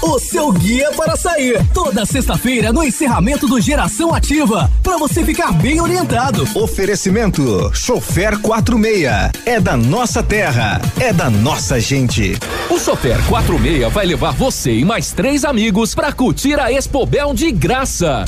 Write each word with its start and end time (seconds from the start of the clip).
O 0.00 0.16
seu 0.18 0.52
guia 0.52 0.92
para 0.92 1.16
sair. 1.16 1.60
Toda 1.74 2.06
sexta-feira 2.06 2.72
no 2.72 2.84
encerramento 2.84 3.48
do 3.48 3.60
Geração 3.60 4.14
Ativa. 4.14 4.70
Para 4.80 4.96
você 4.96 5.24
ficar 5.24 5.50
bem 5.52 5.80
orientado. 5.80 6.46
Oferecimento: 6.54 7.70
Chofer 7.74 8.38
46. 8.38 9.32
É 9.44 9.58
da 9.58 9.76
nossa 9.76 10.22
terra. 10.22 10.80
É 11.00 11.12
da 11.12 11.28
nossa 11.28 11.80
gente. 11.80 12.38
O 12.70 12.78
Chofer 12.78 13.18
46 13.26 13.92
vai 13.92 14.06
levar 14.06 14.32
você 14.32 14.72
e 14.72 14.84
mais 14.84 15.10
três 15.10 15.44
amigos 15.44 15.96
para 15.96 16.12
curtir 16.12 16.60
a 16.60 16.70
Expobel 16.70 17.34
de 17.34 17.50
graça. 17.50 18.24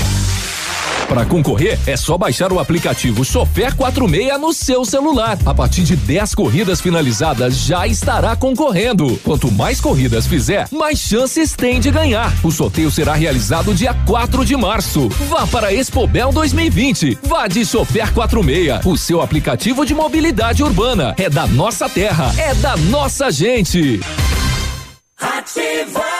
Para 1.10 1.27
concorrer, 1.27 1.77
é 1.88 1.96
só 1.96 2.16
baixar 2.16 2.52
o 2.52 2.60
aplicativo 2.60 3.24
Chofer 3.24 3.74
46 3.74 4.41
no 4.41 4.52
seu 4.52 4.84
celular. 4.84 5.36
A 5.45 5.52
partir 5.52 5.83
de 5.83 5.96
10 5.96 6.36
corridas 6.36 6.80
finalizadas, 6.80 7.56
já 7.56 7.84
estará 7.84 8.36
concorrendo. 8.36 9.19
Quanto 9.24 9.50
mais 9.50 9.80
corridas 9.80 10.28
fizer, 10.28 10.69
mais 10.70 11.00
chances 11.00 11.52
tem 11.52 11.80
de 11.80 11.91
ganhar. 11.91 12.33
O 12.45 12.52
sorteio 12.52 12.92
será 12.92 13.14
realizado 13.14 13.74
dia 13.74 13.92
4 14.06 14.45
de 14.45 14.56
março. 14.56 15.09
Vá 15.28 15.48
para 15.48 15.74
Expobel 15.74 16.30
2020. 16.30 17.19
Vá 17.24 17.48
de 17.48 17.66
Chofer 17.66 18.12
46, 18.14 18.86
o 18.86 18.97
seu 18.97 19.20
aplicativo 19.20 19.84
de 19.84 19.92
mobilidade 19.92 20.62
urbana. 20.62 21.16
É 21.19 21.28
da 21.28 21.45
nossa 21.45 21.88
terra, 21.88 22.33
é 22.38 22.55
da 22.55 22.77
nossa 22.77 23.33
gente. 23.33 23.98
Ativa! 25.19 26.19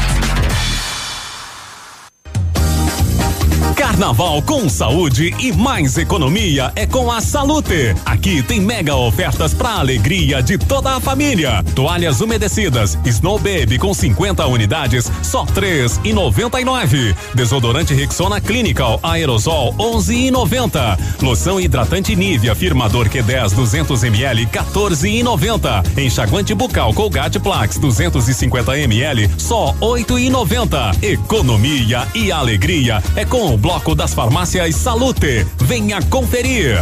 Carnaval 4.01 4.41
com 4.41 4.67
saúde 4.67 5.31
e 5.37 5.51
mais 5.51 5.95
economia 5.95 6.71
é 6.75 6.87
com 6.87 7.11
a 7.11 7.21
Salute. 7.21 7.95
Aqui 8.03 8.41
tem 8.41 8.59
mega 8.59 8.95
ofertas 8.95 9.53
para 9.53 9.75
alegria 9.75 10.41
de 10.41 10.57
toda 10.57 10.95
a 10.95 10.99
família. 10.99 11.63
Toalhas 11.75 12.19
umedecidas 12.19 12.97
Snow 13.05 13.37
Baby 13.37 13.77
com 13.77 13.93
50 13.93 14.47
unidades, 14.47 15.11
só 15.21 15.45
três 15.45 16.01
e 16.03 16.13
noventa 16.13 16.59
e 16.59 16.65
nove. 16.65 17.15
Desodorante 17.35 17.93
Rexona 17.93 18.41
Clinical 18.41 18.99
Aerosol 19.03 19.75
11 19.77 20.15
e 20.15 20.31
noventa. 20.31 20.97
Loção 21.21 21.59
hidratante 21.59 22.15
Nivea 22.15 22.55
Firmador 22.55 23.07
Q10 23.07 23.53
200 23.53 24.03
ml 24.03 24.47
14 24.47 25.07
e 25.07 25.21
noventa. 25.21 25.83
Enxaguante 25.95 26.55
bucal 26.55 26.91
Colgate 26.91 27.39
Plax 27.39 27.77
250 27.77 28.79
ml 28.79 29.29
só 29.37 29.75
oito 29.79 30.17
e 30.17 30.27
noventa. 30.31 30.89
Economia 31.03 32.07
e 32.15 32.31
alegria 32.31 33.03
é 33.15 33.23
com 33.23 33.53
o 33.53 33.57
Bloco 33.57 33.90
das 33.95 34.13
Farmácias 34.13 34.75
Salute. 34.75 35.45
Venha 35.57 36.01
conferir. 36.03 36.77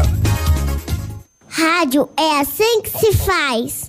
Rádio 1.48 2.10
é 2.18 2.40
assim 2.40 2.82
que 2.82 2.90
se 2.90 3.14
faz. 3.18 3.89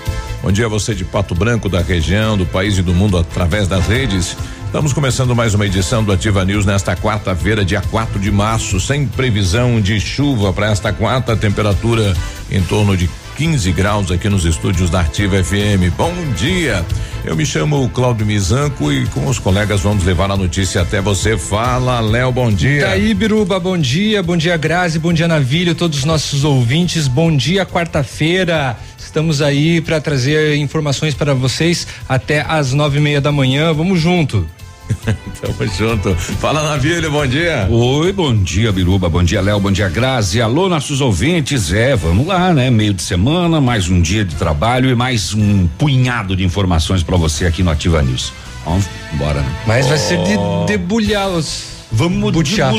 Bom 0.41 0.51
dia 0.51 0.67
você 0.67 0.95
de 0.95 1.05
Pato 1.05 1.35
Branco, 1.35 1.69
da 1.69 1.81
região, 1.81 2.35
do 2.35 2.47
país 2.47 2.75
e 2.77 2.81
do 2.81 2.95
mundo 2.95 3.15
através 3.15 3.67
das 3.67 3.85
redes. 3.85 4.35
Estamos 4.65 4.91
começando 4.91 5.35
mais 5.35 5.53
uma 5.53 5.67
edição 5.67 6.03
do 6.03 6.11
Ativa 6.11 6.43
News 6.43 6.65
nesta 6.65 6.95
quarta-feira, 6.95 7.63
dia 7.63 7.81
4 7.81 8.19
de 8.19 8.31
março, 8.31 8.79
sem 8.79 9.05
previsão 9.05 9.79
de 9.79 9.99
chuva 9.99 10.51
para 10.51 10.71
esta 10.71 10.91
quarta, 10.91 11.37
temperatura 11.37 12.15
em 12.49 12.63
torno 12.63 12.97
de 12.97 13.07
15 13.37 13.71
graus 13.71 14.11
aqui 14.11 14.29
nos 14.29 14.45
estúdios 14.45 14.89
da 14.89 15.01
Ativa 15.01 15.43
FM. 15.43 15.93
Bom 15.95 16.13
dia. 16.35 16.83
Eu 17.23 17.35
me 17.35 17.45
chamo 17.45 17.87
Cláudio 17.89 18.25
Mizanco 18.25 18.91
e 18.91 19.05
com 19.07 19.27
os 19.27 19.37
colegas 19.37 19.81
vamos 19.81 20.03
levar 20.03 20.31
a 20.31 20.37
notícia 20.37 20.81
até 20.81 20.99
você. 21.01 21.37
Fala, 21.37 21.99
Léo, 21.99 22.31
bom 22.31 22.51
dia. 22.51 22.87
Daí, 22.87 23.13
Biruba, 23.13 23.59
bom 23.59 23.77
dia, 23.77 24.23
bom 24.23 24.35
dia, 24.35 24.57
Grazi, 24.57 24.97
bom 24.97 25.13
dia, 25.13 25.27
Navilho, 25.27 25.75
todos 25.75 25.99
os 25.99 26.05
nossos 26.05 26.43
ouvintes, 26.43 27.07
bom 27.07 27.35
dia, 27.35 27.65
quarta-feira. 27.65 28.75
Estamos 29.11 29.41
aí 29.41 29.81
para 29.81 29.99
trazer 29.99 30.55
informações 30.55 31.13
para 31.13 31.33
vocês 31.33 31.85
até 32.07 32.45
às 32.47 32.71
nove 32.71 32.97
e 32.97 33.01
meia 33.01 33.19
da 33.19 33.29
manhã. 33.29 33.73
Vamos 33.73 33.99
junto. 33.99 34.47
Tamo 35.03 35.69
junto. 35.77 36.15
Fala, 36.15 36.63
Navilho, 36.63 37.11
bom 37.11 37.27
dia. 37.27 37.67
Oi, 37.69 38.13
bom 38.13 38.33
dia, 38.33 38.71
Biruba, 38.71 39.09
bom 39.09 39.21
dia, 39.21 39.41
Léo, 39.41 39.59
bom 39.59 39.69
dia, 39.69 39.89
Grazi. 39.89 40.41
Alô, 40.41 40.69
nossos 40.69 41.01
ouvintes. 41.01 41.73
É, 41.73 41.93
vamos 41.93 42.25
lá, 42.25 42.53
né? 42.53 42.71
Meio 42.71 42.93
de 42.93 43.01
semana, 43.01 43.59
mais 43.59 43.89
um 43.89 44.01
dia 44.01 44.23
de 44.23 44.35
trabalho 44.35 44.89
e 44.89 44.95
mais 44.95 45.33
um 45.33 45.67
punhado 45.67 46.33
de 46.33 46.45
informações 46.45 47.03
para 47.03 47.17
você 47.17 47.45
aqui 47.45 47.61
no 47.61 47.69
Ativa 47.69 48.01
News. 48.01 48.31
Vamos 48.63 48.85
embora, 49.13 49.41
né? 49.41 49.55
Mas 49.67 49.87
vai 49.87 49.97
ser 49.97 50.19
de 50.23 50.37
debulhar 50.67 51.27
os. 51.27 51.65
Vamos 51.91 52.31
Buchar. 52.31 52.71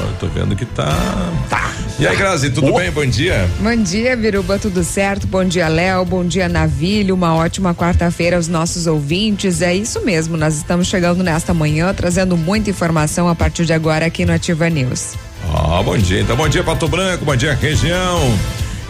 Eu 0.00 0.14
tô 0.18 0.26
vendo 0.26 0.54
que 0.56 0.64
tá. 0.64 0.92
Tá. 1.48 1.72
E 1.98 2.06
aí, 2.06 2.16
Grazi, 2.16 2.50
tudo 2.50 2.72
bem? 2.74 2.90
Bom 2.90 3.06
dia. 3.06 3.48
Bom 3.60 3.76
dia, 3.76 4.16
Biruba, 4.16 4.58
tudo 4.58 4.82
certo? 4.82 5.26
Bom 5.26 5.44
dia, 5.44 5.68
Léo. 5.68 6.04
Bom 6.04 6.24
dia, 6.24 6.48
Navilho. 6.48 7.14
Uma 7.14 7.34
ótima 7.34 7.74
quarta-feira 7.74 8.36
aos 8.36 8.48
nossos 8.48 8.86
ouvintes. 8.86 9.62
É 9.62 9.74
isso 9.74 10.00
mesmo, 10.04 10.36
nós 10.36 10.56
estamos 10.56 10.86
chegando 10.86 11.22
nesta 11.22 11.52
manhã 11.52 11.92
trazendo 11.94 12.36
muita 12.36 12.70
informação 12.70 13.28
a 13.28 13.34
partir 13.34 13.64
de 13.64 13.72
agora 13.72 14.06
aqui 14.06 14.24
no 14.24 14.32
Ativa 14.32 14.68
News. 14.68 15.14
Ah, 15.54 15.82
bom 15.82 15.96
dia. 15.96 16.20
Então, 16.20 16.36
bom 16.36 16.48
dia, 16.48 16.62
Pato 16.62 16.88
Branco, 16.88 17.24
bom 17.24 17.36
dia, 17.36 17.54
região. 17.54 18.20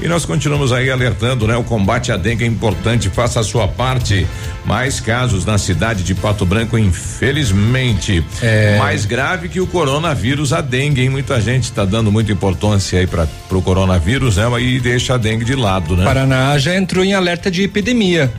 E 0.03 0.09
nós 0.09 0.25
continuamos 0.25 0.73
aí 0.73 0.91
alertando, 0.91 1.47
né? 1.47 1.57
O 1.57 1.63
combate 1.63 2.11
à 2.11 2.17
dengue 2.17 2.43
é 2.43 2.47
importante, 2.47 3.09
faça 3.09 3.39
a 3.39 3.45
sua 3.45 3.69
parte. 3.69 4.27
Mais 4.65 4.99
casos 4.99 5.45
na 5.45 5.59
cidade 5.59 6.03
de 6.03 6.13
Pato 6.13 6.45
Branco, 6.45 6.77
infelizmente. 6.77 8.25
É. 8.43 8.79
Mais 8.79 9.05
grave 9.07 9.49
que 9.49 9.61
o 9.61 9.67
coronavírus, 9.67 10.53
a 10.53 10.61
dengue, 10.61 11.03
hein? 11.03 11.09
Muita 11.09 11.41
gente 11.41 11.65
está 11.65 11.85
dando 11.85 12.11
muita 12.11 12.33
importância 12.33 12.99
aí 12.99 13.07
para 13.07 13.29
o 13.51 13.63
coronavírus, 13.63 14.39
né? 14.39 14.45
E 14.61 14.81
deixa 14.81 15.15
a 15.15 15.19
dengue 15.19 15.45
de 15.45 15.55
lado, 15.55 15.97
né? 15.97 16.05
Paraná 16.05 16.59
já 16.59 16.75
entrou 16.75 17.05
em 17.05 17.15
alerta 17.15 17.49
de 17.49 17.63
epidemia, 17.63 18.33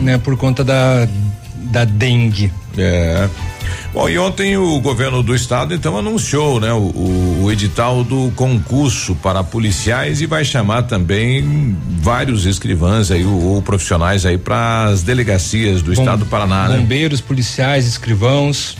né? 0.00 0.18
Por 0.18 0.36
conta 0.36 0.64
da, 0.64 1.06
da 1.54 1.84
dengue. 1.84 2.52
É. 2.76 3.28
Bom, 3.92 4.08
e 4.08 4.18
ontem 4.18 4.56
o 4.56 4.78
governo 4.80 5.22
do 5.22 5.34
estado 5.34 5.74
então 5.74 5.96
anunciou, 5.96 6.60
né, 6.60 6.72
o, 6.72 6.76
o, 6.78 7.40
o 7.44 7.52
edital 7.52 8.04
do 8.04 8.30
concurso 8.36 9.14
para 9.16 9.42
policiais 9.42 10.20
e 10.20 10.26
vai 10.26 10.44
chamar 10.44 10.82
também 10.82 11.76
vários 12.00 12.44
escrivãs 12.46 13.10
aí 13.10 13.24
ou, 13.24 13.42
ou 13.42 13.62
profissionais 13.62 14.26
aí 14.26 14.36
para 14.36 14.84
as 14.84 15.02
delegacias 15.02 15.80
do 15.82 15.92
Bom- 15.94 16.02
estado 16.02 16.18
do 16.20 16.26
Paraná, 16.26 16.68
né? 16.68 16.76
Bombeiros, 16.78 17.20
policiais, 17.20 17.86
escrivãos. 17.86 18.76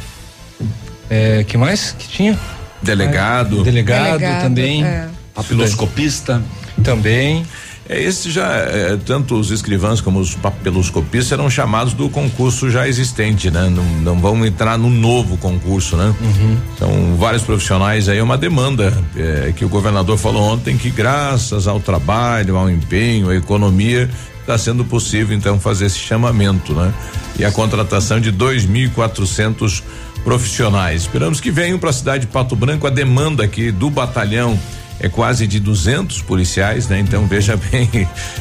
É, 1.08 1.44
que 1.44 1.56
mais 1.56 1.92
que 1.98 2.08
tinha? 2.08 2.38
Delegado. 2.82 3.62
Delegado, 3.62 4.18
Delegado, 4.18 4.42
também. 4.42 4.84
é. 4.84 5.08
Papiloscopista. 5.34 6.42
Também. 6.82 7.44
É, 7.88 8.00
esse 8.02 8.30
já, 8.30 8.52
é, 8.52 8.96
tanto 9.04 9.36
os 9.36 9.50
escrivãs 9.50 10.00
como 10.00 10.18
os 10.18 10.34
papeloscopistas 10.34 11.28
serão 11.28 11.48
chamados 11.48 11.92
do 11.92 12.08
concurso 12.08 12.70
já 12.70 12.88
existente, 12.88 13.50
né? 13.50 13.68
Não, 13.68 13.84
não 13.84 14.20
vão 14.20 14.44
entrar 14.44 14.76
no 14.76 14.90
novo 14.90 15.36
concurso, 15.36 15.96
né? 15.96 16.14
São 16.78 17.16
vários 17.16 17.42
profissionais 17.42 18.08
aí, 18.08 18.18
é 18.18 18.22
uma 18.22 18.36
demanda 18.36 18.92
é, 19.16 19.52
que 19.54 19.64
o 19.64 19.68
governador 19.68 20.18
falou 20.18 20.42
ontem 20.42 20.76
que 20.76 20.90
graças 20.90 21.68
ao 21.68 21.78
trabalho, 21.78 22.56
ao 22.56 22.68
empenho, 22.68 23.30
à 23.30 23.36
economia, 23.36 24.10
está 24.40 24.58
sendo 24.58 24.84
possível 24.84 25.36
então 25.36 25.58
fazer 25.58 25.86
esse 25.86 25.98
chamamento, 25.98 26.72
né? 26.72 26.92
E 27.38 27.44
a 27.44 27.52
contratação 27.52 28.20
de 28.20 28.32
2.400 28.32 29.82
profissionais. 30.24 31.02
Esperamos 31.02 31.40
que 31.40 31.52
venham 31.52 31.78
para 31.78 31.90
a 31.90 31.92
cidade 31.92 32.26
de 32.26 32.32
Pato 32.32 32.56
Branco 32.56 32.86
a 32.86 32.90
demanda 32.90 33.44
aqui 33.44 33.70
do 33.70 33.88
batalhão 33.88 34.58
é 35.00 35.08
quase 35.08 35.46
de 35.46 35.60
200 35.60 36.22
policiais, 36.22 36.88
né? 36.88 36.98
Então 37.00 37.26
veja 37.26 37.56
bem, 37.70 37.88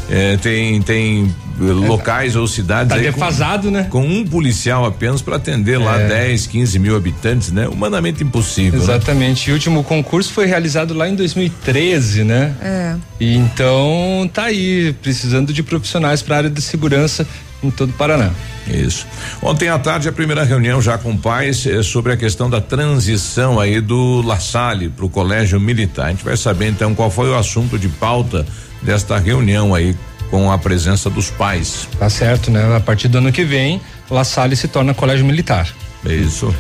eh, 0.10 0.38
tem 0.42 0.81
tem 0.81 1.34
locais 1.57 2.36
ou 2.36 2.46
cidades 2.48 2.90
Tá 2.90 2.96
aí 2.96 3.06
com- 3.06 3.12
defasado, 3.13 3.72
né? 3.72 3.88
com 3.90 4.06
um 4.06 4.25
policial 4.25 4.86
apenas 4.86 5.22
para 5.22 5.38
atender 5.38 5.78
lá 5.78 6.00
É. 6.02 6.07
10, 6.07 6.48
15 6.48 6.78
mil 6.80 6.96
habitantes, 6.98 7.52
né? 7.52 7.68
Humanamente 7.68 8.24
impossível. 8.24 8.78
né? 8.80 8.84
Exatamente. 8.86 9.48
E 9.50 9.52
o 9.52 9.54
último 9.56 9.84
concurso 9.84 10.34
foi 10.34 10.46
realizado 10.46 10.94
lá 10.94 11.07
em 11.07 11.16
2013, 11.16 12.24
né? 12.24 12.54
É. 12.62 12.96
E 13.19 13.36
então 13.38 14.30
tá 14.34 14.44
aí, 14.46 14.94
precisando 15.01 15.54
de 15.54 15.63
profissionais 15.63 16.22
para 16.22 16.36
a 16.36 16.38
área 16.40 16.50
de 16.50 16.62
segurança 16.62 17.25
em 17.67 17.71
todo 17.71 17.89
o 17.89 17.94
Paraná. 17.94 18.31
Isso. 18.67 19.06
Ontem 19.41 19.69
à 19.69 19.77
tarde 19.77 20.09
a 20.09 20.12
primeira 20.12 20.44
reunião 20.44 20.81
já 20.81 20.97
com 20.97 21.15
pais 21.15 21.65
eh, 21.65 21.83
sobre 21.83 22.13
a 22.13 22.17
questão 22.17 22.50
da 22.50 22.59
transição 22.59 23.59
aí 23.59 23.79
do 23.79 24.21
La 24.21 24.39
Salle 24.39 24.89
para 24.89 25.06
o 25.06 25.09
Colégio 25.09 25.59
Militar. 25.59 26.07
A 26.07 26.09
gente 26.09 26.23
vai 26.23 26.35
saber 26.35 26.67
então 26.67 26.95
qual 26.95 27.12
foi 27.12 27.29
o 27.29 27.38
assunto 27.38 27.77
de 27.77 27.88
pauta 27.88 28.45
desta 28.81 29.17
reunião 29.17 29.75
aí 29.75 29.95
com 30.31 30.51
a 30.51 30.57
presença 30.57 31.09
dos 31.09 31.29
pais. 31.29 31.88
Tá 32.00 32.09
certo, 32.09 32.50
né? 32.50 32.75
A 32.75 32.79
partir 32.79 33.07
do 33.07 33.19
ano 33.19 33.31
que 33.31 33.44
vem, 33.44 33.79
La 34.09 34.23
Salle 34.23 34.56
se 34.56 34.67
torna 34.67 34.94
colégio 34.94 35.25
militar. 35.25 35.67
Isso. 36.03 36.53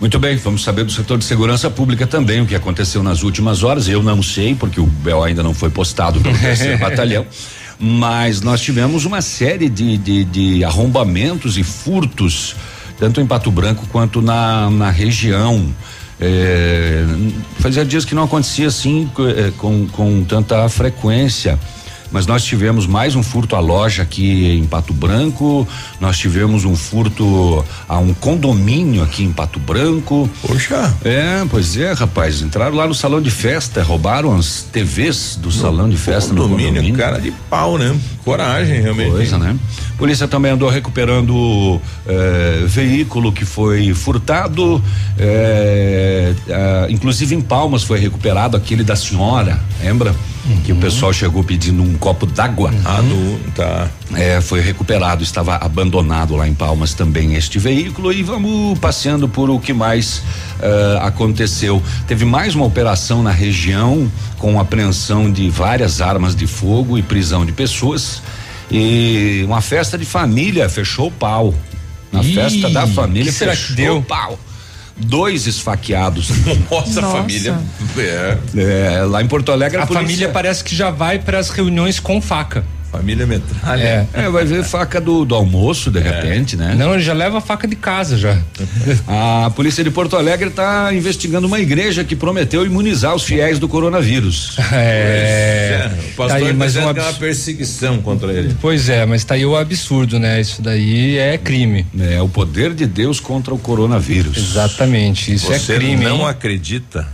Muito 0.00 0.16
bem, 0.20 0.36
vamos 0.36 0.62
saber 0.62 0.84
do 0.84 0.92
setor 0.92 1.18
de 1.18 1.24
segurança 1.24 1.68
pública 1.68 2.06
também, 2.06 2.40
o 2.40 2.46
que 2.46 2.54
aconteceu 2.54 3.02
nas 3.02 3.24
últimas 3.24 3.64
horas. 3.64 3.88
Eu 3.88 4.00
não 4.00 4.22
sei, 4.22 4.54
porque 4.54 4.80
o 4.80 4.86
BEL 4.86 5.24
ainda 5.24 5.42
não 5.42 5.52
foi 5.52 5.70
postado 5.70 6.20
pelo 6.20 6.38
terceiro 6.38 6.78
batalhão. 6.80 7.26
Mas 7.78 8.40
nós 8.40 8.60
tivemos 8.60 9.04
uma 9.04 9.22
série 9.22 9.68
de, 9.68 9.96
de, 9.96 10.24
de 10.24 10.64
arrombamentos 10.64 11.56
e 11.56 11.62
furtos, 11.62 12.56
tanto 12.98 13.20
em 13.20 13.26
Pato 13.26 13.50
Branco 13.50 13.86
quanto 13.90 14.20
na, 14.20 14.68
na 14.70 14.90
região. 14.90 15.72
É, 16.20 17.04
fazia 17.60 17.84
dias 17.84 18.04
que 18.04 18.14
não 18.14 18.24
acontecia 18.24 18.66
assim 18.66 19.08
eh, 19.36 19.52
com, 19.56 19.86
com 19.86 20.24
tanta 20.24 20.68
frequência. 20.68 21.58
Mas 22.10 22.26
nós 22.26 22.42
tivemos 22.44 22.86
mais 22.86 23.14
um 23.14 23.22
furto 23.22 23.54
à 23.54 23.60
loja 23.60 24.02
aqui 24.02 24.58
em 24.58 24.64
Pato 24.64 24.94
Branco, 24.94 25.68
nós 26.00 26.16
tivemos 26.16 26.64
um 26.64 26.74
furto 26.74 27.64
a 27.88 27.98
um 27.98 28.14
condomínio 28.14 29.02
aqui 29.02 29.22
em 29.24 29.32
Pato 29.32 29.60
Branco. 29.60 30.28
Poxa. 30.40 30.94
É, 31.04 31.44
pois 31.50 31.76
é, 31.76 31.92
rapaz. 31.92 32.40
Entraram 32.40 32.76
lá 32.76 32.86
no 32.86 32.94
salão 32.94 33.20
de 33.20 33.30
festa, 33.30 33.82
roubaram 33.82 34.34
as 34.36 34.62
TVs 34.72 35.36
do 35.36 35.50
salão 35.50 35.88
de 35.88 35.96
festa 35.96 36.32
no 36.32 36.42
Condomínio, 36.42 36.74
condomínio. 36.74 36.98
cara 36.98 37.20
de 37.20 37.30
pau, 37.50 37.76
né? 37.76 37.94
Coragem, 38.24 38.80
realmente. 38.80 39.10
Coisa, 39.10 39.38
né? 39.38 39.56
Polícia 39.98 40.28
também 40.28 40.52
andou 40.52 40.70
recuperando 40.70 41.80
eh, 42.06 42.62
veículo 42.66 43.32
que 43.32 43.44
foi 43.44 43.92
furtado, 43.92 44.80
eh, 45.18 46.32
ah, 46.48 46.86
inclusive 46.88 47.34
em 47.34 47.40
Palmas 47.40 47.82
foi 47.82 47.98
recuperado 47.98 48.56
aquele 48.56 48.84
da 48.84 48.94
senhora, 48.94 49.60
lembra? 49.82 50.14
Que 50.64 50.72
o 50.72 50.76
pessoal 50.76 51.12
chegou 51.12 51.42
pedindo 51.44 51.82
um 51.82 51.94
copo 51.94 52.24
d'água. 52.24 52.72
Ah, 52.84 53.02
do, 53.02 53.52
tá. 53.54 53.88
É, 54.14 54.40
foi 54.40 54.60
recuperado, 54.60 55.22
estava 55.22 55.56
abandonado 55.56 56.36
lá 56.36 56.48
em 56.48 56.54
Palmas 56.54 56.94
também 56.94 57.34
este 57.34 57.58
veículo 57.58 58.12
e 58.12 58.22
vamos 58.22 58.78
passeando 58.78 59.28
por 59.28 59.50
o 59.50 59.58
que 59.58 59.74
mais 59.74 60.22
eh, 60.60 60.98
aconteceu. 61.02 61.82
Teve 62.06 62.24
mais 62.24 62.54
uma 62.54 62.64
operação 62.64 63.22
na 63.22 63.32
região 63.32 64.10
com 64.38 64.58
apreensão 64.58 65.30
de 65.30 65.50
várias 65.50 66.00
armas 66.00 66.34
de 66.34 66.46
fogo 66.46 66.96
e 66.96 67.02
prisão 67.02 67.44
de 67.44 67.52
pessoas 67.52 68.22
e 68.70 69.42
uma 69.46 69.60
festa 69.60 69.96
de 69.98 70.04
família 70.04 70.68
fechou 70.68 71.08
o 71.08 71.10
pau. 71.12 71.54
Na 72.12 72.22
Ih, 72.22 72.34
festa 72.34 72.70
da 72.70 72.86
família 72.86 73.30
que 73.30 73.38
será 73.38 73.52
que 73.52 73.58
fechou 73.62 73.76
deu? 73.76 73.96
o 73.98 74.02
pau. 74.02 74.38
Dois 74.96 75.46
esfaqueados. 75.46 76.28
Nossa, 76.70 77.00
Nossa. 77.00 77.16
família. 77.18 77.58
É, 77.96 78.38
É, 78.56 79.02
lá 79.04 79.22
em 79.22 79.28
Porto 79.28 79.52
Alegre 79.52 79.78
A, 79.80 79.86
polícia- 79.86 80.02
família 80.06 80.28
parece 80.30 80.64
que 80.64 80.74
já 80.74 80.90
vai 80.90 81.18
para 81.18 81.38
as 81.38 81.50
reuniões 81.50 82.00
com 82.00 82.20
faca. 82.20 82.64
Família 82.90 83.26
metralha. 83.26 83.82
É. 83.82 84.06
É, 84.24 84.28
vai 84.30 84.44
ver 84.44 84.62
faca 84.64 85.00
do, 85.00 85.24
do 85.24 85.34
almoço 85.34 85.90
de 85.90 86.00
repente, 86.00 86.56
né? 86.56 86.74
Não, 86.76 86.94
ele 86.94 87.02
já 87.02 87.12
leva 87.12 87.38
a 87.38 87.40
faca 87.40 87.66
de 87.68 87.76
casa 87.76 88.16
já. 88.16 88.36
A 89.06 89.50
polícia 89.50 89.82
de 89.84 89.90
Porto 89.90 90.16
Alegre 90.16 90.48
está 90.48 90.92
investigando 90.92 91.46
uma 91.46 91.60
igreja 91.60 92.04
que 92.04 92.14
prometeu 92.16 92.64
imunizar 92.64 93.14
os 93.14 93.22
fiéis 93.24 93.58
do 93.58 93.68
coronavírus. 93.68 94.56
É. 94.72 95.90
o 96.12 96.16
pastor 96.16 96.40
tá 96.40 96.46
aí, 96.46 96.52
mas 96.52 96.76
um 96.76 96.80
é 96.80 96.82
uma 96.84 96.90
abs- 96.90 97.18
perseguição 97.18 97.98
contra 98.00 98.32
ele. 98.32 98.54
Pois 98.60 98.88
é, 98.88 99.04
mas 99.06 99.24
tá 99.24 99.34
aí 99.34 99.44
o 99.44 99.56
absurdo, 99.56 100.18
né? 100.18 100.40
Isso 100.40 100.62
daí 100.62 101.16
é 101.18 101.36
crime. 101.38 101.86
É 101.98 102.20
o 102.22 102.28
poder 102.28 102.72
de 102.74 102.86
Deus 102.86 103.20
contra 103.20 103.52
o 103.54 103.58
coronavírus. 103.58 104.36
Exatamente, 104.36 105.32
isso 105.34 105.46
Você 105.46 105.72
é 105.72 105.76
crime. 105.76 106.04
não 106.04 106.20
hein? 106.20 106.26
acredita? 106.28 107.06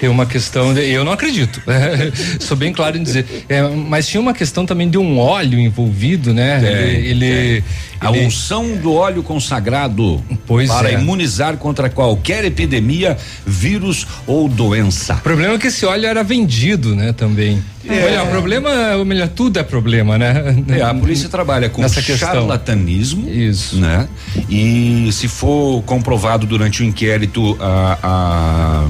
Tem 0.00 0.08
uma 0.08 0.24
questão 0.24 0.72
de, 0.72 0.80
eu 0.90 1.04
não 1.04 1.12
acredito. 1.12 1.60
Sou 2.40 2.56
bem 2.56 2.72
claro 2.72 2.96
em 2.96 3.02
dizer. 3.02 3.44
É, 3.48 3.62
mas 3.62 4.08
tinha 4.08 4.20
uma 4.20 4.32
questão 4.32 4.64
também 4.64 4.88
de 4.88 4.96
um 4.96 5.18
óleo 5.18 5.58
envolvido, 5.60 6.32
né? 6.32 6.58
ele, 7.04 7.26
ele, 7.26 7.64
A 8.00 8.08
ele- 8.10 8.24
unção 8.26 8.76
do 8.76 8.94
óleo 8.94 9.22
consagrado 9.22 10.24
Pois 10.46 10.70
para 10.70 10.90
é. 10.90 10.94
imunizar 10.94 11.58
contra 11.58 11.90
qualquer 11.90 12.46
epidemia, 12.46 13.16
vírus 13.46 14.06
ou 14.26 14.48
doença. 14.48 15.14
O 15.16 15.20
problema 15.20 15.54
é 15.54 15.58
que 15.58 15.66
esse 15.66 15.84
óleo 15.84 16.06
era 16.06 16.22
vendido, 16.24 16.96
né, 16.96 17.12
também. 17.12 17.62
É. 17.86 18.04
Olha, 18.06 18.22
o 18.24 18.28
problema, 18.28 18.70
ou 18.96 19.04
melhor, 19.04 19.28
tudo 19.28 19.58
é 19.58 19.62
problema, 19.62 20.16
né? 20.16 20.64
É, 20.68 20.82
a 20.82 20.94
polícia 20.94 21.28
trabalha 21.28 21.68
com 21.68 21.82
Nessa 21.82 22.00
questão. 22.00 22.28
charlatanismo, 22.32 23.28
Isso. 23.28 23.76
né? 23.76 24.08
E 24.48 25.08
se 25.12 25.28
for 25.28 25.82
comprovado 25.82 26.46
durante 26.46 26.82
o 26.82 26.84
inquérito 26.86 27.56
a, 27.60 27.98
a 28.02 28.88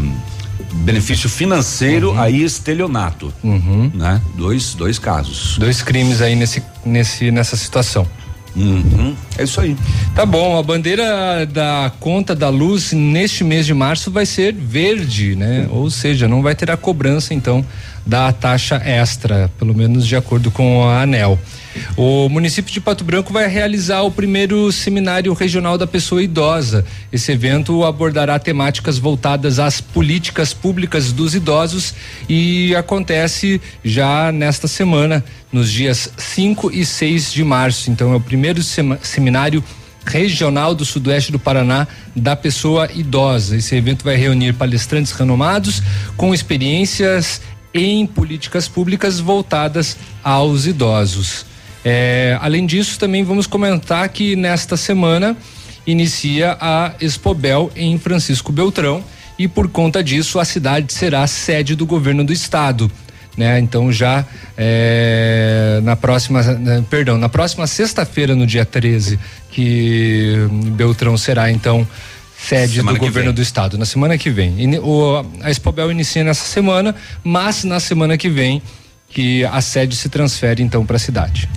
benefício 0.81 1.29
financeiro, 1.29 2.19
aí 2.19 2.43
estelionato, 2.43 3.33
Uhum. 3.43 3.91
né? 3.95 4.21
Dois, 4.37 4.75
dois 4.75 4.99
casos. 4.99 5.57
Dois 5.59 5.83
crimes 5.83 6.21
aí 6.23 6.35
nesse, 6.35 6.63
nesse, 6.85 7.31
nessa 7.31 7.57
situação. 7.57 8.07
Uhum. 8.57 9.15
É 9.39 9.45
isso 9.45 9.61
aí. 9.61 9.77
Tá 10.15 10.27
bom, 10.27 10.59
a 10.59 10.63
bandeira 10.63 11.47
da 11.47 11.93
conta 12.01 12.35
da 12.35 12.49
luz 12.49 12.93
neste 12.93 13.45
mês 13.45 13.65
de 13.65 13.73
março 13.73 14.11
vai 14.11 14.27
ser 14.27 14.53
verde, 14.53 15.37
né? 15.37 15.69
Ou 15.71 15.89
seja, 15.89 16.27
não 16.27 16.43
vai 16.43 16.55
ter 16.57 16.69
a 16.71 16.77
cobrança 16.77 17.33
então 17.33 17.65
da 18.07 18.33
taxa 18.33 18.77
extra, 18.85 19.51
pelo 19.59 19.75
menos 19.75 20.07
de 20.07 20.17
acordo 20.17 20.51
com 20.51 20.85
a 20.85 21.03
ANEL. 21.03 21.39
O 21.97 22.29
município 22.29 22.73
de 22.73 22.81
Pato 22.81 23.05
Branco 23.05 23.33
vai 23.33 23.47
realizar 23.47 24.03
o 24.03 24.11
primeiro 24.11 24.71
seminário 24.73 25.33
regional 25.33 25.79
da 25.79 25.87
pessoa 25.87 26.23
idosa. 26.23 26.85
Esse 27.13 27.33
evento 27.33 27.85
abordará 27.85 28.39
temáticas 28.39 28.99
voltadas 28.99 29.59
às 29.59 29.81
políticas 29.81 30.53
públicas 30.53 31.13
dos 31.13 31.35
idosos 31.35 31.95
e 32.29 32.75
acontece 32.75 33.61
já 33.85 34.33
nesta 34.33 34.67
semana, 34.67 35.25
nos 35.53 35.71
dias 35.71 36.11
5 36.17 36.73
e 36.73 36.85
6 36.85 37.33
de 37.33 37.45
março. 37.45 37.91
Então 37.91 38.13
é 38.13 38.17
o 38.17 38.21
primeiro 38.21 38.61
seminário 39.03 39.63
regional 40.05 40.75
do 40.75 40.85
sudoeste 40.85 41.31
do 41.31 41.39
Paraná 41.39 41.87
da 42.17 42.35
pessoa 42.35 42.91
idosa. 42.93 43.57
Esse 43.57 43.77
evento 43.77 44.05
vai 44.05 44.17
reunir 44.17 44.55
palestrantes 44.55 45.13
renomados 45.13 45.83
com 46.17 46.35
experiências 46.35 47.41
em 47.73 48.07
políticas 48.07 48.69
públicas 48.69 49.21
voltadas 49.21 49.97
aos 50.23 50.67
idosos. 50.67 51.47
É, 51.85 52.37
além 52.41 52.67
disso, 52.67 52.99
também 52.99 53.25
vamos 53.25 53.47
comentar 53.47 54.09
que 54.09 54.37
nesta 54.37 54.77
semana 54.77 55.37
inicia 55.87 56.57
a 56.61 56.93
Expobel 57.01 57.71
em 57.75 57.99
Francisco 57.99 58.53
Beltrão 58.53 59.03
e 59.39 59.49
por 59.49 59.69
conta 59.69 60.05
disso 60.05 60.39
a 60.39 60.45
cidade 60.45 60.93
será 60.93 61.27
sede 61.27 61.75
do 61.75 61.87
governo 61.87 62.23
do 62.23 62.33
estado. 62.33 62.91
Né? 63.37 63.59
Então 63.59 63.91
já 63.91 64.27
é, 64.57 65.81
na 65.83 65.97
próxima, 65.97 66.43
perdão, 66.91 67.17
na 67.17 67.29
próxima 67.29 67.67
sexta-feira, 67.67 68.35
no 68.35 68.47
dia 68.47 68.67
13, 68.67 69.19
que 69.51 70.35
Beltrão 70.77 71.17
será 71.17 71.51
então 71.51 71.87
sede 72.47 72.77
semana 72.77 72.99
do 72.99 73.01
governo 73.01 73.29
vem. 73.31 73.35
do 73.35 73.43
estado, 73.43 73.79
na 73.79 73.85
semana 73.85 74.17
que 74.19 74.31
vem. 74.31 74.55
E, 74.59 74.79
o, 74.79 75.25
a 75.43 75.51
Expobel 75.51 75.91
inicia 75.91 76.25
nessa 76.25 76.45
semana, 76.45 76.95
mas 77.23 77.65
na 77.65 77.81
semana 77.81 78.17
que 78.17 78.29
vem 78.29 78.63
que 79.09 79.45
a 79.45 79.61
sede 79.61 79.97
se 79.97 80.09
transfere 80.09 80.63
então 80.63 80.87
para 80.87 80.97
a 80.97 80.99
cidade. 80.99 81.49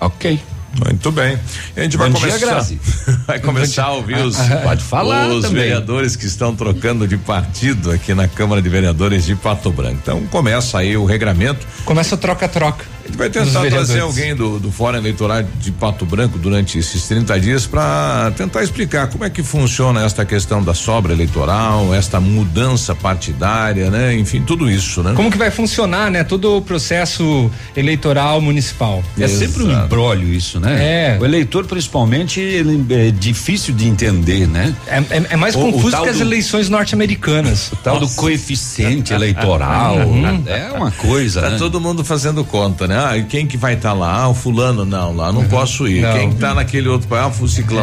Ok. 0.00 0.40
Muito 0.84 1.10
bem. 1.10 1.38
A 1.76 1.80
gente 1.80 1.96
vai 1.96 2.10
Bom 2.10 2.20
começar. 2.20 2.60
Dia, 2.60 2.78
vai 3.26 3.40
começar 3.40 3.84
a 3.84 3.92
ouvir 3.92 4.18
os, 4.18 4.36
Pode 4.62 4.82
falar 4.84 5.28
os 5.28 5.42
também. 5.42 5.62
vereadores 5.62 6.14
que 6.14 6.26
estão 6.26 6.54
trocando 6.54 7.08
de 7.08 7.16
partido 7.16 7.90
aqui 7.90 8.14
na 8.14 8.28
Câmara 8.28 8.60
de 8.60 8.68
Vereadores 8.68 9.24
de 9.24 9.34
Pato 9.34 9.70
Branco. 9.70 9.98
Então 10.02 10.26
começa 10.26 10.78
aí 10.78 10.96
o 10.96 11.04
regramento. 11.04 11.66
Começa 11.84 12.14
o 12.14 12.18
troca-troca. 12.18 12.84
A 13.08 13.10
gente 13.10 13.16
vai 13.18 13.30
tentar 13.30 13.64
trazer 13.70 14.00
alguém 14.00 14.34
do, 14.36 14.58
do 14.58 14.70
Fórum 14.70 14.98
Eleitoral 14.98 15.42
de 15.58 15.72
Pato 15.72 16.04
Branco 16.04 16.36
durante 16.38 16.78
esses 16.78 17.08
30 17.08 17.40
dias 17.40 17.66
para 17.66 18.30
tentar 18.36 18.62
explicar 18.62 19.06
como 19.08 19.24
é 19.24 19.30
que 19.30 19.42
funciona 19.42 20.04
esta 20.04 20.26
questão 20.26 20.62
da 20.62 20.74
sobra 20.74 21.14
eleitoral, 21.14 21.94
esta 21.94 22.20
mudança 22.20 22.94
partidária, 22.94 23.90
né? 23.90 24.14
Enfim, 24.14 24.42
tudo 24.42 24.70
isso, 24.70 25.02
né? 25.02 25.14
Como 25.16 25.30
que 25.30 25.38
vai 25.38 25.50
funcionar, 25.50 26.10
né? 26.10 26.22
Todo 26.22 26.58
o 26.58 26.62
processo 26.62 27.50
eleitoral 27.74 28.42
municipal. 28.42 29.02
É 29.18 29.26
sempre 29.26 29.62
um 29.62 29.72
embrólio 29.84 30.28
isso, 30.32 30.60
né? 30.60 31.14
É. 31.14 31.18
O 31.18 31.24
eleitor, 31.24 31.64
principalmente, 31.66 32.40
ele 32.40 32.84
é 32.90 33.10
difícil 33.10 33.74
de 33.74 33.88
entender, 33.88 34.46
né? 34.46 34.74
É, 34.86 34.98
é, 34.98 35.22
é 35.30 35.36
mais 35.36 35.54
O- 35.54 35.60
o 35.60 35.72
confuso 35.72 35.92
tal 35.92 36.02
que 36.04 36.10
as 36.10 36.16
do- 36.16 36.22
eleições 36.24 36.68
norte-americanas. 36.68 37.72
O 37.72 37.76
tal 37.76 37.98
do 38.00 38.08
coeficiente 38.10 39.14
eleitoral. 39.14 39.96
Uhum. 39.96 40.42
É 40.46 40.70
uma 40.76 40.90
coisa, 40.90 41.40
Tá 41.40 41.50
né? 41.50 41.58
todo 41.58 41.80
mundo 41.80 42.04
fazendo 42.04 42.44
conta, 42.44 42.86
né? 42.86 42.97
Ah, 42.98 43.16
e 43.16 43.24
quem 43.24 43.46
que 43.46 43.56
vai 43.56 43.74
estar 43.74 43.92
lá? 43.92 44.22
Ah, 44.22 44.28
o 44.28 44.34
fulano, 44.34 44.84
não, 44.84 45.14
lá 45.14 45.30
não 45.32 45.44
posso 45.46 45.86
ir. 45.86 46.02
Não. 46.02 46.12
Quem 46.12 46.32
tá 46.32 46.54
naquele 46.54 46.88
outro, 46.88 47.08
ah, 47.14 47.28
o 47.28 47.30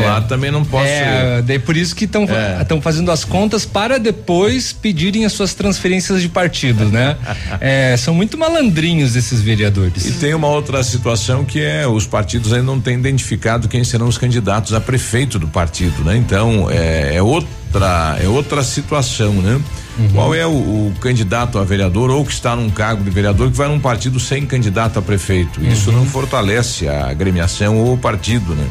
É. 0.02 0.06
lá, 0.06 0.22
também 0.22 0.52
não 0.52 0.66
posso 0.66 0.86
ir. 0.86 0.90
É, 0.90 1.42
daí 1.42 1.58
por 1.60 1.78
isso 1.78 1.96
que 1.96 2.06
estão 2.06 2.24
É. 2.24 2.58
fazendo 2.82 3.10
as 3.12 3.24
contas 3.24 3.66
para 3.66 3.98
depois 3.98 4.74
pedirem 4.74 5.26
as 5.26 5.32
suas 5.34 5.54
transferências 5.54 6.22
de 6.22 6.28
partido, 6.30 6.86
né? 6.86 7.16
É, 7.62 7.96
são 7.98 8.14
muito 8.14 8.38
malandrinhos 8.38 9.16
esses 9.16 9.42
vereadores. 9.42 10.06
E 10.06 10.12
tem 10.14 10.34
uma 10.34 10.48
outra 10.48 10.84
situação 10.84 11.46
que 11.46 11.62
é 11.62 11.88
os 11.88 12.06
partidos 12.06 12.52
ainda 12.52 12.66
não 12.66 12.80
têm 12.82 12.96
identificado 12.98 13.68
quem 13.68 13.84
serão 13.84 14.08
os 14.08 14.18
candidatos 14.18 14.74
a 14.74 14.82
prefeito 14.82 15.40
do 15.40 15.48
partido, 15.48 16.04
né? 16.04 16.18
Então 16.18 16.70
é, 16.70 17.16
é 17.16 17.22
outra 17.22 18.18
é 18.22 18.28
outra 18.28 18.64
situação, 18.64 19.34
né? 19.34 19.60
Qual 20.14 20.34
é 20.36 20.46
o, 20.46 20.50
o 20.50 20.94
candidato 21.00 21.58
a 21.58 21.64
vereador 21.64 22.10
ou 22.10 22.26
que 22.26 22.32
está 22.34 22.56
num 22.56 22.70
cargo 22.70 23.04
de 23.04 23.10
vereador 23.10 23.50
que 23.50 23.58
vai 23.58 23.68
num 23.68 23.80
partido 23.80 24.20
sem 24.20 24.46
candidato 24.46 25.00
a 25.00 25.02
prefeito? 25.02 25.64
Isso 25.64 25.92
não 25.92 26.06
fortalece 26.06 26.88
a 26.88 27.10
agremiação 27.10 27.78
ou 27.78 27.94
o 27.94 27.98
partido, 27.98 28.54
né? 28.56 28.66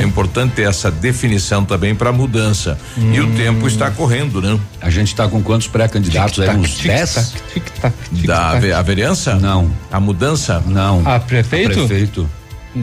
É 0.00 0.04
importante 0.04 0.54
ter 0.54 0.68
essa 0.68 0.90
definição 0.90 1.64
também 1.64 1.94
para 1.94 2.12
mudança. 2.12 2.78
E 2.96 3.20
o 3.20 3.32
tempo 3.34 3.66
está 3.66 3.90
correndo, 3.90 4.40
né? 4.40 4.58
A 4.80 4.90
gente 4.90 5.08
está 5.08 5.26
com 5.28 5.42
quantos 5.42 5.66
pré-candidatos 5.66 6.40
aí? 6.40 6.56
Uns 6.56 6.78
10? 6.78 7.34
Da 8.24 8.50
a 8.50 8.82
vereança? 8.82 9.34
Não. 9.34 9.70
A 9.90 10.00
mudança? 10.00 10.62
Não. 10.66 11.02
A 11.06 11.18
prefeito? 11.18 11.84
A 11.84 11.86
prefeito. 11.86 12.28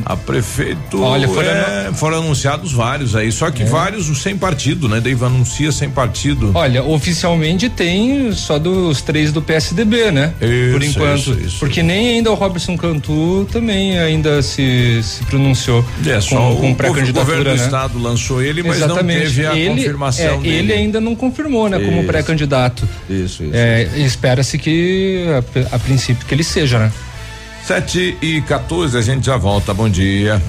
A 0.06 0.16
prefeito. 0.18 1.02
Olha, 1.02 1.28
foram- 1.28 1.50
é, 1.50 1.92
foram 1.94 2.18
anunciados 2.20 2.72
vários 2.74 3.16
aí, 3.16 3.32
só 3.32 3.50
que 3.52 3.64
vários 3.64 4.06
sem 4.22 4.38
partido, 4.38 4.88
né? 4.90 5.00
Daí 5.02 5.14
anuncia 5.22 5.72
sem 5.72 5.90
partido. 5.90 6.52
Olha, 6.54 6.84
oficialmente 6.84 7.70
tem 7.70 8.32
só 8.34 8.58
dos 8.60 9.02
três 9.02 9.32
do 9.32 9.42
PSDB, 9.42 10.12
né? 10.12 10.34
Isso, 10.42 10.72
Por 10.74 10.84
enquanto. 10.84 11.20
isso, 11.20 11.34
isso. 11.34 11.60
Porque 11.60 11.82
nem 11.84 12.10
ainda 12.16 12.32
o 12.32 12.36
Robertson 12.36 12.76
Cantu 12.78 13.48
também 13.52 13.98
ainda 14.00 14.42
se, 14.42 15.02
se 15.04 15.24
pronunciou 15.26 15.84
É, 16.06 16.20
só 16.20 16.36
com, 16.38 16.52
o, 16.54 16.56
com 16.58 16.72
o 16.72 16.76
pré-candidatura, 16.76 17.26
governo 17.26 17.44
do 17.44 17.50
né? 17.58 17.66
estado 17.66 18.00
lançou 18.00 18.42
ele, 18.42 18.64
mas 18.64 18.78
Exatamente. 18.78 19.20
não 19.20 19.26
teve 19.28 19.46
a 19.48 19.56
ele, 19.56 19.70
confirmação 19.76 20.26
é, 20.26 20.38
dele. 20.38 20.58
Ele 20.58 20.74
ainda 20.74 21.00
não 21.02 21.16
confirmou, 21.16 21.70
né? 21.70 21.80
Como 21.80 21.98
Isso. 22.00 22.08
pré-candidato. 22.08 22.88
Isso, 23.10 23.44
isso. 23.44 23.52
É, 23.54 23.88
Espera-se 23.98 24.58
que, 24.58 25.26
a, 25.72 25.76
a 25.76 25.80
princípio, 25.80 26.26
que 26.26 26.34
ele 26.34 26.44
seja, 26.44 26.80
né? 26.80 26.92
7 27.66 28.20
e 28.22 28.42
14, 28.44 28.96
a 28.96 29.02
gente 29.02 29.26
já 29.26 29.38
volta. 29.38 29.74
Bom 29.74 29.90
dia. 29.90 30.40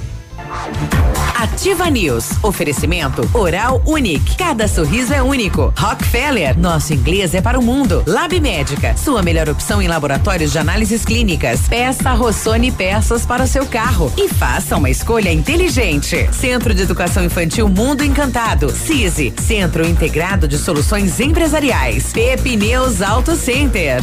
Ativa 1.35 1.89
News. 1.89 2.33
Oferecimento 2.43 3.27
Oral 3.33 3.81
Unique. 3.87 4.37
Cada 4.37 4.69
sorriso 4.69 5.15
é 5.15 5.23
único. 5.23 5.73
Rockefeller. 5.79 6.59
Nosso 6.59 6.93
inglês 6.93 7.35
é 7.35 7.41
para 7.41 7.59
o 7.59 7.63
mundo. 7.63 8.05
Lab 8.07 8.39
Médica. 8.39 8.95
Sua 8.99 9.23
melhor 9.23 9.49
opção 9.49 9.81
em 9.81 9.89
laboratórios 9.89 10.53
de 10.53 10.59
análises 10.59 11.07
clínicas. 11.07 11.67
Peça 11.67 12.13
Rossoni 12.13 12.71
peças 12.71 13.25
para 13.25 13.45
o 13.45 13.49
seu 13.49 13.65
carro. 13.65 14.13
E 14.19 14.29
faça 14.29 14.77
uma 14.77 14.91
escolha 14.91 15.33
inteligente. 15.33 16.29
Centro 16.33 16.75
de 16.75 16.83
Educação 16.83 17.25
Infantil 17.25 17.67
Mundo 17.67 18.05
Encantado. 18.05 18.71
CISI. 18.71 19.33
Centro 19.41 19.87
Integrado 19.87 20.47
de 20.47 20.59
Soluções 20.59 21.19
Empresariais. 21.19 22.13
Pepineus 22.13 23.01
Auto 23.01 23.35
Center. 23.37 24.03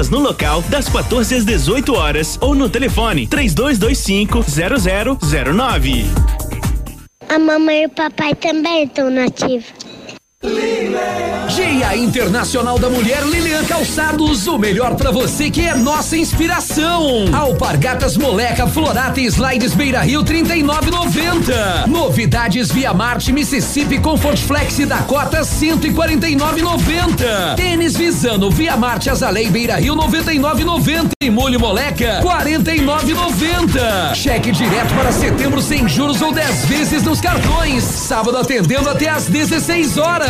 vendas 0.00 0.08
no 0.08 0.18
local 0.18 0.62
das 0.62 0.88
14 0.88 1.34
às 1.34 1.44
18 1.44 1.92
horas 1.94 2.38
ou 2.40 2.54
no 2.54 2.70
telefone 2.70 3.26
3225 3.26 4.40
0009. 5.18 6.04
A 7.28 7.38
mamãe 7.38 7.82
e 7.82 7.86
o 7.86 7.90
papai 7.90 8.34
também 8.34 8.84
estão 8.84 9.10
nativos. 9.10 9.79
Dia 11.54 11.94
Internacional 11.96 12.78
da 12.78 12.88
Mulher 12.88 13.26
Lilian 13.26 13.62
Calçados, 13.64 14.46
o 14.46 14.56
melhor 14.56 14.94
pra 14.94 15.10
você 15.10 15.50
que 15.50 15.60
é 15.60 15.74
nossa 15.74 16.16
inspiração. 16.16 17.26
Alpargatas 17.34 18.16
Moleca 18.16 18.66
Florata 18.66 19.20
e 19.20 19.26
Slides 19.26 19.74
Beira 19.74 20.00
Rio 20.00 20.24
39,90. 20.24 21.88
Novidades 21.88 22.70
Via 22.70 22.94
Marte 22.94 23.32
Mississippi 23.32 23.98
Comfort 23.98 24.38
Flex 24.38 24.78
Dakota 24.86 25.40
149,90. 25.40 27.56
Tênis 27.56 27.96
Visano 27.96 28.48
Via 28.50 28.76
Marte 28.76 29.10
Azalei 29.10 29.50
Beira 29.50 29.76
Rio 29.76 29.94
99,90 29.96 31.10
e 31.22 31.28
Molho 31.28 31.60
Moleca 31.60 32.22
49,90. 32.22 34.14
Cheque 34.14 34.52
direto 34.52 34.94
para 34.94 35.12
setembro 35.12 35.60
sem 35.60 35.86
juros 35.88 36.22
ou 36.22 36.32
10 36.32 36.64
vezes 36.66 37.02
nos 37.02 37.20
cartões. 37.20 37.82
Sábado 37.82 38.38
atendendo 38.38 38.88
até 38.88 39.08
às 39.10 39.26
16 39.26 39.98
horas. 39.98 40.29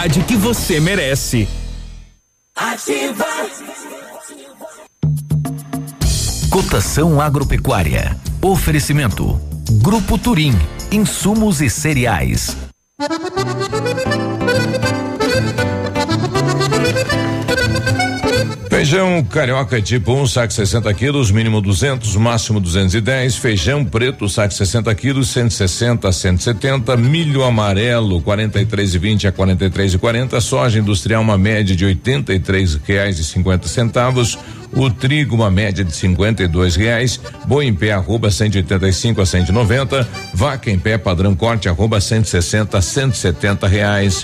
que 0.23 0.35
você 0.35 0.79
merece. 0.79 1.47
Ativa. 2.55 3.25
Cotação 6.49 7.21
agropecuária. 7.21 8.17
Oferecimento. 8.41 9.39
Grupo 9.83 10.17
Turim. 10.17 10.53
Insumos 10.91 11.61
e 11.61 11.69
cereais. 11.69 12.57
Feijão 18.81 19.23
carioca 19.23 19.79
tipo 19.79 20.11
1, 20.11 20.21
um, 20.21 20.25
saco 20.25 20.51
60 20.51 20.91
quilos, 20.95 21.29
mínimo 21.29 21.61
200, 21.61 22.15
máximo 22.15 22.59
210. 22.59 23.35
Feijão 23.35 23.85
preto, 23.85 24.27
saco 24.27 24.51
60 24.51 24.95
quilos, 24.95 25.29
160 25.29 26.09
a 26.09 26.11
170. 26.11 26.97
Milho 26.97 27.43
amarelo, 27.43 28.19
43,20 28.23 29.25
a 29.25 29.31
43,40. 29.31 30.41
Soja 30.41 30.79
industrial, 30.79 31.21
uma 31.21 31.37
média 31.37 31.75
de 31.75 31.85
83 31.85 32.79
reais 32.83 33.19
e 33.19 33.23
50 33.23 33.67
centavos. 33.67 34.39
O 34.73 34.89
trigo, 34.89 35.35
uma 35.35 35.51
média 35.51 35.85
de 35.85 35.95
52 35.95 36.75
reais. 36.75 37.21
Boi 37.45 37.67
em 37.67 37.75
pé, 37.75 37.91
arroba 37.91 38.31
185 38.31 39.21
a 39.21 39.25
190. 39.27 40.07
Vaca 40.33 40.71
em 40.71 40.79
pé, 40.79 40.97
padrão 40.97 41.35
corte, 41.35 41.69
arroba 41.69 42.01
160 42.01 42.79
a 42.79 42.81
170 42.81 43.67
reais. 43.67 44.23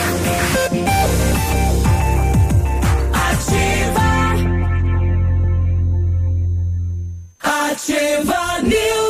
Ativa 7.71 8.61
News. 8.63 9.00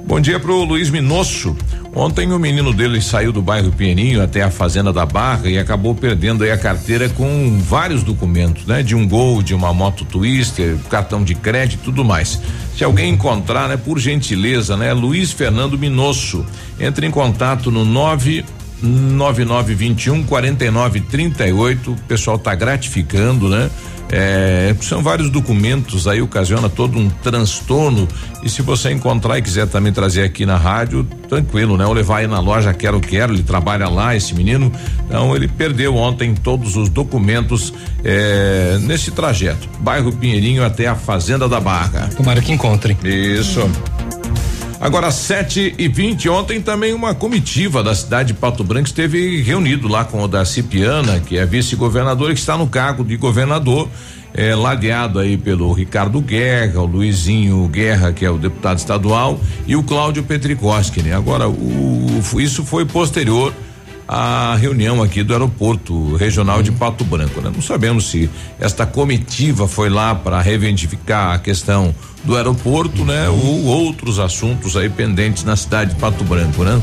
Bom 0.06 0.20
dia 0.20 0.38
pro 0.38 0.62
Luiz 0.64 0.90
Minosso. 0.90 1.56
Ontem 1.94 2.30
o 2.30 2.38
menino 2.38 2.74
dele 2.74 3.00
saiu 3.00 3.32
do 3.32 3.40
bairro 3.40 3.72
Pinheirinho 3.72 4.22
até 4.22 4.42
a 4.42 4.50
fazenda 4.50 4.92
da 4.92 5.06
Barra 5.06 5.48
e 5.48 5.58
acabou 5.58 5.94
perdendo 5.94 6.44
a 6.44 6.58
carteira 6.58 7.08
com 7.08 7.58
vários 7.58 8.02
documentos, 8.02 8.66
né? 8.66 8.82
De 8.82 8.94
um 8.94 9.08
gol, 9.08 9.42
de 9.42 9.54
uma 9.54 9.72
moto 9.72 10.04
twister, 10.04 10.76
cartão 10.90 11.24
de 11.24 11.34
crédito 11.34 11.84
tudo 11.84 12.04
mais. 12.04 12.38
Se 12.76 12.84
alguém 12.84 13.14
encontrar, 13.14 13.68
né, 13.68 13.78
por 13.78 13.98
gentileza, 13.98 14.76
né, 14.76 14.92
Luiz 14.92 15.32
Fernando 15.32 15.78
Minosso, 15.78 16.44
entre 16.78 17.06
em 17.06 17.10
contato 17.10 17.70
no 17.70 17.84
9 17.84 18.44
9921 18.82 20.24
4938. 20.24 21.92
O 21.92 21.96
pessoal 22.06 22.38
tá 22.38 22.54
gratificando, 22.54 23.48
né? 23.48 23.70
É, 24.10 24.74
são 24.80 25.02
vários 25.02 25.30
documentos, 25.30 26.06
aí 26.06 26.20
ocasiona 26.20 26.68
todo 26.68 26.98
um 26.98 27.08
transtorno. 27.08 28.06
E 28.42 28.48
se 28.48 28.62
você 28.62 28.90
encontrar 28.90 29.38
e 29.38 29.42
quiser 29.42 29.66
também 29.66 29.92
trazer 29.92 30.22
aqui 30.22 30.44
na 30.44 30.56
rádio, 30.56 31.04
tranquilo, 31.28 31.76
né? 31.76 31.86
Ou 31.86 31.92
levar 31.92 32.18
aí 32.18 32.26
na 32.26 32.38
loja 32.38 32.72
Quero 32.74 33.00
Quero, 33.00 33.32
ele 33.32 33.42
trabalha 33.42 33.88
lá, 33.88 34.14
esse 34.14 34.34
menino. 34.34 34.70
Então 35.06 35.34
ele 35.34 35.48
perdeu 35.48 35.96
ontem 35.96 36.34
todos 36.34 36.76
os 36.76 36.88
documentos 36.88 37.72
é, 38.04 38.78
nesse 38.82 39.10
trajeto. 39.10 39.68
Bairro 39.80 40.12
Pinheirinho 40.12 40.64
até 40.64 40.86
a 40.86 40.94
Fazenda 40.94 41.48
da 41.48 41.60
Barra. 41.60 42.10
Tomara 42.16 42.40
que 42.40 42.52
encontrem. 42.52 42.96
Isso. 43.02 43.68
Agora, 44.84 45.10
7 45.10 45.76
e 45.78 45.88
20 45.88 46.28
ontem 46.28 46.60
também 46.60 46.92
uma 46.92 47.14
comitiva 47.14 47.82
da 47.82 47.94
cidade 47.94 48.34
de 48.34 48.38
Pato 48.38 48.62
Branco 48.62 48.86
esteve 48.86 49.40
reunido 49.40 49.88
lá 49.88 50.04
com 50.04 50.22
o 50.22 50.28
da 50.28 50.44
Cipiana, 50.44 51.20
que 51.20 51.38
é 51.38 51.46
vice-governador 51.46 52.30
e 52.30 52.34
que 52.34 52.40
está 52.40 52.54
no 52.54 52.66
cargo 52.66 53.02
de 53.02 53.16
governador, 53.16 53.88
é, 54.34 54.54
ladeado 54.54 55.18
aí 55.18 55.38
pelo 55.38 55.72
Ricardo 55.72 56.20
Guerra, 56.20 56.82
o 56.82 56.84
Luizinho 56.84 57.66
Guerra, 57.66 58.12
que 58.12 58.26
é 58.26 58.30
o 58.30 58.36
deputado 58.36 58.76
estadual, 58.76 59.40
e 59.66 59.74
o 59.74 59.82
Cláudio 59.82 60.22
Petricoski, 60.22 61.02
né? 61.02 61.16
Agora, 61.16 61.48
o, 61.48 62.20
isso 62.36 62.62
foi 62.62 62.84
posterior 62.84 63.54
a 64.06 64.56
reunião 64.56 65.02
aqui 65.02 65.22
do 65.22 65.32
aeroporto 65.32 66.14
regional 66.16 66.62
de 66.62 66.70
Pato 66.72 67.04
Branco. 67.04 67.40
Né? 67.40 67.50
Não 67.54 67.62
sabemos 67.62 68.10
se 68.10 68.28
esta 68.60 68.84
comitiva 68.86 69.66
foi 69.66 69.88
lá 69.88 70.14
para 70.14 70.40
reivindicar 70.40 71.34
a 71.34 71.38
questão 71.38 71.94
do 72.22 72.36
aeroporto, 72.36 73.04
né? 73.04 73.28
Ou 73.28 73.64
outros 73.64 74.18
assuntos 74.18 74.76
aí 74.76 74.88
pendentes 74.88 75.44
na 75.44 75.56
cidade 75.56 75.94
de 75.94 76.00
Pato 76.00 76.24
Branco, 76.24 76.64
né? 76.64 76.80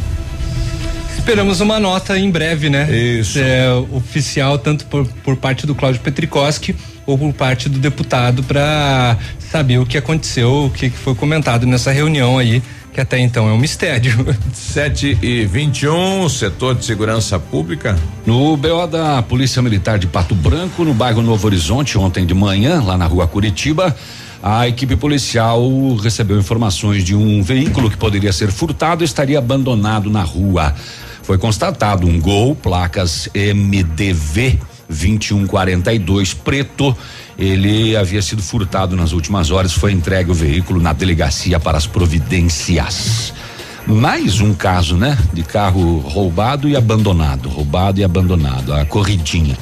Esperamos 1.17 1.61
uma 1.61 1.79
nota 1.79 2.17
em 2.17 2.29
breve, 2.31 2.69
né? 2.69 2.91
Isso. 2.91 3.37
É, 3.39 3.71
oficial, 3.91 4.57
tanto 4.57 4.85
por, 4.85 5.07
por 5.23 5.35
parte 5.35 5.67
do 5.67 5.75
Cláudio 5.75 6.01
Petrikoski 6.01 6.75
ou 7.05 7.17
por 7.17 7.33
parte 7.33 7.69
do 7.69 7.77
deputado 7.79 8.43
para 8.43 9.17
saber 9.39 9.77
o 9.79 9.85
que 9.85 9.97
aconteceu, 9.97 10.65
o 10.65 10.69
que 10.69 10.89
foi 10.89 11.13
comentado 11.13 11.65
nessa 11.67 11.91
reunião 11.91 12.37
aí 12.37 12.61
que 12.93 12.99
até 12.99 13.19
então 13.19 13.47
é 13.47 13.53
um 13.53 13.57
mistério. 13.57 14.25
7 14.53 15.17
e 15.21 15.45
21, 15.45 16.23
um, 16.23 16.29
setor 16.29 16.75
de 16.75 16.85
segurança 16.85 17.39
pública. 17.39 17.97
No 18.25 18.55
BO 18.57 18.87
da 18.87 19.21
Polícia 19.21 19.61
Militar 19.61 19.97
de 19.97 20.07
Pato 20.07 20.35
Branco, 20.35 20.83
no 20.83 20.93
bairro 20.93 21.21
Novo 21.21 21.47
Horizonte, 21.47 21.97
ontem 21.97 22.25
de 22.25 22.33
manhã, 22.33 22.81
lá 22.81 22.97
na 22.97 23.05
rua 23.05 23.27
Curitiba, 23.27 23.95
a 24.43 24.67
equipe 24.67 24.95
policial 24.95 25.61
recebeu 25.95 26.39
informações 26.39 27.03
de 27.03 27.15
um 27.15 27.41
veículo 27.43 27.89
que 27.89 27.97
poderia 27.97 28.33
ser 28.33 28.51
furtado 28.51 29.03
e 29.03 29.05
estaria 29.05 29.37
abandonado 29.37 30.09
na 30.09 30.23
rua. 30.23 30.73
Foi 31.21 31.37
constatado 31.37 32.07
um 32.07 32.19
gol, 32.19 32.55
placas 32.55 33.29
MDV 33.33 34.70
2142 34.91 36.33
preto. 36.33 36.95
Ele 37.37 37.95
havia 37.95 38.21
sido 38.21 38.43
furtado 38.43 38.95
nas 38.95 39.13
últimas 39.13 39.49
horas, 39.49 39.73
foi 39.73 39.91
entregue 39.91 40.31
o 40.31 40.33
veículo 40.33 40.79
na 40.79 40.93
delegacia 40.93 41.59
para 41.59 41.77
as 41.77 41.87
providências. 41.87 43.33
Mais 43.87 44.39
um 44.39 44.53
caso, 44.53 44.95
né? 44.95 45.17
De 45.33 45.41
carro 45.41 45.97
roubado 45.99 46.69
e 46.69 46.75
abandonado, 46.75 47.49
roubado 47.49 47.99
e 47.99 48.03
abandonado, 48.03 48.73
a 48.73 48.85
corridinha. 48.85 49.57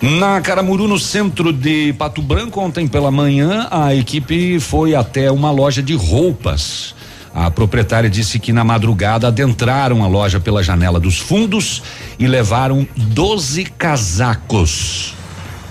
Na 0.00 0.40
Caramuru, 0.40 0.88
no 0.88 0.98
centro 0.98 1.52
de 1.52 1.92
Pato 1.92 2.20
Branco, 2.20 2.60
ontem 2.60 2.88
pela 2.88 3.10
manhã, 3.10 3.68
a 3.70 3.94
equipe 3.94 4.58
foi 4.58 4.94
até 4.94 5.30
uma 5.30 5.50
loja 5.50 5.82
de 5.82 5.94
roupas. 5.94 6.94
A 7.34 7.50
proprietária 7.50 8.10
disse 8.10 8.38
que 8.38 8.52
na 8.52 8.62
madrugada 8.62 9.28
adentraram 9.28 10.04
a 10.04 10.06
loja 10.06 10.38
pela 10.38 10.62
janela 10.62 11.00
dos 11.00 11.18
fundos 11.18 11.82
e 12.18 12.26
levaram 12.26 12.86
12 12.96 13.64
casacos. 13.64 15.14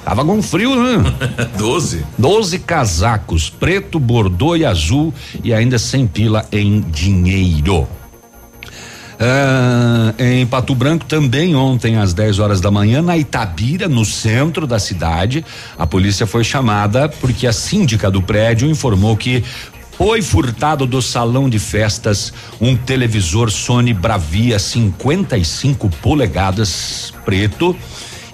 Tava 0.04 0.26
com 0.26 0.42
frio, 0.42 0.76
né? 0.76 1.04
12? 1.58 2.04
12 2.18 2.60
casacos, 2.60 3.50
preto, 3.50 4.00
bordô 4.00 4.56
e 4.56 4.66
azul 4.66 5.14
e 5.44 5.54
ainda 5.54 5.78
sem 5.78 6.08
pila 6.08 6.46
em 6.52 6.82
dinheiro. 6.82 7.88
Ah, 9.24 10.16
em 10.18 10.48
Pato 10.48 10.74
Branco, 10.74 11.06
também 11.06 11.56
ontem 11.56 11.96
às 11.98 12.12
10 12.12 12.40
horas 12.40 12.60
da 12.60 12.72
manhã, 12.72 13.04
na 13.04 13.16
Itabira, 13.16 13.88
no 13.88 14.04
centro 14.04 14.66
da 14.66 14.80
cidade, 14.80 15.46
a 15.78 15.86
polícia 15.86 16.26
foi 16.26 16.44
chamada 16.44 17.08
porque 17.08 17.46
a 17.46 17.54
síndica 17.54 18.10
do 18.10 18.20
prédio 18.20 18.68
informou 18.68 19.16
que 19.16 19.44
foi 20.04 20.20
furtado 20.20 20.88
do 20.88 21.00
salão 21.00 21.48
de 21.48 21.60
festas 21.60 22.34
um 22.60 22.76
televisor 22.76 23.52
Sony 23.52 23.94
Bravia 23.94 24.58
55 24.58 25.88
polegadas 26.02 27.14
preto 27.24 27.78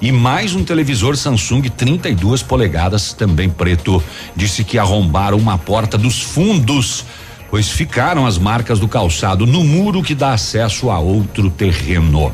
e 0.02 0.10
mais 0.10 0.56
um 0.56 0.64
televisor 0.64 1.18
Samsung 1.18 1.64
32 1.64 2.42
polegadas 2.42 3.12
também 3.12 3.50
preto. 3.50 4.02
Disse 4.34 4.64
que 4.64 4.78
arrombaram 4.78 5.38
uma 5.38 5.58
porta 5.58 5.98
dos 5.98 6.22
fundos, 6.22 7.04
pois 7.50 7.68
ficaram 7.68 8.26
as 8.26 8.38
marcas 8.38 8.80
do 8.80 8.88
calçado 8.88 9.46
no 9.46 9.62
muro 9.62 10.02
que 10.02 10.16
dá 10.16 10.32
acesso 10.32 10.90
a 10.90 11.00
outro 11.00 11.50
terreno. 11.50 12.32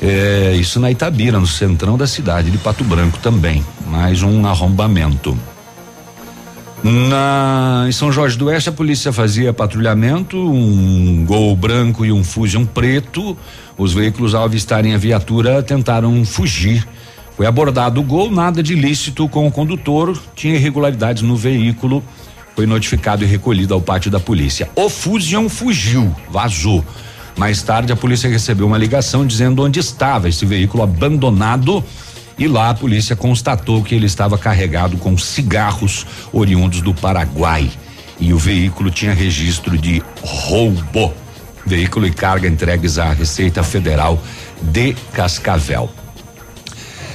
É, 0.00 0.54
isso 0.54 0.78
na 0.78 0.92
Itabira, 0.92 1.40
no 1.40 1.46
centrão 1.48 1.98
da 1.98 2.06
cidade 2.06 2.52
de 2.52 2.58
Pato 2.58 2.84
Branco 2.84 3.18
também. 3.18 3.64
Mais 3.88 4.22
um 4.22 4.46
arrombamento. 4.46 5.36
Na, 6.82 7.84
em 7.86 7.92
São 7.92 8.10
Jorge 8.10 8.36
do 8.36 8.46
Oeste, 8.46 8.68
a 8.68 8.72
polícia 8.72 9.12
fazia 9.12 9.52
patrulhamento, 9.52 10.36
um 10.36 11.24
gol 11.24 11.54
branco 11.54 12.04
e 12.04 12.10
um 12.10 12.24
Fusion 12.24 12.64
preto. 12.64 13.36
Os 13.78 13.92
veículos, 13.92 14.34
ao 14.34 14.44
avistarem 14.44 14.92
a 14.92 14.98
viatura, 14.98 15.62
tentaram 15.62 16.24
fugir. 16.24 16.86
Foi 17.36 17.46
abordado 17.46 18.00
o 18.00 18.02
gol, 18.04 18.32
nada 18.32 18.62
de 18.62 18.72
ilícito 18.72 19.28
com 19.28 19.46
o 19.46 19.52
condutor, 19.52 20.20
tinha 20.34 20.56
irregularidades 20.56 21.22
no 21.22 21.36
veículo. 21.36 22.02
Foi 22.56 22.66
notificado 22.66 23.22
e 23.22 23.26
recolhido 23.26 23.72
ao 23.74 23.80
pátio 23.80 24.10
da 24.10 24.18
polícia. 24.18 24.68
O 24.74 24.90
Fusion 24.90 25.48
fugiu, 25.48 26.14
vazou. 26.28 26.84
Mais 27.36 27.62
tarde, 27.62 27.92
a 27.92 27.96
polícia 27.96 28.28
recebeu 28.28 28.66
uma 28.66 28.76
ligação 28.76 29.24
dizendo 29.24 29.62
onde 29.62 29.78
estava 29.78 30.28
esse 30.28 30.44
veículo 30.44 30.82
abandonado 30.82 31.82
e 32.38 32.48
lá 32.48 32.70
a 32.70 32.74
polícia 32.74 33.14
constatou 33.14 33.82
que 33.82 33.94
ele 33.94 34.06
estava 34.06 34.38
carregado 34.38 34.96
com 34.96 35.16
cigarros 35.18 36.06
oriundos 36.32 36.80
do 36.80 36.94
Paraguai 36.94 37.70
e 38.18 38.32
o 38.32 38.38
veículo 38.38 38.90
tinha 38.90 39.12
registro 39.12 39.76
de 39.76 40.02
roubo. 40.22 41.12
Veículo 41.64 42.06
e 42.06 42.12
carga 42.12 42.48
entregues 42.48 42.98
à 42.98 43.12
Receita 43.12 43.62
Federal 43.62 44.20
de 44.60 44.94
Cascavel. 45.12 45.90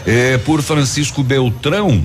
É, 0.06 0.38
por 0.38 0.62
Francisco 0.62 1.22
Beltrão, 1.22 2.04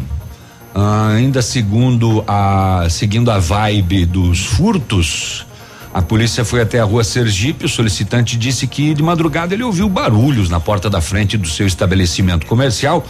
ainda 0.75 1.41
segundo 1.41 2.25
a 2.27 2.87
seguindo 2.91 3.31
a 3.31 3.39
vibe 3.39 4.07
dos 4.07 4.45
furtos, 4.45 5.47
a 5.95 6.01
polícia 6.01 6.45
foi 6.45 6.63
até 6.63 6.81
a 6.81 6.85
rua 6.85 7.05
Sergipe. 7.05 7.67
O 7.67 7.69
solicitante 7.69 8.37
disse 8.37 8.67
que 8.67 8.95
de 8.95 9.03
madrugada 9.03 9.53
ele 9.53 9.63
ouviu 9.63 9.89
barulhos 9.89 10.49
na 10.49 10.59
porta 10.59 10.89
da 10.89 11.03
frente 11.03 11.37
do 11.37 11.49
seu 11.49 11.67
estabelecimento 11.67 12.47
comercial 12.47 13.05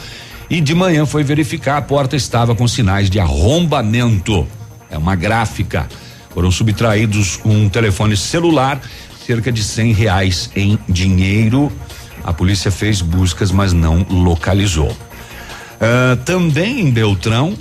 e 0.51 0.61
de 0.61 0.75
manhã 0.75 1.07
foi 1.07 1.23
verificar. 1.23 1.77
A 1.77 1.83
porta 1.83 2.17
estava 2.17 2.57
com 2.57 2.67
sinais 2.67 3.09
de 3.09 3.21
arrombamento. 3.21 4.47
É 4.91 4.99
uma 4.99 5.15
gráfica. 5.15 5.89
Foram 6.31 6.51
subtraídos 6.51 7.39
um 7.45 7.69
telefone 7.69 8.17
celular, 8.17 8.81
cerca 9.25 9.53
de 9.53 9.63
cem 9.63 9.93
reais 9.93 10.51
em 10.57 10.77
dinheiro. 10.89 11.71
A 12.25 12.33
polícia 12.33 12.71
fez 12.71 13.01
buscas, 13.01 13.53
mas 13.53 13.73
não 13.73 14.05
localizou. 14.11 14.91
Uh, 14.91 16.17
também 16.25 16.81
em 16.81 16.91
Beltrão, 16.91 17.57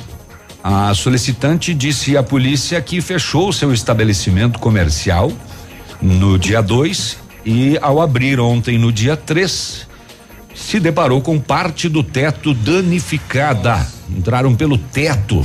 a 0.63 0.93
solicitante 0.93 1.73
disse 1.73 2.15
à 2.15 2.21
polícia 2.21 2.79
que 2.81 3.01
fechou 3.01 3.51
seu 3.51 3.73
estabelecimento 3.73 4.59
comercial 4.59 5.31
no 6.01 6.37
dia 6.37 6.61
2 6.61 7.17
e, 7.45 7.77
ao 7.81 7.99
abrir 7.99 8.39
ontem, 8.39 8.77
no 8.77 8.91
dia 8.91 9.17
3, 9.17 9.87
se 10.53 10.79
deparou 10.79 11.21
com 11.21 11.39
parte 11.39 11.89
do 11.89 12.03
teto 12.03 12.53
danificada. 12.53 13.87
Entraram 14.15 14.55
pelo 14.55 14.77
teto. 14.77 15.41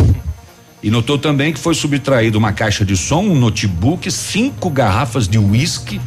E 0.82 0.90
notou 0.90 1.18
também 1.18 1.52
que 1.52 1.58
foi 1.58 1.74
subtraído 1.74 2.36
uma 2.38 2.52
caixa 2.52 2.84
de 2.84 2.96
som, 2.96 3.22
um 3.22 3.34
notebook, 3.34 4.10
cinco 4.10 4.68
garrafas 4.68 5.26
de 5.26 5.38
uísque, 5.38 6.00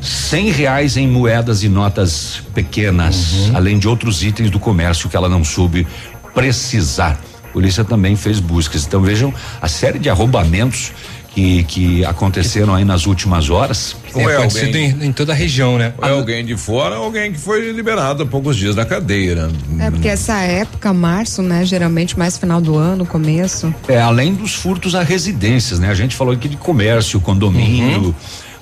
cem 0.00 0.50
reais 0.50 0.96
em 0.96 1.06
moedas 1.06 1.62
e 1.62 1.68
notas 1.68 2.42
pequenas, 2.54 3.32
uhum. 3.32 3.56
além 3.56 3.78
de 3.78 3.86
outros 3.86 4.24
itens 4.24 4.50
do 4.50 4.58
comércio 4.58 5.08
que 5.08 5.16
ela 5.16 5.28
não 5.28 5.44
soube 5.44 5.86
precisar. 6.34 7.20
A 7.52 7.52
polícia 7.52 7.84
também 7.84 8.16
fez 8.16 8.40
buscas. 8.40 8.86
Então 8.86 9.02
vejam 9.02 9.32
a 9.60 9.68
série 9.68 9.98
de 9.98 10.08
arrombamentos 10.08 10.92
que, 11.34 11.64
que 11.64 12.04
aconteceram 12.04 12.74
aí 12.74 12.84
nas 12.84 13.06
últimas 13.06 13.50
horas. 13.50 13.94
Ou 14.14 14.22
é, 14.22 14.34
é 14.34 14.36
acontecido 14.36 14.66
alguém, 14.66 14.90
em, 14.90 15.06
em, 15.06 15.12
toda 15.12 15.32
a 15.32 15.34
região, 15.34 15.76
né? 15.78 15.92
Ou 15.98 16.08
é 16.08 16.10
alguém 16.12 16.44
de 16.44 16.56
fora, 16.56 16.96
alguém 16.96 17.32
que 17.32 17.38
foi 17.38 17.72
liberado 17.72 18.22
há 18.22 18.26
poucos 18.26 18.56
dias 18.56 18.74
da 18.74 18.84
cadeia. 18.84 19.34
Né? 19.68 19.86
É 19.86 19.90
porque 19.90 20.08
essa 20.08 20.38
época, 20.40 20.92
março, 20.92 21.42
né? 21.42 21.64
Geralmente 21.64 22.18
mais 22.18 22.38
final 22.38 22.60
do 22.60 22.76
ano, 22.76 23.04
começo. 23.04 23.74
É, 23.88 24.00
além 24.00 24.34
dos 24.34 24.54
furtos 24.54 24.94
a 24.94 25.02
residências, 25.02 25.78
né? 25.78 25.88
A 25.88 25.94
gente 25.94 26.16
falou 26.16 26.34
aqui 26.34 26.48
de 26.48 26.56
comércio, 26.56 27.20
condomínio. 27.20 28.08
Uhum 28.08 28.14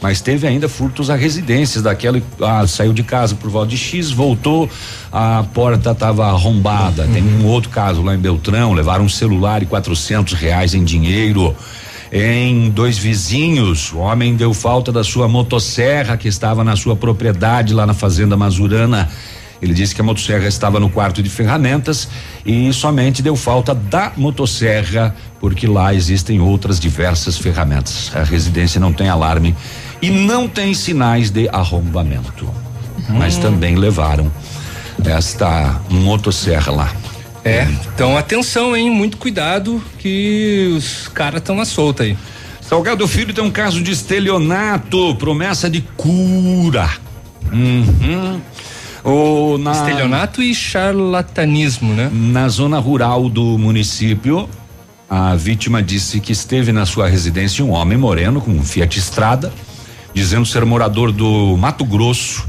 Mas 0.02 0.20
teve 0.20 0.46
ainda 0.46 0.68
furtos 0.68 1.10
a 1.10 1.14
residências 1.14 1.82
daquela 1.82 2.20
ah, 2.40 2.66
saiu 2.66 2.92
de 2.92 3.02
casa 3.02 3.34
por 3.34 3.50
volta 3.50 3.68
de 3.68 3.76
X, 3.76 4.10
voltou, 4.10 4.68
a 5.12 5.44
porta 5.52 5.90
estava 5.90 6.26
arrombada. 6.26 7.06
Tem 7.12 7.22
um 7.22 7.46
outro 7.46 7.68
caso 7.70 8.02
lá 8.02 8.14
em 8.14 8.18
Beltrão, 8.18 8.72
levaram 8.72 9.04
um 9.04 9.08
celular 9.08 9.62
e 9.62 9.66
quatrocentos 9.66 10.32
reais 10.32 10.74
em 10.74 10.82
dinheiro. 10.82 11.54
Em 12.12 12.70
dois 12.70 12.98
vizinhos, 12.98 13.92
o 13.92 13.98
homem 13.98 14.34
deu 14.34 14.52
falta 14.52 14.90
da 14.90 15.04
sua 15.04 15.28
motosserra 15.28 16.16
que 16.16 16.26
estava 16.26 16.64
na 16.64 16.74
sua 16.74 16.96
propriedade 16.96 17.72
lá 17.72 17.86
na 17.86 17.94
fazenda 17.94 18.36
Mazurana. 18.36 19.08
Ele 19.62 19.74
disse 19.74 19.94
que 19.94 20.00
a 20.00 20.04
motosserra 20.04 20.48
estava 20.48 20.80
no 20.80 20.88
quarto 20.88 21.22
de 21.22 21.28
ferramentas 21.28 22.08
e 22.44 22.72
somente 22.72 23.22
deu 23.22 23.36
falta 23.36 23.74
da 23.74 24.10
motosserra, 24.16 25.14
porque 25.38 25.66
lá 25.66 25.94
existem 25.94 26.40
outras 26.40 26.80
diversas 26.80 27.36
ferramentas. 27.36 28.10
A 28.14 28.24
residência 28.24 28.80
não 28.80 28.92
tem 28.92 29.08
alarme 29.08 29.54
e 30.02 30.10
não 30.10 30.48
tem 30.48 30.74
sinais 30.74 31.30
de 31.30 31.48
arrombamento. 31.48 32.48
Mas 33.08 33.36
também 33.36 33.74
levaram 33.74 34.30
esta 35.04 35.80
motosserra 35.88 36.72
lá. 36.72 36.94
É, 37.44 37.66
então 37.94 38.16
atenção, 38.16 38.76
hein? 38.76 38.90
Muito 38.90 39.16
cuidado 39.16 39.82
que 39.98 40.72
os 40.76 41.08
caras 41.08 41.40
estão 41.40 41.60
à 41.60 41.64
solta 41.64 42.02
aí. 42.02 42.16
Salgado 42.60 43.08
Filho 43.08 43.34
tem 43.34 43.42
um 43.42 43.50
caso 43.50 43.82
de 43.82 43.90
estelionato, 43.90 45.14
promessa 45.16 45.68
de 45.68 45.80
cura. 45.96 46.88
Uhum. 47.52 48.40
O, 49.02 49.58
na, 49.58 49.72
Estelionato 49.72 50.42
e 50.42 50.54
charlatanismo, 50.54 51.94
né? 51.94 52.10
Na 52.12 52.48
zona 52.48 52.78
rural 52.78 53.28
do 53.28 53.58
município, 53.58 54.48
a 55.08 55.34
vítima 55.34 55.82
disse 55.82 56.20
que 56.20 56.32
esteve 56.32 56.70
na 56.70 56.84
sua 56.86 57.08
residência 57.08 57.64
um 57.64 57.70
homem 57.70 57.98
moreno 57.98 58.40
com 58.40 58.52
um 58.52 58.62
Fiat 58.62 58.98
Estrada, 58.98 59.52
dizendo 60.14 60.44
ser 60.46 60.64
morador 60.64 61.12
do 61.12 61.56
Mato 61.56 61.84
Grosso. 61.84 62.44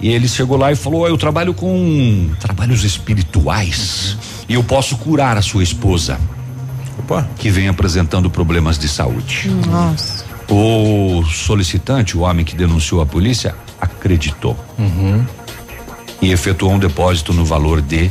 E 0.00 0.08
ele 0.08 0.26
chegou 0.28 0.56
lá 0.56 0.72
e 0.72 0.76
falou: 0.76 1.06
Eu 1.06 1.18
trabalho 1.18 1.52
com 1.52 2.30
trabalhos 2.40 2.84
espirituais 2.84 4.16
e 4.48 4.54
eu 4.54 4.64
posso 4.64 4.96
curar 4.96 5.36
a 5.36 5.42
sua 5.42 5.62
esposa. 5.62 6.18
Opa. 6.98 7.28
Que 7.38 7.50
vem 7.50 7.68
apresentando 7.68 8.30
problemas 8.30 8.78
de 8.78 8.88
saúde. 8.88 9.50
Nossa. 9.68 10.24
O 10.48 11.22
solicitante, 11.24 12.16
o 12.16 12.20
homem 12.22 12.44
que 12.44 12.56
denunciou 12.56 13.00
a 13.00 13.06
polícia, 13.06 13.54
acreditou 13.80 14.56
Uhum. 14.78 15.24
e 16.20 16.32
efetuou 16.32 16.72
um 16.72 16.78
depósito 16.78 17.32
no 17.32 17.44
valor 17.44 17.80
de 17.80 18.10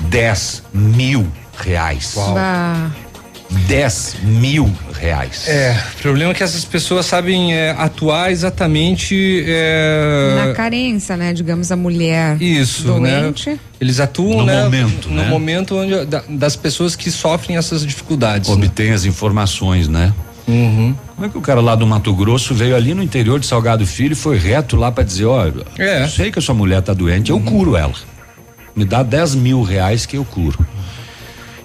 10 0.00 0.62
mil 0.72 1.26
reais. 1.58 2.14
Bah. 2.16 2.90
10 3.50 4.16
mil 4.22 4.70
reais. 4.98 5.48
É, 5.48 5.76
o 5.98 6.02
problema 6.02 6.32
é 6.32 6.34
que 6.34 6.42
essas 6.42 6.64
pessoas 6.64 7.06
sabem 7.06 7.54
é, 7.54 7.70
atuar 7.78 8.30
exatamente. 8.32 9.44
É, 9.46 10.34
Na 10.46 10.52
carência, 10.54 11.16
né? 11.16 11.32
Digamos, 11.32 11.70
a 11.70 11.76
mulher 11.76 12.40
Isso, 12.40 12.84
doente. 12.84 13.50
né? 13.50 13.58
Eles 13.80 14.00
atuam 14.00 14.38
No 14.38 14.46
né, 14.46 14.62
momento, 14.64 15.08
no 15.08 15.14
né? 15.22 15.28
momento 15.28 15.76
onde, 15.76 16.04
da- 16.06 16.22
das 16.28 16.56
pessoas 16.56 16.96
que 16.96 17.10
sofrem 17.10 17.56
essas 17.56 17.84
dificuldades. 17.86 18.48
né? 18.48 18.54
Obtém 18.54 18.92
as 18.92 19.04
informações, 19.04 19.86
né? 19.88 20.12
Uhum. 20.48 20.94
Como 21.14 21.26
é 21.26 21.28
que 21.28 21.36
o 21.38 21.40
cara 21.40 21.60
lá 21.60 21.74
do 21.74 21.86
Mato 21.86 22.14
Grosso 22.14 22.54
veio 22.54 22.76
ali 22.76 22.94
no 22.94 23.02
interior 23.02 23.40
de 23.40 23.46
Salgado 23.46 23.84
Filho 23.86 24.12
e 24.12 24.16
foi 24.16 24.38
reto 24.38 24.76
lá 24.76 24.92
pra 24.92 25.02
dizer, 25.02 25.24
ó, 25.24 25.44
É. 25.78 26.04
eu 26.04 26.08
sei 26.08 26.30
que 26.30 26.38
a 26.38 26.42
sua 26.42 26.54
mulher 26.54 26.80
tá 26.82 26.92
doente, 26.94 27.30
eu 27.30 27.40
curo 27.40 27.76
ela. 27.76 27.94
Me 28.74 28.84
dá 28.84 29.02
10 29.02 29.34
mil 29.34 29.62
reais 29.62 30.06
que 30.06 30.16
eu 30.16 30.24
curo. 30.24 30.58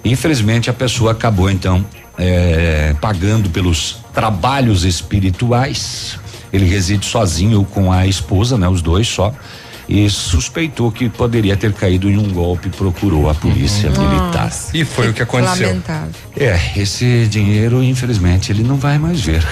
Infelizmente 0.04 0.68
a 0.68 0.72
pessoa 0.72 1.12
acabou 1.12 1.50
então 1.50 1.84
eh, 2.18 2.94
pagando 3.00 3.50
pelos 3.50 3.98
trabalhos 4.12 4.84
espirituais. 4.84 6.18
Ele 6.52 6.66
reside 6.66 7.06
sozinho 7.06 7.64
com 7.64 7.90
a 7.90 8.06
esposa, 8.06 8.58
né? 8.58 8.68
Os 8.68 8.82
dois 8.82 9.08
só. 9.08 9.34
E 9.88 10.08
suspeitou 10.08 10.92
que 10.92 11.08
poderia 11.08 11.56
ter 11.56 11.72
caído 11.72 12.08
em 12.08 12.16
um 12.16 12.30
golpe 12.32 12.68
e 12.68 12.70
procurou 12.70 13.28
a 13.28 13.34
polícia 13.34 13.90
militar. 13.90 14.52
E 14.72 14.84
foi 14.84 15.08
o 15.08 15.12
que 15.12 15.22
aconteceu. 15.22 15.68
Lamentável. 15.68 16.12
É, 16.36 16.58
esse 16.76 17.26
dinheiro, 17.26 17.82
infelizmente, 17.82 18.52
ele 18.52 18.62
não 18.62 18.76
vai 18.76 18.98
mais 18.98 19.20
ver, 19.20 19.44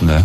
né? 0.00 0.24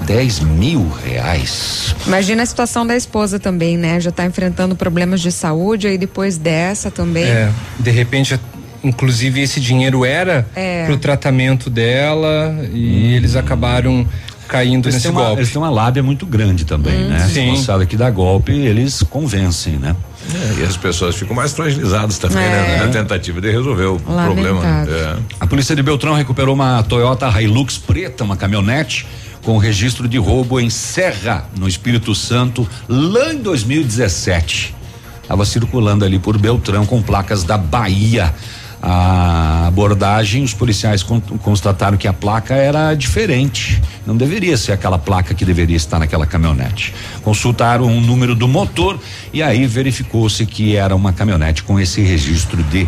10 0.00 0.40
mil 0.40 0.88
reais. 1.04 1.94
Imagina 2.06 2.42
a 2.42 2.46
situação 2.46 2.86
da 2.86 2.96
esposa 2.96 3.38
também, 3.38 3.76
né? 3.76 4.00
Já 4.00 4.10
tá 4.10 4.24
enfrentando 4.24 4.74
problemas 4.74 5.20
de 5.20 5.30
saúde, 5.30 5.86
aí 5.86 5.98
depois 5.98 6.38
dessa 6.38 6.90
também. 6.90 7.24
É, 7.24 7.50
de 7.78 7.90
repente, 7.90 8.38
inclusive 8.82 9.40
esse 9.40 9.60
dinheiro 9.60 10.04
era 10.04 10.46
É. 10.54 10.84
pro 10.86 10.96
tratamento 10.96 11.68
dela 11.70 12.54
e 12.72 13.14
eles 13.14 13.36
acabaram 13.36 14.06
caindo 14.46 14.86
Eles 14.86 14.94
nesse 14.94 15.08
uma, 15.08 15.20
golpe. 15.24 15.40
eles 15.40 15.52
têm 15.52 15.60
uma 15.60 15.68
lábia 15.70 16.02
muito 16.02 16.24
grande 16.24 16.64
também, 16.64 17.04
né? 17.04 17.28
Sim. 17.32 17.50
Moçada 17.50 17.84
que 17.84 17.96
dá 17.98 18.10
golpe, 18.10 18.52
eles 18.52 19.02
convencem, 19.02 19.74
né? 19.76 19.94
É, 20.34 20.60
e 20.60 20.64
as 20.64 20.76
pessoas 20.76 21.16
ficam 21.16 21.36
mais 21.36 21.52
fragilizadas 21.52 22.16
também, 22.18 22.42
É. 22.42 22.48
né? 22.48 22.86
Na 22.86 22.88
tentativa 22.88 23.40
de 23.42 23.50
resolver 23.50 23.84
o 23.84 23.98
problema. 24.00 24.60
Lamentável. 24.60 24.94
É. 24.94 25.16
A 25.38 25.46
polícia 25.46 25.76
de 25.76 25.82
Beltrão 25.82 26.14
recuperou 26.14 26.54
uma 26.54 26.82
Toyota 26.82 27.28
Hilux 27.40 27.76
preta, 27.76 28.24
uma 28.24 28.36
caminhonete 28.36 29.06
com 29.42 29.56
registro 29.58 30.08
de 30.08 30.16
roubo 30.18 30.58
em 30.60 30.70
Serra, 30.70 31.46
no 31.58 31.68
Espírito 31.68 32.14
Santo, 32.14 32.66
lá 32.88 33.32
em 33.34 33.38
2017. 33.42 34.74
Estava 35.22 35.44
circulando 35.44 36.04
ali 36.06 36.18
por 36.18 36.38
Beltrão 36.38 36.86
com 36.86 37.02
placas 37.02 37.44
da 37.44 37.58
Bahia. 37.58 38.34
A 38.80 39.66
abordagem, 39.66 40.42
os 40.44 40.54
policiais 40.54 41.02
con- 41.02 41.20
constataram 41.20 41.96
que 41.96 42.06
a 42.06 42.12
placa 42.12 42.54
era 42.54 42.94
diferente. 42.94 43.82
Não 44.06 44.16
deveria 44.16 44.56
ser 44.56 44.72
aquela 44.72 44.98
placa 44.98 45.34
que 45.34 45.44
deveria 45.44 45.76
estar 45.76 45.98
naquela 45.98 46.26
caminhonete. 46.26 46.94
Consultaram 47.22 47.86
o 47.86 48.00
número 48.00 48.34
do 48.34 48.46
motor 48.46 48.98
e 49.32 49.42
aí 49.42 49.66
verificou-se 49.66 50.46
que 50.46 50.76
era 50.76 50.94
uma 50.94 51.12
caminhonete 51.12 51.62
com 51.64 51.78
esse 51.80 52.00
registro 52.02 52.62
de 52.64 52.86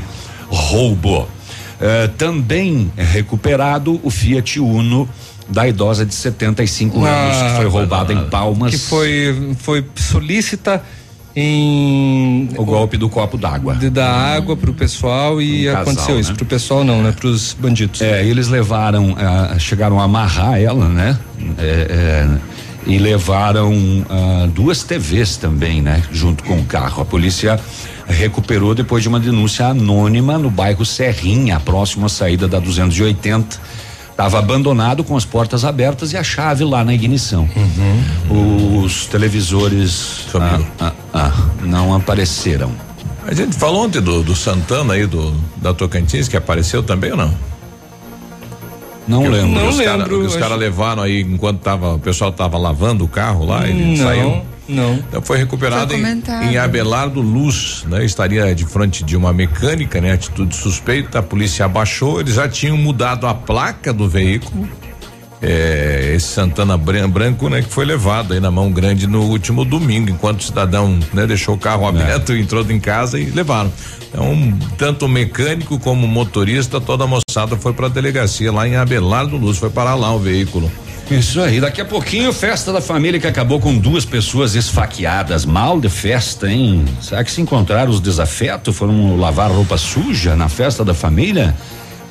roubo. 0.49 1.29
Eh, 1.81 2.09
também 2.19 2.93
é 2.97 3.03
recuperado 3.05 3.99
o 4.03 4.11
Fiat 4.11 4.61
Uno 4.61 5.09
da 5.49 5.67
idosa 5.67 6.07
de 6.07 6.15
75 6.15 7.05
anos 7.05 7.37
que 7.37 7.57
foi 7.57 7.67
roubada 7.67 8.13
em 8.13 8.29
Palmas. 8.29 8.75
Ah, 8.75 8.77
Que 8.77 8.83
foi, 8.85 9.55
foi 9.59 9.85
solícita 9.97 10.83
em. 11.35 12.49
o 12.57 12.65
golpe 12.65 12.97
do 12.97 13.09
copo 13.09 13.37
d'água. 13.37 13.75
De 13.75 13.91
dar 13.91 14.11
água 14.11 14.57
pro 14.57 14.73
pessoal 14.73 15.41
e 15.41 15.69
Um 15.69 15.73
casal, 15.73 15.83
aconteceu 15.83 16.21
isso. 16.21 16.31
né? 16.31 16.37
Pro 16.37 16.47
pessoal 16.47 16.85
não, 16.85 17.03
né? 17.03 17.13
Pros 17.13 17.55
bandidos. 17.59 18.01
É, 18.01 18.25
eles 18.25 18.49
levaram, 18.49 19.15
ah, 19.19 19.57
chegaram 19.59 20.01
a 20.01 20.05
amarrar 20.05 20.61
ela, 20.61 20.89
né? 20.89 21.19
É, 21.59 21.63
é, 21.65 22.39
e 22.87 22.99
levaram 22.99 23.73
ah, 24.09 24.49
duas 24.53 24.83
TVs 24.83 25.37
também, 25.37 25.81
né? 25.81 26.03
Junto 26.13 26.43
com 26.45 26.59
o 26.59 26.65
carro. 26.65 27.03
A 27.03 27.05
polícia 27.05 27.59
recuperou 28.09 28.75
depois 28.75 29.03
de 29.03 29.09
uma 29.09 29.21
denúncia 29.21 29.67
anônima 29.67 30.37
no 30.37 30.51
bairro 30.51 30.85
Serrinha, 30.85 31.61
próximo 31.61 32.07
à 32.07 32.09
saída 32.09 32.49
da 32.49 32.59
280. 32.59 33.59
Estava 34.21 34.39
abandonado 34.39 35.03
com 35.03 35.17
as 35.17 35.25
portas 35.25 35.65
abertas 35.65 36.13
e 36.13 36.17
a 36.19 36.23
chave 36.23 36.63
lá 36.63 36.85
na 36.85 36.93
ignição. 36.93 37.49
Os 38.85 39.07
televisores 39.07 40.27
ah, 40.35 40.61
ah, 40.79 40.93
ah, 41.15 41.33
não 41.63 41.95
apareceram. 41.95 42.71
A 43.27 43.33
gente 43.33 43.57
falou 43.57 43.85
ontem 43.87 44.03
do, 44.03 44.23
do 44.23 44.37
Santana 44.37 44.93
aí, 44.93 45.07
do, 45.07 45.35
da 45.57 45.73
Tocantins, 45.73 46.29
que 46.29 46.37
apareceu 46.37 46.83
também 46.83 47.13
ou 47.13 47.17
não? 47.17 47.35
Não 49.09 49.23
lembro. 49.27 49.69
os 49.69 49.79
Não 49.79 49.85
cara- 49.85 49.97
lembro, 49.97 50.21
que 50.21 50.27
os 50.27 50.37
caras 50.37 50.59
levaram 50.59 51.03
aí 51.03 51.23
enquanto 51.23 51.61
tava, 51.61 51.95
o 51.95 51.99
pessoal 51.99 52.31
tava 52.31 52.59
lavando 52.59 53.05
o 53.05 53.09
carro 53.09 53.47
lá, 53.47 53.67
ele 53.67 53.97
não, 53.97 54.05
saiu. 54.05 54.43
Não. 54.71 54.95
Então 54.95 55.21
foi 55.23 55.39
recuperado 55.39 55.93
Foi 55.93 56.01
em, 56.01 56.53
em 56.53 56.57
Abelardo 56.57 57.21
Luz, 57.21 57.85
né? 57.89 58.05
Estaria 58.05 58.55
de 58.55 58.65
frente 58.65 59.05
de 59.05 59.17
uma 59.17 59.33
mecânica, 59.33 60.01
né? 60.01 60.13
Atitude 60.13 60.55
suspeita, 60.55 61.19
a 61.19 61.23
polícia 61.23 61.65
abaixou, 61.65 62.21
eles 62.21 62.35
já 62.35 62.49
tinham 62.49 62.77
mudado 62.77 63.27
a 63.27 63.35
placa 63.35 63.93
do 63.93 64.09
veículo. 64.09 64.69
É, 65.43 66.13
esse 66.15 66.27
Santana 66.27 66.77
Bran- 66.77 67.09
Branco, 67.09 67.49
né, 67.49 67.63
que 67.63 67.69
foi 67.71 67.85
levado 67.87 68.35
aí 68.35 68.41
na 68.41 68.51
mão 68.51 68.71
grande 68.71 69.07
no 69.07 69.23
último 69.23 69.65
domingo, 69.65 70.11
enquanto 70.11 70.41
o 70.41 70.45
cidadão, 70.45 70.99
né, 71.15 71.27
deixou 71.27 71.55
o 71.55 71.59
carro 71.59 71.87
aberto, 71.87 72.35
entrou 72.35 72.63
em 72.71 72.79
casa 72.79 73.19
e 73.19 73.25
levaram. 73.31 73.73
Então, 74.09 74.59
tanto 74.77 75.07
o 75.07 75.09
mecânico 75.09 75.79
como 75.79 76.05
o 76.05 76.09
motorista, 76.09 76.79
toda 76.81 77.05
a 77.05 77.07
moçada 77.07 77.57
foi 77.57 77.73
pra 77.73 77.89
delegacia 77.89 78.53
lá 78.53 78.69
em 78.69 78.77
Abelardo 78.77 79.37
Luz, 79.39 79.57
foi 79.57 79.71
parar 79.71 79.95
lá 79.95 80.13
o 80.15 80.19
veículo. 80.19 80.71
Isso 81.11 81.41
aí, 81.41 81.61
daqui 81.61 81.81
a 81.81 81.85
pouquinho, 81.85 82.33
festa 82.33 82.73
da 82.73 82.81
família 82.81 83.19
que 83.19 83.27
acabou 83.27 83.59
com 83.59 83.77
duas 83.77 84.05
pessoas 84.05 84.55
esfaqueadas. 84.55 85.45
Mal 85.45 85.81
de 85.81 85.89
festa, 85.89 86.49
hein? 86.49 86.85
Será 87.01 87.25
que 87.25 87.33
se 87.33 87.41
encontraram 87.41 87.91
os 87.91 87.99
desafetos? 87.99 88.77
Foram 88.77 89.17
lavar 89.17 89.51
roupa 89.51 89.77
suja 89.77 90.37
na 90.37 90.49
festa 90.49 90.85
da 90.85 90.95
família? 90.95 91.57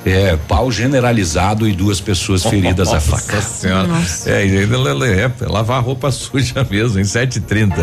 É, 0.04 0.36
pau 0.48 0.70
generalizado 0.70 1.68
e 1.68 1.72
duas 1.72 2.00
pessoas 2.00 2.42
feridas 2.42 2.88
a 2.88 3.00
faca. 3.00 3.36
Nossa 3.36 3.48
senhora. 3.48 3.88
É, 4.26 4.46
e 4.46 4.58
ainda 4.58 5.06
é, 5.06 5.24
é, 5.24 5.32
lavar 5.46 5.82
roupa 5.82 6.10
suja 6.10 6.66
mesmo, 6.68 6.98
em 6.98 7.02
7h30. 7.02 7.74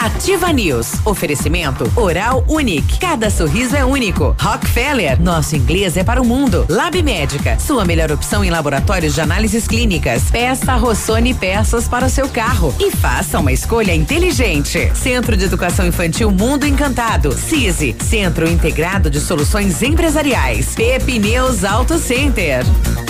Ativa 0.00 0.52
News. 0.52 0.94
Oferecimento 1.04 1.90
Oral 1.94 2.44
Unique. 2.48 2.98
Cada 2.98 3.30
sorriso 3.30 3.76
é 3.76 3.84
único. 3.84 4.34
Rockefeller. 4.40 5.20
Nosso 5.20 5.54
inglês 5.54 5.96
é 5.96 6.02
para 6.02 6.20
o 6.20 6.26
mundo. 6.26 6.66
Lab 6.68 7.00
Médica. 7.02 7.58
Sua 7.60 7.84
melhor 7.84 8.10
opção 8.10 8.44
em 8.44 8.50
laboratórios 8.50 9.14
de 9.14 9.20
análises 9.20 9.68
clínicas. 9.68 10.24
Peça 10.30 10.74
Rossoni 10.74 11.32
peças 11.34 11.86
para 11.86 12.06
o 12.06 12.10
seu 12.10 12.28
carro. 12.28 12.74
E 12.80 12.90
faça 12.90 13.38
uma 13.38 13.52
escolha 13.52 13.94
inteligente. 13.94 14.90
Centro 14.94 15.36
de 15.36 15.44
Educação 15.44 15.86
Infantil 15.86 16.30
Mundo 16.30 16.66
Encantado. 16.66 17.32
CISI. 17.32 17.94
Centro 18.00 18.48
Integrado 18.48 19.08
de 19.08 19.20
Soluções 19.20 19.80
Empresariais. 19.82 20.74
Pepe 20.74 21.19
News 21.20 21.64
Auto 21.64 21.98
Center. 21.98 23.09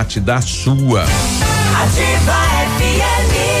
da 0.19 0.41
sua. 0.41 1.03
Ativa 1.03 2.33
FM. 2.79 3.60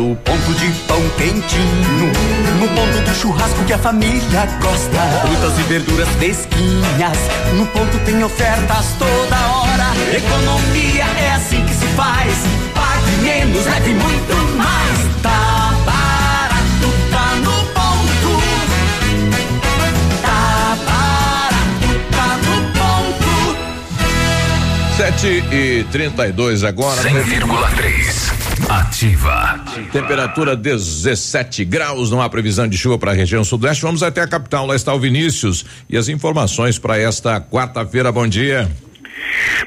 No 0.00 0.16
ponto 0.16 0.54
de 0.54 0.72
pão 0.88 0.98
quentinho, 1.18 2.10
no 2.58 2.66
ponto 2.68 3.00
do 3.04 3.14
churrasco 3.14 3.62
que 3.66 3.74
a 3.74 3.78
família 3.78 4.46
gosta. 4.58 4.98
Frutas 5.20 5.58
e 5.58 5.62
verduras 5.64 6.08
fresquinhas, 6.16 7.18
no 7.54 7.66
ponto 7.66 7.98
tem 8.06 8.24
ofertas 8.24 8.94
toda 8.98 9.36
hora. 9.36 9.92
Economia 10.16 11.04
é 11.04 11.32
assim 11.32 11.62
que 11.66 11.74
se 11.74 11.84
faz. 11.88 12.34
Pague 12.74 13.10
menos, 13.20 13.66
leve 13.66 13.92
muito 13.92 14.34
mais. 14.56 15.22
Tá 15.22 15.74
barato, 15.84 16.88
tá 17.10 17.34
no 17.36 17.52
ponto. 17.74 18.40
Tá 20.22 20.78
barato, 20.86 22.00
tá 22.10 22.38
no 22.38 22.56
ponto. 22.72 23.28
7 24.96 25.44
e 25.52 25.84
32 25.92 26.64
agora. 26.64 27.02
100,3. 27.02 27.99
Ativa. 28.70 29.64
Temperatura 29.90 30.54
17 30.54 31.64
graus, 31.64 32.08
não 32.08 32.22
há 32.22 32.28
previsão 32.28 32.68
de 32.68 32.78
chuva 32.78 32.96
para 32.96 33.10
a 33.10 33.14
região 33.14 33.42
sudoeste. 33.42 33.82
Vamos 33.82 34.00
até 34.00 34.20
a 34.20 34.28
capital, 34.28 34.64
lá 34.64 34.76
está 34.76 34.94
o 34.94 35.00
Vinícius 35.00 35.66
e 35.88 35.96
as 35.96 36.08
informações 36.08 36.78
para 36.78 36.96
esta 36.96 37.40
quarta-feira. 37.40 38.12
Bom 38.12 38.28
dia. 38.28 38.70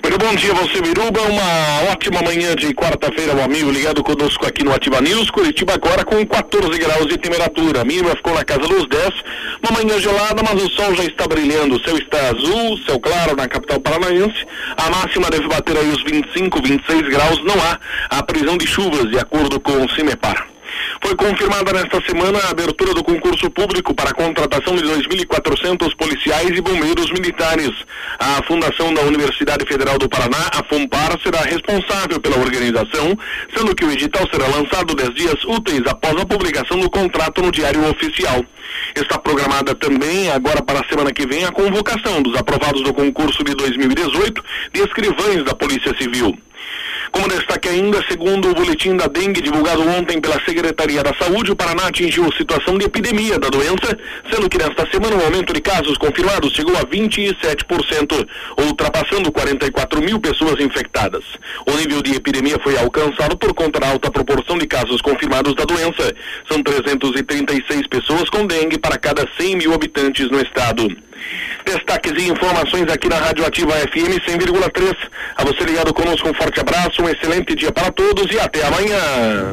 Muito 0.02 0.18
bom 0.18 0.36
dia, 0.36 0.54
você 0.54 0.82
Biruba. 0.82 1.22
Uma 1.22 1.92
ótima 1.92 2.22
manhã 2.22 2.56
de 2.56 2.74
quarta-feira, 2.74 3.34
meu 3.34 3.44
amigo 3.44 3.72
ligado 3.72 4.04
conosco 4.04 4.46
aqui 4.46 4.64
no 4.64 4.74
Ativa 4.74 5.02
News. 5.02 5.30
Curitiba 5.32 5.74
agora 5.74 6.04
com 6.04 6.26
14 6.26 6.78
graus 6.78 7.08
de 7.08 7.18
temperatura. 7.18 7.82
A 7.82 7.86
mínima 7.86 8.16
ficou 8.16 8.34
na 8.34 8.44
casa 8.44 8.68
dos 8.68 8.88
10. 8.88 9.10
Uma 9.62 9.80
manhã 9.80 10.00
gelada, 10.00 10.44
mas 10.44 10.62
o 10.62 10.70
sol 10.70 10.96
já 10.96 11.04
está 11.04 11.28
brilhando. 11.28 11.76
O 11.76 11.84
céu 11.84 11.98
está 11.98 12.30
azul, 12.30 12.78
céu 12.86 13.00
claro 13.00 13.36
na 13.36 13.48
capital 13.48 13.80
paranaense. 13.80 14.46
A 14.78 14.90
máxima 14.90 15.30
deve 15.30 15.48
bater 15.48 15.78
aí 15.78 15.90
os 15.90 16.04
25, 16.04 16.62
26 16.62 17.10
graus. 17.10 17.44
Não 17.44 17.56
há 17.56 17.80
a 18.10 18.24
previsão 18.24 18.58
de 18.58 18.68
chuvas, 18.68 19.10
de 19.10 19.18
acordo 19.18 19.60
com 19.60 19.84
o 19.84 19.90
CIMEPAR. 19.90 20.53
Foi 21.02 21.16
confirmada 21.16 21.74
nesta 21.74 22.02
semana 22.06 22.40
a 22.40 22.52
abertura 22.52 22.94
do 22.94 23.04
concurso 23.04 23.50
público 23.50 23.94
para 23.94 24.12
a 24.12 24.14
contratação 24.14 24.76
de 24.76 24.84
2.400 24.84 25.96
policiais 25.96 26.50
e 26.58 26.62
bombeiros 26.62 27.12
militares. 27.12 27.72
A 28.20 28.44
Fundação 28.44 28.94
da 28.94 29.02
Universidade 29.02 29.66
Federal 29.66 29.98
do 29.98 30.08
Paraná, 30.08 30.50
a 30.54 30.64
FUNPAR, 30.64 31.20
será 31.22 31.42
responsável 31.42 32.20
pela 32.20 32.38
organização, 32.38 33.18
sendo 33.56 33.76
que 33.76 33.86
o 33.86 33.92
edital 33.92 34.28
será 34.32 34.48
lançado 34.48 34.96
10 34.96 35.14
dias 35.14 35.44
úteis 35.44 35.82
após 35.88 36.16
a 36.20 36.26
publicação 36.26 36.80
do 36.80 36.90
contrato 36.90 37.42
no 37.42 37.52
Diário 37.52 37.90
Oficial. 37.90 38.44
Está 38.96 39.18
programada 39.20 39.76
também, 39.76 40.32
agora 40.32 40.62
para 40.62 40.80
a 40.80 40.88
semana 40.88 41.12
que 41.12 41.28
vem, 41.28 41.44
a 41.46 41.52
convocação 41.52 42.22
dos 42.22 42.36
aprovados 42.38 42.82
do 42.84 42.94
concurso 42.94 43.44
de 43.44 43.54
2018 43.56 44.44
de 44.74 44.82
escrivães 44.82 45.44
da 45.44 45.54
Polícia 45.54 45.96
Civil. 45.98 46.38
Como 47.14 47.28
destaque 47.28 47.70
ainda, 47.70 48.04
segundo 48.10 48.50
o 48.50 48.56
boletim 48.56 48.98
da 48.98 49.06
dengue 49.06 49.40
divulgado 49.40 49.88
ontem 49.88 50.20
pela 50.20 50.44
Secretaria 50.44 51.04
da 51.04 51.14
Saúde, 51.14 51.52
o 51.52 51.56
Paraná 51.56 51.86
atingiu 51.86 52.28
situação 52.34 52.76
de 52.76 52.86
epidemia 52.86 53.38
da 53.38 53.50
doença, 53.50 53.96
sendo 54.32 54.50
que 54.50 54.58
nesta 54.58 54.90
semana 54.90 55.16
o 55.16 55.24
aumento 55.24 55.54
de 55.54 55.62
casos 55.62 55.96
confirmados 56.00 56.52
chegou 56.54 56.76
a 56.76 56.84
27%, 56.84 58.28
ultrapassando 58.58 59.32
44 59.32 60.02
mil 60.02 60.20
pessoas 60.20 60.60
infectadas. 60.60 61.24
O 61.68 61.78
nível 61.78 62.02
de 62.02 62.16
epidemia 62.16 62.58
foi 62.64 62.76
alcançado 62.80 63.38
por 63.38 63.54
conta 63.54 63.80
da 63.80 63.92
alta 63.92 64.10
proporção 64.10 64.58
de 64.58 64.66
casos 64.66 65.00
confirmados 65.00 65.54
da 65.54 65.66
doença. 65.66 66.16
São 66.50 66.64
336 66.64 67.88
pessoas 67.90 68.28
com 68.32 68.48
dengue 68.48 68.80
para 68.80 68.98
cada 68.98 69.24
100 69.38 69.58
mil 69.58 69.72
habitantes 69.72 70.32
no 70.32 70.42
estado. 70.42 70.88
Destaques 71.66 72.12
e 72.18 72.30
informações 72.30 72.90
aqui 72.92 73.08
na 73.08 73.18
Rádio 73.18 73.46
Ativa 73.46 73.72
FM 73.72 74.20
100,3. 74.28 74.96
A 75.38 75.44
você 75.44 75.64
ligado 75.64 75.94
conosco, 75.94 76.30
um 76.30 76.34
forte 76.34 76.60
abraço, 76.60 77.02
um 77.02 77.10
excelente 77.10 77.56
dia 77.56 77.72
para 77.72 77.92
todos 77.92 78.32
e 78.32 78.40
até 78.40 78.66
amanhã. 78.66 79.00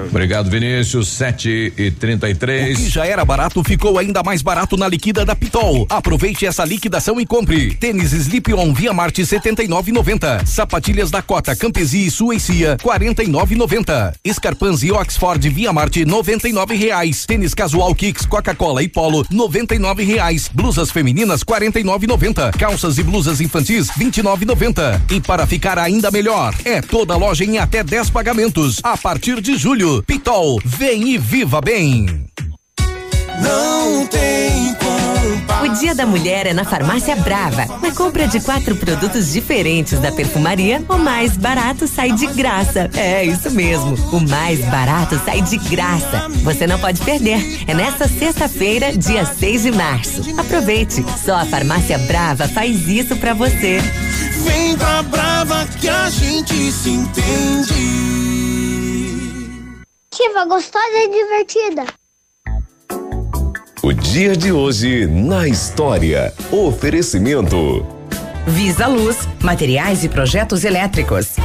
Obrigado, 0.09 0.51
Vinícius. 0.51 1.09
7 1.09 1.73
e 1.77 1.91
33 1.91 2.79
O 2.79 2.83
que 2.83 2.89
já 2.89 3.07
era 3.07 3.25
barato 3.25 3.63
ficou 3.63 3.99
ainda 3.99 4.23
mais 4.23 4.43
barato 4.43 4.77
na 4.77 4.89
liquida 4.89 5.25
da 5.25 5.37
Pitol. 5.37 5.87
Aproveite 5.89 6.47
essa 6.47 6.65
liquidação 6.65 7.21
e 7.21 7.27
compre. 7.27 7.75
Tênis 7.75 8.13
Slip 8.13 8.53
On 8.55 8.73
Via 8.73 8.93
Marte 8.93 9.23
79,90. 9.23 10.47
Sapatilhas 10.47 11.11
Dakota 11.11 11.55
Campesi 11.55 12.07
e 12.07 12.11
Suecia 12.11 12.77
49,90. 12.79 14.15
Escarpans 14.25 14.83
e 14.83 14.91
Oxford 14.91 15.49
Via 15.49 15.73
Marte 15.73 16.05
99 16.05 16.75
reais. 16.75 17.27
Tênis 17.27 17.55
Casual 17.55 17.95
Kicks 17.95 18.27
Coca-Cola 18.27 18.83
e 18.83 18.89
Polo 18.89 19.25
99 19.31 20.03
reais. 20.05 20.49
Blusas 20.53 20.91
femininas 20.91 21.43
49,90. 21.61 22.57
Calças 22.59 22.97
e 22.97 23.03
blusas 23.03 23.41
infantis 23.41 23.89
29,90. 23.89 25.01
E 25.11 25.21
para 25.21 25.47
ficar 25.47 25.79
ainda 25.79 26.11
melhor, 26.11 26.55
é 26.65 26.81
toda 26.81 27.17
loja 27.17 27.45
em 27.45 27.59
até 27.59 27.85
10 27.85 28.11
pagamentos 28.11 28.81
a 28.83 28.97
partir 28.97 29.41
de 29.41 29.57
julho. 29.57 30.03
Pitol, 30.03 30.61
vem 30.65 31.11
e 31.11 31.19
viva 31.19 31.61
bem. 31.61 32.27
Não 33.43 34.07
tem 34.07 34.75
O 35.63 35.69
Dia 35.69 35.95
da 35.95 36.07
Mulher 36.07 36.47
é 36.47 36.55
na 36.55 36.65
Farmácia 36.65 37.15
Brava. 37.17 37.67
Na 37.83 37.95
compra 37.95 38.27
de 38.27 38.41
quatro 38.41 38.75
produtos 38.77 39.31
diferentes 39.31 39.99
da 39.99 40.11
perfumaria, 40.11 40.83
o 40.89 40.97
mais 40.97 41.37
barato 41.37 41.87
sai 41.87 42.13
de 42.13 42.27
graça. 42.29 42.89
É 42.97 43.25
isso 43.25 43.51
mesmo, 43.51 43.95
o 44.11 44.21
mais 44.21 44.61
barato 44.71 45.21
sai 45.23 45.43
de 45.43 45.59
graça. 45.59 46.29
Você 46.43 46.67
não 46.67 46.79
pode 46.79 47.03
perder. 47.03 47.65
É 47.67 47.75
nesta 47.75 48.09
sexta-feira, 48.09 48.97
dia 48.97 49.27
6 49.27 49.63
de 49.63 49.73
março. 49.73 50.23
Aproveite. 50.39 51.05
Só 51.23 51.37
a 51.37 51.45
Farmácia 51.45 51.99
Brava 51.99 52.49
faz 52.49 52.89
isso 52.89 53.15
pra 53.17 53.35
você. 53.35 53.81
Vem 54.45 54.77
pra 54.79 55.03
Brava 55.03 55.67
que 55.79 55.89
a 55.89 56.09
gente 56.09 56.73
se 56.73 56.91
entende. 56.91 57.75
Ativa 60.13 60.45
gostosa 60.47 60.97
e 60.97 61.11
divertida. 61.11 62.00
O 63.83 63.95
dia 63.95 64.37
de 64.37 64.53
hoje 64.53 65.07
na 65.07 65.49
história. 65.49 66.35
Oferecimento. 66.53 67.87
Visa 68.47 68.87
Luz, 68.87 69.27
materiais 69.43 70.05
e 70.05 70.09
projetos 70.09 70.65
elétricos. 70.65 71.37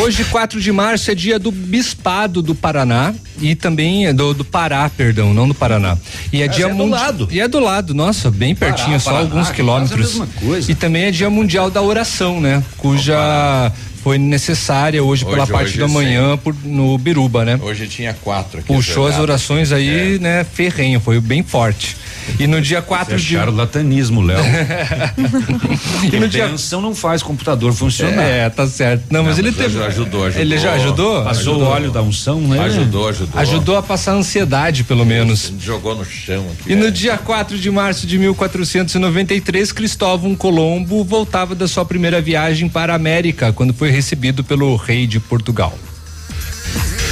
Hoje, 0.00 0.24
4 0.24 0.60
de 0.60 0.70
março, 0.70 1.10
é 1.10 1.16
dia 1.16 1.36
do 1.36 1.50
Bispado 1.50 2.42
do 2.42 2.54
Paraná 2.54 3.12
e 3.40 3.56
também 3.56 4.06
é 4.06 4.12
do, 4.12 4.34
do 4.34 4.44
Pará, 4.44 4.88
perdão, 4.88 5.34
não 5.34 5.48
do 5.48 5.54
Paraná. 5.54 5.98
E 6.32 6.42
é 6.42 6.46
Mas 6.46 6.56
dia 6.56 6.66
é 6.66 6.74
do 6.74 6.86
lado. 6.86 7.28
E 7.30 7.40
é 7.40 7.48
do 7.48 7.58
lado, 7.58 7.92
nossa, 7.92 8.30
bem 8.30 8.54
Pará, 8.54 8.72
pertinho, 8.72 9.00
só 9.00 9.10
Paraná, 9.10 9.28
alguns 9.28 9.50
quilômetros. 9.50 10.12
quase 10.12 10.16
a 10.16 10.26
mesma 10.26 10.40
coisa. 10.48 10.70
E 10.70 10.74
também 10.76 11.04
é 11.04 11.10
dia 11.10 11.28
mundial 11.28 11.70
da 11.70 11.82
oração, 11.82 12.40
né? 12.40 12.62
Cuja 12.76 13.72
foi 14.06 14.18
necessária 14.18 15.02
hoje, 15.02 15.24
pela 15.24 15.42
Hoje- 15.42 15.50
parte 15.52 15.68
hoje 15.70 15.78
da 15.80 15.88
manhã 15.88 16.36
por, 16.36 16.54
no 16.62 16.96
Biruba, 16.96 17.44
né? 17.44 17.58
Hoje 17.60 17.88
tinha 17.88 18.14
quatro 18.14 18.60
aqui. 18.60 18.68
Puxou 18.68 19.08
as 19.08 19.18
orações 19.18 19.72
aí, 19.72 20.16
né, 20.20 20.44
ferrenho, 20.44 21.00
foi 21.00 21.18
bem 21.20 21.42
forte. 21.42 21.96
E 22.38 22.46
no 22.46 22.60
dia 22.60 22.82
4 22.82 23.14
Você 23.18 23.24
de 23.24 23.36
é 23.36 23.38
charlatanismo, 23.38 24.20
Léo. 24.20 24.38
E 26.12 26.18
no 26.18 26.28
dia 26.28 26.50
não 26.80 26.94
faz 26.94 27.22
computador 27.22 27.72
funcionar. 27.72 28.22
É, 28.22 28.48
tá 28.48 28.66
certo. 28.66 29.04
Não, 29.10 29.24
mas 29.24 29.38
ele 29.38 29.52
teve. 29.52 29.82
ajudou, 29.82 30.24
ajudou. 30.24 30.40
Ele 30.40 30.58
já 30.58 30.72
ajudou? 30.74 31.24
Passou 31.24 31.54
Ajudou. 31.54 31.62
o 31.62 31.70
óleo 31.70 31.90
da 31.90 32.02
unção, 32.02 32.40
né? 32.40 32.60
Ajudou, 32.60 33.08
ajudou. 33.08 33.40
Ajudou 33.40 33.76
a 33.76 33.82
passar 33.82 34.12
ansiedade, 34.12 34.84
pelo 34.84 35.04
menos. 35.04 35.52
Jogou 35.60 35.94
no 35.94 36.04
chão 36.04 36.44
aqui. 36.52 36.72
E 36.72 36.74
no 36.74 36.90
dia 36.90 37.16
4 37.16 37.58
de 37.58 37.70
março 37.70 38.06
de 38.06 38.18
1493, 38.18 39.72
Cristóvão 39.72 40.34
Colombo 40.34 41.02
voltava 41.04 41.54
da 41.54 41.66
sua 41.66 41.84
primeira 41.84 42.20
viagem 42.20 42.68
para 42.68 42.92
a 42.92 42.96
América, 42.96 43.52
quando 43.52 43.72
foi 43.72 43.90
recebido 43.90 44.44
pelo 44.44 44.76
rei 44.76 45.06
de 45.06 45.18
Portugal. 45.20 45.76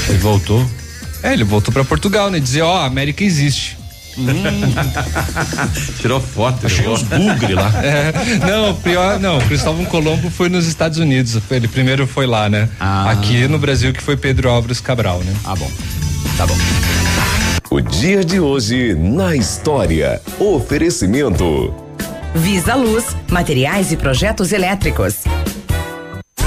Ele 0.09 0.19
voltou? 0.19 0.65
É, 1.23 1.33
ele 1.33 1.45
voltou 1.45 1.73
para 1.73 1.85
Portugal, 1.85 2.31
né? 2.31 2.39
Dizer, 2.39 2.63
ó, 2.63 2.79
a 2.79 2.85
América 2.87 3.25
existe. 3.25 3.79
Tirou 6.01 6.21
foto, 6.21 6.67
Achei 6.67 6.89
uns 6.89 7.03
bugre 7.03 7.55
lá. 7.55 7.71
É, 7.83 8.13
não, 8.47 8.75
pior, 8.75 9.19
não, 9.19 9.39
Cristóvão 9.41 9.85
Colombo 9.85 10.31
foi 10.31 10.49
nos 10.49 10.67
Estados 10.67 10.99
Unidos, 10.99 11.39
ele 11.51 11.69
primeiro 11.69 12.07
foi 12.07 12.27
lá, 12.27 12.49
né? 12.49 12.69
Aqui 12.81 13.47
no 13.49 13.59
Brasil 13.59 13.93
que 13.93 14.03
foi 14.03 14.17
Pedro 14.17 14.49
Álvares 14.51 14.81
Cabral, 14.81 15.21
né? 15.21 15.35
Ah, 15.45 15.55
bom. 15.55 15.71
Tá 16.37 16.47
bom. 16.47 16.57
O 17.71 17.81
dia 17.81 18.25
de 18.25 18.39
hoje 18.39 18.95
na 18.95 19.35
história. 19.35 20.21
Oferecimento. 20.39 21.75
Visa 22.35 22.75
Luz, 22.75 23.17
materiais 23.31 23.93
e 23.93 23.97
projetos 23.97 24.53
elétricos. 24.53 25.25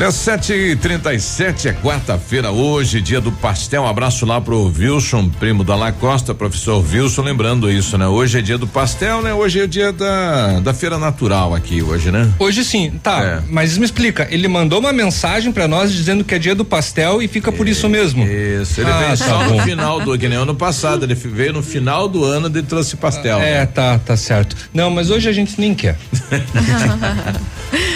Olha, 0.00 0.08
7h37 0.08 1.66
é 1.66 1.72
quarta-feira 1.74 2.50
hoje, 2.50 3.02
dia 3.02 3.20
do 3.20 3.30
pastel. 3.30 3.82
Um 3.82 3.86
abraço 3.86 4.24
lá 4.24 4.40
pro 4.40 4.72
Wilson, 4.74 5.28
primo 5.28 5.62
da 5.62 5.76
Lacosta, 5.76 6.34
professor 6.34 6.82
Wilson, 6.82 7.20
lembrando 7.20 7.70
isso, 7.70 7.98
né? 7.98 8.06
Hoje 8.06 8.38
é 8.38 8.40
dia 8.40 8.56
do 8.56 8.66
pastel, 8.66 9.20
né? 9.20 9.34
Hoje 9.34 9.60
é 9.60 9.66
dia 9.66 9.92
da, 9.92 10.58
da 10.60 10.72
feira 10.72 10.96
natural 10.96 11.54
aqui, 11.54 11.82
hoje, 11.82 12.10
né? 12.10 12.32
Hoje 12.38 12.64
sim, 12.64 12.98
tá. 13.02 13.22
É. 13.22 13.42
Mas 13.50 13.76
me 13.76 13.84
explica, 13.84 14.26
ele 14.30 14.48
mandou 14.48 14.78
uma 14.80 14.90
mensagem 14.90 15.52
pra 15.52 15.68
nós 15.68 15.92
dizendo 15.92 16.24
que 16.24 16.34
é 16.34 16.38
dia 16.38 16.54
do 16.54 16.64
pastel 16.64 17.20
e 17.20 17.28
fica 17.28 17.52
por 17.52 17.68
isso 17.68 17.86
mesmo. 17.86 18.24
Isso, 18.24 18.80
ele 18.80 18.90
Ah, 18.90 18.98
veio 19.00 19.10
tá 19.10 19.16
só 19.16 19.44
no 19.44 19.50
bom. 19.50 19.62
final 19.64 20.00
do, 20.00 20.18
que 20.18 20.30
nem 20.30 20.38
ano 20.38 20.54
passado, 20.54 21.04
ele 21.04 21.14
veio 21.14 21.52
no 21.52 21.62
final 21.62 22.08
do 22.08 22.24
ano 22.24 22.50
e 22.58 22.62
trouxe 22.62 22.96
pastel. 22.96 23.38
É, 23.38 23.60
né? 23.60 23.66
tá, 23.66 23.98
tá 23.98 24.16
certo. 24.16 24.56
Não, 24.72 24.88
mas 24.88 25.10
hoje 25.10 25.28
a 25.28 25.32
gente 25.32 25.60
nem 25.60 25.74
quer. 25.74 25.98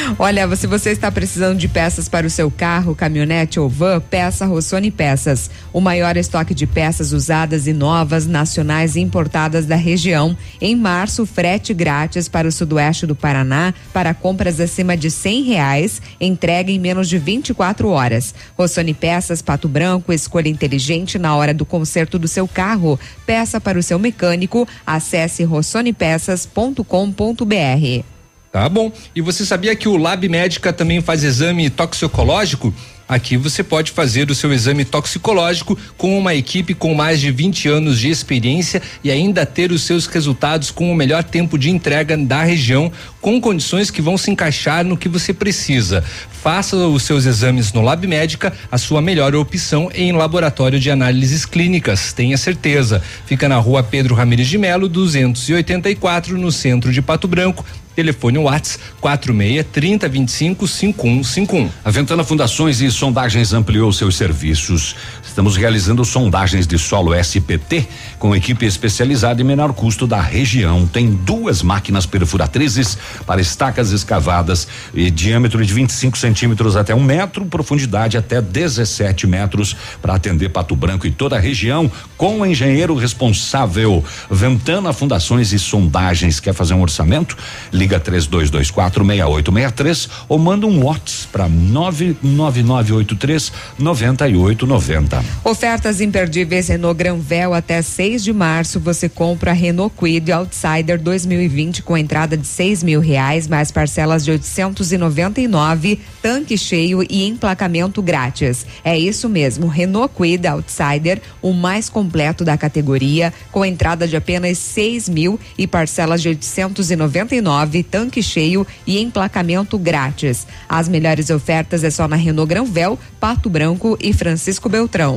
Olha, 0.18 0.54
se 0.56 0.66
você 0.66 0.90
está 0.90 1.10
precisando 1.10 1.58
de 1.58 1.68
peças 1.68 1.93
para 2.08 2.26
o 2.26 2.30
seu 2.30 2.50
carro, 2.50 2.94
caminhonete 2.94 3.60
ou 3.60 3.68
van, 3.68 4.00
peça 4.00 4.46
Rossoni 4.46 4.90
Peças. 4.90 5.48
O 5.72 5.80
maior 5.80 6.16
estoque 6.16 6.52
de 6.52 6.66
peças 6.66 7.12
usadas 7.12 7.66
e 7.66 7.72
novas, 7.72 8.26
nacionais 8.26 8.96
e 8.96 9.00
importadas 9.00 9.64
da 9.64 9.76
região. 9.76 10.36
Em 10.60 10.74
março, 10.74 11.24
frete 11.24 11.72
grátis 11.72 12.28
para 12.28 12.48
o 12.48 12.52
sudoeste 12.52 13.06
do 13.06 13.14
Paraná 13.14 13.72
para 13.92 14.12
compras 14.12 14.58
acima 14.58 14.96
de 14.96 15.10
cem 15.10 15.44
reais. 15.44 16.02
Entrega 16.20 16.72
em 16.72 16.78
menos 16.78 17.08
de 17.08 17.18
24 17.18 17.88
horas. 17.88 18.34
Rossoni 18.58 18.92
Peças, 18.92 19.40
Pato 19.40 19.68
Branco, 19.68 20.12
escolha 20.12 20.48
inteligente 20.48 21.18
na 21.18 21.36
hora 21.36 21.54
do 21.54 21.64
conserto 21.64 22.18
do 22.18 22.26
seu 22.26 22.48
carro. 22.48 22.98
Peça 23.24 23.60
para 23.60 23.78
o 23.78 23.82
seu 23.82 23.98
mecânico. 23.98 24.66
Acesse 24.84 25.44
rossonepeças.com.br. 25.44 28.13
Tá 28.54 28.68
bom. 28.68 28.92
E 29.16 29.20
você 29.20 29.44
sabia 29.44 29.74
que 29.74 29.88
o 29.88 29.96
Lab 29.96 30.28
Médica 30.28 30.72
também 30.72 31.00
faz 31.00 31.24
exame 31.24 31.68
toxicológico? 31.68 32.72
Aqui 33.08 33.36
você 33.36 33.64
pode 33.64 33.90
fazer 33.90 34.30
o 34.30 34.34
seu 34.34 34.52
exame 34.52 34.84
toxicológico 34.84 35.76
com 35.98 36.16
uma 36.16 36.36
equipe 36.36 36.72
com 36.72 36.94
mais 36.94 37.20
de 37.20 37.32
20 37.32 37.68
anos 37.68 37.98
de 37.98 38.08
experiência 38.08 38.80
e 39.02 39.10
ainda 39.10 39.44
ter 39.44 39.72
os 39.72 39.82
seus 39.82 40.06
resultados 40.06 40.70
com 40.70 40.90
o 40.90 40.94
melhor 40.94 41.24
tempo 41.24 41.58
de 41.58 41.68
entrega 41.68 42.16
da 42.16 42.44
região, 42.44 42.92
com 43.20 43.40
condições 43.40 43.90
que 43.90 44.00
vão 44.00 44.16
se 44.16 44.30
encaixar 44.30 44.84
no 44.84 44.96
que 44.96 45.08
você 45.08 45.34
precisa. 45.34 46.04
Faça 46.40 46.76
os 46.76 47.02
seus 47.02 47.26
exames 47.26 47.72
no 47.72 47.82
Lab 47.82 48.06
Médica, 48.06 48.52
a 48.70 48.78
sua 48.78 49.02
melhor 49.02 49.34
opção 49.34 49.90
em 49.92 50.12
laboratório 50.12 50.78
de 50.78 50.92
análises 50.92 51.44
clínicas, 51.44 52.12
tenha 52.12 52.36
certeza. 52.38 53.02
Fica 53.26 53.48
na 53.48 53.56
rua 53.58 53.82
Pedro 53.82 54.14
Ramires 54.14 54.46
de 54.46 54.58
Melo, 54.58 54.88
284, 54.88 56.38
no 56.38 56.52
centro 56.52 56.92
de 56.92 57.02
Pato 57.02 57.26
Branco. 57.26 57.64
Telefone 57.94 58.38
Whats 58.38 58.78
46 59.00 59.64
30 59.72 60.08
25 60.08 60.68
5151. 60.68 61.70
A 61.84 61.90
Ventana 61.90 62.24
Fundações 62.24 62.80
e 62.80 62.90
Sondagens 62.90 63.52
ampliou 63.52 63.92
seus 63.92 64.16
serviços. 64.16 64.96
Estamos 65.34 65.56
realizando 65.56 66.04
sondagens 66.04 66.64
de 66.64 66.78
solo 66.78 67.12
SPT 67.12 67.88
com 68.20 68.36
equipe 68.36 68.66
especializada 68.66 69.40
e 69.40 69.44
menor 69.44 69.72
custo 69.72 70.06
da 70.06 70.20
região. 70.20 70.86
Tem 70.86 71.10
duas 71.10 71.60
máquinas 71.60 72.06
perfuratrizes 72.06 72.96
para 73.26 73.40
estacas 73.40 73.90
escavadas 73.90 74.68
e 74.94 75.10
diâmetro 75.10 75.66
de 75.66 75.74
25 75.74 76.16
centímetros 76.16 76.76
até 76.76 76.94
um 76.94 77.02
metro, 77.02 77.44
profundidade 77.46 78.16
até 78.16 78.40
17 78.40 79.26
metros 79.26 79.74
para 80.00 80.14
atender 80.14 80.50
Pato 80.50 80.76
Branco 80.76 81.04
e 81.04 81.10
toda 81.10 81.34
a 81.34 81.40
região 81.40 81.90
com 82.16 82.42
o 82.42 82.46
engenheiro 82.46 82.94
responsável. 82.94 84.04
Ventana 84.30 84.92
Fundações 84.92 85.52
e 85.52 85.58
Sondagens. 85.58 86.38
Quer 86.38 86.54
fazer 86.54 86.74
um 86.74 86.82
orçamento? 86.82 87.36
Liga 87.72 87.98
3224 87.98 89.04
6863 89.04 90.08
ou 90.28 90.38
manda 90.38 90.64
um 90.64 90.84
WhatsApp 90.84 91.32
para 91.32 91.48
99983 91.48 93.52
9890. 93.80 95.23
Ofertas 95.44 96.00
imperdíveis 96.00 96.68
Renault 96.68 96.96
Granvel 96.96 97.52
até 97.52 97.82
6 97.82 98.24
de 98.24 98.32
março. 98.32 98.80
Você 98.80 99.10
compra 99.10 99.50
a 99.50 99.54
Renault 99.54 99.94
Kwid 99.94 100.32
Outsider 100.32 100.98
2020 100.98 101.82
com 101.82 101.98
entrada 101.98 102.34
de 102.34 102.46
seis 102.46 102.82
mil 102.82 102.98
reais, 102.98 103.46
mais 103.46 103.70
parcelas 103.70 104.24
de 104.24 104.30
899, 104.30 106.00
tanque 106.22 106.56
cheio 106.56 107.02
e 107.02 107.26
emplacamento 107.26 108.00
grátis. 108.00 108.66
É 108.82 108.98
isso 108.98 109.28
mesmo, 109.28 109.66
Renault 109.66 110.14
Kwid 110.14 110.46
Outsider, 110.46 111.20
o 111.42 111.52
mais 111.52 111.90
completo 111.90 112.42
da 112.42 112.56
categoria, 112.56 113.32
com 113.52 113.64
entrada 113.66 114.08
de 114.08 114.16
apenas 114.16 114.56
seis 114.56 115.10
mil 115.10 115.38
e 115.58 115.66
parcelas 115.66 116.22
de 116.22 116.28
899, 116.28 117.82
tanque 117.82 118.22
cheio 118.22 118.66
e 118.86 118.98
emplacamento 118.98 119.78
grátis. 119.78 120.46
As 120.66 120.88
melhores 120.88 121.28
ofertas 121.28 121.84
é 121.84 121.90
só 121.90 122.08
na 122.08 122.16
Renault 122.16 122.48
Granvel, 122.48 122.98
Pato 123.20 123.50
Branco 123.50 123.98
e 124.00 124.12
Francisco 124.12 124.70
Beltrão. 124.70 125.13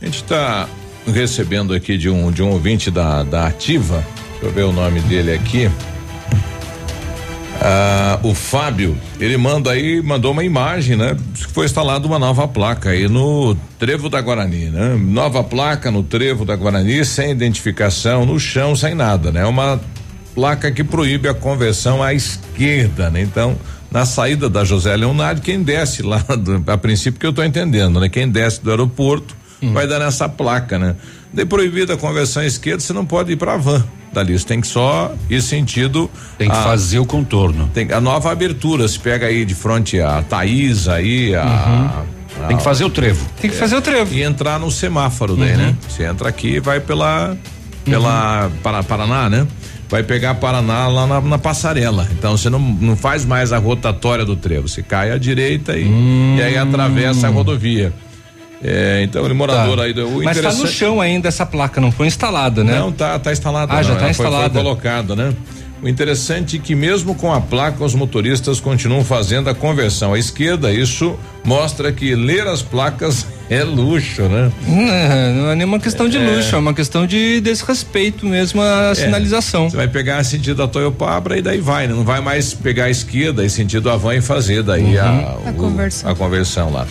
A 0.00 0.04
gente 0.04 0.22
está 0.22 0.68
recebendo 1.06 1.74
aqui 1.74 1.98
de 1.98 2.08
um 2.08 2.30
de 2.30 2.42
um 2.42 2.50
ouvinte 2.50 2.90
da, 2.90 3.24
da 3.24 3.46
Ativa. 3.46 4.04
Deixa 4.32 4.46
eu 4.46 4.52
ver 4.52 4.62
o 4.62 4.72
nome 4.72 5.00
dele 5.00 5.32
aqui. 5.32 5.68
Ah, 7.60 8.20
o 8.22 8.32
Fábio, 8.32 8.96
ele 9.18 9.36
manda 9.36 9.72
aí, 9.72 10.00
mandou 10.00 10.30
uma 10.30 10.44
imagem, 10.44 10.96
né? 10.96 11.16
Diz 11.32 11.46
que 11.46 11.52
foi 11.52 11.66
instalada 11.66 12.06
uma 12.06 12.18
nova 12.18 12.46
placa 12.46 12.90
aí 12.90 13.08
no 13.08 13.56
Trevo 13.76 14.08
da 14.08 14.20
Guarani, 14.20 14.66
né? 14.66 14.94
Nova 14.94 15.42
placa 15.42 15.90
no 15.90 16.04
Trevo 16.04 16.44
da 16.44 16.54
Guarani, 16.54 17.04
sem 17.04 17.32
identificação, 17.32 18.24
no 18.24 18.38
chão, 18.38 18.76
sem 18.76 18.94
nada, 18.94 19.32
né? 19.32 19.44
Uma 19.44 19.80
placa 20.36 20.70
que 20.70 20.84
proíbe 20.84 21.28
a 21.28 21.34
conversão 21.34 22.00
à 22.00 22.14
esquerda, 22.14 23.10
né? 23.10 23.22
Então, 23.22 23.58
na 23.90 24.06
saída 24.06 24.48
da 24.48 24.64
José 24.64 24.94
Leonardo, 24.94 25.40
quem 25.40 25.60
desce 25.60 26.02
lá, 26.02 26.18
do, 26.38 26.62
a 26.70 26.78
princípio 26.78 27.18
que 27.18 27.26
eu 27.26 27.32
tô 27.32 27.42
entendendo, 27.42 27.98
né? 27.98 28.08
Quem 28.08 28.28
desce 28.28 28.62
do 28.62 28.70
aeroporto 28.70 29.37
Hum. 29.62 29.72
vai 29.72 29.86
dar 29.86 29.98
nessa 29.98 30.28
placa, 30.28 30.78
né? 30.78 30.94
De 31.32 31.44
proibida 31.44 31.94
a 31.94 31.96
conversão 31.96 32.42
à 32.42 32.46
esquerda, 32.46 32.80
você 32.80 32.92
não 32.92 33.04
pode 33.04 33.32
ir 33.32 33.36
para 33.36 33.56
van 33.56 33.84
dali, 34.12 34.38
você 34.38 34.46
tem 34.46 34.60
que 34.60 34.66
só 34.66 35.12
ir 35.28 35.42
sentido. 35.42 36.10
Tem 36.38 36.48
que 36.48 36.56
fazer 36.56 36.98
o 36.98 37.04
contorno. 37.04 37.68
Tem 37.74 37.92
a 37.92 38.00
nova 38.00 38.30
abertura, 38.32 38.86
se 38.88 38.98
pega 38.98 39.26
aí 39.26 39.44
de 39.44 39.54
frente 39.54 40.00
a 40.00 40.22
Thaís 40.22 40.88
aí, 40.88 41.34
a. 41.34 41.44
Uhum. 42.40 42.46
Tem 42.46 42.56
que 42.56 42.62
fazer 42.62 42.84
o 42.84 42.90
trevo. 42.90 43.26
Tem 43.40 43.50
que 43.50 43.56
fazer 43.56 43.76
o 43.76 43.82
trevo. 43.82 44.14
E 44.14 44.22
entrar 44.22 44.58
no 44.60 44.70
semáforo 44.70 45.34
daí, 45.36 45.50
Uhum. 45.52 45.56
né? 45.58 45.76
Você 45.88 46.04
entra 46.04 46.28
aqui 46.28 46.54
e 46.56 46.60
vai 46.60 46.78
pela. 46.80 47.36
pela 47.84 48.50
para, 48.62 48.82
Paraná, 48.82 49.28
né? 49.28 49.46
Vai 49.88 50.02
pegar 50.02 50.34
Paraná 50.34 50.86
lá 50.86 51.06
na, 51.06 51.20
na 51.20 51.38
passarela. 51.38 52.06
Então 52.12 52.36
você 52.36 52.48
não, 52.50 52.58
não 52.60 52.96
faz 52.96 53.24
mais 53.24 53.52
a 53.52 53.58
rotatória 53.58 54.24
do 54.24 54.36
trevo. 54.36 54.68
Você 54.68 54.82
cai 54.82 55.10
à 55.10 55.18
direita 55.18 55.76
e, 55.76 55.86
e 56.36 56.42
aí 56.42 56.56
atravessa 56.56 57.26
a 57.26 57.30
rodovia. 57.30 57.92
É, 58.62 59.02
então, 59.04 59.24
ele 59.24 59.34
morador 59.34 59.76
Tá. 59.76 59.84
aí 59.84 59.92
do. 59.92 60.06
o 60.08 60.24
Mas 60.24 60.40
tá 60.40 60.52
no 60.52 60.66
chão 60.66 61.00
ainda 61.00 61.28
essa 61.28 61.46
placa, 61.46 61.80
não 61.80 61.92
foi 61.92 62.06
instalada, 62.08 62.64
né? 62.64 62.78
Não, 62.78 62.90
tá, 62.90 63.18
tá 63.18 63.30
instalada. 63.32 63.72
Ah, 63.72 63.82
já 63.82 63.90
não, 63.90 63.96
tá 63.98 64.04
ela 64.06 64.14
foi- 64.14 64.26
instalada. 64.26 64.54
Foi, 64.54 64.62
colocada, 64.62 65.14
né? 65.14 65.32
O 65.80 65.88
interessante 65.88 66.56
é 66.56 66.58
que 66.58 66.74
mesmo 66.74 67.14
com 67.14 67.32
a 67.32 67.40
placa, 67.40 67.84
os 67.84 67.94
motoristas 67.94 68.58
continuam 68.58 69.04
fazendo 69.04 69.48
a 69.48 69.54
conversão 69.54 70.12
à 70.12 70.18
esquerda. 70.18 70.72
Isso 70.72 71.16
mostra 71.44 71.92
que 71.92 72.16
ler 72.16 72.48
as 72.48 72.62
placas 72.62 73.24
é 73.48 73.62
luxo, 73.62 74.22
né? 74.22 74.50
Não, 74.66 75.42
não 75.44 75.50
é 75.52 75.54
nenhuma 75.54 75.78
questão 75.78 76.08
de 76.08 76.16
É. 76.16 76.20
luxo, 76.20 76.56
é 76.56 76.58
uma 76.58 76.74
questão 76.74 77.06
de 77.06 77.40
desrespeito 77.40 78.26
mesmo 78.26 78.60
à 78.60 78.92
sinalização. 78.92 79.70
Você 79.70 79.76
vai 79.76 79.86
pegar 79.86 80.24
sentido 80.24 80.56
da 80.56 80.66
Toyopabra 80.66 81.38
e 81.38 81.42
daí 81.42 81.60
vai, 81.60 81.86
né? 81.86 81.94
Não 81.94 82.02
vai 82.02 82.20
mais 82.20 82.52
pegar 82.52 82.86
a 82.86 82.90
esquerda 82.90 83.44
e 83.44 83.48
sentido 83.48 83.88
Avan 83.88 84.16
e 84.16 84.20
fazer 84.20 84.64
daí 84.64 84.98
a, 84.98 85.04
Uhum. 85.04 85.46
A 85.46 85.50
o- 85.50 85.54
conversão. 85.54 86.10
a 86.10 86.14
conversão 86.16 86.72
lá. 86.72 86.88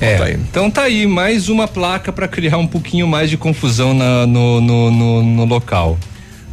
É, 0.00 0.16
Tá 0.16 0.30
então 0.30 0.70
tá 0.70 0.82
aí, 0.82 1.06
mais 1.06 1.48
uma 1.48 1.66
placa 1.66 2.12
para 2.12 2.28
criar 2.28 2.56
um 2.58 2.66
pouquinho 2.66 3.06
mais 3.06 3.28
de 3.30 3.36
confusão 3.36 3.92
na- 3.92 4.26
no, 4.26 4.60
no, 4.60 4.90
no, 4.90 5.22
no 5.22 5.44
local. 5.44 5.98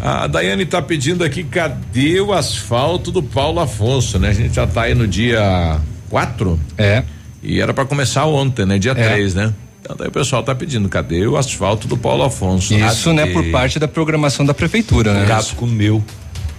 A 0.02 0.28
Daiane 0.28 0.66
tá 0.66 0.82
pedindo 0.82 1.24
aqui, 1.24 1.44
cadê 1.44 2.20
o 2.20 2.34
asfalto 2.34 3.12
do 3.12 3.24
Paulo 3.24 3.60
Afonso, 3.60 4.20
né? 4.20 4.30
A 4.30 4.34
gente 4.34 4.54
já 4.56 4.68
tá 4.68 4.84
aí 4.84 4.94
no 4.96 5.08
dia 5.08 5.80
4. 6.10 6.60
É. 6.78 7.04
E 7.42 7.62
era 7.62 7.74
para 7.74 7.86
começar 7.86 8.26
ontem, 8.26 8.66
né? 8.66 8.78
Dia 8.78 8.92
É. 8.92 9.10
3, 9.10 9.34
né? 9.36 9.54
Então 9.82 9.96
daí 9.96 10.08
o 10.08 10.12
pessoal 10.12 10.42
tá 10.44 10.54
pedindo, 10.56 10.90
cadê 10.90 11.26
o 11.28 11.38
asfalto 11.38 11.88
do 11.88 11.96
Paulo 11.96 12.24
Afonso? 12.24 12.74
Isso, 12.74 13.14
né, 13.14 13.28
por 13.28 13.44
parte 13.52 13.78
da 13.78 13.88
programação 13.88 14.44
da 14.46 14.54
prefeitura, 14.54 15.14
né? 15.14 15.24
O 15.24 15.28
gato 15.28 15.56
comeu. 15.56 16.04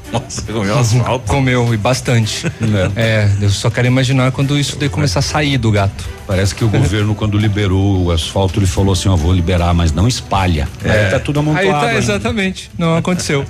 Nossa, 0.13 0.43
comeu 0.43 0.79
asfalto. 0.79 1.27
Comeu, 1.27 1.75
e 1.75 1.77
bastante. 1.77 2.47
É, 2.95 3.29
eu 3.41 3.51
só 3.51 3.71
quero 3.71 3.87
imaginar 3.87 4.33
quando 4.33 4.59
isso 4.59 4.77
daí 4.79 4.89
começar 4.89 5.19
a 5.21 5.23
sair 5.23 5.59
do 5.59 5.71
gato. 5.71 6.05
Parece 6.27 6.55
que 6.55 6.65
o 6.65 6.69
governo, 6.69 7.15
quando 7.17 7.39
liberou 7.39 8.05
o 8.05 8.11
asfalto, 8.11 8.59
ele 8.59 8.67
falou 8.67 8.93
assim: 8.93 9.09
ó, 9.09 9.17
vou 9.17 9.33
liberar, 9.33 9.73
mas 9.75 9.93
não 9.93 10.07
espalha. 10.07 10.69
Aí 10.85 11.11
tá 11.11 11.19
tudo 11.19 11.41
amontoado. 11.41 11.69
Aí 11.69 11.81
tá, 11.81 11.87
né? 11.87 11.99
exatamente. 11.99 12.71
Não 12.79 12.97
aconteceu. 12.97 13.45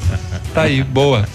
tá 0.54 0.62
aí, 0.62 0.82
boa. 0.82 1.26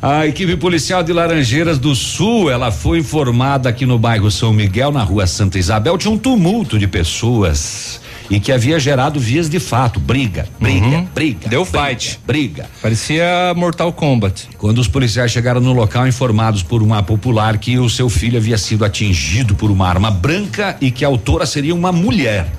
A 0.00 0.26
equipe 0.26 0.56
policial 0.56 1.02
de 1.02 1.12
Laranjeiras 1.12 1.78
do 1.78 1.94
Sul, 1.94 2.50
ela 2.50 2.72
foi 2.72 2.98
informada 2.98 3.68
aqui 3.68 3.86
no 3.86 3.98
bairro 3.98 4.30
São 4.30 4.52
Miguel, 4.52 4.90
na 4.90 5.04
rua 5.04 5.26
Santa 5.28 5.58
Isabel, 5.58 5.96
de 5.96 6.08
um 6.08 6.18
tumulto 6.18 6.78
de 6.78 6.88
pessoas 6.88 8.01
e 8.32 8.40
que 8.40 8.50
havia 8.50 8.80
gerado 8.80 9.20
vias 9.20 9.50
de 9.50 9.60
fato, 9.60 10.00
briga, 10.00 10.48
briga, 10.58 11.04
briga. 11.14 11.48
Deu 11.50 11.66
briga, 11.66 11.86
fight. 11.86 12.20
Briga. 12.26 12.70
Parecia 12.80 13.52
Mortal 13.54 13.92
Kombat. 13.92 14.48
Quando 14.56 14.78
os 14.78 14.88
policiais 14.88 15.30
chegaram 15.30 15.60
no 15.60 15.74
local, 15.74 16.08
informados 16.08 16.62
por 16.62 16.82
uma 16.82 17.02
popular 17.02 17.58
que 17.58 17.78
o 17.78 17.90
seu 17.90 18.08
filho 18.08 18.38
havia 18.38 18.56
sido 18.56 18.86
atingido 18.86 19.54
por 19.54 19.70
uma 19.70 19.86
arma 19.86 20.10
branca 20.10 20.78
e 20.80 20.90
que 20.90 21.04
a 21.04 21.08
autora 21.08 21.44
seria 21.44 21.74
uma 21.74 21.92
mulher. 21.92 22.50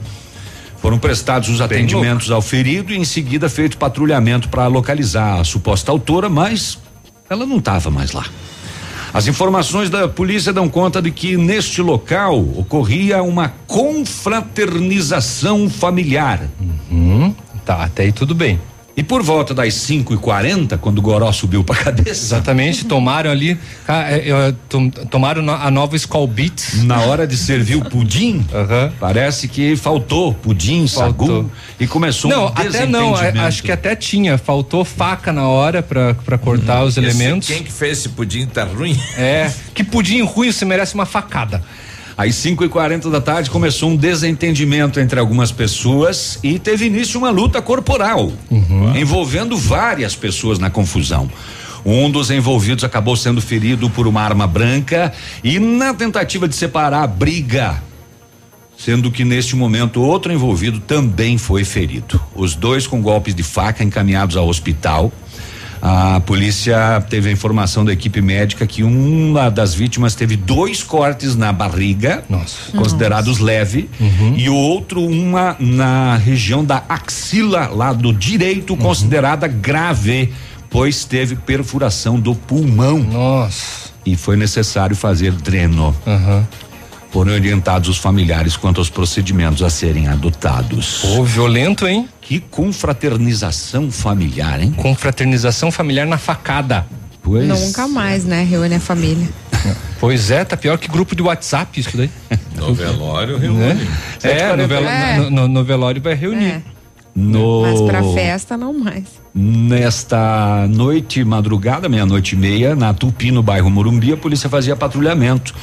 Foram 0.77 0.99
prestados 0.99 1.49
os 1.49 1.59
atendimentos 1.59 2.29
ao 2.29 2.41
ferido 2.41 2.93
e 2.93 2.97
em 2.97 3.03
seguida 3.03 3.49
feito 3.49 3.75
patrulhamento 3.75 4.49
para 4.49 4.67
localizar 4.67 5.39
a 5.39 5.43
suposta 5.43 5.91
autora, 5.91 6.29
mas 6.29 6.77
ela 7.27 7.47
não 7.47 7.57
estava 7.57 7.89
mais 7.89 8.11
lá. 8.11 8.25
As 9.13 9.27
informações 9.27 9.91
da 9.91 10.07
polícia 10.07 10.51
dão 10.51 10.67
conta 10.67 10.99
de 10.99 11.11
que 11.11 11.37
neste 11.37 11.83
local 11.83 12.39
ocorria 12.57 13.21
uma 13.21 13.53
confraternização 13.67 15.69
familiar. 15.69 16.49
Uhum, 16.89 17.35
tá, 17.63 17.83
até 17.83 18.03
aí 18.03 18.11
tudo 18.11 18.33
bem. 18.33 18.59
E 18.95 19.01
por 19.01 19.23
volta 19.23 19.55
das 19.55 19.73
5 19.73 20.13
e 20.13 20.17
40 20.17 20.77
quando 20.77 20.99
o 20.99 21.01
Goró 21.01 21.31
subiu 21.31 21.63
pra 21.63 21.75
cabeça. 21.83 22.11
Exatamente, 22.11 22.85
tomaram 22.85 23.31
ali, 23.31 23.57
ah, 23.87 24.03
é, 24.11 24.29
é, 24.29 24.53
tom- 24.69 24.89
tomaram 24.89 25.49
a 25.49 25.71
nova 25.71 25.95
Skull 25.95 26.27
Beats. 26.27 26.83
Na 26.83 26.99
hora 27.01 27.25
de 27.25 27.35
servir 27.35 27.75
o 27.75 27.85
pudim, 27.85 28.45
parece 28.99 29.47
que 29.47 29.75
faltou 29.75 30.31
pudim, 30.35 30.85
sagu 30.85 31.49
e 31.79 31.87
começou 31.87 32.29
não, 32.29 32.43
um 32.45 32.47
até 32.49 32.85
não, 32.85 33.15
a- 33.15 33.47
acho 33.47 33.63
que 33.63 33.71
até 33.71 33.95
tinha, 33.95 34.37
faltou 34.37 34.85
faca 34.85 35.33
na 35.33 35.47
hora 35.47 35.81
pra, 35.81 36.13
pra 36.13 36.37
cortar 36.37 36.83
os 36.83 36.95
Esse- 36.95 36.99
elementos. 37.07 37.47
Quem 37.47 37.63
que 37.63 37.71
fez 37.71 37.97
esse 37.97 38.09
pudim 38.09 38.45
tá 38.45 38.63
ruim? 38.63 38.95
É, 39.17 39.51
que 39.73 39.83
pudim 39.83 40.21
ruim, 40.21 40.51
você 40.51 40.65
merece 40.65 40.93
uma 40.93 41.07
facada. 41.07 41.63
Às 42.17 42.35
5 42.35 42.63
e 42.63 42.69
40 42.69 43.09
da 43.09 43.19
tarde 43.19 43.49
começou 43.49 43.89
um 43.89 43.95
desentendimento 43.95 44.99
entre 44.99 45.19
algumas 45.19 45.51
pessoas 45.51 46.37
e 46.43 46.59
teve 46.59 46.85
início 46.85 47.19
uma 47.19 47.31
luta 47.31 47.61
corporal, 47.61 48.31
envolvendo 48.95 49.57
várias 49.57 50.15
pessoas 50.15 50.59
na 50.59 50.69
confusão. 50.69 51.29
Um 51.85 52.09
dos 52.09 52.29
envolvidos 52.29 52.83
acabou 52.83 53.15
sendo 53.15 53.41
ferido 53.41 53.89
por 53.89 54.07
uma 54.07 54.21
arma 54.21 54.47
branca 54.47 55.11
e 55.43 55.59
na 55.59 55.93
tentativa 55.93 56.47
de 56.47 56.55
separar 56.55 57.03
a 57.03 57.07
briga, 57.07 57.81
sendo 58.77 59.11
que 59.11 59.25
neste 59.25 59.55
momento 59.55 60.01
outro 60.01 60.31
envolvido 60.31 60.79
também 60.79 61.37
foi 61.37 61.65
ferido. 61.65 62.21
Os 62.35 62.55
dois 62.55 62.87
com 62.87 63.01
golpes 63.01 63.35
de 63.35 63.43
faca 63.43 63.83
encaminhados 63.83 64.37
ao 64.37 64.47
hospital. 64.47 65.11
A 65.85 66.21
polícia 66.21 67.03
teve 67.09 67.27
a 67.27 67.31
informação 67.33 67.83
da 67.83 67.91
equipe 67.91 68.21
médica 68.21 68.65
que 68.65 68.83
uma 68.83 69.49
das 69.49 69.73
vítimas 69.73 70.15
teve 70.15 70.37
dois 70.37 70.81
cortes 70.81 71.35
na 71.35 71.51
barriga, 71.51 72.23
considerados 72.73 73.39
leve, 73.39 73.89
e 74.37 74.47
o 74.47 74.55
outro 74.55 75.05
uma 75.05 75.57
na 75.59 76.15
região 76.15 76.63
da 76.63 76.81
axila, 76.87 77.67
lado 77.67 78.13
direito, 78.13 78.77
considerada 78.77 79.45
grave, 79.45 80.31
pois 80.69 81.03
teve 81.03 81.35
perfuração 81.35 82.17
do 82.17 82.33
pulmão. 82.33 82.99
Nossa. 82.99 83.91
E 84.05 84.15
foi 84.15 84.37
necessário 84.37 84.95
fazer 84.95 85.33
dreno. 85.33 85.93
Foram 87.13 87.31
orientados 87.33 87.87
os 87.89 87.97
familiares 87.97 88.57
quanto 88.57 88.79
aos 88.81 88.89
procedimentos 88.89 89.61
a 89.61 89.69
serem 89.69 90.07
adotados. 90.07 90.97
Pô, 91.03 91.23
violento, 91.23 91.87
hein? 91.87 92.09
Que 92.19 92.39
confraternização 92.39 93.91
familiar, 93.91 94.59
hein? 94.59 94.71
Confraternização 94.75 95.71
familiar 95.71 96.07
na 96.07 96.17
facada. 96.17 96.87
Pois. 97.21 97.47
Nunca 97.47 97.87
mais, 97.87 98.25
né? 98.25 98.43
Reúne 98.43 98.75
a 98.75 98.79
família. 98.79 99.27
Pois 99.99 100.29
é, 100.29 100.43
tá 100.43 100.57
pior 100.57 100.77
que 100.77 100.89
grupo 100.89 101.15
de 101.15 101.21
WhatsApp 101.21 101.79
isso 101.79 101.95
daí. 101.95 102.09
No 102.57 102.73
velório 102.73 103.37
Né? 103.39 103.47
reúne. 103.47 103.89
É, 104.21 104.53
no, 104.57 104.67
velo- 104.67 104.85
É. 104.85 105.17
no- 105.17 105.29
no- 105.29 105.47
no 105.47 105.63
velório 105.63 106.01
vai 106.01 106.13
reunir. 106.13 106.45
É, 106.45 106.61
No... 107.15 107.61
mas 107.61 107.79
pra 107.81 108.03
festa 108.13 108.57
não 108.57 108.73
mais. 108.77 109.03
Nesta 109.33 110.67
noite, 110.69 111.23
madrugada, 111.23 111.87
meia-noite 111.87 112.35
e 112.35 112.37
meia, 112.37 112.75
na 112.75 112.93
Tupi, 112.93 113.31
no 113.31 113.41
bairro 113.41 113.69
Morumbi, 113.69 114.11
a 114.11 114.17
polícia 114.17 114.49
fazia 114.49 114.75
patrulhamento. 114.75 115.55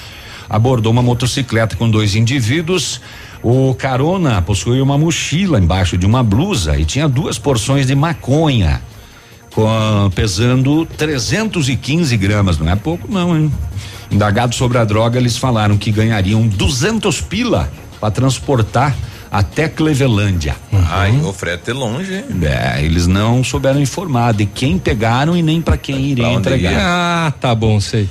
Abordou 0.51 0.91
uma 0.93 1.01
motocicleta 1.03 1.77
com 1.77 1.89
dois 1.89 2.17
indivíduos. 2.17 3.01
O 3.43 3.73
carona 3.75 4.43
possuía 4.43 4.83
uma 4.83 4.99
mochila 4.99 5.59
embaixo 5.61 5.97
de 5.97 6.05
uma 6.05 6.23
blusa 6.25 6.77
e 6.77 6.85
tinha 6.85 7.09
duas 7.09 7.39
porções 7.39 7.87
de 7.87 7.95
maconha, 7.95 8.83
com- 9.55 10.11
pesando 10.15 10.85
315 10.99 12.17
gramas. 12.17 12.59
Não 12.59 12.69
é 12.71 12.77
pouco, 12.77 13.11
não, 13.11 13.37
hein? 13.37 13.53
Indagados 14.11 14.57
sobre 14.59 14.77
a 14.79 14.85
droga, 14.85 15.19
eles 15.19 15.37
falaram 15.37 15.79
que 15.79 15.91
ganhariam 15.93 16.47
200 16.47 17.21
pila 17.21 17.71
para 18.01 18.11
transportar 18.11 18.95
até 19.31 19.69
Clevelândia. 19.69 20.57
Ai, 20.91 21.17
o 21.23 21.33
frete 21.33 21.71
é 21.71 21.73
longe, 21.73 22.13
hein? 22.13 22.25
É, 22.43 22.83
eles 22.85 23.07
não 23.07 23.45
souberam 23.45 23.81
informar 23.81 24.35
de 24.35 24.45
quem 24.47 24.77
pegaram 24.79 25.37
e 25.37 25.43
nem 25.43 25.63
para 25.63 25.77
quem 25.77 26.07
iriam 26.07 26.33
entregar. 26.35 26.73
ia? 26.73 26.79
Ah, 26.83 27.33
tá 27.41 27.55
bom, 27.55 27.81
sei. 27.81 28.09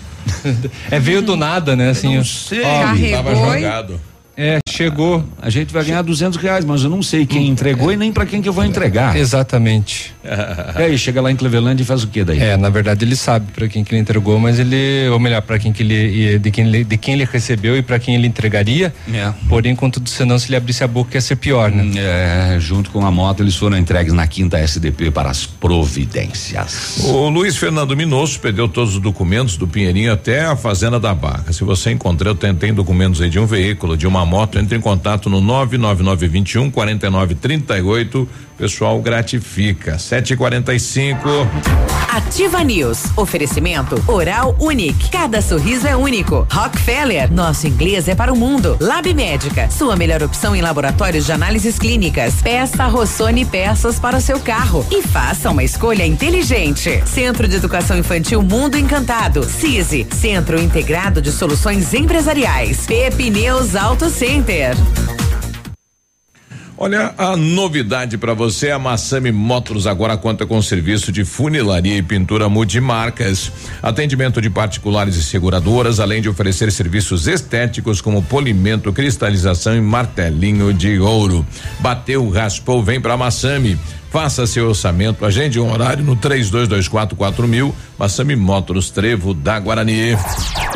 É 0.92 1.00
veio 1.00 1.22
do 1.22 1.36
nada, 1.36 1.76
né? 1.76 1.90
Assim, 1.90 2.14
não 2.14 2.22
ó. 2.22 2.24
sei. 2.24 2.62
Ó, 2.62 2.84
Carregou 2.84 3.24
Tava 3.24 3.36
jogado. 3.36 4.02
É, 4.42 4.60
chegou. 4.70 5.26
A 5.42 5.50
gente 5.50 5.74
vai 5.74 5.84
ganhar 5.84 6.02
duzentos 6.02 6.40
reais, 6.40 6.64
mas 6.64 6.84
eu 6.84 6.90
não 6.90 7.04
sei 7.04 7.26
quem 7.26 7.50
entregou 7.50 7.92
e 7.92 7.98
nem 7.98 8.10
para 8.10 8.26
quem 8.26 8.42
que 8.42 8.48
eu 8.48 8.54
vou 8.54 8.64
entregar. 8.64 9.18
Exatamente. 9.18 10.16
E 10.78 10.84
aí, 10.84 10.98
chega 10.98 11.22
lá 11.22 11.32
em 11.32 11.36
Cleveland 11.36 11.82
e 11.82 11.86
faz 11.86 12.04
o 12.04 12.08
que 12.08 12.24
daí? 12.24 12.40
É, 12.40 12.58
na 12.58 12.70
verdade 12.70 13.04
ele 13.04 13.16
sabe 13.16 13.52
para 13.52 13.68
quem 13.68 13.84
que 13.84 13.94
ele 13.94 14.02
entregou, 14.02 14.40
mas 14.40 14.60
ele, 14.60 15.08
ou 15.10 15.20
melhor, 15.20 15.42
para 15.42 15.58
quem 15.58 15.74
que 15.74 15.84
ele, 15.84 16.40
de 16.40 16.52
quem 16.52 16.68
ele, 16.68 16.84
de 16.84 16.98
quem 16.98 17.14
ele 17.16 17.26
recebeu 17.26 17.76
e 17.78 17.82
para 17.82 18.00
quem 18.00 18.16
ele 18.16 18.28
entregaria. 18.28 18.94
É. 19.12 19.34
Porém, 19.48 19.76
contudo, 19.76 20.10
senão 20.10 20.38
se 20.38 20.48
ele 20.48 20.56
abrisse 20.56 20.84
a 20.84 20.88
boca 20.88 21.16
ia 21.16 21.22
ser 21.22 21.36
pior, 21.36 21.72
né? 21.72 21.92
É, 21.98 22.58
junto 22.60 22.92
com 22.92 23.06
a 23.06 23.12
moto 23.12 23.42
eles 23.42 23.56
foram 23.56 23.78
entregues 23.78 24.14
na 24.14 24.28
quinta 24.28 24.58
SDP 24.58 25.12
para 25.12 25.30
as 25.30 25.46
providências. 25.46 27.00
O 27.04 27.30
Luiz 27.30 27.58
Fernando 27.58 27.96
Minosso 27.96 28.40
perdeu 28.40 28.68
todos 28.68 28.96
os 28.96 29.02
documentos 29.02 29.58
do 29.58 29.68
Pinheirinho 29.68 30.14
até 30.14 30.46
a 30.46 30.56
Fazenda 30.56 31.00
da 31.00 31.14
Barca. 31.14 31.54
Se 31.54 31.64
você 31.64 31.92
encontrar, 31.92 32.36
tem, 32.36 32.54
tem 32.54 32.74
documentos 32.74 33.22
aí 33.22 33.30
de 33.30 33.40
um 33.40 33.46
veículo, 33.46 33.98
de 33.98 34.08
uma 34.08 34.26
moto, 34.26 34.60
entre 34.60 34.78
em 34.78 34.82
contato 34.82 35.30
no 35.30 35.42
99921 35.42 36.70
4938. 36.72 38.30
Pessoal 38.58 39.02
gratifica. 39.02 39.98
745. 40.22 41.48
Ativa 42.12 42.64
News. 42.64 43.06
Oferecimento 43.16 44.02
Oral 44.08 44.56
Unique. 44.60 45.10
Cada 45.10 45.42
sorriso 45.42 45.88
é 45.88 45.96
único. 45.96 46.48
Rockefeller. 46.52 47.32
Nosso 47.32 47.68
inglês 47.68 48.08
é 48.08 48.16
para 48.16 48.34
o 48.34 48.36
mundo. 48.36 48.78
Lab 48.80 49.14
Médica. 49.14 49.70
Sua 49.70 49.96
melhor 49.96 50.24
opção 50.24 50.56
em 50.56 50.62
laboratórios 50.62 51.26
de 51.26 51.32
análises 51.32 51.78
clínicas. 51.78 52.42
Peça 52.42 52.86
Rossoni 52.88 53.46
peças 53.46 54.00
para 54.00 54.18
o 54.18 54.22
seu 54.22 54.40
carro. 54.40 54.86
E 54.92 55.02
faça 55.02 55.50
uma 55.50 55.64
escolha 55.64 56.06
inteligente. 56.06 57.02
Centro 57.06 57.48
de 57.48 57.56
Educação 57.56 57.98
Infantil 57.98 58.42
Mundo 58.42 58.78
Encantado. 58.78 59.44
CISI. 59.44 60.08
Centro 60.12 60.60
Integrado 60.60 61.22
de 61.22 61.32
Soluções 61.32 61.94
Empresariais. 61.94 62.86
Pepineus 62.88 63.76
Auto 63.76 64.10
Center. 64.10 64.76
Olha, 66.82 67.14
a 67.18 67.36
novidade 67.36 68.18
para 68.18 68.34
você, 68.34 68.72
a 68.72 68.80
Massami 68.80 69.34
Motors 69.34 69.86
agora 69.86 70.16
conta 70.16 70.46
com 70.46 70.62
serviço 70.62 71.12
de 71.12 71.26
funilaria 71.26 71.98
e 71.98 72.02
pintura 72.02 72.48
multimarcas, 72.48 73.52
atendimento 73.84 74.42
de 74.42 74.50
particulares 74.50 75.18
e 75.18 75.22
seguradoras, 75.22 76.00
além 76.00 76.22
de 76.22 76.30
oferecer 76.30 76.72
serviços 76.72 77.28
estéticos 77.28 78.00
como 78.00 78.24
polimento, 78.24 78.94
cristalização 78.94 79.76
e 79.76 79.82
martelinho 79.82 80.74
de 80.74 80.98
ouro. 81.02 81.46
Bateu, 81.82 82.30
raspou, 82.30 82.82
vem 82.82 83.02
para 83.02 83.18
Massami. 83.18 83.78
Faça 84.10 84.48
seu 84.48 84.70
orçamento, 84.70 85.26
agende 85.26 85.60
um 85.60 85.70
horário 85.70 86.04
no 86.06 86.16
3224 86.16 87.46
mil, 87.46 87.76
Massami 87.98 88.38
Motors 88.38 88.90
Trevo 88.90 89.34
da 89.34 89.60
Guarani. 89.60 90.16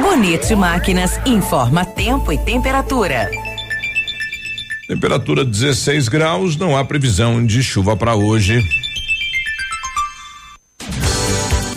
Bonito 0.02 0.58
Máquinas 0.58 1.18
informa 1.26 1.86
tempo 1.86 2.34
e 2.34 2.38
temperatura. 2.40 3.53
Temperatura 4.88 5.46
16 5.46 6.10
graus, 6.10 6.58
não 6.58 6.76
há 6.76 6.84
previsão 6.84 7.46
de 7.46 7.64
chuva 7.64 7.96
para 7.96 8.16
hoje. 8.16 8.60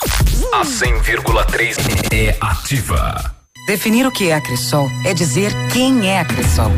A 0.00 0.62
100,3 0.62 1.76
é 2.12 2.36
ativa. 2.40 3.34
Definir 3.66 4.06
o 4.06 4.12
que 4.12 4.28
é 4.30 4.34
a 4.34 4.40
Cressol 4.40 4.88
é 5.04 5.12
dizer 5.12 5.52
quem 5.72 6.08
é 6.08 6.20
a 6.20 6.24
Cressol. 6.24 6.70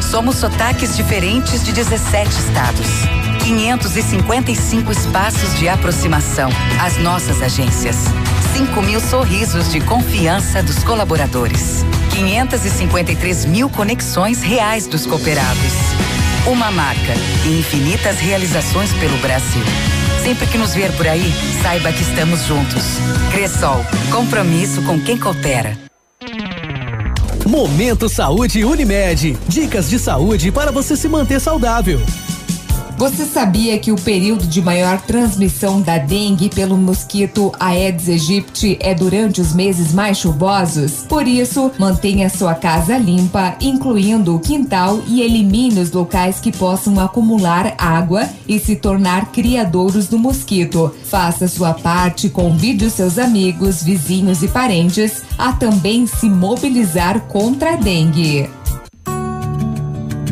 Somos 0.00 0.36
sotaques 0.36 0.96
diferentes 0.96 1.64
de 1.64 1.72
17 1.72 2.28
estados. 2.28 2.86
555 3.42 4.92
espaços 4.92 5.58
de 5.58 5.68
aproximação. 5.68 6.48
As 6.80 6.96
nossas 6.98 7.42
agências. 7.42 7.96
5 8.56 8.82
mil 8.82 9.00
sorrisos 9.00 9.72
de 9.72 9.80
confiança 9.80 10.62
dos 10.62 10.84
colaboradores. 10.84 11.84
553 12.14 13.46
mil 13.46 13.68
conexões 13.68 14.42
reais 14.42 14.86
dos 14.86 15.06
cooperados. 15.06 15.72
Uma 16.46 16.70
marca 16.70 17.14
e 17.44 17.58
infinitas 17.58 18.18
realizações 18.18 18.92
pelo 18.92 19.16
Brasil. 19.18 19.64
Sempre 20.22 20.46
que 20.46 20.58
nos 20.58 20.74
ver 20.74 20.92
por 20.96 21.08
aí, 21.08 21.32
saiba 21.62 21.92
que 21.92 22.02
estamos 22.02 22.44
juntos. 22.44 22.82
Cressol, 23.32 23.84
compromisso 24.12 24.82
com 24.82 25.00
quem 25.00 25.16
coopera. 25.16 25.76
Momento 27.46 28.08
Saúde 28.08 28.64
Unimed. 28.64 29.36
Dicas 29.48 29.88
de 29.88 29.98
saúde 29.98 30.52
para 30.52 30.70
você 30.70 30.94
se 30.94 31.08
manter 31.08 31.40
saudável. 31.40 32.00
Você 33.00 33.24
sabia 33.24 33.78
que 33.78 33.90
o 33.90 33.96
período 33.96 34.46
de 34.46 34.60
maior 34.60 35.00
transmissão 35.00 35.80
da 35.80 35.96
dengue 35.96 36.50
pelo 36.50 36.76
mosquito 36.76 37.50
Aedes 37.58 38.10
aegypti 38.10 38.76
é 38.78 38.94
durante 38.94 39.40
os 39.40 39.54
meses 39.54 39.94
mais 39.94 40.18
chuvosos? 40.18 41.06
Por 41.08 41.26
isso, 41.26 41.72
mantenha 41.78 42.28
sua 42.28 42.54
casa 42.54 42.98
limpa, 42.98 43.56
incluindo 43.58 44.36
o 44.36 44.38
quintal, 44.38 45.00
e 45.06 45.22
elimine 45.22 45.80
os 45.80 45.90
locais 45.90 46.40
que 46.40 46.52
possam 46.52 47.00
acumular 47.00 47.72
água 47.78 48.28
e 48.46 48.58
se 48.58 48.76
tornar 48.76 49.32
criadouros 49.32 50.06
do 50.06 50.18
mosquito. 50.18 50.94
Faça 51.04 51.48
sua 51.48 51.72
parte, 51.72 52.28
convide 52.28 52.84
os 52.84 52.92
seus 52.92 53.18
amigos, 53.18 53.82
vizinhos 53.82 54.42
e 54.42 54.48
parentes 54.48 55.22
a 55.38 55.54
também 55.54 56.06
se 56.06 56.28
mobilizar 56.28 57.18
contra 57.20 57.72
a 57.72 57.76
dengue. 57.76 58.59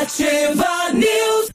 Ativa 0.00 0.64
News. 0.94 1.50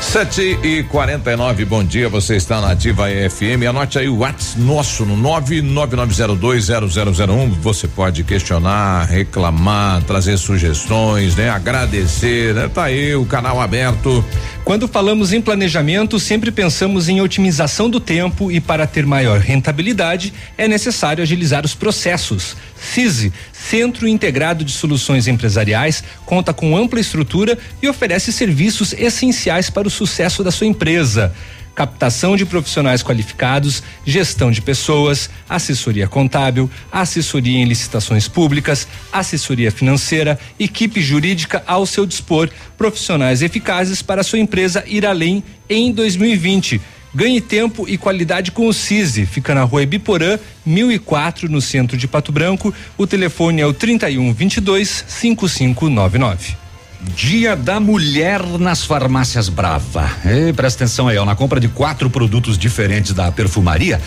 Sete 0.00 0.58
e 0.64 0.82
quarenta 0.84 1.30
e 1.30 1.36
nove, 1.36 1.64
bom 1.64 1.84
dia, 1.84 2.08
você 2.08 2.34
está 2.34 2.60
na 2.60 2.72
Ativa 2.72 3.04
FM, 3.08 3.68
anote 3.68 3.98
aí 3.98 4.08
o 4.08 4.18
WhatsApp 4.18 4.60
nosso 4.60 5.04
no 5.04 5.16
nove 5.16 5.62
nove 5.62 5.94
nove 5.94 6.14
zero 6.14 6.34
dois 6.34 6.64
zero 6.64 6.88
zero 6.88 7.14
zero 7.14 7.32
um, 7.32 7.50
você 7.50 7.86
pode 7.86 8.24
questionar, 8.24 9.04
reclamar, 9.04 10.02
trazer 10.02 10.36
sugestões, 10.36 11.36
né? 11.36 11.50
Agradecer, 11.50 12.54
né? 12.54 12.68
Tá 12.68 12.84
aí 12.84 13.14
o 13.14 13.24
canal 13.24 13.60
aberto. 13.60 14.24
Quando 14.68 14.86
falamos 14.86 15.32
em 15.32 15.40
planejamento, 15.40 16.20
sempre 16.20 16.50
pensamos 16.50 17.08
em 17.08 17.22
otimização 17.22 17.88
do 17.88 17.98
tempo 17.98 18.52
e 18.52 18.60
para 18.60 18.86
ter 18.86 19.06
maior 19.06 19.40
rentabilidade 19.40 20.30
é 20.58 20.68
necessário 20.68 21.22
agilizar 21.22 21.64
os 21.64 21.74
processos. 21.74 22.54
CISI, 22.78 23.32
Centro 23.50 24.06
Integrado 24.06 24.66
de 24.66 24.72
Soluções 24.72 25.26
Empresariais 25.26 26.04
conta 26.26 26.52
com 26.52 26.76
ampla 26.76 27.00
estrutura 27.00 27.58
e 27.80 27.88
oferece 27.88 28.30
serviços 28.30 28.92
essenciais 28.92 29.70
para 29.70 29.88
o 29.88 29.90
sucesso 29.90 30.44
da 30.44 30.50
sua 30.50 30.66
empresa 30.66 31.34
captação 31.78 32.36
de 32.36 32.44
profissionais 32.44 33.04
qualificados, 33.04 33.84
gestão 34.04 34.50
de 34.50 34.60
pessoas, 34.60 35.30
assessoria 35.48 36.08
contábil, 36.08 36.68
assessoria 36.90 37.56
em 37.56 37.66
licitações 37.66 38.26
públicas, 38.26 38.88
assessoria 39.12 39.70
financeira, 39.70 40.36
equipe 40.58 41.00
jurídica 41.00 41.62
ao 41.68 41.86
seu 41.86 42.04
dispor, 42.04 42.50
profissionais 42.76 43.42
eficazes 43.42 44.02
para 44.02 44.24
sua 44.24 44.40
empresa 44.40 44.82
ir 44.88 45.06
além 45.06 45.40
em 45.70 45.92
2020. 45.92 46.80
Ganhe 47.14 47.40
tempo 47.40 47.88
e 47.88 47.96
qualidade 47.96 48.50
com 48.50 48.66
o 48.66 48.74
CISI. 48.74 49.24
Fica 49.24 49.54
na 49.54 49.62
rua 49.62 49.84
Ibiporã, 49.84 50.36
1004, 50.66 51.48
no 51.48 51.60
centro 51.60 51.96
de 51.96 52.08
Pato 52.08 52.32
Branco. 52.32 52.74
O 52.98 53.06
telefone 53.06 53.60
é 53.60 53.66
o 53.66 53.72
31 53.72 54.32
22 54.32 55.04
5599. 55.06 56.67
Dia 57.00 57.54
da 57.54 57.78
Mulher 57.78 58.42
nas 58.58 58.84
farmácias 58.84 59.48
Brava. 59.48 60.10
Ei, 60.24 60.52
presta 60.52 60.84
atenção 60.84 61.06
aí, 61.06 61.16
ó, 61.16 61.24
na 61.24 61.36
compra 61.36 61.60
de 61.60 61.68
quatro 61.68 62.10
produtos 62.10 62.58
diferentes 62.58 63.12
da 63.12 63.30
perfumaria, 63.30 64.00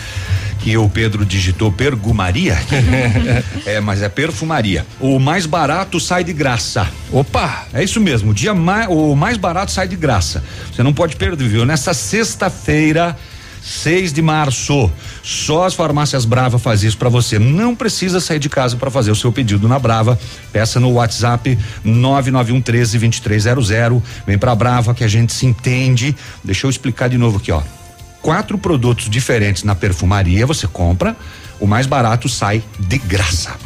que 0.58 0.76
o 0.76 0.88
Pedro 0.90 1.24
digitou 1.24 1.72
pergumaria. 1.72 2.58
é, 3.64 3.80
mas 3.80 4.02
é 4.02 4.10
perfumaria. 4.10 4.86
O 5.00 5.18
mais 5.18 5.46
barato 5.46 5.98
sai 5.98 6.22
de 6.22 6.34
graça. 6.34 6.86
Opa, 7.10 7.66
é 7.72 7.82
isso 7.82 7.98
mesmo. 7.98 8.32
O 8.32 8.34
dia 8.34 8.52
mais, 8.52 8.86
o 8.90 9.16
mais 9.16 9.38
barato 9.38 9.72
sai 9.72 9.88
de 9.88 9.96
graça. 9.96 10.44
Você 10.70 10.82
não 10.82 10.92
pode 10.92 11.16
perder, 11.16 11.48
viu? 11.48 11.64
Nessa 11.64 11.94
sexta-feira, 11.94 13.16
6 13.62 14.12
de 14.12 14.20
março. 14.20 14.90
Só 15.22 15.64
as 15.64 15.74
farmácias 15.74 16.24
Brava 16.24 16.58
faz 16.58 16.82
isso 16.82 16.98
para 16.98 17.08
você. 17.08 17.38
Não 17.38 17.74
precisa 17.74 18.20
sair 18.20 18.38
de 18.38 18.48
casa 18.48 18.76
para 18.76 18.90
fazer 18.90 19.10
o 19.10 19.16
seu 19.16 19.32
pedido 19.32 19.68
na 19.68 19.78
Brava. 19.78 20.18
Peça 20.52 20.80
no 20.80 20.92
WhatsApp 20.92 21.58
991 21.84 22.60
13 22.60 22.98
2300. 22.98 24.02
Vem 24.26 24.36
pra 24.36 24.54
Brava 24.54 24.94
que 24.94 25.04
a 25.04 25.08
gente 25.08 25.32
se 25.32 25.46
entende. 25.46 26.14
Deixa 26.42 26.66
eu 26.66 26.70
explicar 26.70 27.08
de 27.08 27.16
novo 27.16 27.38
aqui, 27.38 27.52
ó. 27.52 27.62
Quatro 28.20 28.56
produtos 28.56 29.08
diferentes 29.08 29.64
na 29.64 29.74
perfumaria 29.74 30.46
você 30.46 30.68
compra, 30.68 31.16
o 31.58 31.66
mais 31.66 31.86
barato 31.86 32.28
sai 32.28 32.62
de 32.78 32.98
graça. 32.98 33.56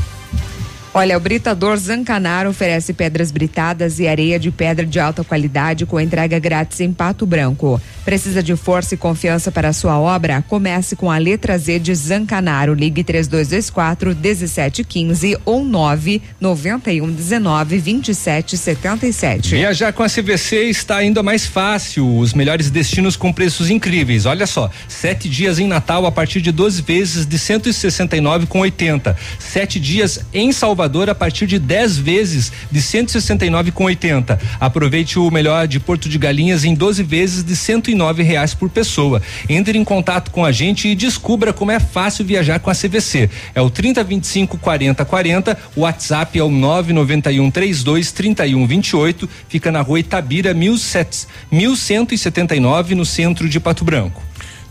Olha, 0.97 1.15
o 1.15 1.21
Britador 1.21 1.77
Zancanaro 1.77 2.49
oferece 2.49 2.95
pedras 2.95 3.31
britadas 3.31 3.99
e 3.99 4.09
areia 4.09 4.39
de 4.39 4.51
pedra 4.51 4.87
de 4.87 4.99
alta 4.99 5.23
qualidade 5.23 5.85
com 5.85 6.01
entrega 6.01 6.39
grátis 6.39 6.81
em 6.81 6.91
Pato 6.91 7.27
Branco. 7.27 7.79
Precisa 8.03 8.43
de 8.43 8.57
força 8.57 8.95
e 8.95 8.97
confiança 8.97 9.53
para 9.53 9.75
sua 9.75 9.99
obra? 9.99 10.43
Comece 10.49 10.97
com 10.97 11.11
a 11.11 11.19
letra 11.19 11.59
Z 11.59 11.81
de 11.81 11.95
Zancanaro. 11.95 12.73
Ligue 12.73 13.05
3224 13.05 14.17
1715 14.17 15.37
ou 15.45 15.67
991 15.67 17.13
19 17.13 17.77
27 17.77 18.57
77. 18.57 19.51
Viajar 19.51 19.93
com 19.93 20.03
a 20.03 20.09
CVC 20.09 20.63
está 20.63 20.97
ainda 20.97 21.23
mais 21.23 21.45
fácil. 21.45 22.17
Os 22.17 22.33
melhores 22.33 22.71
destinos 22.71 23.17
com 23.17 23.35
preços 23.35 23.69
incríveis. 23.69 24.25
Olha 24.25 24.47
só, 24.47 24.71
sete 24.89 25.29
dias 25.29 25.59
em 25.59 25.67
Natal 25.67 26.07
a 26.07 26.11
partir 26.11 26.41
de 26.41 26.51
12 26.51 26.81
vezes 26.81 27.27
de 27.27 27.39
169,80. 27.39 29.15
Sete 29.39 29.79
dias 29.79 30.21
em 30.33 30.53
Salvador 30.53 30.86
a 31.11 31.15
partir 31.15 31.47
de 31.47 31.59
10 31.59 31.99
vezes 31.99 32.53
de 32.71 32.81
169,80. 32.81 34.39
Aproveite 34.61 35.19
o 35.19 35.31
melhor 35.31 35.67
de 35.67 35.81
Porto 35.81 36.09
de 36.09 36.19
Galinhas 36.19 36.65
em 36.65 36.75
12 36.75 37.03
vezes 37.03 37.45
de 37.45 37.57
109 37.57 38.23
reais 38.23 38.55
por 38.55 38.71
pessoa. 38.71 39.21
Entre 39.49 39.79
em 39.79 39.85
contato 39.85 40.31
com 40.31 40.45
a 40.45 40.53
gente 40.53 40.89
e 40.89 40.95
descubra 40.95 41.53
como 41.53 41.71
é 41.71 41.81
fácil 41.81 42.25
viajar 42.25 42.61
com 42.61 42.71
a 42.71 42.75
CVC. 42.75 43.29
É 43.55 43.61
o 43.61 43.71
3025 43.71 44.59
40 44.59 45.05
40, 45.05 45.59
o 45.75 45.81
WhatsApp 45.81 46.39
é 46.39 46.43
o 46.43 46.51
991 46.51 47.51
32 47.51 48.13
31 48.13 48.67
28, 48.67 49.27
fica 49.49 49.73
na 49.73 49.81
rua 49.81 50.01
Itabira 50.01 50.53
1179 50.53 52.95
no 52.95 53.07
centro 53.07 53.49
de 53.49 53.61
Pato 53.61 53.85
Branco. 53.85 54.26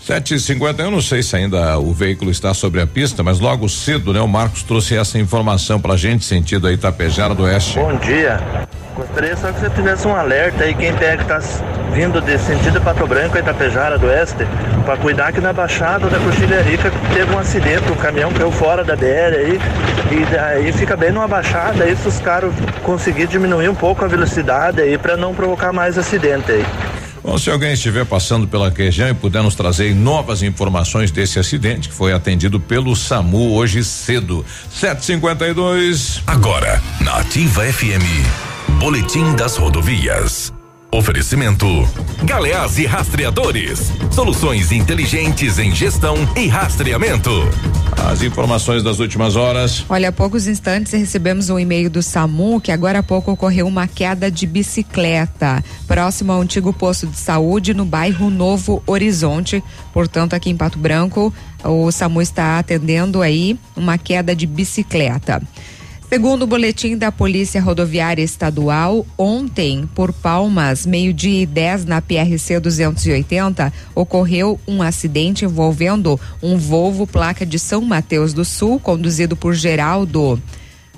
Sete 0.05 0.35
e 0.35 0.39
cinquenta, 0.39 0.83
eu 0.83 0.91
não 0.91 1.01
sei 1.01 1.23
se 1.23 1.35
ainda 1.35 1.79
o 1.79 1.91
veículo 1.91 2.29
está 2.29 2.53
sobre 2.53 2.79
a 2.79 2.85
pista, 2.85 3.23
mas 3.23 3.39
logo 3.39 3.67
cedo, 3.67 4.13
né? 4.13 4.21
O 4.21 4.27
Marcos 4.27 4.61
trouxe 4.61 4.95
essa 4.95 5.17
informação 5.17 5.81
pra 5.81 5.97
gente, 5.97 6.23
sentido 6.23 6.67
aí 6.67 6.77
Tapejara 6.77 7.33
do 7.33 7.41
Oeste. 7.41 7.79
Bom 7.79 7.95
dia. 7.95 8.39
Gostaria 8.95 9.35
só 9.35 9.51
que 9.51 9.61
você 9.61 9.69
fizesse 9.71 10.07
um 10.07 10.15
alerta 10.15 10.63
aí, 10.63 10.75
quem 10.75 10.93
tem 10.93 11.17
que 11.17 11.25
tá 11.25 11.39
vindo 11.91 12.21
de 12.21 12.37
sentido 12.37 12.79
Pato 12.81 13.07
Branco 13.07 13.35
Itapejara 13.35 13.97
do 13.97 14.05
Oeste, 14.05 14.45
para 14.85 14.95
cuidar 14.95 15.33
que 15.33 15.41
na 15.41 15.51
Baixada 15.51 16.07
da 16.07 16.19
Coxilharica 16.19 16.91
teve 17.11 17.33
um 17.33 17.39
acidente, 17.39 17.91
um 17.91 17.95
caminhão 17.95 18.31
caiu 18.31 18.51
fora 18.51 18.83
da 18.83 18.95
BR 18.95 19.35
aí, 19.35 19.59
e 20.11 20.25
daí 20.31 20.71
fica 20.71 20.95
bem 20.95 21.11
numa 21.11 21.27
baixada 21.27 21.83
aí, 21.83 21.95
se 21.95 22.07
os 22.07 22.19
caras 22.19 22.53
conseguirem 22.83 23.27
diminuir 23.27 23.69
um 23.69 23.75
pouco 23.75 24.05
a 24.05 24.07
velocidade 24.07 24.79
aí, 24.79 24.99
para 24.99 25.17
não 25.17 25.33
provocar 25.33 25.73
mais 25.73 25.97
acidente 25.97 26.51
aí. 26.51 26.65
Bom, 27.25 27.39
se 27.39 27.49
alguém 27.49 27.73
estiver 27.73 28.05
passando 28.05 28.47
pela 28.47 28.69
região 28.69 29.09
e 29.09 29.13
puder 29.15 29.41
nos 29.41 29.55
trazer 29.55 29.95
novas 29.95 30.43
informações 30.43 31.09
desse 31.09 31.39
acidente 31.39 31.89
que 31.89 31.95
foi 31.95 32.13
atendido 32.13 32.59
pelo 32.59 32.95
SAMU 32.95 33.55
hoje 33.55 33.83
cedo. 33.83 34.45
752. 34.69 36.21
Agora, 36.27 36.79
na 37.01 37.15
Ativa 37.15 37.63
FM, 37.63 38.77
Boletim 38.77 39.35
das 39.35 39.57
Rodovias. 39.57 40.53
Oferecimento: 40.91 41.65
Galeás 42.23 42.77
e 42.77 42.85
Rastreadores. 42.85 43.91
Soluções 44.11 44.71
inteligentes 44.71 45.57
em 45.57 45.73
gestão 45.73 46.15
e 46.37 46.47
rastreamento. 46.47 47.31
As 47.97 48.21
informações 48.21 48.83
das 48.83 48.99
últimas 48.99 49.35
horas. 49.35 49.85
Olha, 49.89 50.09
há 50.09 50.11
poucos 50.11 50.47
instantes 50.47 50.93
recebemos 50.93 51.49
um 51.49 51.57
e-mail 51.57 51.89
do 51.89 52.03
SAMU 52.03 52.61
que 52.61 52.71
agora 52.71 52.99
há 52.99 53.03
pouco 53.03 53.31
ocorreu 53.31 53.67
uma 53.67 53.87
queda 53.87 54.29
de 54.29 54.45
bicicleta 54.45 55.63
próximo 55.87 56.31
ao 56.31 56.41
antigo 56.41 56.71
posto 56.71 57.07
de 57.07 57.17
saúde 57.17 57.73
no 57.73 57.85
bairro 57.85 58.29
Novo 58.29 58.83
Horizonte. 58.85 59.63
Portanto, 59.91 60.33
aqui 60.33 60.49
em 60.49 60.57
Pato 60.57 60.77
Branco, 60.77 61.33
o 61.63 61.91
SAMU 61.91 62.21
está 62.21 62.59
atendendo 62.59 63.21
aí 63.21 63.57
uma 63.75 63.97
queda 63.97 64.35
de 64.35 64.45
bicicleta. 64.45 65.41
Segundo 66.07 66.43
o 66.43 66.47
boletim 66.47 66.95
da 66.95 67.11
Polícia 67.11 67.59
Rodoviária 67.59 68.21
Estadual, 68.21 69.05
ontem, 69.17 69.89
por 69.95 70.13
Palmas, 70.13 70.85
meio-dia 70.85 71.41
e 71.41 71.45
10 71.47 71.85
na 71.85 71.99
PRC 71.99 72.59
280, 72.59 73.73
ocorreu 73.95 74.59
um 74.67 74.83
acidente 74.83 75.45
envolvendo 75.45 76.19
um 76.43 76.57
Volvo 76.57 77.07
placa 77.07 77.43
de 77.43 77.57
São 77.57 77.81
Mateus 77.81 78.33
do 78.33 78.45
Sul, 78.45 78.79
conduzido 78.79 79.35
por 79.35 79.55
Geraldo. 79.55 80.39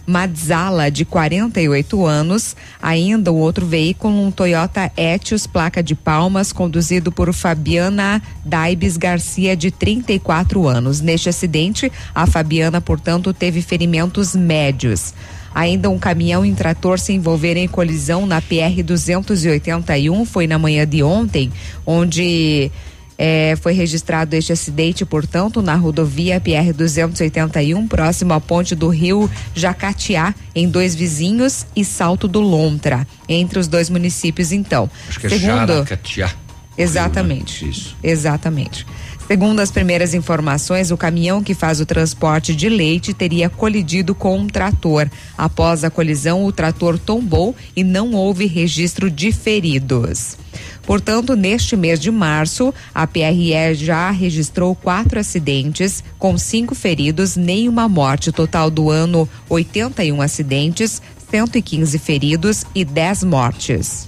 Madzala, 0.07 0.89
de 0.89 1.03
48 1.03 2.05
anos. 2.05 2.55
Ainda 2.81 3.31
o 3.31 3.35
outro 3.35 3.65
veículo, 3.65 4.19
um 4.19 4.31
Toyota 4.31 4.89
Etios, 4.95 5.45
placa 5.45 5.83
de 5.83 5.93
Palmas, 5.93 6.53
conduzido 6.53 7.11
por 7.11 7.33
Fabiana 7.33 8.21
Daibes 8.45 8.95
Garcia, 8.95 9.55
de 9.55 9.69
34 9.69 10.65
anos. 10.65 11.01
Neste 11.01 11.27
acidente, 11.27 11.91
a 12.15 12.25
Fabiana, 12.25 12.79
portanto, 12.79 13.33
teve 13.33 13.61
ferimentos 13.61 14.33
médios. 14.33 15.13
Ainda 15.53 15.89
um 15.89 15.97
caminhão 15.97 16.45
e 16.45 16.53
trator 16.53 16.99
se 16.99 17.13
envolveram 17.13 17.59
em 17.59 17.67
colisão 17.67 18.25
na 18.27 18.39
PR 18.39 18.83
281, 18.85 20.23
foi 20.23 20.45
na 20.45 20.59
manhã 20.59 20.87
de 20.87 21.01
ontem, 21.01 21.51
onde 21.85 22.71
é, 23.17 23.55
foi 23.61 23.73
registrado 23.73 24.35
este 24.35 24.53
acidente, 24.53 25.05
portanto, 25.05 25.61
na 25.61 25.75
rodovia 25.75 26.39
PR 26.39 26.73
281, 26.75 27.87
próximo 27.87 28.33
à 28.33 28.39
ponte 28.39 28.75
do 28.75 28.89
rio 28.89 29.29
Jacatiá, 29.55 30.35
em 30.53 30.69
dois 30.69 30.93
vizinhos 30.93 31.65
e 31.75 31.83
Salto 31.83 32.27
do 32.27 32.39
Lontra, 32.39 33.07
entre 33.27 33.59
os 33.59 33.67
dois 33.67 33.89
municípios, 33.89 34.51
então. 34.51 34.89
Acho 35.09 35.19
que 35.19 35.27
é 35.27 35.29
Segundo, 35.29 35.73
Jacatiá. 35.77 36.31
Exatamente. 36.77 37.61
Rio, 37.61 37.67
né? 37.67 37.71
Isso. 37.75 37.97
Exatamente. 38.03 38.85
Segundo 39.27 39.59
as 39.59 39.69
primeiras 39.69 40.13
informações, 40.13 40.89
o 40.89 40.95
caminhão 40.95 41.43
que 41.43 41.53
faz 41.53 41.81
o 41.81 41.85
transporte 41.85 42.55
de 42.55 42.69
leite 42.69 43.13
teria 43.13 43.49
colidido 43.49 44.15
com 44.15 44.39
um 44.39 44.47
trator. 44.47 45.09
Após 45.37 45.83
a 45.83 45.89
colisão, 45.89 46.45
o 46.45 46.51
trator 46.51 46.97
tombou 46.97 47.53
e 47.75 47.83
não 47.83 48.13
houve 48.13 48.45
registro 48.45 49.11
de 49.11 49.33
feridos. 49.33 50.37
Portanto, 50.83 51.35
neste 51.35 51.75
mês 51.75 51.99
de 51.99 52.09
março, 52.09 52.73
a 52.95 53.05
PRE 53.05 53.73
já 53.75 54.09
registrou 54.11 54.73
quatro 54.73 55.19
acidentes, 55.19 56.01
com 56.17 56.37
cinco 56.37 56.73
feridos, 56.73 57.35
nenhuma 57.35 57.89
morte. 57.89 58.31
Total 58.31 58.71
do 58.71 58.89
ano: 58.89 59.27
81 59.49 60.21
acidentes, 60.21 61.01
115 61.29 61.99
feridos 61.99 62.63
e 62.73 62.85
10 62.85 63.23
mortes. 63.25 64.07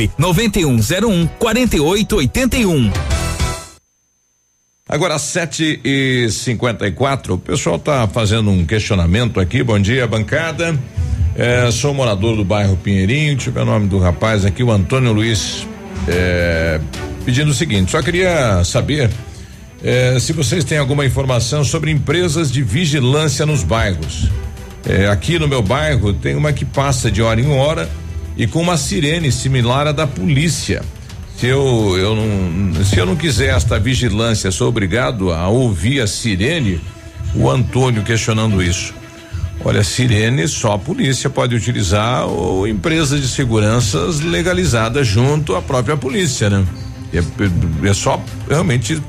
9101 0.17 1.27
4881. 1.39 2.91
Agora, 4.87 5.17
7 5.17 5.79
e 5.85 6.27
54 6.29 7.35
o 7.35 7.37
pessoal 7.37 7.77
está 7.77 8.07
fazendo 8.07 8.49
um 8.49 8.65
questionamento 8.65 9.39
aqui. 9.39 9.63
Bom 9.63 9.79
dia, 9.79 10.05
bancada. 10.05 10.77
É, 11.33 11.71
sou 11.71 11.93
morador 11.93 12.35
do 12.35 12.43
bairro 12.43 12.75
Pinheirinho. 12.75 13.37
Ver 13.37 13.61
o 13.61 13.65
nome 13.65 13.87
do 13.87 13.99
rapaz 13.99 14.43
aqui, 14.43 14.61
o 14.61 14.69
Antônio 14.69 15.13
Luiz. 15.13 15.65
É, 16.07 16.81
pedindo 17.23 17.51
o 17.51 17.53
seguinte: 17.53 17.91
só 17.91 18.01
queria 18.01 18.63
saber 18.65 19.09
é, 19.83 20.19
se 20.19 20.33
vocês 20.33 20.63
têm 20.63 20.77
alguma 20.77 21.05
informação 21.05 21.63
sobre 21.63 21.89
empresas 21.89 22.51
de 22.51 22.61
vigilância 22.61 23.45
nos 23.45 23.63
bairros. 23.63 24.29
É, 24.85 25.07
aqui 25.07 25.39
no 25.39 25.47
meu 25.47 25.61
bairro 25.61 26.11
tem 26.11 26.35
uma 26.35 26.51
que 26.51 26.65
passa 26.65 27.09
de 27.09 27.21
hora 27.21 27.39
em 27.39 27.49
hora 27.49 27.87
e 28.37 28.47
com 28.47 28.61
uma 28.61 28.77
sirene 28.77 29.31
similar 29.31 29.87
à 29.87 29.91
da 29.91 30.07
polícia. 30.07 30.81
Se 31.37 31.47
eu, 31.47 31.97
eu 31.97 32.15
não, 32.15 32.85
se 32.85 32.97
eu 32.97 33.05
não 33.05 33.15
quiser 33.15 33.55
esta 33.55 33.79
vigilância, 33.79 34.51
sou 34.51 34.69
obrigado 34.69 35.31
a 35.31 35.47
ouvir 35.47 36.01
a 36.01 36.07
sirene. 36.07 36.79
O 37.33 37.49
Antônio 37.49 38.03
questionando 38.03 38.61
isso. 38.61 38.93
Olha, 39.63 39.83
sirene 39.83 40.47
só 40.47 40.73
a 40.73 40.79
polícia 40.79 41.29
pode 41.29 41.55
utilizar 41.55 42.25
ou 42.27 42.67
empresas 42.67 43.21
de 43.21 43.27
seguranças 43.27 44.19
legalizadas 44.19 45.07
junto 45.07 45.55
à 45.55 45.61
própria 45.61 45.95
polícia, 45.95 46.49
né? 46.49 46.65
É, 47.13 47.19
é 47.87 47.93
só 47.93 48.21
realmente 48.49 49.01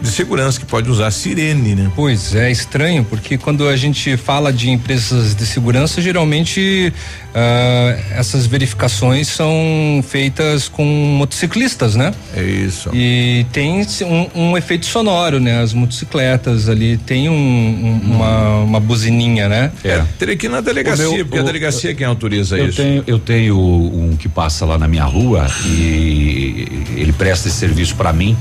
de 0.00 0.08
segurança 0.08 0.58
que 0.58 0.66
pode 0.66 0.90
usar 0.90 1.10
sirene, 1.10 1.74
né? 1.74 1.92
Pois 1.94 2.34
é, 2.34 2.50
estranho, 2.50 3.04
porque 3.04 3.36
quando 3.36 3.68
a 3.68 3.76
gente 3.76 4.16
fala 4.16 4.52
de 4.52 4.70
empresas 4.70 5.34
de 5.34 5.46
segurança, 5.46 6.00
geralmente 6.00 6.92
uh, 7.30 8.02
essas 8.12 8.46
verificações 8.46 9.28
são 9.28 10.02
feitas 10.06 10.68
com 10.68 10.84
motociclistas, 10.84 11.94
né? 11.94 12.12
É 12.34 12.42
isso. 12.42 12.90
E 12.94 13.46
tem 13.52 13.86
um, 14.02 14.28
um 14.34 14.56
efeito 14.56 14.86
sonoro, 14.86 15.38
né? 15.38 15.60
As 15.60 15.72
motocicletas 15.72 16.68
ali 16.68 16.96
tem 16.96 17.28
um, 17.28 17.32
um, 17.34 18.14
uma, 18.14 18.58
uma 18.58 18.80
buzininha, 18.80 19.48
né? 19.48 19.72
É. 19.84 20.02
Teria 20.18 20.36
que 20.36 20.46
ir 20.46 20.50
na 20.50 20.60
delegacia, 20.60 21.08
meu, 21.08 21.24
porque 21.24 21.38
o, 21.38 21.42
a 21.42 21.44
delegacia 21.44 21.90
é 21.90 21.94
quem 21.94 22.06
autoriza 22.06 22.58
eu 22.58 22.68
isso. 22.68 22.76
Tenho, 22.76 23.04
eu 23.06 23.18
tenho 23.18 23.58
um 23.58 24.16
que 24.16 24.28
passa 24.28 24.64
lá 24.64 24.78
na 24.78 24.88
minha 24.88 25.04
rua 25.04 25.46
e 25.66 26.66
ele 26.96 27.12
presta 27.12 27.48
esse 27.48 27.56
serviço 27.56 27.94
para 27.96 28.12
mim. 28.12 28.36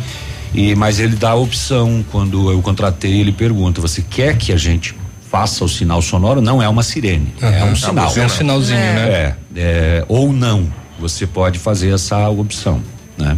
E 0.54 0.76
mas 0.76 1.00
ele 1.00 1.16
dá 1.16 1.32
a 1.32 1.36
opção 1.36 2.04
quando 2.12 2.52
eu 2.52 2.62
contratei, 2.62 3.20
ele 3.20 3.32
pergunta: 3.32 3.82
"Você 3.82 4.02
quer 4.02 4.38
que 4.38 4.52
a 4.52 4.58
gente 4.58 4.96
faça 5.30 5.64
o 5.64 5.70
sinal 5.70 6.02
sonoro?" 6.02 6.42
Não 6.42 6.62
é 6.62 6.68
uma 6.68 6.84
sirene, 6.84 7.34
uhum. 7.42 7.50
é 7.50 7.64
um 7.66 7.76
sinal. 7.76 8.14
É 8.16 8.26
um 8.26 8.30
sinalzinho, 8.30 8.80
é. 8.80 8.94
né? 8.94 9.10
É, 9.10 9.36
é, 9.56 10.06
ou 10.08 10.34
não. 10.34 10.68
Você 11.00 11.26
pode 11.26 11.58
fazer 11.58 11.94
essa 11.94 12.28
opção, 12.30 12.82
né? 13.18 13.38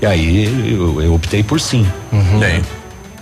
E 0.00 0.06
aí 0.06 0.72
eu, 0.72 1.02
eu 1.02 1.14
optei 1.14 1.42
por 1.42 1.60
sim. 1.60 1.86
Uhum. 2.12 2.38
Bem. 2.38 2.62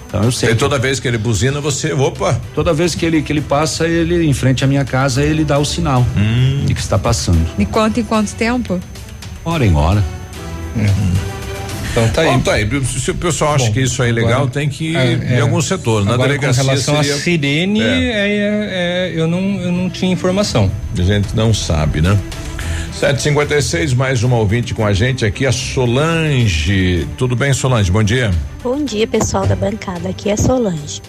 Então 0.07 0.23
eu 0.23 0.33
sei. 0.33 0.51
E 0.51 0.55
toda 0.55 0.79
vez 0.79 0.99
que 0.99 1.07
ele 1.07 1.19
buzina, 1.19 1.61
você, 1.61 1.93
opa. 1.93 2.41
Toda 2.55 2.73
vez 2.73 2.95
que 2.95 3.05
ele 3.05 3.21
que 3.23 3.33
ele 3.33 3.43
passa, 3.43 3.87
ele 3.87 4.25
em 4.27 4.33
frente 4.33 4.65
à 4.65 4.67
minha 4.67 4.85
casa, 4.85 5.23
ele 5.23 5.45
dá 5.45 5.59
o 5.59 5.65
sinal 5.65 6.05
hum. 6.17 6.65
de 6.67 6.75
que 6.75 6.81
está 6.81 6.99
passando. 6.99 7.47
E 7.59 7.67
quanto 7.67 8.01
em 8.01 8.05
quanto 8.05 8.35
tempo? 8.35 8.81
Hora 9.45 9.67
em 9.67 9.75
hora. 9.75 10.03
Uhum. 10.75 11.38
Então 11.91 12.09
tá 12.11 12.23
aí. 12.23 12.31
Bom, 12.33 12.41
tá 12.41 12.53
aí. 12.53 12.69
Se 12.85 13.11
o 13.11 13.15
pessoal 13.15 13.55
acha 13.55 13.67
Bom, 13.67 13.73
que 13.73 13.81
isso 13.81 14.03
é 14.03 14.13
legal, 14.13 14.33
agora, 14.33 14.51
tem 14.51 14.69
que 14.69 14.93
ir 14.93 14.97
é, 14.97 15.37
em 15.37 15.41
algum 15.41 15.61
setor. 15.61 16.05
Na 16.05 16.17
delegacia. 16.17 16.63
Com 16.63 16.69
relação 16.69 16.97
seria, 16.97 17.15
à 17.15 17.19
sirene, 17.19 17.81
é. 17.81 17.85
é. 17.85 19.09
É, 19.09 19.13
eu, 19.15 19.27
não, 19.27 19.41
eu 19.61 19.73
não 19.73 19.91
tinha 19.91 20.13
informação. 20.13 20.71
A 20.97 21.03
gente 21.03 21.35
não 21.35 21.53
sabe, 21.53 22.01
né? 22.01 22.19
756, 22.93 23.95
mais 23.95 24.25
uma 24.25 24.37
ouvinte 24.37 24.75
com 24.75 24.85
a 24.85 24.93
gente 24.93 25.25
aqui, 25.25 25.47
a 25.47 25.53
Solange. 25.53 27.07
Tudo 27.17 27.37
bem, 27.37 27.53
Solange? 27.53 27.93
Bom 27.93 28.03
dia. 28.03 28.33
Bom 28.63 28.85
dia, 28.85 29.07
pessoal 29.07 29.47
da 29.47 29.55
bancada. 29.55 30.09
Aqui 30.09 30.31
é 30.31 30.37
Solange. 30.37 31.01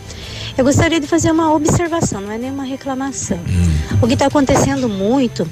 Eu 0.60 0.66
gostaria 0.66 1.00
de 1.00 1.08
fazer 1.08 1.32
uma 1.32 1.54
observação, 1.54 2.20
não 2.20 2.34
é 2.34 2.38
nenhuma 2.38 2.66
reclamação. 2.66 3.38
Hum. 3.38 4.00
O 4.02 4.08
que 4.08 4.12
está 4.12 4.26
acontecendo 4.26 4.90
muito 4.90 5.50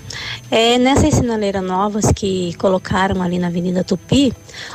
é 0.51 0.77
nessas 0.77 1.13
sinaleiras 1.13 1.63
novas 1.63 2.11
que 2.11 2.53
colocaram 2.55 3.21
ali 3.21 3.39
na 3.39 3.47
Avenida 3.47 3.85
Tupi, 3.85 4.33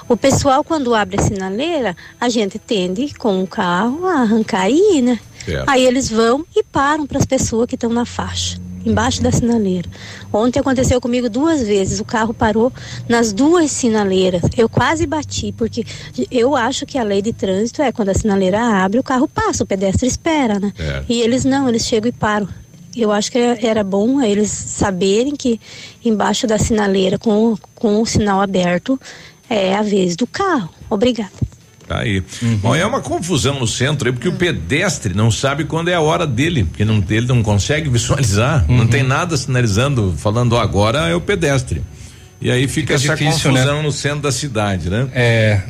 o 0.08 0.16
pessoal, 0.16 0.64
quando 0.64 0.94
abre 0.94 1.20
a 1.20 1.22
sinaleira, 1.22 1.94
a 2.18 2.30
gente 2.30 2.58
tende 2.58 3.12
com 3.12 3.42
o 3.42 3.46
carro 3.46 4.06
a 4.06 4.22
arrancar 4.22 4.70
e 4.70 4.96
ir, 4.96 5.02
né? 5.02 5.20
É. 5.46 5.64
Aí 5.66 5.84
eles 5.84 6.08
vão 6.08 6.46
e 6.56 6.62
param 6.62 7.06
para 7.06 7.18
as 7.18 7.26
pessoas 7.26 7.66
que 7.66 7.74
estão 7.74 7.90
na 7.90 8.06
faixa 8.06 8.58
embaixo 8.84 9.22
da 9.22 9.30
sinaleira. 9.30 9.88
Ontem 10.32 10.60
aconteceu 10.60 11.00
comigo 11.00 11.28
duas 11.28 11.62
vezes. 11.62 12.00
O 12.00 12.04
carro 12.04 12.34
parou 12.34 12.72
nas 13.08 13.32
duas 13.32 13.70
sinaleiras. 13.70 14.42
Eu 14.56 14.68
quase 14.68 15.06
bati, 15.06 15.52
porque 15.52 15.84
eu 16.30 16.56
acho 16.56 16.86
que 16.86 16.98
a 16.98 17.02
lei 17.02 17.22
de 17.22 17.32
trânsito 17.32 17.82
é 17.82 17.92
quando 17.92 18.10
a 18.10 18.14
sinaleira 18.14 18.60
abre, 18.60 18.98
o 18.98 19.02
carro 19.02 19.28
passa, 19.28 19.64
o 19.64 19.66
pedestre 19.66 20.06
espera, 20.06 20.58
né? 20.58 20.72
É. 20.78 21.04
E 21.08 21.20
eles 21.20 21.44
não, 21.44 21.68
eles 21.68 21.84
chegam 21.84 22.08
e 22.08 22.12
param. 22.12 22.48
Eu 22.94 23.10
acho 23.10 23.32
que 23.32 23.38
era 23.38 23.82
bom 23.82 24.20
eles 24.20 24.50
saberem 24.50 25.34
que 25.34 25.58
embaixo 26.04 26.46
da 26.46 26.58
sinaleira, 26.58 27.18
com, 27.18 27.56
com 27.74 28.02
o 28.02 28.06
sinal 28.06 28.40
aberto, 28.40 29.00
é 29.48 29.74
a 29.74 29.82
vez 29.82 30.14
do 30.14 30.26
carro. 30.26 30.70
Obrigada. 30.90 31.51
Tá 31.92 32.00
aí. 32.00 32.22
Uhum. 32.40 32.56
Bom, 32.56 32.74
é 32.74 32.86
uma 32.86 33.02
confusão 33.02 33.60
no 33.60 33.66
centro 33.66 34.08
aí, 34.08 34.12
porque 34.12 34.28
uhum. 34.28 34.34
o 34.34 34.38
pedestre 34.38 35.14
não 35.14 35.30
sabe 35.30 35.64
quando 35.64 35.88
é 35.88 35.94
a 35.94 36.00
hora 36.00 36.26
dele, 36.26 36.64
porque 36.64 36.84
não, 36.84 37.04
ele 37.10 37.26
não 37.26 37.42
consegue 37.42 37.90
visualizar, 37.90 38.64
uhum. 38.68 38.78
não 38.78 38.86
tem 38.86 39.02
nada 39.02 39.36
sinalizando, 39.36 40.14
falando, 40.16 40.56
agora 40.56 41.08
é 41.08 41.14
o 41.14 41.20
pedestre. 41.20 41.82
E 42.40 42.50
aí 42.50 42.66
fica, 42.66 42.98
fica 42.98 43.12
essa 43.12 43.24
difícil, 43.24 43.52
né? 43.52 43.60
confusão 43.60 43.76
né? 43.76 43.82
no 43.82 43.92
centro 43.92 44.20
da 44.20 44.32
cidade, 44.32 44.88
né? 44.88 45.08
É. 45.12 45.60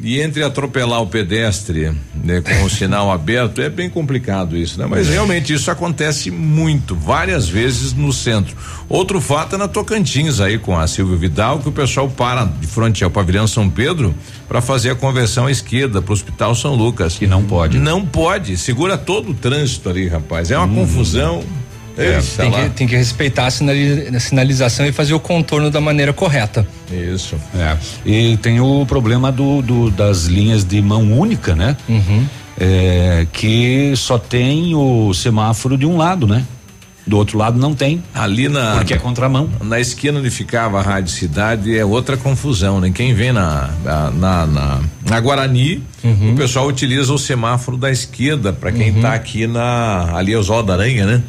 E 0.00 0.20
entre 0.20 0.42
atropelar 0.42 1.00
o 1.00 1.06
pedestre 1.06 1.92
né, 2.14 2.40
com 2.40 2.64
o 2.64 2.70
sinal 2.70 3.10
aberto 3.12 3.60
é 3.60 3.70
bem 3.70 3.88
complicado 3.88 4.56
isso, 4.56 4.78
né? 4.78 4.86
Mas 4.88 5.08
realmente 5.08 5.52
isso 5.52 5.70
acontece 5.70 6.30
muito, 6.30 6.96
várias 6.96 7.48
vezes 7.48 7.92
no 7.92 8.12
centro. 8.12 8.56
Outro 8.88 9.20
fato 9.20 9.54
é 9.54 9.58
na 9.58 9.68
Tocantins 9.68 10.40
aí 10.40 10.58
com 10.58 10.76
a 10.76 10.86
Silvio 10.86 11.16
Vidal 11.16 11.60
que 11.60 11.68
o 11.68 11.72
pessoal 11.72 12.08
para 12.08 12.44
de 12.44 12.66
frente 12.66 13.04
ao 13.04 13.10
pavilhão 13.10 13.46
São 13.46 13.70
Pedro 13.70 14.14
para 14.48 14.60
fazer 14.60 14.90
a 14.90 14.94
conversão 14.94 15.46
à 15.46 15.50
esquerda 15.50 16.02
para 16.02 16.10
o 16.10 16.14
Hospital 16.14 16.54
São 16.54 16.74
Lucas. 16.74 17.16
Que 17.16 17.26
não 17.26 17.44
pode. 17.44 17.78
Não 17.78 18.04
pode, 18.04 18.56
segura 18.56 18.98
todo 18.98 19.30
o 19.30 19.34
trânsito 19.34 19.88
ali, 19.88 20.08
rapaz. 20.08 20.50
É 20.50 20.58
uma 20.58 20.66
hum. 20.66 20.74
confusão. 20.74 21.42
É, 21.96 22.20
tem, 22.20 22.50
que, 22.50 22.70
tem, 22.70 22.86
que, 22.88 22.96
respeitar 22.96 23.46
a 23.46 23.50
sinalização 24.20 24.84
e 24.84 24.92
fazer 24.92 25.14
o 25.14 25.20
contorno 25.20 25.70
da 25.70 25.80
maneira 25.80 26.12
correta. 26.12 26.66
Isso. 26.90 27.36
É. 27.54 27.76
E 28.04 28.36
tem 28.38 28.60
o 28.60 28.84
problema 28.84 29.30
do, 29.30 29.62
do 29.62 29.90
das 29.90 30.24
linhas 30.24 30.64
de 30.64 30.82
mão 30.82 31.12
única, 31.12 31.54
né? 31.54 31.76
Uhum. 31.88 32.26
É, 32.58 33.26
que 33.32 33.92
só 33.96 34.18
tem 34.18 34.74
o 34.74 35.12
semáforo 35.14 35.78
de 35.78 35.86
um 35.86 35.96
lado, 35.96 36.26
né? 36.26 36.44
Do 37.06 37.18
outro 37.18 37.36
lado 37.36 37.58
não 37.58 37.74
tem. 37.74 38.02
Ali 38.14 38.48
na. 38.48 38.76
Porque 38.76 38.94
é 38.94 38.96
contramão. 38.96 39.48
Na 39.62 39.78
esquina 39.78 40.18
onde 40.18 40.30
ficava 40.30 40.78
a 40.78 40.82
Rádio 40.82 41.12
Cidade 41.12 41.76
é 41.76 41.84
outra 41.84 42.16
confusão, 42.16 42.80
né? 42.80 42.90
Quem 42.92 43.12
vem 43.12 43.30
na, 43.30 43.70
na, 43.84 44.10
na, 44.46 44.80
na 45.04 45.20
Guarani, 45.20 45.82
uhum. 46.02 46.32
o 46.32 46.34
pessoal 46.34 46.66
utiliza 46.66 47.12
o 47.12 47.18
semáforo 47.18 47.76
da 47.76 47.90
esquerda, 47.90 48.54
para 48.54 48.72
quem 48.72 48.88
está 48.88 49.10
uhum. 49.10 49.14
aqui 49.14 49.46
na. 49.46 50.16
Ali 50.16 50.32
é 50.32 50.38
o 50.38 50.62
da 50.62 50.72
Aranha, 50.72 51.04
né? 51.04 51.22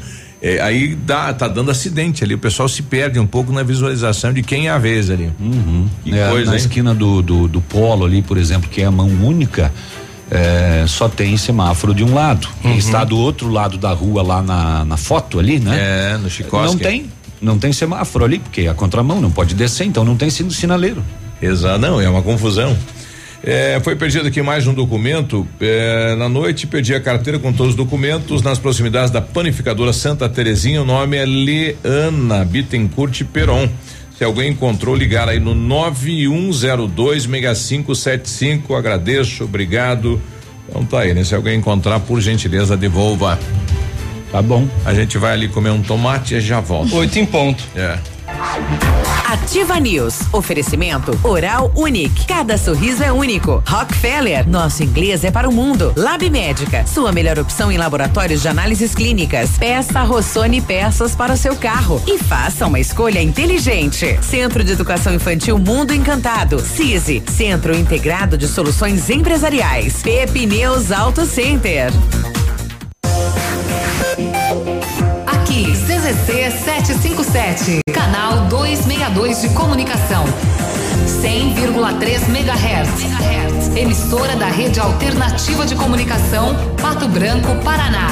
É, 0.45 0.61
aí 0.61 0.93
dá, 0.93 1.33
tá 1.33 1.47
dando 1.47 1.71
acidente 1.71 2.23
ali, 2.23 2.35
o 2.35 2.37
pessoal 2.37 2.69
se 2.69 2.83
perde 2.83 3.17
um 3.17 3.25
pouco 3.25 3.51
na 3.51 3.63
visualização 3.63 4.31
de 4.31 4.43
quem 4.43 4.67
é 4.67 4.69
a 4.69 4.77
vez 4.77 5.09
ali. 5.09 5.31
Uhum. 5.39 5.89
É, 6.05 6.29
coisa, 6.29 6.51
na 6.51 6.51
hein? 6.51 6.61
esquina 6.61 6.93
do, 6.93 7.23
do, 7.23 7.47
do 7.47 7.59
polo 7.61 8.05
ali, 8.05 8.21
por 8.21 8.37
exemplo, 8.37 8.69
que 8.69 8.79
é 8.79 8.85
a 8.85 8.91
mão 8.91 9.07
única, 9.07 9.73
é, 10.29 10.85
só 10.87 11.09
tem 11.09 11.35
semáforo 11.35 11.95
de 11.95 12.03
um 12.03 12.13
lado. 12.13 12.47
Uhum. 12.47 12.61
Quem 12.61 12.77
está 12.77 13.03
do 13.03 13.17
outro 13.17 13.49
lado 13.49 13.79
da 13.79 13.91
rua 13.91 14.21
lá 14.21 14.43
na, 14.43 14.85
na 14.85 14.97
foto 14.97 15.39
ali, 15.39 15.59
né? 15.59 16.13
É, 16.13 16.17
no 16.17 16.29
Chicosque. 16.29 16.73
Não 16.73 16.77
tem, 16.77 17.05
não 17.41 17.57
tem 17.57 17.73
semáforo 17.73 18.23
ali, 18.23 18.37
porque 18.37 18.61
é 18.61 18.67
a 18.67 18.75
contramão, 18.75 19.19
não 19.19 19.31
pode 19.31 19.55
descer, 19.55 19.87
então 19.87 20.05
não 20.05 20.15
tem 20.15 20.29
sinaleiro. 20.29 21.03
Exato, 21.41 21.79
não, 21.79 21.99
é 21.99 22.07
uma 22.07 22.21
confusão. 22.21 22.77
É, 23.47 23.79
foi 23.83 23.95
perdido 23.95 24.27
aqui 24.27 24.41
mais 24.41 24.65
um 24.65 24.73
documento. 24.73 25.47
É, 25.61 26.15
na 26.15 26.27
noite 26.27 26.65
perdi 26.65 26.95
a 26.95 26.99
carteira 26.99 27.37
com 27.37 27.53
todos 27.53 27.73
os 27.73 27.77
documentos 27.77 28.41
nas 28.41 28.57
proximidades 28.57 29.11
da 29.11 29.21
panificadora 29.21 29.93
Santa 29.93 30.27
Terezinha. 30.27 30.81
O 30.81 30.85
nome 30.85 31.15
é 31.15 31.25
Leana 31.25 32.43
Bittencourt 32.43 33.23
Peron. 33.25 33.69
Se 34.17 34.23
alguém 34.23 34.49
encontrou, 34.51 34.95
ligar 34.95 35.29
aí 35.29 35.39
no 35.39 35.53
9102 35.53 37.23
6575. 37.23 38.73
Agradeço, 38.73 39.43
obrigado. 39.43 40.19
Então 40.67 40.83
tá 40.83 41.01
aí, 41.01 41.13
né? 41.13 41.23
Se 41.23 41.35
alguém 41.35 41.59
encontrar, 41.59 41.99
por 41.99 42.19
gentileza, 42.19 42.75
devolva. 42.75 43.37
Tá 44.31 44.41
bom. 44.41 44.67
A 44.83 44.93
gente 44.95 45.19
vai 45.19 45.33
ali 45.33 45.49
comer 45.49 45.69
um 45.69 45.83
tomate 45.83 46.33
e 46.33 46.41
já 46.41 46.59
volta. 46.59 46.95
Oito 46.95 47.19
em 47.19 47.25
ponto. 47.27 47.63
É. 47.75 47.99
Ativa 49.27 49.79
News. 49.79 50.21
Oferecimento 50.31 51.17
Oral 51.23 51.71
Unique. 51.75 52.25
Cada 52.25 52.57
sorriso 52.57 53.03
é 53.03 53.11
único. 53.11 53.63
Rockefeller. 53.67 54.47
Nosso 54.47 54.83
inglês 54.83 55.23
é 55.23 55.31
para 55.31 55.49
o 55.49 55.53
mundo. 55.53 55.93
Lab 55.95 56.29
Médica. 56.29 56.85
Sua 56.85 57.11
melhor 57.11 57.37
opção 57.39 57.71
em 57.71 57.77
laboratórios 57.77 58.41
de 58.41 58.47
análises 58.47 58.95
clínicas. 58.95 59.57
Peça 59.57 60.01
Rossoni 60.03 60.61
peças 60.61 61.15
para 61.15 61.33
o 61.33 61.37
seu 61.37 61.55
carro. 61.55 62.01
E 62.07 62.17
faça 62.17 62.65
uma 62.67 62.79
escolha 62.79 63.21
inteligente. 63.21 64.17
Centro 64.21 64.63
de 64.63 64.71
Educação 64.71 65.13
Infantil 65.13 65.57
Mundo 65.57 65.93
Encantado. 65.93 66.59
CISI. 66.59 67.23
Centro 67.29 67.75
Integrado 67.75 68.37
de 68.37 68.47
Soluções 68.47 69.09
Empresariais. 69.09 70.01
Pepineus 70.01 70.91
Auto 70.91 71.25
Center. 71.25 71.91
CZC 76.05 76.51
757, 76.51 77.79
canal 77.91 78.45
262 78.47 79.41
de 79.41 79.49
comunicação. 79.55 80.23
100,3 81.23 82.29
MHz. 82.29 83.75
Emissora 83.75 84.35
da 84.35 84.45
Rede 84.45 84.79
Alternativa 84.79 85.65
de 85.65 85.73
Comunicação, 85.73 86.55
Pato 86.79 87.07
Branco, 87.07 87.55
Paraná. 87.63 88.09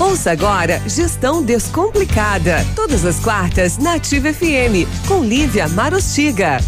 Ouça 0.00 0.32
agora 0.32 0.82
Gestão 0.86 1.40
Descomplicada, 1.40 2.66
todas 2.74 3.04
as 3.04 3.20
quartas 3.20 3.78
na 3.78 3.94
Ativa 3.94 4.32
FM, 4.32 4.88
com 5.06 5.22
Lívia 5.22 5.68
Marostiga. 5.68 6.58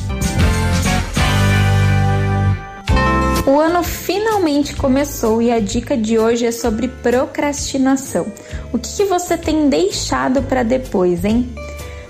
O 3.51 3.59
ano 3.59 3.83
finalmente 3.83 4.77
começou 4.77 5.43
e 5.43 5.51
a 5.51 5.59
dica 5.59 5.97
de 5.97 6.17
hoje 6.17 6.47
é 6.47 6.53
sobre 6.53 6.87
procrastinação. 6.87 8.25
O 8.73 8.79
que, 8.79 8.99
que 8.99 9.05
você 9.07 9.37
tem 9.37 9.69
deixado 9.69 10.41
para 10.41 10.63
depois, 10.63 11.25
hein? 11.25 11.53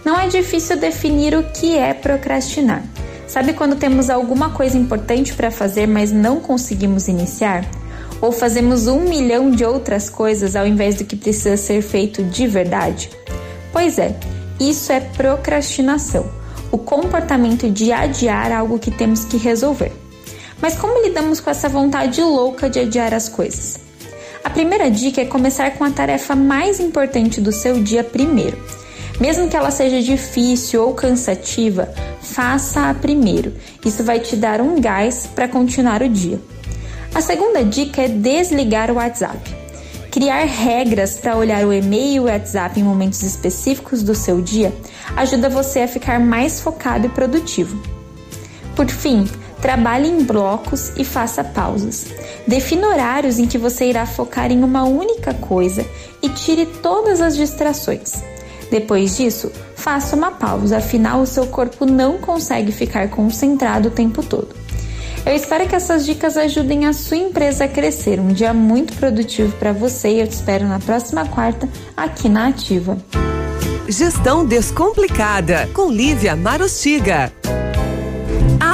Não 0.05 0.21
é 0.21 0.29
difícil 0.29 0.77
definir 0.77 1.35
o 1.35 1.43
que 1.43 1.79
é 1.79 1.95
procrastinar. 1.95 2.85
Sabe 3.27 3.55
quando 3.55 3.77
temos 3.77 4.11
alguma 4.11 4.51
coisa 4.51 4.77
importante 4.77 5.33
para 5.33 5.51
fazer, 5.51 5.87
mas 5.89 6.13
não 6.13 6.41
conseguimos 6.41 7.09
iniciar? 7.09 7.65
Ou 8.21 8.33
fazemos 8.33 8.87
um 8.87 9.01
milhão 9.01 9.51
de 9.51 9.65
outras 9.65 10.11
coisas 10.11 10.55
ao 10.55 10.67
invés 10.67 10.97
do 10.97 11.07
que 11.07 11.17
precisa 11.17 11.57
ser 11.57 11.81
feito 11.81 12.23
de 12.23 12.47
verdade? 12.47 13.09
Pois 13.73 13.99
é, 13.99 14.15
isso 14.61 14.93
é 14.93 15.01
procrastinação 15.01 16.39
o 16.71 16.77
comportamento 16.77 17.71
de 17.71 17.93
adiar 17.93 18.53
algo 18.53 18.79
que 18.79 18.91
temos 18.91 19.25
que 19.25 19.39
resolver. 19.39 20.10
Mas 20.61 20.77
como 20.77 21.03
lidamos 21.03 21.41
com 21.41 21.51
essa 21.51 21.69
vontade 21.69 22.21
louca 22.23 22.69
de 22.69 22.81
adiar 22.81 23.15
as 23.15 23.29
coisas? 23.29 23.79
A 24.45 24.51
primeira 24.51 24.91
dica 24.91 25.21
é 25.21 25.25
começar 25.25 25.71
com 25.73 25.85
a 25.85 25.91
tarefa 25.91 26.35
mais 26.35 26.81
importante 26.81 27.41
do 27.41 27.53
seu 27.53 27.83
dia 27.83 28.03
primeiro. 28.03 28.59
Mesmo 29.21 29.49
que 29.49 29.57
ela 29.57 29.71
seja 29.71 30.01
difícil 30.01 30.83
ou 30.83 30.95
cansativa, 30.95 31.93
faça-a 32.23 32.95
primeiro. 32.95 33.55
Isso 33.85 34.03
vai 34.03 34.19
te 34.19 34.35
dar 34.35 34.61
um 34.63 34.81
gás 34.81 35.29
para 35.35 35.47
continuar 35.47 36.03
o 36.03 36.09
dia. 36.09 36.41
A 37.15 37.21
segunda 37.21 37.63
dica 37.63 38.03
é 38.03 38.09
desligar 38.09 38.91
o 38.91 38.95
WhatsApp. 38.95 39.39
Criar 40.11 40.45
regras 40.45 41.19
para 41.19 41.37
olhar 41.37 41.65
o 41.67 41.73
e-mail 41.73 42.15
e 42.15 42.21
o 42.21 42.25
WhatsApp 42.25 42.81
em 42.81 42.83
momentos 42.83 43.23
específicos 43.23 44.03
do 44.03 44.15
seu 44.15 44.41
dia 44.41 44.73
ajuda 45.17 45.49
você 45.49 45.81
a 45.81 45.89
ficar 45.89 46.19
mais 46.19 46.61
focado 46.61 47.07
e 47.07 47.11
produtivo. 47.11 47.81
Por 48.75 48.89
fim, 48.89 49.29
trabalhe 49.61 50.09
em 50.09 50.25
blocos 50.25 50.93
e 50.97 51.05
faça 51.05 51.45
pausas. 51.45 52.07
Defina 52.47 52.89
horários 52.89 53.39
em 53.39 53.47
que 53.47 53.59
você 53.59 53.87
irá 53.87 54.07
focar 54.07 54.51
em 54.51 54.65
uma 54.65 54.85
única 54.85 55.35
coisa 55.35 55.85
e 56.23 56.29
tire 56.29 56.67
todas 56.67 57.21
as 57.21 57.37
distrações. 57.37 58.23
Depois 58.71 59.17
disso, 59.17 59.51
faça 59.75 60.15
uma 60.15 60.31
pausa, 60.31 60.79
afinal, 60.79 61.21
o 61.21 61.27
seu 61.27 61.47
corpo 61.47 61.85
não 61.85 62.19
consegue 62.19 62.71
ficar 62.71 63.09
concentrado 63.09 63.89
o 63.89 63.91
tempo 63.91 64.23
todo. 64.23 64.55
Eu 65.27 65.35
espero 65.35 65.69
que 65.69 65.77
essas 65.77 66.07
dicas 66.07 66.37
ajudem 66.37 66.87
a 66.87 66.93
sua 66.93 67.17
empresa 67.17 67.65
a 67.65 67.69
crescer. 67.69 68.19
Um 68.19 68.29
dia 68.29 68.55
muito 68.55 68.95
produtivo 68.95 69.55
para 69.59 69.73
você 69.73 70.09
e 70.09 70.21
eu 70.21 70.27
te 70.27 70.33
espero 70.33 70.67
na 70.67 70.79
próxima 70.79 71.27
quarta 71.27 71.69
aqui 71.97 72.29
na 72.29 72.49
Ativa. 72.49 72.97
Gestão 73.87 74.47
Descomplicada, 74.47 75.69
com 75.75 75.91
Lívia 75.91 76.37
Marostiga. 76.37 77.33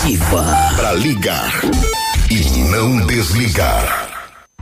Ativa. 0.00 0.42
Pra 0.76 0.92
ligar 0.94 1.60
e 2.30 2.40
não 2.70 3.04
desligar. 3.06 4.08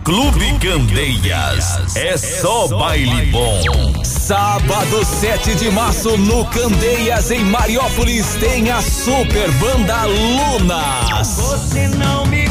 Clube 0.03 0.59
Candeias. 0.59 1.95
É 1.97 2.17
só 2.17 2.67
baile 2.67 3.27
bom. 3.27 4.03
Sábado 4.03 5.05
7 5.05 5.55
de 5.55 5.71
março 5.71 6.19
no 6.19 6.45
Candeias, 6.47 7.31
em 7.31 7.45
Mariópolis, 7.45 8.35
tem 8.41 8.69
a 8.69 8.83
super 8.83 9.49
banda 9.53 10.07
Lunas. 10.07 11.37
Você 11.37 11.87
não 11.87 12.27
me 12.27 12.48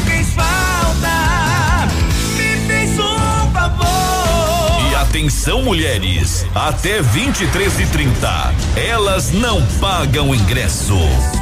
atenção, 5.18 5.62
mulheres, 5.62 6.46
até 6.54 7.02
23 7.02 7.80
e 7.80 7.86
30 7.86 8.54
elas 8.76 9.32
não 9.32 9.60
pagam 9.80 10.32
ingresso. 10.32 10.94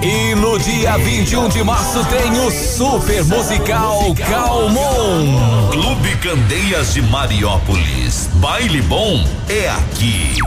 E 0.03 0.35
no 0.35 0.59
dia 0.59 0.97
21 0.97 1.51
de 1.51 1.63
março 1.63 2.03
tem 2.07 2.33
o 2.41 2.51
super 2.51 3.23
musical 3.27 4.01
Calmon. 4.15 5.71
Clube 5.71 6.17
Candeias 6.17 6.95
de 6.95 7.03
Mariópolis. 7.03 8.31
Baile 8.37 8.81
bom 8.81 9.23
é 9.47 9.69
aqui. 9.69 10.39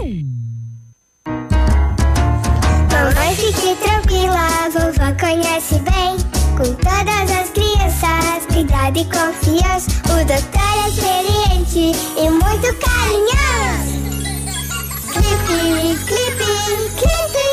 Mamãe, 2.91 3.35
fique 3.35 3.75
tranquila, 3.75 4.47
a 4.65 4.69
vovó 4.69 5.13
conhece 5.19 5.75
bem. 5.79 6.28
Com 6.59 6.73
todas 6.73 7.31
as 7.31 7.49
crianças, 7.51 8.45
cuidado 8.51 8.99
e 8.99 9.05
confiança. 9.05 9.89
O 10.03 10.25
doutor 10.25 10.75
é 10.75 10.89
experiente 10.89 11.93
e 12.17 12.29
muito 12.29 12.75
carinhoso. 12.83 13.95
Clipe, 15.13 15.95
clipe, 16.05 16.51
clipe. 16.97 17.47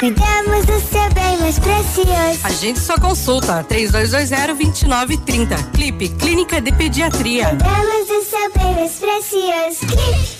Cuidamos 0.00 0.66
do 0.66 0.80
seu 0.80 1.08
bem 1.14 1.38
mais 1.38 1.60
precioso. 1.60 2.40
Agende 2.42 2.80
sua 2.80 2.98
consulta 2.98 3.64
3220-2930. 3.70 5.70
Clipe 5.72 6.08
Clínica 6.08 6.60
de 6.60 6.72
Pediatria. 6.72 7.50
Cuidamos 7.50 8.08
do 8.08 8.20
seu 8.24 8.50
bem 8.52 8.74
mais 8.74 8.98
precioso. 8.98 9.86
Clipe. 9.86 10.34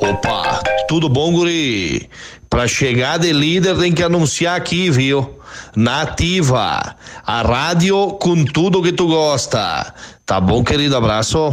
Opa, 0.00 0.62
tudo 0.88 1.10
bom, 1.10 1.32
guri? 1.32 2.08
Pra 2.48 2.66
chegar 2.66 3.18
de 3.18 3.32
líder 3.32 3.76
tem 3.78 3.92
que 3.92 4.02
anunciar 4.02 4.56
aqui, 4.56 4.90
viu? 4.90 5.38
Nativa, 5.76 6.96
a 7.26 7.42
rádio 7.42 8.12
com 8.20 8.44
tudo 8.44 8.82
que 8.82 8.92
tu 8.92 9.06
gosta. 9.06 9.94
Tá 10.24 10.40
bom, 10.40 10.64
querido? 10.64 10.96
Abraço. 10.96 11.52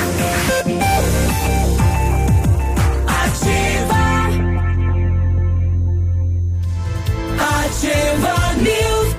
Ativa 7.81 8.53
News. 8.61 9.15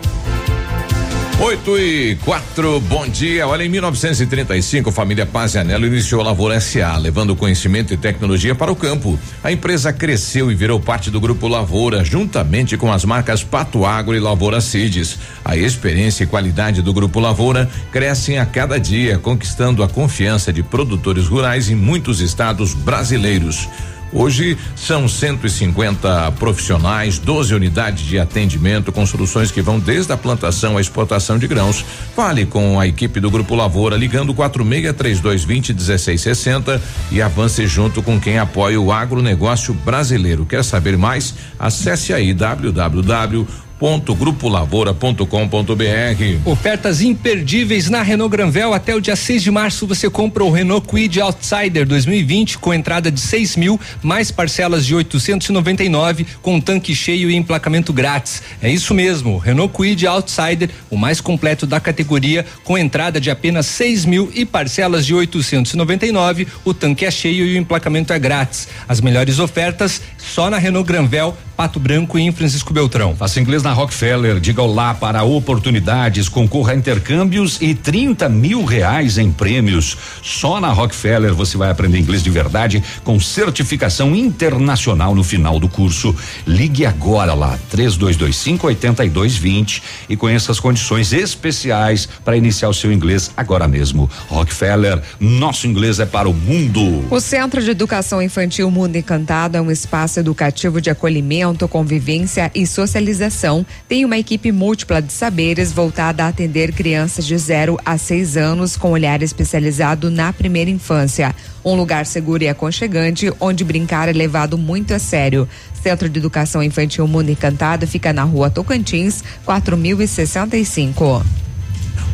8 1.40 1.78
e 1.78 2.16
4, 2.24 2.80
bom 2.82 3.08
dia. 3.08 3.48
Olha, 3.48 3.64
em 3.64 3.68
1935, 3.68 4.90
a 4.90 4.92
família 4.92 5.26
Pazianello 5.26 5.84
iniciou 5.84 6.20
a 6.20 6.24
Lavoura 6.26 6.60
SA, 6.60 6.96
levando 6.96 7.34
conhecimento 7.34 7.92
e 7.92 7.96
tecnologia 7.96 8.54
para 8.54 8.70
o 8.70 8.76
campo. 8.76 9.18
A 9.42 9.50
empresa 9.50 9.92
cresceu 9.92 10.52
e 10.52 10.54
virou 10.54 10.78
parte 10.78 11.10
do 11.10 11.20
grupo 11.20 11.48
Lavoura, 11.48 12.04
juntamente 12.04 12.76
com 12.76 12.92
as 12.92 13.04
marcas 13.04 13.42
Pato 13.42 13.84
Agro 13.84 14.14
e 14.14 14.20
Lavoura 14.20 14.60
Cides. 14.60 15.18
A 15.44 15.56
experiência 15.56 16.22
e 16.22 16.28
qualidade 16.28 16.82
do 16.82 16.92
grupo 16.92 17.18
Lavoura 17.18 17.68
crescem 17.90 18.38
a 18.38 18.46
cada 18.46 18.78
dia, 18.78 19.18
conquistando 19.18 19.82
a 19.82 19.88
confiança 19.88 20.52
de 20.52 20.62
produtores 20.62 21.26
rurais 21.26 21.68
em 21.68 21.74
muitos 21.74 22.20
estados 22.20 22.74
brasileiros. 22.74 23.68
Hoje 24.12 24.58
são 24.76 25.08
150 25.08 26.32
profissionais, 26.32 27.18
12 27.18 27.54
unidades 27.54 28.04
de 28.04 28.18
atendimento 28.18 28.92
com 28.92 29.06
soluções 29.06 29.50
que 29.50 29.62
vão 29.62 29.78
desde 29.80 30.12
a 30.12 30.16
plantação 30.16 30.76
à 30.76 30.80
exportação 30.80 31.38
de 31.38 31.46
grãos. 31.46 31.84
Fale 32.14 32.44
com 32.44 32.78
a 32.78 32.86
equipe 32.86 33.18
do 33.20 33.30
Grupo 33.30 33.54
Lavoura 33.54 33.96
ligando 33.96 34.34
463220 34.34 35.72
1660 35.72 36.82
e 37.10 37.22
avance 37.22 37.66
junto 37.66 38.02
com 38.02 38.20
quem 38.20 38.38
apoia 38.38 38.78
o 38.78 38.92
agronegócio 38.92 39.72
brasileiro. 39.72 40.44
Quer 40.44 40.62
saber 40.62 40.98
mais? 40.98 41.34
Acesse 41.58 42.12
aí 42.12 42.34
www 42.34 43.46
www.grupolavoura.com.br. 43.82 46.38
Ofertas 46.44 47.02
imperdíveis 47.02 47.90
na 47.90 48.00
Renault 48.00 48.30
Granvel 48.30 48.72
até 48.72 48.94
o 48.94 49.00
dia 49.00 49.16
6 49.16 49.42
de 49.42 49.50
março 49.50 49.88
você 49.88 50.08
compra 50.08 50.44
o 50.44 50.52
Renault 50.52 50.86
Kwid 50.86 51.20
Outsider 51.20 51.84
2020 51.84 52.58
com 52.58 52.72
entrada 52.72 53.10
de 53.10 53.20
6 53.20 53.56
mil 53.56 53.80
mais 54.00 54.30
parcelas 54.30 54.86
de 54.86 54.94
899 54.94 56.24
com 56.40 56.60
tanque 56.60 56.94
cheio 56.94 57.28
e 57.28 57.34
emplacamento 57.34 57.92
grátis. 57.92 58.40
É 58.62 58.70
isso 58.70 58.94
mesmo, 58.94 59.38
Renault 59.38 59.74
Kwid 59.74 60.06
Outsider, 60.06 60.70
o 60.88 60.96
mais 60.96 61.20
completo 61.20 61.66
da 61.66 61.80
categoria, 61.80 62.46
com 62.62 62.78
entrada 62.78 63.20
de 63.20 63.30
apenas 63.30 63.66
6 63.66 64.04
mil 64.04 64.30
e 64.32 64.44
parcelas 64.44 65.04
de 65.04 65.12
899. 65.14 66.46
O 66.64 66.72
tanque 66.72 67.04
é 67.04 67.10
cheio 67.10 67.44
e 67.46 67.56
o 67.56 67.58
emplacamento 67.58 68.12
é 68.12 68.18
grátis. 68.18 68.68
As 68.88 69.00
melhores 69.00 69.40
ofertas 69.40 70.00
só 70.18 70.48
na 70.48 70.58
Renault 70.58 70.86
Granvel, 70.86 71.36
Pato 71.56 71.78
Branco 71.78 72.18
e 72.18 72.22
em 72.22 72.32
Francisco 72.32 72.72
Beltrão. 72.72 73.14
Faça 73.14 73.40
inglês 73.40 73.62
na 73.62 73.72
Rockefeller, 73.72 74.40
diga 74.40 74.62
olá 74.62 74.94
para 74.94 75.22
oportunidades, 75.22 76.28
concorra 76.28 76.72
a 76.72 76.76
intercâmbios 76.76 77.58
e 77.60 77.74
30 77.74 78.28
mil 78.28 78.64
reais 78.64 79.18
em 79.18 79.30
prêmios. 79.30 79.96
Só 80.22 80.60
na 80.60 80.68
Rockefeller 80.72 81.34
você 81.34 81.56
vai 81.56 81.70
aprender 81.70 81.98
inglês 81.98 82.22
de 82.22 82.30
verdade 82.30 82.82
com 83.04 83.20
certificação 83.20 84.16
internacional 84.16 85.14
no 85.14 85.22
final 85.22 85.58
do 85.60 85.68
curso. 85.68 86.14
Ligue 86.46 86.86
agora 86.86 87.34
lá, 87.34 87.58
3225 87.70 88.66
8220 88.66 89.82
e 90.08 90.16
conheça 90.16 90.52
as 90.52 90.60
condições 90.60 91.12
especiais 91.12 92.08
para 92.24 92.36
iniciar 92.36 92.68
o 92.68 92.74
seu 92.74 92.92
inglês 92.92 93.30
agora 93.36 93.68
mesmo. 93.68 94.08
Rockefeller, 94.28 95.02
nosso 95.20 95.66
inglês 95.66 96.00
é 96.00 96.06
para 96.06 96.28
o 96.28 96.34
mundo. 96.34 97.04
O 97.10 97.20
Centro 97.20 97.62
de 97.62 97.70
Educação 97.70 98.22
Infantil 98.22 98.70
Mundo 98.70 98.96
Encantado 98.96 99.56
é 99.56 99.60
um 99.60 99.70
espaço 99.70 100.18
educativo 100.18 100.80
de 100.80 100.88
acolhimento, 100.90 101.41
convivência 101.68 102.50
e 102.54 102.66
socialização. 102.66 103.66
Tem 103.88 104.04
uma 104.04 104.18
equipe 104.18 104.52
múltipla 104.52 105.02
de 105.02 105.12
saberes 105.12 105.72
voltada 105.72 106.24
a 106.24 106.28
atender 106.28 106.72
crianças 106.72 107.26
de 107.26 107.36
0 107.36 107.78
a 107.84 107.98
6 107.98 108.36
anos 108.36 108.76
com 108.76 108.90
olhar 108.90 109.22
especializado 109.22 110.10
na 110.10 110.32
primeira 110.32 110.70
infância. 110.70 111.34
Um 111.64 111.74
lugar 111.74 112.06
seguro 112.06 112.42
e 112.42 112.48
aconchegante 112.48 113.32
onde 113.40 113.64
brincar 113.64 114.08
é 114.08 114.12
levado 114.12 114.56
muito 114.56 114.94
a 114.94 114.98
sério. 114.98 115.48
Centro 115.82 116.08
de 116.08 116.18
Educação 116.18 116.62
Infantil 116.62 117.06
Mundo 117.08 117.30
Encantado 117.30 117.86
fica 117.86 118.12
na 118.12 118.22
rua 118.22 118.50
Tocantins, 118.50 119.22
4065. 119.44 121.24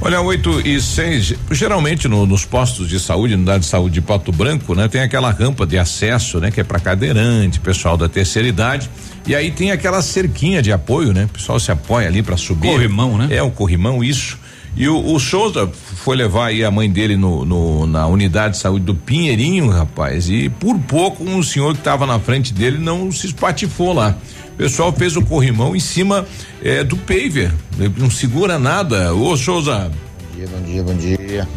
Olha, 0.00 0.20
8 0.20 0.60
e 0.66 0.80
6, 0.80 1.34
geralmente 1.50 2.06
no- 2.06 2.24
nos 2.24 2.44
postos 2.44 2.88
de 2.88 3.00
saúde, 3.00 3.34
unidade 3.34 3.60
de 3.64 3.66
saúde 3.66 3.94
de 3.94 4.00
Pato 4.00 4.30
Branco, 4.30 4.72
né? 4.74 4.86
Tem 4.86 5.00
aquela 5.00 5.30
rampa 5.32 5.66
de 5.66 5.76
acesso, 5.76 6.38
né? 6.38 6.52
Que 6.52 6.60
é 6.60 6.64
para 6.64 6.78
cadeirante, 6.78 7.58
pessoal 7.58 7.96
da 7.96 8.08
terceira 8.08 8.46
idade. 8.46 8.88
E 9.26 9.34
aí 9.34 9.50
tem 9.50 9.72
aquela 9.72 10.00
cerquinha 10.00 10.62
de 10.62 10.70
apoio, 10.70 11.12
né? 11.12 11.24
O 11.24 11.28
pessoal 11.28 11.58
se 11.58 11.72
apoia 11.72 12.06
ali 12.06 12.22
para 12.22 12.36
subir. 12.36 12.68
Corrimão, 12.70 13.18
né? 13.18 13.26
É, 13.30 13.42
o 13.42 13.50
corrimão, 13.50 14.02
isso. 14.02 14.38
E 14.76 14.86
o, 14.88 15.14
o 15.14 15.18
Souza 15.18 15.68
foi 16.04 16.16
levar 16.16 16.46
aí 16.46 16.62
a 16.62 16.70
mãe 16.70 16.88
dele 16.88 17.16
no, 17.16 17.44
no- 17.44 17.86
na 17.86 18.06
unidade 18.06 18.54
de 18.54 18.60
saúde 18.60 18.84
do 18.84 18.94
Pinheirinho, 18.94 19.68
rapaz. 19.68 20.28
E 20.30 20.48
por 20.48 20.78
pouco 20.78 21.24
um 21.24 21.42
senhor 21.42 21.72
que 21.74 21.80
estava 21.80 22.06
na 22.06 22.20
frente 22.20 22.52
dele 22.54 22.78
não 22.78 23.10
se 23.10 23.26
espatifou 23.26 23.92
lá. 23.92 24.16
O 24.58 24.62
pessoal 24.62 24.92
fez 24.92 25.14
o 25.14 25.22
corrimão 25.22 25.76
em 25.76 25.78
cima 25.78 26.26
eh, 26.64 26.82
do 26.82 26.96
paver. 26.96 27.54
Não 27.96 28.10
segura 28.10 28.58
nada. 28.58 29.14
Ô, 29.14 29.36
Souza. 29.36 29.88
Bom 29.88 30.36
dia, 30.36 30.48
bom 30.48 30.62
dia, 30.64 30.82
bom 30.82 30.94
dia. 30.94 31.48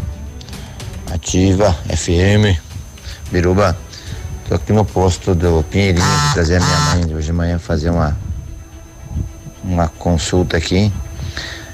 Ativa, 1.12 1.76
FM, 1.90 2.56
Biruba. 3.32 3.76
Tô 4.48 4.54
aqui 4.54 4.72
no 4.72 4.86
posto 4.86 5.34
do 5.34 5.64
Pinheirinho, 5.64 6.06
vou 6.06 6.34
trazer 6.36 6.58
a 6.58 6.60
minha 6.60 6.80
mãe 7.06 7.16
hoje 7.16 7.26
de 7.26 7.34
manhã 7.34 7.58
fazer 7.58 7.90
uma 7.90 8.16
uma 9.64 9.88
consulta 9.88 10.58
aqui. 10.58 10.94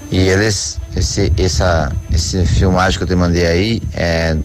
E 0.10 0.20
eles, 0.20 0.80
esse, 0.96 1.34
essa, 1.38 1.92
esse 2.10 2.46
filmagem 2.46 2.98
que 2.98 3.04
eu 3.04 3.08
te 3.08 3.16
mandei 3.16 3.46
aí 3.46 3.82
é 3.94 4.38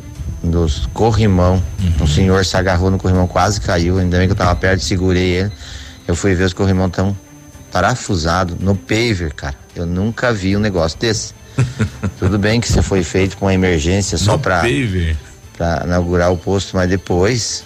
dos 0.42 0.86
corrimão. 0.86 1.62
Um 2.00 2.08
senhor 2.08 2.44
se 2.44 2.56
agarrou 2.56 2.90
no 2.90 2.98
corrimão, 2.98 3.28
quase 3.28 3.60
caiu. 3.60 3.98
Ainda 3.98 4.18
bem 4.18 4.26
que 4.26 4.32
eu 4.32 4.36
tava 4.36 4.56
perto, 4.56 4.82
segurei 4.82 5.36
ele. 5.36 5.52
Eu 6.06 6.16
fui 6.16 6.34
ver 6.34 6.44
os 6.44 6.52
corrimão 6.52 6.90
tão 6.90 7.16
parafusado 7.70 8.56
no 8.60 8.76
paver, 8.76 9.32
cara. 9.32 9.54
Eu 9.74 9.86
nunca 9.86 10.32
vi 10.32 10.56
um 10.56 10.60
negócio 10.60 10.98
desse. 10.98 11.34
Tudo 12.18 12.38
bem 12.38 12.60
que 12.60 12.68
isso 12.68 12.82
foi 12.82 13.02
feito 13.02 13.36
com 13.36 13.50
emergência 13.50 14.18
só 14.18 14.36
pra 14.38 14.62
inaugurar 15.84 16.32
o 16.32 16.36
posto, 16.36 16.76
mas 16.76 16.88
depois, 16.88 17.64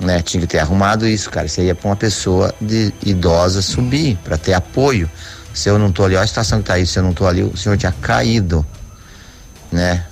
né, 0.00 0.20
tinha 0.22 0.40
que 0.40 0.46
ter 0.46 0.58
arrumado 0.58 1.06
isso, 1.06 1.30
cara. 1.30 1.46
Isso 1.46 1.60
aí 1.60 1.70
é 1.70 1.74
pra 1.74 1.88
uma 1.88 1.96
pessoa 1.96 2.54
de 2.60 2.92
idosa 3.04 3.62
subir, 3.62 4.16
pra 4.24 4.36
ter 4.36 4.54
apoio. 4.54 5.10
Se 5.54 5.68
eu 5.68 5.78
não 5.78 5.92
tô 5.92 6.04
ali, 6.04 6.14
olha 6.14 6.24
a 6.24 6.26
situação 6.26 6.60
que 6.60 6.66
tá 6.66 6.74
aí, 6.74 6.86
se 6.86 6.98
eu 6.98 7.02
não 7.02 7.12
tô 7.12 7.26
ali, 7.26 7.42
o 7.42 7.56
senhor 7.56 7.76
tinha 7.76 7.92
caído, 7.92 8.64
né? 9.70 10.04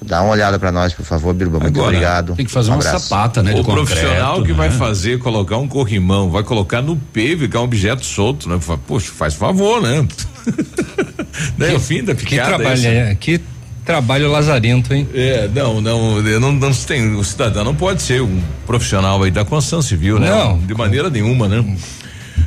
Dá 0.00 0.22
uma 0.22 0.32
olhada 0.32 0.58
pra 0.58 0.70
nós, 0.70 0.92
por 0.94 1.04
favor, 1.04 1.34
Biruba. 1.34 1.58
Muito 1.58 1.74
Agora, 1.76 1.88
obrigado. 1.96 2.34
tem 2.36 2.46
que 2.46 2.52
fazer 2.52 2.70
Um 2.70 2.74
uma 2.74 2.80
abraço. 2.80 3.08
sapata, 3.08 3.42
né? 3.42 3.52
O 3.52 3.56
de 3.56 3.62
profissional 3.64 4.36
concreto, 4.36 4.44
que 4.46 4.52
vai 4.52 4.68
né? 4.68 4.76
fazer, 4.76 5.18
colocar 5.18 5.56
um 5.56 5.66
corrimão, 5.66 6.30
vai 6.30 6.42
colocar 6.42 6.80
no 6.80 6.96
PV, 6.96 7.48
que 7.48 7.56
é 7.56 7.60
um 7.60 7.64
objeto 7.64 8.04
solto, 8.04 8.48
né? 8.48 8.58
Poxa, 8.86 9.10
faz 9.12 9.34
favor, 9.34 9.82
né? 9.82 10.06
né? 11.58 11.74
o 11.74 11.80
fim 11.80 12.02
da 12.04 12.14
Que 12.14 12.24
picada. 12.24 12.48
trabalho, 12.56 12.74
esse. 12.78 12.86
é, 12.86 13.14
que 13.14 13.40
trabalho 13.84 14.30
lazarento, 14.30 14.92
hein? 14.94 15.08
É, 15.14 15.48
não, 15.54 15.80
não, 15.80 16.18
eu 16.26 16.38
não, 16.38 16.52
não 16.52 16.72
tem, 16.72 17.14
o 17.16 17.24
cidadão 17.24 17.64
não 17.64 17.74
pode 17.74 18.02
ser 18.02 18.20
um 18.22 18.40
profissional 18.66 19.22
aí 19.22 19.30
da 19.30 19.44
construção 19.44 19.80
civil, 19.80 20.18
né? 20.18 20.28
Não. 20.30 20.58
De 20.58 20.74
maneira 20.74 21.08
nenhuma, 21.08 21.48
né? 21.48 21.64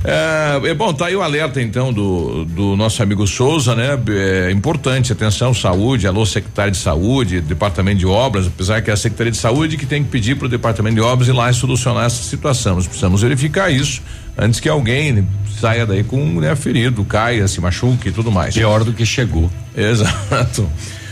É, 0.04 0.70
é 0.70 0.74
bom, 0.74 0.92
tá 0.94 1.06
aí 1.08 1.16
o 1.16 1.22
alerta 1.22 1.62
então 1.62 1.94
do, 1.94 2.44
do 2.46 2.76
nosso 2.76 3.02
amigo 3.04 3.28
Souza, 3.28 3.76
né? 3.76 4.00
É 4.48 4.52
importante, 4.52 5.12
atenção, 5.12 5.54
saúde, 5.54 6.08
alô 6.08 6.26
secretário 6.26 6.72
de 6.72 6.78
saúde, 6.78 7.40
departamento 7.40 8.00
de 8.00 8.08
obras, 8.08 8.48
apesar 8.48 8.82
que 8.82 8.90
é 8.90 8.94
a 8.94 8.98
secretaria 8.98 9.32
de 9.32 9.38
saúde 9.38 9.78
que 9.78 9.86
tem 9.86 10.04
que 10.04 10.10
pedir 10.10 10.36
para 10.36 10.48
o 10.48 10.50
departamento 10.50 10.96
de 10.96 11.02
obras 11.02 11.28
ir 11.28 11.34
lá 11.34 11.52
e 11.52 11.54
solucionar 11.54 12.06
essa 12.06 12.24
situação. 12.24 12.76
Nós 12.76 12.88
precisamos 12.88 13.22
verificar 13.22 13.70
isso 13.70 14.02
antes 14.38 14.60
que 14.60 14.68
alguém 14.68 15.28
saia 15.60 15.86
daí 15.86 16.04
com 16.04 16.26
né, 16.40 16.56
ferido, 16.56 17.06
caia, 17.06 17.48
se 17.48 17.62
machuque 17.62 18.10
e 18.10 18.12
tudo 18.12 18.32
mais. 18.32 18.56
Pior 18.56 18.84
do 18.84 18.94
que 18.94 19.06
chegou. 19.06 19.52
Exato. 19.78 20.68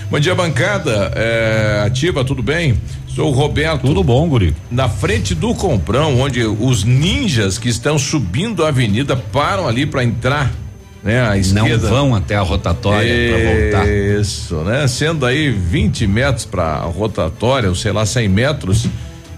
Bom 0.09 0.19
dia, 0.19 0.33
bancada. 0.33 1.11
É, 1.15 1.83
ativa, 1.85 2.25
tudo 2.25 2.41
bem? 2.41 2.75
Sou 3.19 3.31
o 3.31 3.35
Roberto. 3.35 3.81
Tudo 3.81 4.01
bom, 4.01 4.29
Guri? 4.29 4.55
Na 4.71 4.87
frente 4.87 5.35
do 5.35 5.53
Comprão, 5.53 6.21
onde 6.21 6.41
os 6.45 6.85
ninjas 6.85 7.57
que 7.57 7.67
estão 7.67 7.99
subindo 7.99 8.63
a 8.63 8.69
avenida 8.69 9.13
param 9.13 9.67
ali 9.67 9.85
para 9.85 10.05
entrar 10.05 10.49
né? 11.03 11.21
A 11.27 11.37
esquerda. 11.37 11.89
Não 11.89 11.89
vão 11.89 12.15
até 12.15 12.37
a 12.37 12.41
rotatória 12.41 13.11
para 13.29 13.53
voltar. 13.53 13.89
Isso, 13.89 14.55
né? 14.63 14.87
Sendo 14.87 15.25
aí 15.25 15.51
20 15.51 16.07
metros 16.07 16.45
para 16.45 16.77
rotatória, 16.79 17.67
ou 17.67 17.75
sei 17.75 17.91
lá, 17.91 18.05
100 18.05 18.29
metros, 18.29 18.87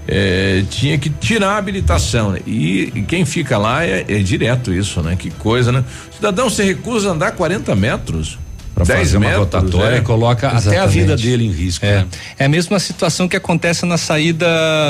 é, 0.07 0.63
tinha 0.69 0.99
que 0.99 1.09
tirar 1.09 1.53
a 1.53 1.57
habilitação. 1.57 2.33
né? 2.33 2.39
E, 2.45 2.91
e 2.93 3.01
quem 3.01 3.25
fica 3.25 3.57
lá 3.57 3.83
é, 3.83 4.05
é 4.07 4.19
direto 4.19 4.71
isso, 4.71 5.01
né? 5.01 5.15
Que 5.15 5.31
coisa, 5.31 5.71
né? 5.71 5.83
O 6.11 6.15
cidadão 6.15 6.51
se 6.51 6.63
recusa 6.63 7.09
a 7.09 7.13
andar 7.13 7.31
40 7.31 7.75
metros. 7.75 8.37
Pra 8.73 8.85
10 8.85 8.99
fazer 8.99 9.17
uma 9.17 9.25
metros, 9.27 9.39
rotatória, 9.45 9.95
é. 9.97 10.01
coloca 10.01 10.47
até 10.47 10.55
a 10.55 10.59
Exatamente. 10.59 10.91
vida 10.99 11.15
dele 11.17 11.45
em 11.45 11.51
risco. 11.51 11.85
É. 11.85 11.97
né? 11.99 12.07
é 12.39 12.45
a 12.45 12.49
mesma 12.49 12.79
situação 12.79 13.27
que 13.27 13.35
acontece 13.35 13.85
na 13.85 13.97
saída 13.97 14.47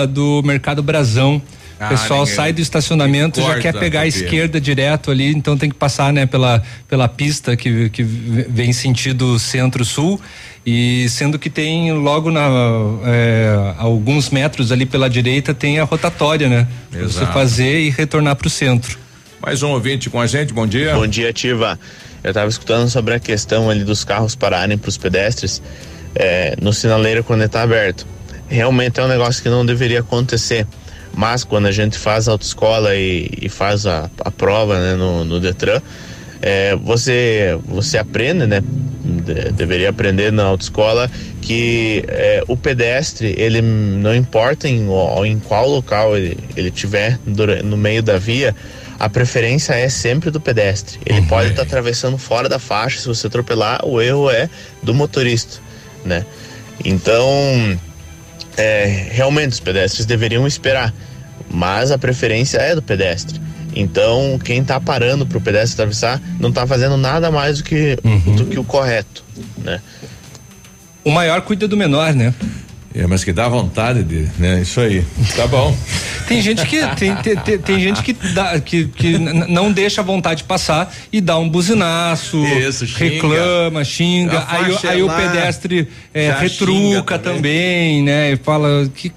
do 0.07 0.41
Mercado 0.43 0.81
Brasão. 0.83 1.41
Ah, 1.79 1.87
O 1.87 1.89
pessoal 1.89 2.19
ninguém- 2.19 2.35
sai 2.35 2.53
do 2.53 2.61
estacionamento, 2.61 3.41
já 3.41 3.59
quer 3.59 3.73
pegar 3.73 4.01
a 4.01 4.07
esquerda 4.07 4.61
direto 4.61 5.09
ali, 5.09 5.31
então 5.33 5.57
tem 5.57 5.67
que 5.67 5.75
passar, 5.75 6.13
né, 6.13 6.27
pela, 6.27 6.61
pela 6.87 7.07
pista 7.07 7.55
que, 7.57 7.89
que 7.89 8.03
vem 8.03 8.71
sentido 8.71 9.39
centro-sul. 9.39 10.21
E 10.63 11.09
sendo 11.09 11.39
que 11.39 11.49
tem 11.49 11.91
logo 11.91 12.29
na 12.29 12.47
é, 13.03 13.73
alguns 13.79 14.29
metros 14.29 14.71
ali 14.71 14.85
pela 14.85 15.09
direita 15.09 15.55
tem 15.55 15.79
a 15.79 15.83
rotatória, 15.83 16.47
né? 16.47 16.67
Pra 16.91 17.01
Você 17.01 17.25
fazer 17.25 17.79
e 17.79 17.89
retornar 17.89 18.35
para 18.35 18.45
o 18.45 18.49
centro. 18.49 18.99
Mais 19.41 19.63
um 19.63 19.69
ouvinte 19.71 20.07
com 20.07 20.21
a 20.21 20.27
gente, 20.27 20.53
bom 20.53 20.67
dia. 20.67 20.93
Bom 20.93 21.07
dia, 21.07 21.31
Ativa. 21.31 21.79
Eu 22.23 22.29
estava 22.29 22.49
escutando 22.49 22.89
sobre 22.89 23.13
a 23.13 23.19
questão 23.19 23.69
ali 23.69 23.83
dos 23.83 24.03
carros 24.03 24.35
pararem 24.35 24.77
para 24.77 24.89
os 24.89 24.97
pedestres 24.97 25.61
é, 26.15 26.55
no 26.61 26.71
sinaleiro 26.71 27.23
quando 27.23 27.43
está 27.43 27.61
aberto. 27.61 28.05
Realmente 28.47 28.99
é 28.99 29.03
um 29.03 29.07
negócio 29.07 29.41
que 29.41 29.49
não 29.49 29.65
deveria 29.65 30.01
acontecer. 30.01 30.67
Mas 31.13 31.43
quando 31.43 31.65
a 31.65 31.71
gente 31.71 31.97
faz 31.97 32.27
a 32.27 32.31
autoescola 32.31 32.95
e, 32.95 33.29
e 33.41 33.49
faz 33.49 33.85
a, 33.85 34.09
a 34.19 34.31
prova 34.31 34.79
né, 34.79 34.95
no, 34.95 35.25
no 35.25 35.39
Detran, 35.39 35.81
é, 36.41 36.75
você, 36.75 37.57
você 37.65 37.97
aprende, 37.97 38.47
né? 38.47 38.61
de- 38.61 39.51
deveria 39.51 39.89
aprender 39.89 40.31
na 40.31 40.43
autoescola 40.43 41.09
que 41.41 42.03
é, 42.07 42.43
o 42.47 42.55
pedestre, 42.55 43.33
ele 43.37 43.61
não 43.61 44.15
importa 44.15 44.67
em, 44.67 44.87
em 45.25 45.39
qual 45.39 45.67
local 45.67 46.15
ele, 46.15 46.37
ele 46.55 46.71
tiver 46.71 47.19
no 47.63 47.75
meio 47.75 48.01
da 48.01 48.17
via, 48.17 48.55
a 48.99 49.09
preferência 49.09 49.73
é 49.73 49.89
sempre 49.89 50.29
do 50.29 50.39
pedestre. 50.39 50.99
Ele 51.05 51.21
pode 51.23 51.49
estar 51.49 51.63
atravessando 51.63 52.17
fora 52.17 52.47
da 52.47 52.59
faixa, 52.59 52.99
se 52.99 53.07
você 53.07 53.27
atropelar, 53.27 53.85
o 53.85 54.01
erro 54.01 54.29
é 54.29 54.49
do 54.81 54.93
motorista, 54.93 55.59
né? 56.05 56.25
Então, 56.83 57.79
é, 58.57 59.07
realmente 59.11 59.53
os 59.53 59.59
pedestres 59.59 60.05
deveriam 60.05 60.45
esperar, 60.45 60.93
mas 61.49 61.91
a 61.91 61.97
preferência 61.97 62.57
é 62.57 62.75
do 62.75 62.81
pedestre. 62.81 63.39
Então, 63.75 64.37
quem 64.43 64.61
está 64.61 64.79
parando 64.79 65.25
para 65.25 65.37
o 65.37 65.41
pedestre 65.41 65.73
atravessar 65.73 66.21
não 66.39 66.49
está 66.49 66.67
fazendo 66.67 66.97
nada 66.97 67.31
mais 67.31 67.59
do 67.59 67.63
que, 67.63 67.97
do 68.35 68.45
que 68.45 68.59
o 68.59 68.63
correto, 68.63 69.23
né? 69.57 69.81
O 71.03 71.09
maior 71.09 71.41
cuida 71.41 71.67
do 71.67 71.77
menor, 71.77 72.13
né? 72.13 72.33
É, 72.93 73.07
mas 73.07 73.23
que 73.23 73.31
dá 73.31 73.47
vontade 73.47 74.03
de, 74.03 74.27
né? 74.37 74.61
Isso 74.61 74.79
aí. 74.81 75.03
Tá 75.35 75.47
bom. 75.47 75.73
Tem 76.27 76.41
gente 76.41 76.65
que 76.65 76.85
tem, 76.95 77.15
tem, 77.15 77.35
tem- 77.37 77.57
tem 77.57 77.79
gente 77.79 78.03
que, 78.03 78.11
dá, 78.11 78.59
que, 78.59 78.85
que 78.85 79.17
não 79.17 79.71
deixa 79.71 80.01
a 80.01 80.03
vontade 80.03 80.43
passar 80.43 80.93
e 81.11 81.21
dá 81.21 81.37
um 81.37 81.47
buzinaço, 81.47 82.37
Isso, 82.45 82.85
xinga. 82.85 83.03
reclama, 83.13 83.83
xinga. 83.85 84.39
A 84.39 84.55
Aí, 84.57 84.77
aí 84.89 84.99
é 84.99 85.03
o 85.03 85.09
pedestre 85.09 85.87
é, 86.13 86.31
retruca 86.31 86.71
xinga 86.73 87.19
também. 87.19 87.35
também. 87.37 88.03
né? 88.03 88.31
E 88.33 88.35
fala 88.37 88.89
que 88.93 89.11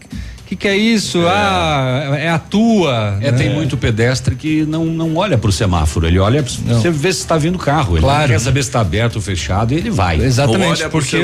que, 0.55 0.57
que 0.57 0.69
é 0.69 0.77
isso? 0.77 1.25
Ah, 1.27 2.17
é 2.19 2.29
a 2.29 2.39
tua. 2.39 3.19
É, 3.21 3.31
né? 3.31 3.39
tem 3.39 3.51
muito 3.51 3.77
pedestre 3.77 4.35
que 4.35 4.65
não, 4.65 4.85
não 4.87 5.17
olha 5.17 5.37
pro 5.37 5.53
semáforo, 5.53 6.07
ele 6.07 6.19
olha, 6.19 6.43
você 6.43 6.91
vê 6.91 7.13
se 7.13 7.21
está 7.21 7.37
vindo 7.37 7.59
carro, 7.59 7.97
ele 7.97 8.03
Claro. 8.03 8.23
não 8.23 8.29
quer 8.29 8.39
saber 8.39 8.63
se 8.63 8.69
está 8.69 8.81
aberto 8.81 9.17
ou 9.17 9.23
fechado 9.23 9.73
e 9.73 9.77
ele 9.77 9.91
vai. 9.91 10.21
Exatamente, 10.21 10.89
porque 10.89 11.17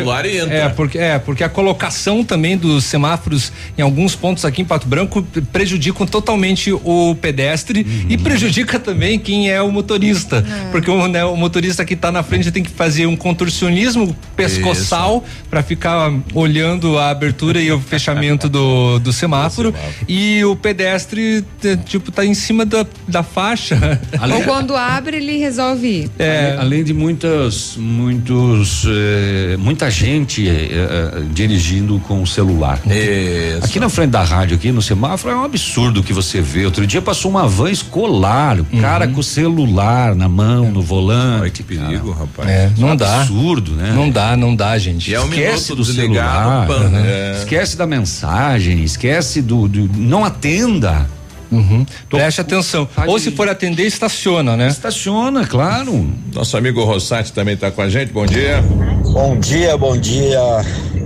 é 0.51 0.69
porque 0.69 0.99
é 0.99 1.19
porque 1.19 1.45
a 1.45 1.49
colocação 1.49 2.25
também 2.25 2.57
dos 2.57 2.85
semáforos 2.85 3.53
em 3.77 3.83
alguns 3.83 4.15
pontos 4.15 4.45
aqui 4.45 4.63
em 4.63 4.65
Pato 4.65 4.87
Branco 4.87 5.23
prejudicam 5.53 6.07
totalmente 6.07 6.73
o 6.73 7.17
pedestre 7.21 7.87
e 8.09 8.19
prejudica 8.19 8.79
também 8.79 9.19
quem 9.19 9.51
é 9.51 9.61
o 9.63 9.71
motorista, 9.71 10.45
porque 10.71 10.91
o, 10.91 11.07
né, 11.07 11.25
o 11.25 11.37
motorista 11.37 11.85
que 11.85 11.95
está 11.95 12.11
na 12.11 12.23
frente 12.23 12.51
tem 12.51 12.63
que 12.63 12.71
fazer 12.71 13.07
um 13.07 13.17
contorcionismo 13.17 14.17
pescoçal 14.37 15.25
para 15.49 15.63
ficar 15.63 16.13
olhando 16.35 16.99
a 16.99 17.11
abertura 17.11 17.61
e 17.61 17.71
o 17.71 17.81
fechamento 17.81 18.49
do, 18.49 18.99
do 18.99 19.13
semáforo 19.21 19.75
e 20.09 20.45
o 20.45 20.57
pedestre 20.57 21.45
tipo 21.85 22.11
tá 22.11 22.25
em 22.25 22.35
cima 22.35 22.65
da, 22.67 22.85
da 23.07 23.23
faixa. 23.23 24.01
Ou 24.35 24.43
quando 24.43 24.75
abre, 24.75 25.19
ele 25.19 25.39
resolve 25.39 25.87
ir. 25.87 26.11
É. 26.19 26.57
Além, 26.59 26.81
além 26.81 26.85
de 26.85 26.95
muitas, 26.95 27.77
muitos, 27.77 28.85
eh, 28.87 29.57
muita 29.59 29.91
gente 29.91 30.49
eh, 30.49 30.69
eh, 30.73 31.23
dirigindo 31.33 31.99
com 32.07 32.23
o 32.23 32.27
celular. 32.27 32.81
Aqui 33.63 33.79
na 33.79 33.89
frente 33.89 34.11
da 34.11 34.23
rádio, 34.23 34.57
aqui 34.57 34.73
no 34.73 34.81
semáforo, 34.81 35.35
é 35.35 35.37
um 35.37 35.45
absurdo 35.45 36.01
o 36.01 36.03
que 36.03 36.13
você 36.13 36.41
vê. 36.41 36.65
Outro 36.65 36.87
dia 36.87 37.03
passou 37.03 37.31
uma 37.31 37.47
van 37.47 37.71
escolar, 37.71 38.59
o 38.61 38.65
cara 38.81 39.09
com 39.09 39.21
o 39.21 39.25
celular 39.25 40.15
na 40.15 40.29
mão, 40.29 40.71
no 40.71 40.81
volante. 40.81 41.51
que 41.51 41.63
perigo, 41.63 42.13
rapaz. 42.13 42.49
É, 42.49 42.71
não 42.79 42.97
dá. 42.97 43.23
Absurdo, 43.23 43.73
né? 43.73 43.93
Não 43.95 44.09
dá, 44.09 44.37
não 44.37 44.55
dá, 44.55 44.79
gente. 44.79 45.11
E 45.11 45.15
é 45.15 45.21
um 45.21 45.25
esquece 45.29 45.73
minuto 45.73 45.77
do 45.77 45.85
celular, 45.85 46.67
pan, 46.67 46.89
né? 46.89 47.03
é. 47.05 47.39
esquece 47.39 47.77
da 47.77 47.87
mensagem, 47.87 48.83
esquece 48.85 49.00
do, 49.43 49.67
do- 49.69 49.91
não 49.99 50.25
atenda. 50.25 51.07
Uhum. 51.51 51.85
Preste 52.09 52.41
atenção. 52.41 52.89
Ou 53.09 53.19
se 53.19 53.33
for 53.33 53.49
atender, 53.49 53.85
estaciona, 53.85 54.57
né? 54.57 54.69
Estaciona, 54.69 55.45
claro. 55.47 56.09
Nosso 56.33 56.57
amigo 56.57 56.85
Rossati 56.85 57.33
também 57.33 57.55
está 57.55 57.71
com 57.73 57.83
a 57.83 57.89
gente. 57.89 58.13
Bom 58.13 58.25
dia. 58.25 58.63
Bom 59.13 59.37
dia, 59.37 59.77
bom 59.77 59.97
dia. 59.97 60.39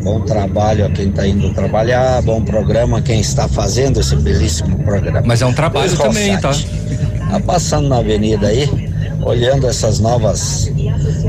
Bom 0.03 0.21
trabalho 0.21 0.85
a 0.85 0.91
quem 0.91 1.09
está 1.09 1.27
indo 1.27 1.51
trabalhar, 1.55 2.21
bom 2.21 2.43
programa 2.43 2.99
a 2.99 3.03
quem 3.03 3.21
está 3.21 3.49
fazendo 3.49 4.01
esse 4.01 4.15
belíssimo 4.17 4.85
programa. 4.85 5.23
Mas 5.25 5.41
é 5.41 5.47
um 5.47 5.53
trabalho 5.55 5.97
também, 5.97 6.37
tá? 6.39 6.53
Tá 7.31 7.41
passando 7.41 7.89
na 7.89 7.97
avenida 7.99 8.49
aí, 8.49 8.69
olhando 9.23 9.67
essas 9.67 10.01
novas 10.01 10.71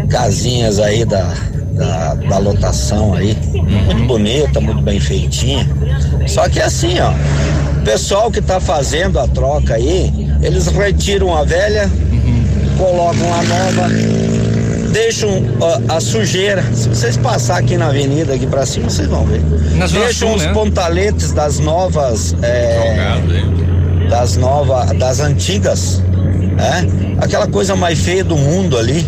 casinhas 0.09 0.79
aí 0.79 1.05
da, 1.05 1.33
da, 1.73 2.15
da 2.15 2.37
lotação 2.37 3.13
aí. 3.13 3.37
Muito 3.53 4.05
bonita, 4.05 4.59
muito 4.61 4.81
bem 4.81 4.99
feitinha. 4.99 5.67
Só 6.27 6.47
que 6.49 6.59
assim, 6.59 6.95
ó, 6.99 7.11
o 7.79 7.83
pessoal 7.83 8.31
que 8.31 8.41
tá 8.41 8.59
fazendo 8.59 9.19
a 9.19 9.27
troca 9.27 9.75
aí, 9.75 10.11
eles 10.41 10.67
retiram 10.67 11.35
a 11.35 11.43
velha, 11.43 11.89
colocam 12.77 13.33
a 13.33 13.43
nova, 13.43 13.89
deixam 14.91 15.43
ó, 15.59 15.95
a 15.95 15.99
sujeira. 15.99 16.63
Se 16.73 16.89
vocês 16.89 17.17
passar 17.17 17.59
aqui 17.59 17.77
na 17.77 17.87
avenida 17.87 18.33
aqui 18.33 18.47
pra 18.47 18.65
cima, 18.65 18.89
vocês 18.89 19.07
vão 19.07 19.25
ver. 19.25 19.41
Na 19.75 19.87
Zona 19.87 20.05
deixam 20.05 20.33
os 20.33 20.43
né? 20.43 20.53
pontaletes 20.53 21.31
das 21.31 21.59
novas. 21.59 22.35
é, 22.41 23.21
das 24.09 24.37
novas, 24.37 24.91
das 24.97 25.19
antigas, 25.19 26.01
né? 26.55 26.87
Aquela 27.19 27.47
coisa 27.47 27.75
mais 27.75 27.99
feia 27.99 28.23
do 28.23 28.35
mundo 28.35 28.77
ali. 28.77 29.05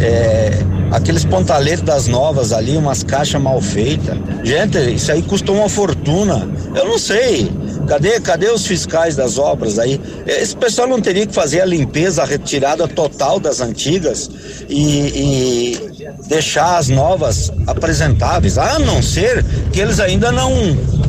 é, 0.00 0.50
aqueles 0.90 1.24
pontaletes 1.24 1.82
das 1.82 2.06
novas 2.06 2.52
ali, 2.52 2.76
umas 2.76 3.02
caixas 3.02 3.40
mal 3.40 3.60
feitas. 3.60 4.16
Gente, 4.42 4.78
isso 4.94 5.10
aí 5.10 5.22
custou 5.22 5.56
uma 5.56 5.68
fortuna. 5.68 6.48
Eu 6.74 6.86
não 6.86 6.98
sei. 6.98 7.50
Cadê, 7.86 8.18
cadê 8.20 8.50
os 8.50 8.66
fiscais 8.66 9.14
das 9.14 9.38
obras 9.38 9.78
aí? 9.78 10.00
Esse 10.26 10.56
pessoal 10.56 10.88
não 10.88 11.00
teria 11.00 11.26
que 11.26 11.34
fazer 11.34 11.60
a 11.60 11.64
limpeza, 11.64 12.22
a 12.22 12.26
retirada 12.26 12.88
total 12.88 13.38
das 13.38 13.60
antigas 13.60 14.30
e, 14.68 15.78
e 15.78 15.94
deixar 16.26 16.78
as 16.78 16.88
novas 16.88 17.52
apresentáveis, 17.66 18.58
a 18.58 18.78
não 18.78 19.02
ser 19.02 19.44
que 19.72 19.80
eles 19.80 20.00
ainda 20.00 20.32
não, 20.32 20.50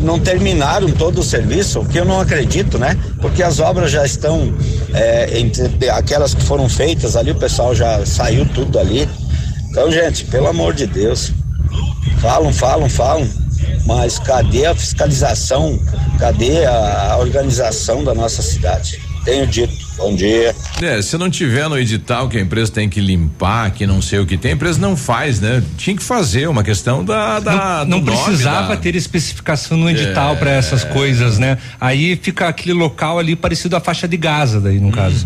não 0.02 0.20
terminaram 0.20 0.92
todo 0.92 1.20
o 1.20 1.24
serviço, 1.24 1.80
o 1.80 1.86
que 1.86 2.00
eu 2.00 2.06
não 2.06 2.20
acredito, 2.20 2.78
né? 2.78 2.98
Porque 3.22 3.42
as 3.42 3.60
obras 3.60 3.92
já 3.92 4.06
estão, 4.06 4.54
é, 4.94 5.40
entre 5.40 5.90
aquelas 5.90 6.34
que 6.34 6.44
foram 6.44 6.68
feitas 6.68 7.16
ali, 7.16 7.32
o 7.32 7.36
pessoal 7.36 7.74
já 7.74 8.06
saiu 8.06 8.46
tudo 8.54 8.78
ali. 8.78 9.08
Então, 9.70 9.92
gente, 9.92 10.26
pelo 10.26 10.48
amor 10.48 10.74
de 10.74 10.88
Deus, 10.88 11.32
falam, 12.22 12.52
falam, 12.54 12.90
falam, 12.90 13.28
mas 13.86 14.20
cadê 14.20 14.66
a 14.66 14.76
fiscalização? 14.76 15.80
Cadê 16.20 16.66
a, 16.66 17.18
organização 17.20 18.04
da 18.04 18.14
nossa 18.14 18.42
cidade? 18.42 19.00
Tenho 19.24 19.48
dito. 19.48 19.74
Bom 19.98 20.14
dia. 20.14 20.54
É, 20.82 21.02
se 21.02 21.18
não 21.18 21.30
tiver 21.30 21.68
no 21.70 21.80
edital 21.80 22.28
que 22.28 22.38
a 22.38 22.42
empresa 22.42 22.72
tem 22.72 22.88
que 22.90 23.00
limpar, 23.00 23.72
que 23.72 23.88
não 23.88 24.02
sei 24.02 24.20
o 24.20 24.26
que 24.26 24.38
tem, 24.38 24.52
a 24.52 24.54
empresa 24.54 24.78
não 24.80 24.96
faz, 24.96 25.40
né? 25.40 25.64
Tinha 25.78 25.96
que 25.96 26.04
fazer 26.04 26.48
uma 26.48 26.64
questão 26.64 27.04
da. 27.04 27.40
da 27.40 27.86
não, 27.88 27.98
não 27.98 28.00
do 28.02 28.12
nome 28.12 28.24
precisava 28.26 28.76
da- 28.76 28.78
ter 28.82 28.94
especificação 28.96 29.78
no 29.78 29.90
edital 29.90 30.34
É. 30.34 30.36
pra 30.36 30.52
essas 30.52 30.84
coisas, 30.84 31.40
né? 31.40 31.58
Aí 31.80 32.16
fica 32.22 32.48
aquele 32.50 32.74
local 32.74 33.18
ali 33.18 33.36
parecido 33.36 33.76
à 33.76 33.80
faixa 33.80 34.08
de 34.08 34.18
Gaza, 34.18 34.60
daí 34.60 34.80
no 34.80 34.92
caso. 34.92 35.26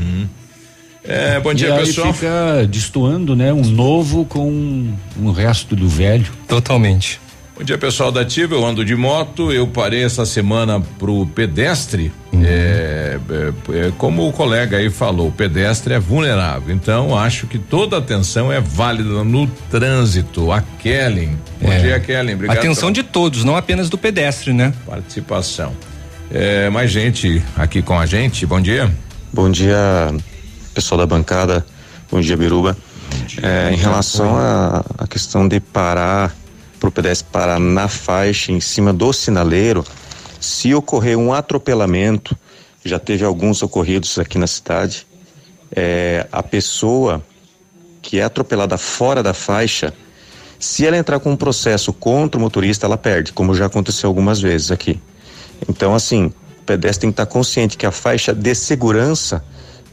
É, 1.03 1.39
bom 1.39 1.51
e 1.51 1.55
dia, 1.55 1.73
aí 1.73 1.85
pessoal. 1.85 2.13
fica 2.13 2.67
destoando, 2.69 3.35
né? 3.35 3.51
Um 3.51 3.63
novo 3.65 4.23
com 4.25 4.93
um 5.19 5.31
resto 5.31 5.75
do 5.75 5.89
velho. 5.89 6.27
Totalmente. 6.47 7.19
Bom 7.59 7.65
dia, 7.65 7.77
pessoal 7.77 8.09
da 8.09 8.21
Ativa. 8.21 8.55
Eu 8.55 8.65
ando 8.65 8.85
de 8.85 8.95
moto. 8.95 9.51
Eu 9.51 9.67
parei 9.67 10.01
essa 10.05 10.25
semana 10.25 10.79
pro 10.97 11.25
pedestre. 11.25 12.09
É, 12.41 13.19
é, 13.29 13.87
é, 13.87 13.91
como 13.97 14.25
o 14.29 14.31
colega 14.31 14.77
aí 14.77 14.89
falou, 14.89 15.27
o 15.27 15.31
pedestre 15.31 15.93
é 15.93 15.99
vulnerável. 15.99 16.73
Então, 16.73 17.17
acho 17.17 17.47
que 17.47 17.59
toda 17.59 17.97
atenção 17.97 18.49
é 18.49 18.61
válida 18.61 19.25
no 19.25 19.45
trânsito. 19.69 20.53
A 20.53 20.61
Kellen. 20.61 21.37
Bom 21.61 21.69
É. 21.69 21.79
dia, 21.79 21.99
Kellen. 21.99 22.35
Obrigado. 22.35 22.57
Atenção 22.57 22.93
de 22.93 23.03
todos, 23.03 23.43
não 23.43 23.57
apenas 23.57 23.89
do 23.89 23.97
pedestre, 23.97 24.53
né? 24.53 24.73
Participação. 24.85 25.73
É, 26.31 26.69
mais 26.69 26.89
gente 26.89 27.43
aqui 27.57 27.81
com 27.81 27.99
a 27.99 28.05
gente. 28.05 28.45
Bom 28.45 28.61
dia. 28.61 28.89
Bom 29.33 29.49
dia, 29.51 29.77
pessoal 30.73 30.97
da 30.97 31.05
bancada. 31.05 31.65
Bom 32.09 32.21
dia, 32.21 32.37
Biruba. 32.37 32.77
É, 33.43 33.73
em 33.73 33.75
relação 33.75 34.37
à 34.37 34.85
à 34.97 35.05
questão 35.07 35.45
de 35.47 35.59
parar, 35.59 36.33
para 36.79 36.89
o 36.89 36.91
pedestre 36.91 37.27
parar 37.31 37.59
na 37.59 37.87
faixa 37.87 38.51
em 38.51 38.59
cima 38.59 38.93
do 38.93 39.11
sinaleiro, 39.11 39.85
se 40.39 40.73
ocorrer 40.73 41.17
um 41.17 41.33
atropelamento, 41.33 42.37
já 42.83 42.97
teve 42.97 43.25
alguns 43.25 43.61
ocorridos 43.61 44.17
aqui 44.17 44.37
na 44.37 44.47
cidade, 44.47 45.05
é, 45.75 46.25
a 46.31 46.41
pessoa 46.41 47.23
que 48.01 48.19
é 48.19 48.23
atropelada 48.23 48.77
fora 48.77 49.21
da 49.21 49.33
faixa, 49.33 49.93
se 50.57 50.85
ela 50.85 50.97
entrar 50.97 51.19
com 51.19 51.31
um 51.31 51.35
processo 51.35 51.91
contra 51.93 52.37
o 52.39 52.41
motorista, 52.41 52.85
ela 52.85 52.97
perde, 52.97 53.33
como 53.33 53.53
já 53.53 53.65
aconteceu 53.65 54.07
algumas 54.07 54.41
vezes 54.41 54.71
aqui. 54.71 54.99
Então, 55.67 55.93
assim, 55.93 56.33
o 56.59 56.63
pedestre 56.63 57.01
tem 57.01 57.11
que 57.11 57.13
estar 57.13 57.25
consciente 57.25 57.77
que 57.77 57.85
a 57.85 57.91
faixa 57.91 58.33
de 58.33 58.55
segurança 58.55 59.43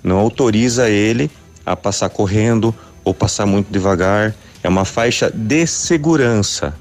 não 0.03 0.19
autoriza 0.19 0.89
ele 0.89 1.31
a 1.65 1.75
passar 1.75 2.09
correndo 2.09 2.75
ou 3.05 3.13
passar 3.13 3.47
muito 3.47 3.71
devagar. 3.71 4.35
É 4.67 4.69
uma 4.69 4.85
faixa 4.85 5.31
de 5.33 5.65
segurança, 5.65 6.75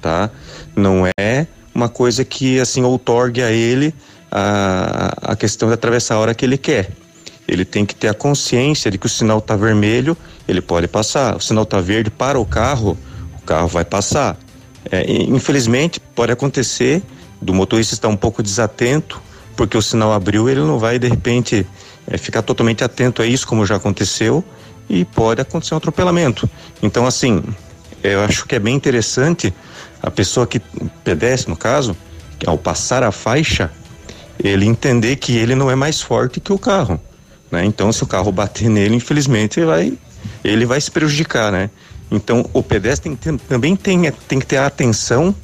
tá? 0.00 0.30
Não 0.74 1.04
é 1.20 1.46
uma 1.74 1.86
coisa 1.86 2.24
que, 2.24 2.58
assim, 2.58 2.82
outorgue 2.82 3.42
a 3.42 3.50
ele 3.50 3.94
a, 4.32 5.12
a 5.20 5.36
questão 5.36 5.68
de 5.68 5.74
atravessar 5.74 6.14
a 6.14 6.18
hora 6.18 6.34
que 6.34 6.46
ele 6.46 6.56
quer. 6.56 6.92
Ele 7.46 7.66
tem 7.66 7.84
que 7.84 7.94
ter 7.94 8.08
a 8.08 8.14
consciência 8.14 8.90
de 8.90 8.96
que 8.96 9.04
o 9.04 9.08
sinal 9.10 9.36
está 9.36 9.54
vermelho, 9.54 10.16
ele 10.48 10.62
pode 10.62 10.88
passar. 10.88 11.36
O 11.36 11.40
sinal 11.40 11.64
está 11.64 11.78
verde 11.78 12.08
para 12.08 12.40
o 12.40 12.46
carro, 12.46 12.96
o 13.38 13.42
carro 13.42 13.68
vai 13.68 13.84
passar. 13.84 14.38
É, 14.90 15.04
infelizmente, 15.06 16.00
pode 16.00 16.32
acontecer 16.32 17.02
do 17.42 17.52
motorista 17.52 17.92
estar 17.92 18.08
um 18.08 18.16
pouco 18.16 18.42
desatento, 18.42 19.20
porque 19.54 19.76
o 19.76 19.82
sinal 19.82 20.10
abriu, 20.14 20.48
ele 20.48 20.60
não 20.60 20.78
vai 20.78 20.98
de 20.98 21.06
repente 21.06 21.66
é, 22.06 22.16
ficar 22.16 22.40
totalmente 22.40 22.82
atento 22.82 23.20
a 23.20 23.26
isso, 23.26 23.46
como 23.46 23.66
já 23.66 23.76
aconteceu, 23.76 24.42
e 24.88 25.04
pode 25.04 25.40
acontecer 25.40 25.74
um 25.74 25.78
atropelamento. 25.78 26.48
Então, 26.82 27.06
assim, 27.06 27.42
eu 28.02 28.20
acho 28.22 28.46
que 28.46 28.54
é 28.54 28.58
bem 28.58 28.74
interessante 28.74 29.52
a 30.02 30.10
pessoa 30.10 30.46
que 30.46 30.60
pedestre, 31.02 31.50
no 31.50 31.56
caso, 31.56 31.96
que 32.38 32.48
ao 32.48 32.56
passar 32.56 33.02
a 33.02 33.10
faixa, 33.10 33.70
ele 34.42 34.66
entender 34.66 35.16
que 35.16 35.36
ele 35.36 35.54
não 35.54 35.70
é 35.70 35.74
mais 35.74 36.00
forte 36.00 36.40
que 36.40 36.52
o 36.52 36.58
carro, 36.58 37.00
né? 37.50 37.64
Então, 37.64 37.92
se 37.92 38.02
o 38.02 38.06
carro 38.06 38.30
bater 38.30 38.68
nele, 38.68 38.94
infelizmente, 38.94 39.58
ele 39.58 39.66
vai, 39.66 39.92
ele 40.44 40.66
vai 40.66 40.80
se 40.80 40.90
prejudicar, 40.90 41.50
né? 41.50 41.70
Então, 42.10 42.48
o 42.52 42.62
pedestre 42.62 43.16
tem 43.16 43.36
também 43.36 43.74
tem, 43.74 44.10
tem 44.28 44.38
que 44.38 44.46
ter 44.46 44.58
atenção 44.58 45.34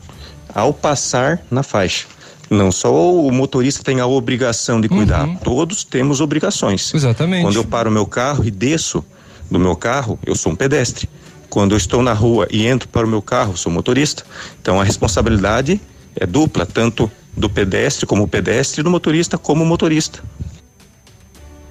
ao 0.54 0.72
passar 0.72 1.42
na 1.50 1.62
faixa. 1.62 2.06
Não 2.50 2.70
só 2.70 2.92
o 2.92 3.30
motorista 3.32 3.82
tem 3.82 3.98
a 3.98 4.06
obrigação 4.06 4.78
de 4.78 4.88
cuidar, 4.88 5.26
todos 5.42 5.84
temos 5.84 6.20
obrigações. 6.20 6.92
Exatamente. 6.92 7.42
Quando 7.42 7.56
eu 7.56 7.64
paro 7.64 7.90
meu 7.90 8.04
carro 8.04 8.44
e 8.44 8.50
desço 8.50 9.02
do 9.52 9.58
meu 9.58 9.76
carro, 9.76 10.18
eu 10.24 10.34
sou 10.34 10.52
um 10.52 10.56
pedestre. 10.56 11.08
Quando 11.48 11.72
eu 11.72 11.76
estou 11.76 12.02
na 12.02 12.12
rua 12.12 12.48
e 12.50 12.66
entro 12.66 12.88
para 12.88 13.06
o 13.06 13.10
meu 13.10 13.20
carro, 13.20 13.56
sou 13.56 13.70
motorista. 13.70 14.24
Então 14.60 14.80
a 14.80 14.84
responsabilidade 14.84 15.80
é 16.16 16.26
dupla, 16.26 16.64
tanto 16.64 17.10
do 17.36 17.48
pedestre 17.48 18.06
como 18.06 18.26
pedestre 18.26 18.82
do 18.82 18.90
motorista 18.90 19.38
como 19.38 19.64
motorista. 19.64 20.22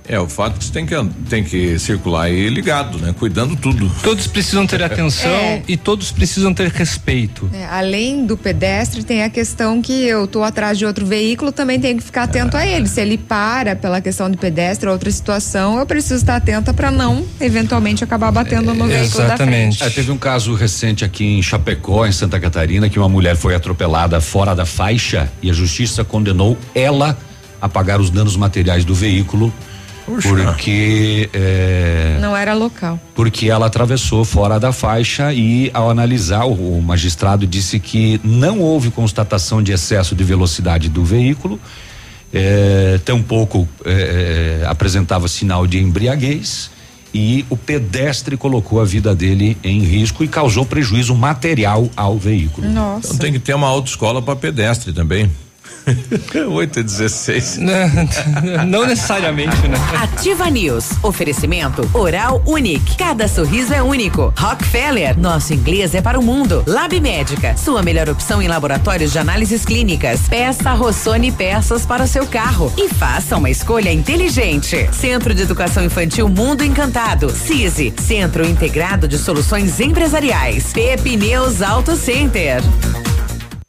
É, 0.08 0.20
o 0.20 0.28
fato 0.28 0.56
é 0.56 0.58
que 0.58 0.66
você 0.66 0.72
tem 0.72 0.86
que, 0.86 0.96
tem 1.30 1.44
que 1.44 1.78
circular 1.78 2.24
aí 2.24 2.50
ligado, 2.50 2.98
né? 2.98 3.14
Cuidando 3.18 3.56
tudo. 3.56 3.90
Todos 4.04 4.26
precisam 4.28 4.66
ter 4.66 4.82
atenção 4.84 5.30
É. 5.32 5.62
e 5.68 5.78
todos 5.78 6.12
precisam 6.12 6.54
ter 6.54 6.70
respeito. 6.70 7.50
É, 7.54 7.66
além 7.66 8.26
do 8.26 8.36
pedestre, 8.36 9.04
tem 9.04 9.24
a 9.24 9.30
questão 9.30 9.82
que 9.82 9.94
eu 10.04 10.26
tô 10.28 10.44
atrás 10.44 10.78
de 10.78 10.86
outro 10.86 11.06
veículo, 11.06 11.52
também 11.52 11.80
tenho 11.80 11.98
que 11.98 12.04
ficar 12.04 12.24
atento 12.24 12.58
a 12.58 12.66
ele. 12.66 12.88
Se 12.88 13.00
ele 13.00 13.18
para 13.18 13.76
pela 13.76 14.02
questão 14.02 14.30
de 14.30 14.38
pedestre 14.38 14.88
ou 14.88 14.94
outra 14.94 15.10
situação, 15.12 15.80
eu 15.80 15.86
preciso 15.86 16.16
estar 16.16 16.36
atenta 16.36 16.74
para 16.74 16.90
não, 16.92 17.26
eventualmente, 17.40 18.04
acabar 18.04 18.32
batendo 18.32 18.74
no 18.74 18.88
veículo 18.88 19.28
da 19.28 19.38
frente. 19.38 19.84
É, 19.84 19.90
teve 19.90 20.12
um 20.12 20.18
caso 20.18 20.54
recente 20.56 21.06
aqui 21.06 21.24
em 21.26 21.42
Chapecó, 21.44 22.06
em 22.06 22.12
Santa 22.12 22.40
Catarina, 22.40 22.90
que 22.90 22.98
uma 22.98 23.10
mulher 23.10 23.36
foi 23.36 23.54
atropelada 23.56 24.20
fora 24.20 24.56
da 24.56 24.66
faixa 24.66 25.32
e 25.42 25.50
a 25.50 25.54
justiça 25.54 26.04
condenou 26.04 26.58
ela 26.74 27.18
a 27.62 27.70
pagar 27.70 28.02
os 28.02 28.10
danos 28.10 28.36
materiais 28.36 28.84
do 28.84 28.96
veículo 28.96 29.54
porque 30.22 31.30
é, 31.34 32.18
Não 32.20 32.36
era 32.36 32.54
local. 32.54 33.00
porque 33.16 33.50
ela 33.50 33.68
atravessou 33.68 34.26
fora 34.26 34.60
da 34.60 34.72
faixa 34.72 35.32
e 35.34 35.70
ao 35.74 35.90
analisar 35.90 36.46
o, 36.46 36.78
o 36.78 36.82
magistrado 36.82 37.46
disse 37.48 37.80
que 37.80 38.20
não 38.24 38.60
houve 38.60 38.90
constatação 38.92 39.62
de 39.62 39.72
excesso 39.72 40.16
de 40.16 40.24
velocidade 40.24 40.90
do 40.90 41.04
veículo, 41.04 41.60
eh, 42.34 43.00
tampouco 43.04 43.68
eh, 43.86 44.62
eh, 44.62 44.66
apresentava 44.68 45.28
sinal 45.28 45.68
de 45.68 45.80
embriaguez 45.80 46.72
e 47.14 47.46
o 47.50 47.58
pedestre 47.58 48.38
colocou 48.38 48.80
a 48.80 48.86
vida 48.86 49.14
dele 49.14 49.58
em 49.64 49.82
risco 49.82 50.24
e 50.24 50.28
causou 50.30 50.66
prejuízo 50.66 51.14
material 51.14 51.90
ao 51.96 52.18
veículo. 52.18 52.70
Nossa. 52.70 53.08
Então 53.08 53.18
tem 53.18 53.34
que 53.34 53.40
ter 53.40 53.54
uma 53.54 53.68
autoescola 53.68 54.22
para 54.22 54.36
pedestre 54.36 54.94
também. 54.94 55.30
8 56.50 56.80
e 56.80 56.84
16. 56.84 57.58
Não 58.68 58.86
necessariamente, 58.86 59.56
né? 59.68 59.78
Ativa 60.02 60.50
News. 60.50 60.92
Oferecimento 61.02 61.90
Oral 61.94 62.42
Unique. 62.46 62.96
Cada 62.98 63.28
sorriso 63.28 63.74
é 63.74 63.82
único. 63.82 64.34
Rockefeller. 64.38 65.18
Nosso 65.20 65.54
inglês 65.54 65.96
é 65.96 66.02
para 66.02 66.20
o 66.20 66.24
mundo. 66.24 66.64
Lab 66.68 67.00
Médica. 67.00 67.56
Sua 67.58 67.82
melhor 67.82 68.10
opção 68.10 68.42
em 68.42 68.48
laboratórios 68.48 69.12
de 69.12 69.20
análises 69.20 69.66
clínicas. 69.66 70.22
Peça 70.30 70.72
Rossoni 70.74 71.32
peças 71.32 71.86
para 71.86 72.04
o 72.04 72.08
seu 72.08 72.26
carro. 72.26 72.72
E 72.78 72.90
faça 72.90 73.38
uma 73.38 73.50
escolha 73.50 73.92
inteligente. 73.92 74.90
Centro 74.92 75.34
de 75.34 75.42
Educação 75.42 75.84
Infantil 75.84 76.30
Mundo 76.30 76.64
Encantado. 76.64 77.30
CISI. 77.30 77.94
Centro 78.00 78.46
Integrado 78.46 79.08
de 79.08 79.18
Soluções 79.18 79.80
Empresariais. 79.80 80.72
Pepineus 80.74 81.62
Auto 81.62 81.96
Center. 81.96 82.62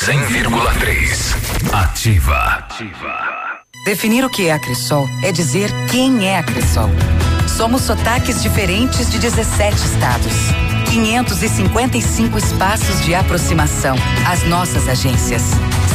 100,3. 0.00 1.34
Ativa. 1.72 2.66
Definir 3.84 4.24
o 4.24 4.30
que 4.30 4.46
é 4.46 4.52
a 4.52 4.58
Cressol 4.58 5.08
é 5.24 5.32
dizer 5.32 5.70
quem 5.90 6.26
é 6.26 6.38
a 6.38 6.42
Cressol. 6.42 6.88
Somos 7.48 7.82
sotaques 7.82 8.40
diferentes 8.40 9.10
de 9.10 9.18
17 9.18 9.74
estados. 9.76 10.32
555 10.92 12.38
espaços 12.38 13.04
de 13.04 13.12
aproximação. 13.12 13.96
As 14.26 14.44
nossas 14.44 14.88
agências. 14.88 15.42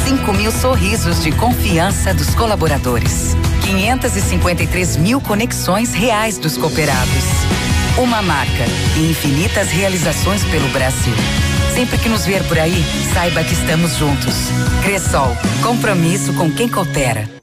5 0.05 0.34
mil 0.34 0.51
sorrisos 0.51 1.23
de 1.23 1.31
confiança 1.31 2.13
dos 2.13 2.35
colaboradores. 2.35 3.38
553 3.65 4.97
mil 4.97 5.21
conexões 5.21 5.93
reais 5.93 6.38
dos 6.38 6.57
cooperados. 6.57 7.23
Uma 7.97 8.21
marca 8.21 8.65
e 8.97 9.09
infinitas 9.09 9.69
realizações 9.71 10.43
pelo 10.43 10.67
Brasil. 10.69 11.15
Sempre 11.74 11.98
que 11.98 12.08
nos 12.08 12.26
ver 12.26 12.44
por 12.44 12.60
aí, 12.60 12.84
saiba 13.14 13.44
que 13.44 13.54
estamos 13.54 13.98
juntos. 13.98 14.36
Cressol, 14.84 15.36
compromisso 15.64 16.34
com 16.34 16.52
quem 16.52 16.70
coopera. 16.70 17.43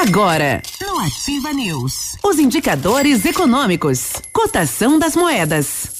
Agora, 0.00 0.62
no 0.80 1.00
Ativa 1.00 1.52
News, 1.52 2.16
os 2.22 2.38
indicadores 2.38 3.24
econômicos, 3.24 4.12
cotação 4.32 4.96
das 4.96 5.16
moedas. 5.16 5.90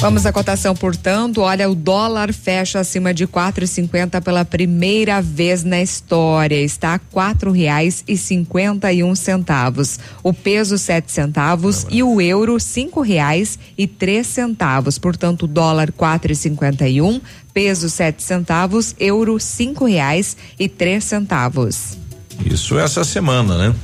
Vamos 0.00 0.24
à 0.24 0.32
cotação, 0.32 0.74
portanto. 0.74 1.42
Olha, 1.42 1.68
o 1.68 1.74
dólar 1.74 2.32
fecha 2.32 2.80
acima 2.80 3.12
de 3.12 3.26
quatro 3.26 3.64
e 3.64 3.68
cinquenta 3.68 4.18
pela 4.18 4.46
primeira 4.46 5.20
vez 5.20 5.62
na 5.62 5.82
história. 5.82 6.56
Está 6.56 6.94
a 6.94 6.98
quatro 6.98 7.52
reais 7.52 8.02
e 8.08 8.16
cinquenta 8.16 8.90
e 8.90 9.04
um 9.04 9.14
centavos. 9.14 9.98
O 10.22 10.32
peso 10.32 10.78
sete 10.78 11.12
centavos 11.12 11.86
e 11.90 12.02
o 12.02 12.18
euro 12.18 12.58
cinco 12.58 13.02
reais 13.02 13.58
e 13.76 13.86
três 13.86 14.26
centavos. 14.26 14.96
Portanto, 14.96 15.46
dólar 15.46 15.92
quatro 15.92 16.32
e 16.32 16.34
cinquenta 16.34 16.88
e 16.88 17.02
um, 17.02 17.20
peso 17.52 17.90
sete 17.90 18.22
centavos, 18.22 18.96
euro 18.98 19.38
cinco 19.38 19.84
reais 19.84 20.34
e 20.58 20.66
três 20.66 21.04
centavos. 21.04 21.98
Isso 22.42 22.78
essa 22.78 23.04
semana, 23.04 23.58
né? 23.58 23.74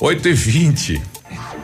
8 0.00 0.28
e 0.28 0.32
20 0.32 1.02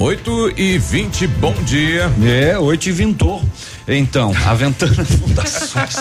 8 0.00 0.54
e 0.56 0.78
20 0.78 1.26
bom 1.26 1.52
dia. 1.62 2.10
É, 2.24 2.58
8 2.58 2.88
e 2.88 2.90
vintou. 2.92 3.42
Então, 3.88 4.32
a 4.46 4.54
Ventana 4.54 5.04
Fundações. 5.04 5.96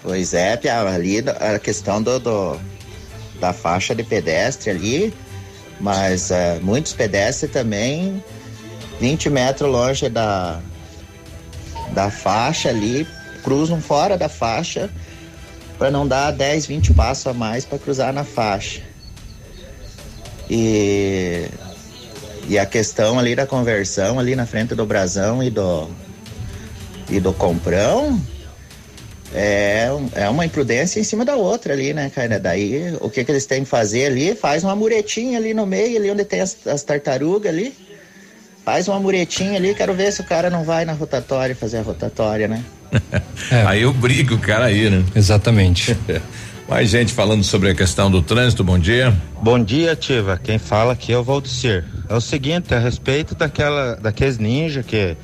Pois 0.00 0.32
é, 0.32 0.56
Pia, 0.56 0.80
ali 0.82 1.18
a 1.40 1.58
questão 1.58 2.00
do, 2.00 2.20
do- 2.20 2.56
da 3.40 3.52
faixa 3.52 3.92
de 3.94 4.04
pedestre 4.04 4.70
ali, 4.70 5.12
mas 5.80 6.30
eh, 6.30 6.58
muitos 6.62 6.92
pedestres 6.92 7.50
também 7.50 8.22
20 9.00 9.30
metros 9.30 9.70
longe 9.70 10.08
da, 10.08 10.60
da 11.92 12.08
faixa 12.10 12.68
ali, 12.68 13.06
cruzam 13.42 13.80
fora 13.80 14.16
da 14.16 14.28
faixa 14.28 14.88
para 15.78 15.90
não 15.90 16.06
dar 16.06 16.32
10, 16.32 16.66
20 16.66 16.92
passos 16.92 17.26
a 17.26 17.32
mais 17.32 17.64
para 17.64 17.78
cruzar 17.78 18.12
na 18.12 18.24
faixa. 18.24 18.82
E, 20.50 21.46
e 22.48 22.58
a 22.58 22.66
questão 22.66 23.18
ali 23.18 23.36
da 23.36 23.46
conversão 23.46 24.18
ali 24.18 24.34
na 24.34 24.46
frente 24.46 24.74
do 24.74 24.84
Brasão 24.84 25.42
e 25.42 25.50
do 25.50 25.88
e 27.10 27.20
do 27.20 27.32
Comprão 27.32 28.20
é, 29.34 29.88
é 30.14 30.28
uma 30.28 30.44
imprudência 30.44 31.00
em 31.00 31.04
cima 31.04 31.24
da 31.24 31.36
outra 31.36 31.74
ali, 31.74 31.92
né, 31.92 32.10
cara? 32.10 32.38
Daí 32.40 32.96
o 33.00 33.10
que 33.10 33.24
que 33.24 33.30
eles 33.30 33.46
têm 33.46 33.62
que 33.62 33.68
fazer 33.68 34.06
ali? 34.06 34.34
Faz 34.34 34.64
uma 34.64 34.74
muretinha 34.74 35.38
ali 35.38 35.52
no 35.52 35.66
meio, 35.66 35.98
ali 35.98 36.10
onde 36.10 36.24
tem 36.24 36.40
as, 36.40 36.66
as 36.66 36.82
tartarugas 36.82 37.52
ali. 37.52 37.74
Faz 38.64 38.88
uma 38.88 38.98
muretinha 38.98 39.56
ali, 39.56 39.74
quero 39.74 39.94
ver 39.94 40.12
se 40.12 40.20
o 40.20 40.24
cara 40.24 40.50
não 40.50 40.64
vai 40.64 40.84
na 40.84 40.92
rotatória 40.92 41.54
fazer 41.54 41.78
a 41.78 41.82
rotatória, 41.82 42.48
né? 42.48 42.62
Aí 43.66 43.82
eu 43.82 43.92
brigo 43.92 44.34
o 44.34 44.38
cara 44.38 44.66
aí, 44.66 44.90
né? 44.90 45.04
Exatamente. 45.14 45.96
Mais 46.68 46.90
gente 46.90 47.14
falando 47.14 47.42
sobre 47.42 47.70
a 47.70 47.74
questão 47.74 48.10
do 48.10 48.20
trânsito, 48.20 48.62
bom 48.62 48.78
dia. 48.78 49.16
Bom 49.42 49.58
dia, 49.62 49.92
Ativa. 49.92 50.36
Quem 50.36 50.58
fala 50.58 50.92
aqui 50.92 51.12
é 51.12 51.18
o 51.18 51.24
Valdecir. 51.24 51.86
É 52.08 52.14
o 52.14 52.20
seguinte, 52.20 52.74
a 52.74 52.78
respeito 52.78 53.34
daquela, 53.34 53.96
daqueles 53.96 54.36
ninja 54.36 54.82
que 54.82 55.16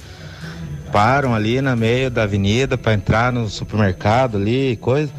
param 0.91 1.35
ali 1.35 1.61
na 1.61 1.77
meio 1.77 2.11
da 2.11 2.23
avenida 2.23 2.79
para 2.79 2.95
entrar 2.95 3.31
no 3.31 3.49
supermercado 3.51 4.39
ali 4.39 4.73
e 4.73 4.77
coisa. 4.77 5.13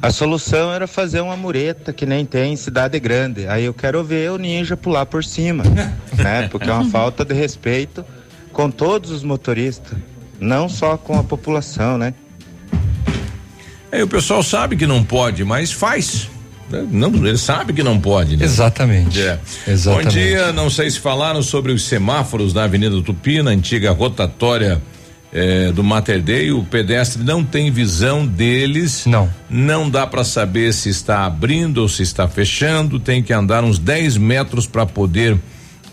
A 0.00 0.10
solução 0.10 0.72
era 0.72 0.86
fazer 0.86 1.20
uma 1.20 1.36
mureta 1.36 1.92
que 1.92 2.06
nem 2.06 2.24
tem 2.24 2.52
em 2.52 2.56
cidade 2.56 2.98
grande. 3.00 3.46
Aí 3.46 3.64
eu 3.64 3.74
quero 3.74 4.04
ver 4.04 4.30
o 4.30 4.38
ninja 4.38 4.76
pular 4.76 5.04
por 5.04 5.24
cima, 5.24 5.64
né? 6.16 6.48
Porque 6.50 6.70
é 6.70 6.72
uma 6.72 6.88
falta 6.90 7.24
de 7.24 7.34
respeito 7.34 8.04
com 8.52 8.70
todos 8.70 9.10
os 9.10 9.22
motoristas, 9.22 9.98
não 10.44 10.68
só 10.68 10.96
com 10.96 11.18
a 11.18 11.24
população, 11.24 11.98
né? 11.98 12.14
Aí 13.90 14.02
o 14.02 14.08
pessoal 14.08 14.42
sabe 14.42 14.76
que 14.76 14.86
não 14.86 15.02
pode, 15.04 15.44
mas 15.44 15.72
faz. 15.72 16.28
né? 16.70 16.86
Não, 16.90 17.14
ele 17.14 17.38
sabe 17.38 17.72
que 17.72 17.82
não 17.82 17.98
pode, 18.00 18.36
né? 18.36 18.44
Exatamente. 18.44 19.20
É. 19.20 19.38
Exatamente. 19.66 20.04
Bom 20.06 20.10
dia, 20.10 20.52
não 20.52 20.68
sei 20.68 20.90
se 20.90 20.98
falaram 20.98 21.42
sobre 21.42 21.72
os 21.72 21.84
semáforos 21.84 22.52
na 22.52 22.64
Avenida 22.64 23.00
Tupi, 23.02 23.40
na 23.40 23.50
antiga 23.52 23.92
rotatória 23.92 24.82
eh, 25.32 25.70
do 25.72 25.84
Mater 25.84 26.20
Dei, 26.20 26.50
o 26.50 26.64
pedestre 26.64 27.22
não 27.22 27.44
tem 27.44 27.70
visão 27.70 28.26
deles. 28.26 29.06
Não. 29.06 29.30
Não 29.48 29.88
dá 29.88 30.06
para 30.06 30.24
saber 30.24 30.72
se 30.74 30.88
está 30.88 31.24
abrindo 31.24 31.78
ou 31.78 31.88
se 31.88 32.02
está 32.02 32.26
fechando, 32.26 32.98
tem 32.98 33.22
que 33.22 33.32
andar 33.32 33.62
uns 33.62 33.78
10 33.78 34.16
metros 34.16 34.66
para 34.66 34.84
poder 34.84 35.36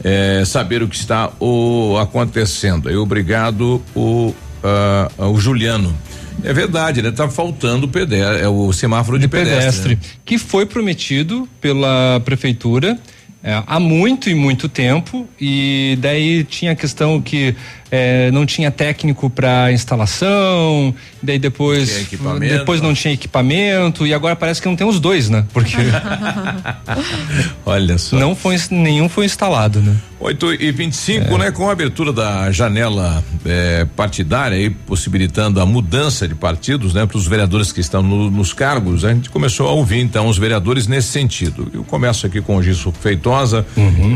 eh, 0.03 0.43
saber 0.45 0.81
o 0.83 0.87
que 0.87 0.95
está 0.95 1.31
o, 1.39 1.97
acontecendo. 1.97 2.89
Aí, 2.89 2.95
obrigado, 2.95 3.81
o, 3.95 4.33
ah, 4.63 5.09
o 5.17 5.39
Juliano. 5.39 5.95
É 6.43 6.53
verdade, 6.53 7.01
né? 7.01 7.11
Tá 7.11 7.29
faltando 7.29 7.85
o 7.85 7.89
pedestre, 7.89 8.41
é 8.41 8.47
o 8.47 8.71
semáforo 8.73 9.19
de, 9.19 9.27
pedestre. 9.27 9.95
né? 9.95 10.01
que 10.25 10.37
foi 10.37 10.65
prometido 10.65 11.47
pela 11.59 12.19
prefeitura 12.25 12.97
é, 13.43 13.61
há 13.65 13.79
muito 13.79 14.29
e 14.29 14.35
muito 14.35 14.69
tempo 14.69 15.27
e 15.39 15.97
daí 15.99 16.43
tinha 16.43 16.73
a 16.73 16.75
questão 16.75 17.19
que 17.19 17.55
é, 17.91 18.31
não 18.31 18.45
tinha 18.45 18.71
técnico 18.71 19.29
para 19.29 19.71
instalação, 19.71 20.95
daí 21.21 21.37
depois 21.37 22.07
depois 22.39 22.81
não 22.81 22.93
tinha 22.93 23.13
equipamento 23.13 24.07
e 24.07 24.13
agora 24.13 24.35
parece 24.35 24.61
que 24.61 24.67
não 24.67 24.75
tem 24.77 24.87
os 24.87 24.99
dois, 24.99 25.29
né? 25.29 25.45
Porque 25.53 25.75
Olha 27.65 27.97
só. 27.97 28.17
não 28.17 28.35
foi 28.35 28.55
nenhum 28.71 29.09
foi 29.09 29.25
instalado, 29.25 29.79
né? 29.81 29.95
8 30.19 30.53
e 30.61 30.71
25, 30.71 31.37
né? 31.37 31.49
Com 31.51 31.67
a 31.67 31.71
abertura 31.71 32.13
da 32.13 32.51
janela 32.51 33.23
eh, 33.43 33.87
partidária 33.95 34.55
aí, 34.55 34.69
possibilitando 34.69 35.59
a 35.59 35.65
mudança 35.65 36.27
de 36.27 36.35
partidos, 36.35 36.93
né? 36.93 37.05
Para 37.07 37.17
os 37.17 37.25
vereadores 37.25 37.71
que 37.71 37.79
estão 37.81 38.03
no- 38.03 38.29
nos 38.29 38.53
cargos, 38.53 39.03
a 39.03 39.11
gente 39.13 39.31
começou 39.31 39.67
a 39.67 39.71
ouvir 39.71 39.99
então 39.99 40.27
os 40.27 40.37
vereadores 40.37 40.85
nesse 40.85 41.07
sentido. 41.07 41.69
Eu 41.73 41.83
começo 41.83 42.27
aqui 42.27 42.39
com 42.39 42.55
o 42.55 42.61
Gisso 42.61 42.91
Feitosa, 42.91 43.65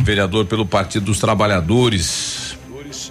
vereador 0.03 0.45
pelo 0.45 0.65
Partido 0.65 1.05
dos 1.05 1.19
Trabalhadores. 1.19 2.55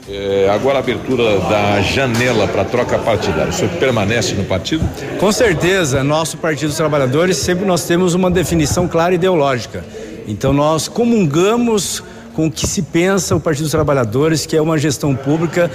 Eh, 0.06 0.50
agora 0.54 0.76
a 0.76 0.80
abertura 0.80 1.38
da 1.40 1.80
janela 1.80 2.46
para 2.46 2.62
troca 2.64 2.98
partidária. 2.98 3.48
O 3.48 3.52
senhor 3.52 3.70
permanece 3.76 4.34
no 4.34 4.44
partido? 4.44 4.84
Com 5.18 5.32
certeza, 5.32 6.04
nosso 6.04 6.36
Partido 6.36 6.68
dos 6.68 6.76
Trabalhadores 6.76 7.38
sempre 7.38 7.64
nós 7.64 7.86
temos 7.86 8.12
uma 8.12 8.30
definição 8.30 8.86
clara 8.86 9.12
e 9.12 9.14
ideológica. 9.14 9.82
Então 10.28 10.52
nós 10.52 10.88
comungamos 10.88 12.02
com 12.34 12.48
o 12.48 12.50
que 12.50 12.66
se 12.66 12.82
pensa 12.82 13.34
o 13.34 13.40
Partido 13.40 13.62
dos 13.62 13.72
Trabalhadores, 13.72 14.44
que 14.44 14.54
é 14.54 14.60
uma 14.60 14.76
gestão 14.76 15.16
pública 15.16 15.70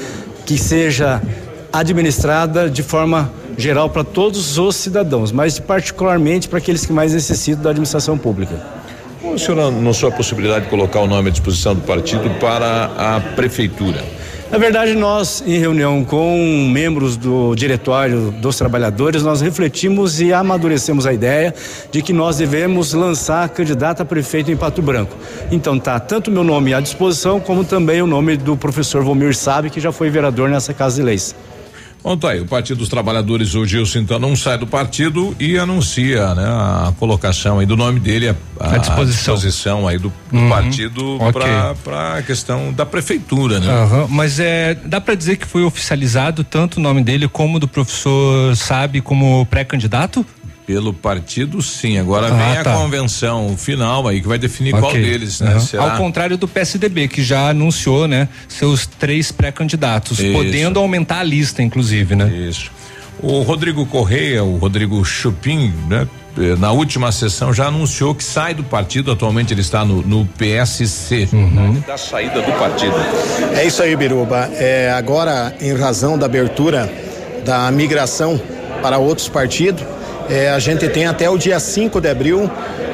que 0.46 0.60
seja 0.60 1.20
administrada 1.74 2.70
de 2.70 2.84
forma 2.84 3.32
geral 3.58 3.90
para 3.90 4.04
todos 4.04 4.60
os 4.60 4.76
cidadãos, 4.76 5.32
mas 5.32 5.58
particularmente 5.60 6.48
para 6.48 6.60
aqueles 6.60 6.86
que 6.86 6.94
mais 6.94 7.14
necessitam 7.14 7.64
da 7.64 7.70
administração 7.72 8.16
pública. 8.18 8.56
O 9.24 9.38
senhor 9.38 9.60
anunciou 9.60 10.12
a 10.12 10.16
possibilidade 10.16 10.66
de 10.66 10.70
colocar 10.70 11.02
o 11.02 11.08
nome 11.08 11.30
à 11.30 11.32
disposição 11.32 11.74
do 11.74 11.82
partido 11.82 12.30
para 12.40 12.86
a 12.98 13.20
prefeitura? 13.36 14.19
Na 14.52 14.58
verdade, 14.58 14.96
nós, 14.96 15.44
em 15.46 15.60
reunião 15.60 16.04
com 16.04 16.68
membros 16.74 17.16
do 17.16 17.54
diretório 17.54 18.32
dos 18.32 18.58
trabalhadores, 18.58 19.22
nós 19.22 19.42
refletimos 19.42 20.20
e 20.20 20.34
amadurecemos 20.34 21.06
a 21.06 21.14
ideia 21.14 21.54
de 21.92 22.02
que 22.02 22.12
nós 22.12 22.38
devemos 22.38 22.94
lançar 22.94 23.48
candidato 23.50 24.02
a 24.02 24.06
prefeito 24.06 24.52
em 24.52 24.58
Pato 24.58 24.82
Branco. 24.82 25.16
Então 25.52 25.78
tá 25.78 26.00
tanto 26.00 26.32
meu 26.32 26.44
nome 26.44 26.74
à 26.74 26.80
disposição, 26.80 27.40
como 27.40 27.64
também 27.64 28.02
o 28.02 28.08
nome 28.08 28.38
do 28.38 28.58
professor 28.58 29.04
Vomir 29.04 29.36
Sabe, 29.36 29.70
que 29.70 29.80
já 29.80 29.92
foi 29.92 30.10
vereador 30.10 30.50
nessa 30.50 30.74
Casa 30.74 30.96
de 30.96 31.04
Leis. 31.04 31.36
Bom, 32.04 32.16
tá 32.18 32.30
aí, 32.32 32.40
o 32.40 32.46
Partido 32.46 32.78
dos 32.78 32.88
Trabalhadores, 32.90 33.56
o 33.56 33.66
Gilson, 33.66 34.00
então, 34.00 34.18
não 34.18 34.36
sai 34.36 34.58
do 34.58 34.66
partido 34.66 35.36
e 35.40 35.58
anuncia, 35.58 36.34
né, 36.34 36.46
a 36.46 36.94
colocação 36.98 37.60
aí 37.60 37.66
do 37.66 37.76
nome 37.76 38.00
dele 38.00 38.30
a, 38.30 38.36
À 38.76 38.78
disposição. 38.78 39.36
disposição 39.36 39.88
aí 39.88 39.98
do, 39.98 40.12
do 40.32 40.38
Uhum, 40.38 40.50
partido 40.50 41.18
ok. 41.22 41.42
para 41.84 42.18
a 42.18 42.22
questão 42.24 42.72
da 42.72 42.86
prefeitura, 42.86 43.60
né? 43.60 43.68
Aham, 43.70 44.08
mas 44.10 44.40
é, 44.40 44.76
dá 44.86 45.02
para 45.02 45.14
dizer 45.16 45.36
que 45.38 45.46
foi 45.46 45.64
oficializado 45.64 46.44
tanto 46.44 46.78
o 46.78 46.80
nome 46.82 47.04
dele 47.04 47.28
como 47.28 47.60
do 47.60 47.68
professor 47.68 48.56
Sabe 48.56 49.02
como 49.02 49.46
pré-candidato? 49.48 50.26
Pelo 50.70 50.94
partido, 50.94 51.64
sim. 51.64 51.98
Agora 51.98 52.28
Ah, 52.28 52.30
vem 52.30 52.58
a 52.60 52.64
tá. 52.64 52.74
convenção 52.76 53.58
final 53.58 54.08
aí 54.08 54.22
que 54.22 54.28
vai 54.28 54.38
definir 54.38 54.70
qual 54.70 54.92
Ok. 54.92 55.02
deles, 55.02 55.42
né? 55.42 55.60
Será? 55.60 55.94
Ao 55.94 55.98
contrário 55.98 56.38
do 56.38 56.48
PSDB, 56.48 57.08
que 57.08 57.24
já 57.24 57.50
anunciou, 57.50 58.08
né, 58.08 58.30
seus 58.48 58.86
três 58.86 59.32
pré-candidatos, 59.32 60.20
podendo 60.32 60.78
aumentar 60.80 61.22
a 61.22 61.24
lista, 61.24 61.64
inclusive, 61.64 62.16
né? 62.16 62.28
Isso. 62.48 62.70
O 63.20 63.42
Rodrigo 63.42 63.84
Correia, 63.88 64.44
o 64.44 64.58
Rodrigo 64.58 65.04
Chupim, 65.04 65.74
né? 65.90 66.08
eh, 66.38 66.56
Na 66.60 66.72
última 66.72 67.12
sessão 67.12 67.52
já 67.52 67.66
anunciou 67.66 68.14
que 68.14 68.24
sai 68.24 68.54
do 68.54 68.64
partido, 68.64 69.12
atualmente 69.12 69.52
ele 69.52 69.62
está 69.62 69.84
no, 69.84 70.04
no 70.04 70.24
PSC. 70.38 71.28
Uhum. 71.34 71.82
Da 71.88 71.98
saída 71.98 72.44
do 72.44 72.52
partido. 72.60 72.94
É 73.56 73.66
isso 73.66 73.82
aí, 73.82 73.96
Biruba. 73.96 74.48
É, 74.54 74.92
agora, 74.96 75.52
em 75.60 75.74
razão 75.76 76.16
da 76.16 76.28
abertura 76.28 76.88
da 77.44 77.72
migração 77.72 78.40
para 78.84 79.00
outros 79.00 79.28
partidos, 79.28 79.82
é, 80.30 80.50
a 80.50 80.60
gente 80.60 80.88
tem 80.90 81.08
até 81.08 81.30
o 81.30 81.38
dia 81.38 81.60
5 81.60 82.00
de 82.00 82.10
abril 82.10 82.50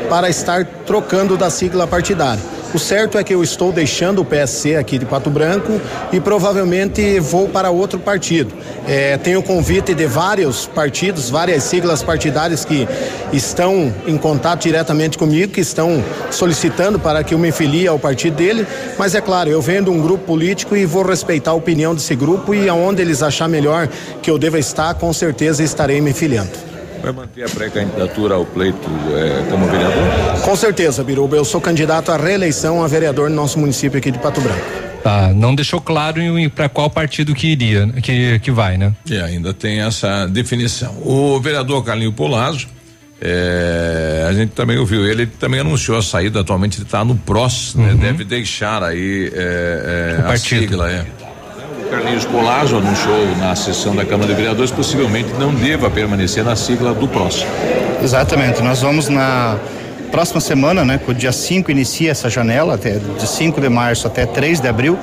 para 0.09 0.29
estar 0.29 0.65
trocando 0.85 1.35
da 1.35 1.49
sigla 1.49 1.85
partidária. 1.85 2.41
O 2.73 2.79
certo 2.79 3.17
é 3.17 3.23
que 3.23 3.33
eu 3.33 3.41
estou 3.41 3.71
deixando 3.71 4.21
o 4.21 4.25
PSC 4.25 4.75
aqui 4.75 4.97
de 4.97 5.05
Pato 5.05 5.29
Branco 5.29 5.79
e 6.11 6.19
provavelmente 6.19 7.21
vou 7.21 7.47
para 7.47 7.69
outro 7.69 7.97
partido. 7.99 8.53
É, 8.85 9.17
tenho 9.17 9.41
convite 9.41 9.93
de 9.93 10.05
vários 10.05 10.65
partidos, 10.65 11.29
várias 11.29 11.63
siglas 11.63 12.03
partidárias 12.03 12.65
que 12.65 12.85
estão 13.31 13.93
em 14.05 14.17
contato 14.17 14.63
diretamente 14.63 15.17
comigo, 15.17 15.53
que 15.53 15.61
estão 15.61 16.03
solicitando 16.29 16.99
para 16.99 17.23
que 17.23 17.33
eu 17.33 17.39
me 17.39 17.49
filie 17.49 17.87
ao 17.87 17.97
partido 17.97 18.35
dele. 18.35 18.67
Mas 18.99 19.15
é 19.15 19.21
claro, 19.21 19.49
eu 19.49 19.61
venho 19.61 19.85
de 19.85 19.89
um 19.89 20.01
grupo 20.01 20.25
político 20.25 20.75
e 20.75 20.85
vou 20.85 21.03
respeitar 21.05 21.51
a 21.51 21.55
opinião 21.55 21.95
desse 21.95 22.13
grupo 22.13 22.53
e 22.53 22.67
aonde 22.67 23.01
eles 23.01 23.23
achar 23.23 23.47
melhor 23.47 23.87
que 24.21 24.29
eu 24.29 24.37
deva 24.37 24.59
estar, 24.59 24.93
com 24.95 25.13
certeza 25.13 25.63
estarei 25.63 26.01
me 26.01 26.11
filiando. 26.11 26.74
Vai 27.01 27.11
manter 27.11 27.43
a 27.43 27.49
pré-candidatura 27.49 28.35
ao 28.35 28.45
pleito 28.45 28.89
eh, 29.13 29.45
como 29.49 29.67
vereador? 29.67 30.41
Com 30.43 30.55
certeza, 30.55 31.03
Biruba. 31.03 31.35
Eu 31.35 31.45
sou 31.45 31.61
candidato 31.61 32.11
à 32.11 32.17
reeleição 32.17 32.83
a 32.83 32.87
vereador 32.87 33.29
no 33.29 33.35
nosso 33.35 33.59
município 33.59 33.97
aqui 33.99 34.09
de 34.11 34.17
Pato 34.17 34.41
Branco. 34.41 34.61
Tá, 35.03 35.31
não 35.33 35.53
deixou 35.53 35.79
claro 35.79 36.19
para 36.55 36.67
qual 36.67 36.89
partido 36.89 37.35
que 37.35 37.47
iria, 37.47 37.87
que, 38.01 38.39
que 38.39 38.49
vai, 38.49 38.75
né? 38.75 38.91
E 39.05 39.19
ainda 39.19 39.53
tem 39.53 39.81
essa 39.81 40.25
definição. 40.25 40.95
O 41.05 41.39
vereador 41.39 41.83
Carlinho 41.85 42.11
Polazzo, 42.11 42.67
eh, 43.21 44.25
a 44.27 44.33
gente 44.33 44.53
também 44.53 44.79
ouviu 44.79 45.05
ele, 45.05 45.21
ele 45.23 45.31
também 45.39 45.59
anunciou 45.59 45.97
a 45.99 46.01
saída, 46.01 46.39
atualmente 46.39 46.77
ele 46.77 46.85
está 46.85 47.05
no 47.05 47.15
PROS, 47.15 47.75
né? 47.75 47.93
Deve 47.99 48.23
deixar 48.23 48.81
aí 48.81 49.31
eh, 49.31 50.15
O 50.17 50.21
a 50.21 50.23
partido. 50.29 50.61
sigla, 50.61 50.91
é. 50.91 51.05
Carlinhos 51.89 52.25
Polazzo 52.25 52.77
anunciou 52.77 53.35
na 53.37 53.55
sessão 53.55 53.95
da 53.95 54.03
Câmara 54.03 54.29
de 54.29 54.35
Vereadores 54.35 54.71
possivelmente 54.71 55.29
não 55.39 55.53
deva 55.53 55.89
permanecer 55.89 56.43
na 56.43 56.55
sigla 56.55 56.93
do 56.93 57.07
PROS. 57.07 57.45
Exatamente. 58.03 58.61
Nós 58.61 58.81
vamos 58.81 59.07
na 59.07 59.57
próxima 60.11 60.39
semana, 60.39 60.83
né? 60.83 60.99
Com 61.03 61.11
o 61.11 61.13
dia 61.13 61.31
5 61.31 61.69
inicia 61.69 62.11
essa 62.11 62.29
janela, 62.29 62.75
até 62.75 62.97
de 62.97 63.27
5 63.27 63.61
de 63.61 63.69
março 63.69 64.07
até 64.07 64.25
3 64.25 64.59
de 64.59 64.67
abril. 64.67 64.97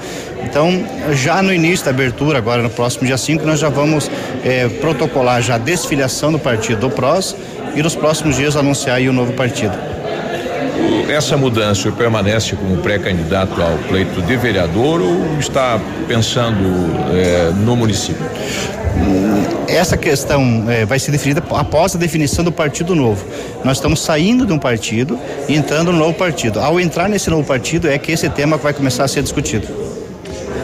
Então, 0.44 0.84
já 1.12 1.42
no 1.42 1.52
início 1.52 1.84
da 1.84 1.90
abertura, 1.90 2.38
agora 2.38 2.62
no 2.62 2.70
próximo 2.70 3.06
dia 3.06 3.16
5, 3.16 3.44
nós 3.46 3.60
já 3.60 3.68
vamos 3.68 4.10
eh, 4.44 4.68
protocolar 4.80 5.40
já 5.40 5.54
a 5.54 5.58
desfiliação 5.58 6.32
do 6.32 6.38
partido 6.38 6.80
do 6.80 6.90
PROS 6.90 7.36
e 7.74 7.82
nos 7.82 7.94
próximos 7.94 8.36
dias 8.36 8.56
anunciar 8.56 9.00
o 9.02 9.12
novo 9.12 9.32
partido. 9.32 9.76
Essa 11.08 11.36
mudança, 11.36 11.92
permanece 11.92 12.56
como 12.56 12.78
pré-candidato 12.78 13.60
ao 13.60 13.76
pleito 13.88 14.22
de 14.22 14.36
vereador 14.36 15.00
ou 15.00 15.38
está 15.38 15.78
pensando 16.08 16.64
eh, 17.12 17.52
no 17.56 17.76
município? 17.76 18.24
Essa 19.68 19.96
questão 19.96 20.64
eh, 20.68 20.84
vai 20.84 20.98
ser 20.98 21.10
definida 21.10 21.42
após 21.50 21.94
a 21.94 21.98
definição 21.98 22.44
do 22.44 22.52
partido 22.52 22.94
novo. 22.94 23.24
Nós 23.64 23.76
estamos 23.76 24.00
saindo 24.00 24.46
de 24.46 24.52
um 24.52 24.58
partido 24.58 25.18
e 25.48 25.54
entrando 25.54 25.92
no 25.92 25.98
novo 25.98 26.14
partido. 26.14 26.60
Ao 26.60 26.80
entrar 26.80 27.08
nesse 27.08 27.30
novo 27.30 27.44
partido 27.44 27.88
é 27.88 27.98
que 27.98 28.12
esse 28.12 28.28
tema 28.28 28.56
vai 28.56 28.72
começar 28.72 29.04
a 29.04 29.08
ser 29.08 29.22
discutido. 29.22 29.66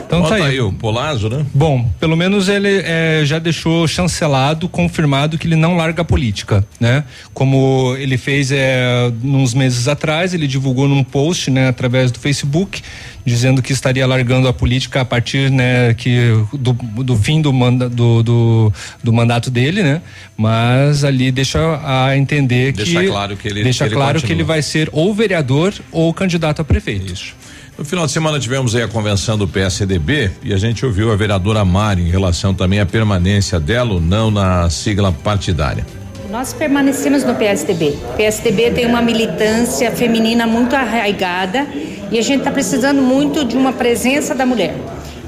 Então 0.08 0.22
Bota 0.22 0.38
tá 0.38 0.44
aí. 0.46 0.52
aí 0.52 0.60
o 0.62 0.72
Polazo, 0.72 1.28
né? 1.28 1.44
Bom, 1.52 1.86
pelo 2.00 2.16
menos 2.16 2.48
ele 2.48 2.80
eh, 2.82 3.20
já 3.26 3.38
deixou 3.38 3.86
chancelado, 3.86 4.66
confirmado 4.66 5.36
que 5.36 5.46
ele 5.46 5.54
não 5.54 5.76
larga 5.76 6.00
a 6.00 6.04
política, 6.04 6.64
né? 6.80 7.04
Como 7.34 7.94
ele 7.98 8.16
fez 8.16 8.50
eh, 8.50 9.12
uns 9.22 9.52
meses 9.52 9.86
atrás, 9.86 10.32
ele 10.32 10.46
divulgou 10.46 10.88
num 10.88 11.04
post, 11.04 11.50
né, 11.50 11.68
através 11.68 12.10
do 12.10 12.18
Facebook, 12.18 12.80
dizendo 13.22 13.60
que 13.60 13.70
estaria 13.70 14.06
largando 14.06 14.48
a 14.48 14.52
política 14.52 15.02
a 15.02 15.04
partir, 15.04 15.50
né, 15.50 15.92
que 15.92 16.30
do, 16.54 16.72
do 16.72 17.14
fim 17.14 17.42
do, 17.42 17.52
manda, 17.52 17.86
do, 17.86 18.22
do, 18.22 18.72
do 19.04 19.12
mandato 19.12 19.50
dele, 19.50 19.82
né? 19.82 20.00
Mas 20.38 21.04
ali 21.04 21.30
deixa 21.30 21.58
a 21.84 22.16
entender 22.16 22.72
Deixa 22.72 22.98
que 22.98 23.08
claro 23.08 23.36
que 23.36 23.46
ele- 23.48 23.62
deixa 23.62 23.84
que 23.84 23.88
ele 23.90 23.94
claro 23.94 24.14
que 24.14 24.22
continua. 24.22 24.36
ele 24.40 24.44
vai 24.44 24.62
ser 24.62 24.88
ou 24.90 25.12
vereador 25.12 25.74
ou 25.92 26.14
candidato 26.14 26.62
a 26.62 26.64
prefeito. 26.64 27.12
Isso. 27.12 27.34
No 27.78 27.84
final 27.84 28.06
de 28.06 28.10
semana 28.10 28.40
tivemos 28.40 28.74
aí 28.74 28.82
a 28.82 28.88
convenção 28.88 29.38
do 29.38 29.46
PSDB 29.46 30.32
e 30.42 30.52
a 30.52 30.56
gente 30.56 30.84
ouviu 30.84 31.12
a 31.12 31.16
vereadora 31.16 31.64
Mari 31.64 32.02
em 32.02 32.10
relação 32.10 32.52
também 32.52 32.80
à 32.80 32.86
permanência 32.86 33.60
dela 33.60 33.92
ou 33.92 34.00
não 34.00 34.32
na 34.32 34.68
sigla 34.68 35.12
partidária. 35.12 35.86
Nós 36.28 36.52
permanecemos 36.52 37.22
no 37.22 37.36
PSDB. 37.36 37.96
O 38.02 38.16
PSDB 38.16 38.72
tem 38.72 38.84
uma 38.84 39.00
militância 39.00 39.92
feminina 39.92 40.44
muito 40.44 40.74
arraigada 40.74 41.68
e 42.10 42.18
a 42.18 42.22
gente 42.22 42.40
está 42.40 42.50
precisando 42.50 43.00
muito 43.00 43.44
de 43.44 43.56
uma 43.56 43.72
presença 43.72 44.34
da 44.34 44.44
mulher. 44.44 44.74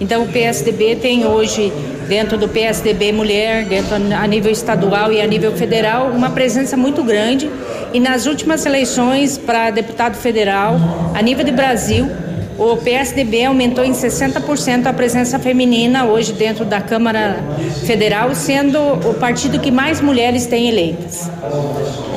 Então, 0.00 0.24
o 0.24 0.28
PSDB 0.28 0.96
tem 0.96 1.24
hoje, 1.24 1.72
dentro 2.08 2.36
do 2.36 2.48
PSDB 2.48 3.12
Mulher, 3.12 3.64
dentro 3.66 3.94
a 3.94 4.26
nível 4.26 4.50
estadual 4.50 5.12
e 5.12 5.20
a 5.20 5.26
nível 5.26 5.52
federal, 5.52 6.08
uma 6.08 6.30
presença 6.30 6.76
muito 6.76 7.04
grande. 7.04 7.48
E 7.92 8.00
nas 8.00 8.26
últimas 8.26 8.66
eleições 8.66 9.38
para 9.38 9.70
deputado 9.70 10.16
federal, 10.16 10.80
a 11.14 11.22
nível 11.22 11.44
de 11.44 11.52
Brasil, 11.52 12.10
o 12.60 12.76
PSDB 12.76 13.46
aumentou 13.46 13.82
em 13.82 13.92
60% 13.92 14.84
a 14.84 14.92
presença 14.92 15.38
feminina 15.38 16.04
hoje 16.04 16.34
dentro 16.34 16.62
da 16.62 16.78
Câmara 16.78 17.42
Federal, 17.86 18.34
sendo 18.34 18.78
o 18.78 19.14
partido 19.14 19.58
que 19.58 19.70
mais 19.70 19.98
mulheres 20.02 20.44
tem 20.44 20.68
eleitas. 20.68 21.30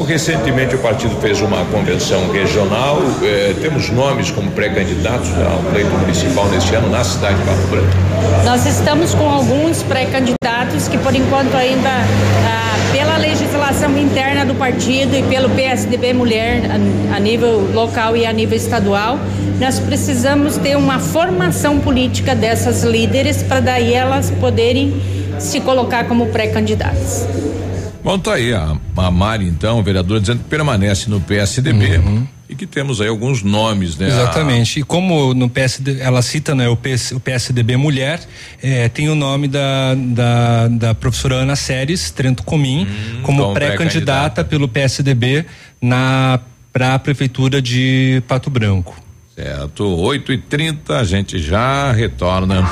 Recentemente 0.05 0.75
o 0.75 0.79
partido 0.79 1.15
fez 1.21 1.39
uma 1.39 1.63
convenção 1.67 2.29
regional, 2.29 2.99
eh, 3.23 3.55
temos 3.61 3.89
nomes 3.89 4.31
como 4.31 4.51
pré-candidatos 4.51 5.29
ao 5.29 5.71
pleito 5.71 5.91
municipal 5.91 6.45
neste 6.49 6.75
ano 6.75 6.89
na 6.89 7.05
cidade 7.05 7.37
de 7.37 7.45
Pato 7.45 7.67
Branco. 7.69 7.87
Nós 8.43 8.65
estamos 8.65 9.15
com 9.15 9.29
alguns 9.29 9.81
pré-candidatos 9.83 10.89
que, 10.89 10.97
por 10.97 11.15
enquanto, 11.15 11.55
ainda, 11.55 11.89
ah, 11.89 12.62
pela 12.93 13.17
legislação 13.17 13.97
interna 13.97 14.45
do 14.45 14.53
partido 14.53 15.15
e 15.15 15.23
pelo 15.23 15.49
PSDB 15.49 16.13
Mulher, 16.13 16.61
a, 16.69 17.15
a 17.15 17.19
nível 17.19 17.71
local 17.73 18.15
e 18.15 18.23
a 18.23 18.31
nível 18.31 18.55
estadual, 18.55 19.17
nós 19.59 19.79
precisamos 19.79 20.57
ter 20.57 20.77
uma 20.77 20.99
formação 20.99 21.79
política 21.79 22.35
dessas 22.35 22.83
líderes 22.83 23.41
para 23.41 23.61
daí 23.61 23.95
elas 23.95 24.29
poderem 24.29 25.01
se 25.39 25.59
colocar 25.59 26.07
como 26.07 26.27
pré-candidatas. 26.27 27.27
Bom, 28.03 28.19
tá 28.19 28.35
aí 28.35 28.53
a, 28.53 28.77
a 28.95 29.09
Mari, 29.09 29.47
então, 29.47 29.81
vereadora, 29.81 30.19
dizendo 30.19 30.43
que 30.43 30.49
permanece 30.49 31.09
no 31.09 31.19
PSDB 31.19 31.99
e 32.42 32.42
que 32.65 32.73
temos 32.73 33.01
aí 33.01 33.07
alguns 33.07 33.43
nomes, 33.43 33.97
né? 33.97 34.07
Exatamente. 34.07 34.79
E 34.79 34.83
como 34.83 35.33
no 35.33 35.49
PSD, 35.49 35.99
ela 35.99 36.21
cita 36.21 36.55
né, 36.55 36.67
o, 36.69 36.77
PS, 36.77 37.11
o 37.11 37.19
PSDB 37.19 37.77
Mulher, 37.77 38.21
eh, 38.61 38.89
tem 38.89 39.09
o 39.09 39.15
nome 39.15 39.47
da, 39.47 39.95
da, 39.95 40.67
da 40.67 40.95
professora 40.95 41.35
Ana 41.35 41.55
Séries 41.55 42.11
Trento 42.11 42.43
Comim 42.43 42.87
como 43.21 43.33
como 43.33 43.53
pré-candidata 43.53 44.43
pelo 44.43 44.67
PSDB 44.67 45.45
na 45.81 46.39
para 46.71 46.95
a 46.95 46.99
prefeitura 46.99 47.61
de 47.61 48.23
Pato 48.27 48.49
Branco. 48.49 48.95
Certo, 49.35 49.83
8 49.83 50.31
e 50.31 50.37
30 50.37 50.99
a 50.99 51.03
gente 51.03 51.39
já 51.39 51.91
retorna. 51.91 52.63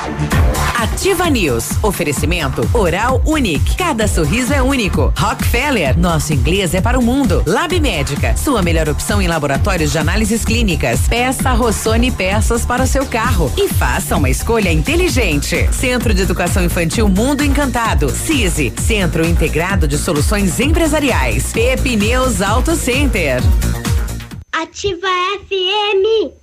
Ativa 0.78 1.28
News. 1.28 1.72
Oferecimento 1.82 2.68
Oral 2.74 3.22
Unique. 3.26 3.76
Cada 3.76 4.08
sorriso 4.08 4.54
é 4.54 4.62
único. 4.62 5.12
Rockefeller. 5.18 5.98
Nosso 5.98 6.34
inglês 6.34 6.76
é 6.76 6.82
para 6.82 7.00
o 7.00 7.02
mundo. 7.02 7.44
Lab 7.48 7.80
Médica. 7.80 8.38
Sua 8.38 8.62
melhor 8.62 8.90
opção 8.90 9.20
em 9.20 9.28
laboratórios 9.28 9.92
de 9.92 9.98
análises 9.98 10.46
clínicas. 10.46 11.08
Peça 11.08 11.52
Rossoni 11.52 12.12
peças 12.12 12.64
para 12.64 12.84
o 12.84 12.88
seu 12.88 13.08
carro. 13.08 13.52
E 13.58 13.68
faça 13.68 14.16
uma 14.16 14.30
escolha 14.30 14.72
inteligente. 14.72 15.68
Centro 15.72 16.14
de 16.14 16.22
Educação 16.22 16.64
Infantil 16.64 17.10
Mundo 17.10 17.44
Encantado. 17.44 18.10
CISI. 18.10 18.72
Centro 18.78 19.26
Integrado 19.26 19.88
de 19.88 19.98
Soluções 19.98 20.60
Empresariais. 20.60 21.52
Pepineus 21.54 22.42
Auto 22.42 22.76
Center. 22.76 23.42
Ativa 24.52 25.08
FM. 25.48 26.40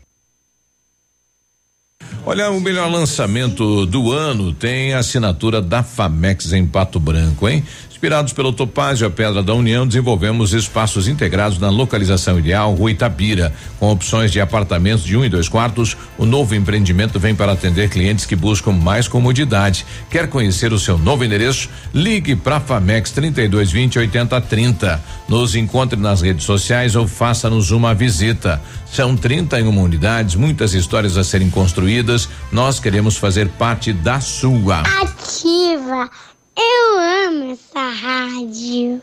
Olha, 2.30 2.50
o 2.50 2.60
melhor 2.60 2.90
lançamento 2.90 3.86
do 3.86 4.12
ano 4.12 4.52
tem 4.52 4.92
a 4.92 4.98
assinatura 4.98 5.62
da 5.62 5.82
Famex 5.82 6.52
em 6.52 6.66
Pato 6.66 7.00
Branco, 7.00 7.48
hein? 7.48 7.64
Inspirados 7.88 8.32
pelo 8.32 8.52
Topázio, 8.52 9.06
a 9.06 9.10
Pedra 9.10 9.42
da 9.42 9.52
União, 9.55 9.84
desenvolvemos 9.84 10.52
espaços 10.52 11.09
integrados 11.09 11.59
na 11.59 11.68
localização 11.68 12.38
ideal, 12.38 12.72
Rua 12.72 12.92
Itabira, 12.92 13.52
com 13.80 13.90
opções 13.90 14.30
de 14.30 14.40
apartamentos 14.40 15.05
de 15.05 15.16
um 15.16 15.24
e 15.24 15.28
dois 15.28 15.48
quartos. 15.48 15.96
O 16.16 16.24
novo 16.24 16.55
empreendimento 16.55 17.18
vem 17.18 17.34
para 17.34 17.50
atender 17.50 17.88
clientes 17.88 18.24
que 18.24 18.36
buscam 18.36 18.70
mais 18.70 19.09
comodidade. 19.09 19.84
Quer 20.09 20.28
conhecer 20.28 20.72
o 20.72 20.78
seu 20.78 20.96
novo 20.96 21.24
endereço? 21.24 21.68
Ligue 21.92 22.36
para 22.36 22.60
Famex 22.60 23.10
3220 23.10 23.98
8030. 23.98 25.02
Nos 25.28 25.56
encontre 25.56 25.98
nas 25.98 26.22
redes 26.22 26.44
sociais 26.44 26.94
ou 26.94 27.09
faça-nos 27.09 27.72
uma 27.72 27.94
visita. 27.94 28.62
São 28.92 29.14
31 29.16 29.76
unidades, 29.76 30.34
muitas 30.34 30.72
histórias 30.72 31.18
a 31.18 31.24
serem 31.24 31.50
construídas. 31.50 32.18
Nós 32.51 32.81
queremos 32.81 33.16
fazer 33.19 33.49
parte 33.51 33.93
da 33.93 34.20
sua. 34.20 34.81
Ativa. 34.81 36.11
Eu 36.57 37.28
amo 37.28 37.53
essa 37.53 37.90
rádio. 37.90 39.03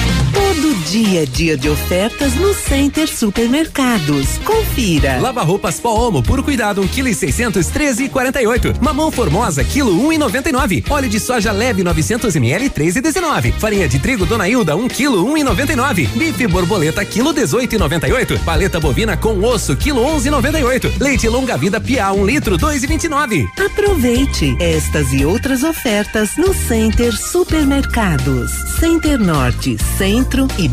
Dia 0.91 1.23
é 1.23 1.25
dia 1.25 1.55
de 1.55 1.69
ofertas 1.69 2.35
no 2.35 2.53
Center 2.53 3.07
Supermercados. 3.07 4.37
Confira. 4.39 5.21
Lava 5.21 5.41
roupas 5.41 5.79
pó 5.79 5.89
Omo, 5.91 6.21
puro 6.21 6.43
cuidado, 6.43 6.81
1 6.81 6.87
kg 6.89 7.07
e 7.09 7.15
613 7.15 8.03
e 8.03 8.09
48. 8.09 8.73
Mamão 8.81 9.09
Formosa, 9.09 9.63
quilo 9.63 10.05
1 10.07 10.11
e 10.11 10.17
99. 10.17 10.83
Óleo 10.89 11.07
de 11.07 11.17
soja 11.17 11.53
leve, 11.53 11.81
900 11.81 12.35
ml, 12.35 12.69
3 12.69 12.97
e 12.97 13.01
19. 13.01 13.53
Farinha 13.53 13.87
de 13.87 13.99
trigo 13.99 14.25
Dona 14.25 14.49
Hilda, 14.49 14.75
1 14.75 14.89
kg, 14.89 15.07
1 15.15 15.37
e 15.37 15.43
99. 15.45 16.07
Bife 16.07 16.45
borboleta, 16.47 17.05
quilo 17.05 17.31
18 17.31 17.73
e 17.73 17.77
98. 17.77 18.39
Paleta 18.39 18.77
bovina 18.77 19.15
com 19.15 19.41
osso, 19.45 19.77
quilo 19.77 20.03
11 20.03 20.27
e 20.27 20.31
98. 20.31 20.93
Leite 20.99 21.29
longa 21.29 21.55
vida 21.55 21.79
Pia, 21.79 22.11
1 22.11 22.25
litro, 22.25 22.57
2 22.57 22.83
e 22.83 22.87
29. 22.87 23.47
Aproveite 23.65 24.57
estas 24.59 25.13
e 25.13 25.23
outras 25.23 25.63
ofertas 25.63 26.35
no 26.35 26.53
Center 26.53 27.15
Supermercados. 27.15 28.51
Center 28.77 29.17
Norte, 29.17 29.77
Centro 29.97 30.49
e 30.57 30.67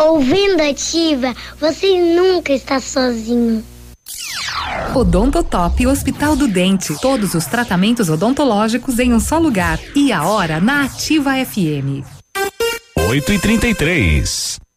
Ouvindo 0.00 0.62
Ativa, 0.62 1.36
você 1.60 2.00
nunca 2.00 2.54
está 2.54 2.80
sozinho. 2.80 3.62
Odontotop 4.94 5.86
Hospital 5.86 6.34
do 6.36 6.48
Dente. 6.48 6.98
Todos 7.02 7.34
os 7.34 7.44
tratamentos 7.44 8.08
odontológicos 8.08 8.98
em 8.98 9.12
um 9.12 9.20
só 9.20 9.38
lugar. 9.38 9.78
E 9.94 10.10
a 10.10 10.24
hora 10.24 10.58
na 10.58 10.84
Ativa 10.84 11.32
FM. 11.44 12.02
8 12.96 13.32
e 13.32 13.38
33 13.38 14.69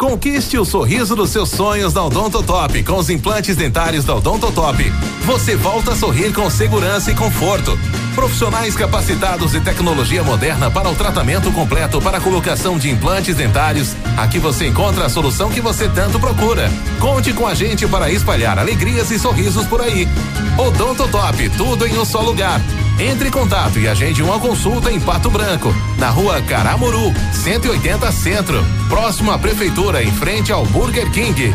Conquiste 0.00 0.56
o 0.56 0.64
sorriso 0.64 1.16
dos 1.16 1.30
seus 1.30 1.50
sonhos 1.50 1.92
da 1.92 2.04
Odontotop 2.04 2.84
com 2.84 2.98
os 2.98 3.10
implantes 3.10 3.56
dentários 3.56 4.04
da 4.04 4.14
Odontotop. 4.14 4.92
Você 5.26 5.56
volta 5.56 5.90
a 5.90 5.96
sorrir 5.96 6.32
com 6.32 6.48
segurança 6.48 7.10
e 7.10 7.16
conforto. 7.16 7.76
Profissionais 8.14 8.76
capacitados 8.76 9.56
e 9.56 9.60
tecnologia 9.60 10.22
moderna 10.22 10.70
para 10.70 10.88
o 10.88 10.94
tratamento 10.94 11.50
completo 11.50 12.00
para 12.00 12.18
a 12.18 12.20
colocação 12.20 12.78
de 12.78 12.88
implantes 12.88 13.34
dentários. 13.34 13.96
Aqui 14.16 14.38
você 14.38 14.68
encontra 14.68 15.04
a 15.04 15.08
solução 15.08 15.50
que 15.50 15.60
você 15.60 15.88
tanto 15.88 16.20
procura. 16.20 16.70
Conte 17.00 17.32
com 17.32 17.44
a 17.44 17.52
gente 17.52 17.84
para 17.88 18.08
espalhar 18.08 18.56
alegrias 18.56 19.10
e 19.10 19.18
sorrisos 19.18 19.66
por 19.66 19.80
aí. 19.80 20.06
Odontotop, 20.56 21.48
tudo 21.56 21.84
em 21.84 21.98
um 21.98 22.04
só 22.04 22.20
lugar. 22.20 22.60
Entre 23.00 23.28
em 23.28 23.30
contato 23.30 23.78
e 23.78 23.86
agende 23.86 24.22
uma 24.24 24.40
consulta 24.40 24.90
em 24.90 24.98
Pato 24.98 25.30
Branco, 25.30 25.72
na 25.98 26.10
rua 26.10 26.42
Caramuru, 26.42 27.12
180 27.32 28.10
Centro, 28.10 28.64
próximo 28.88 29.30
à 29.30 29.38
Prefeitura, 29.38 30.02
em 30.02 30.10
frente 30.10 30.50
ao 30.50 30.66
Burger 30.66 31.08
King. 31.12 31.54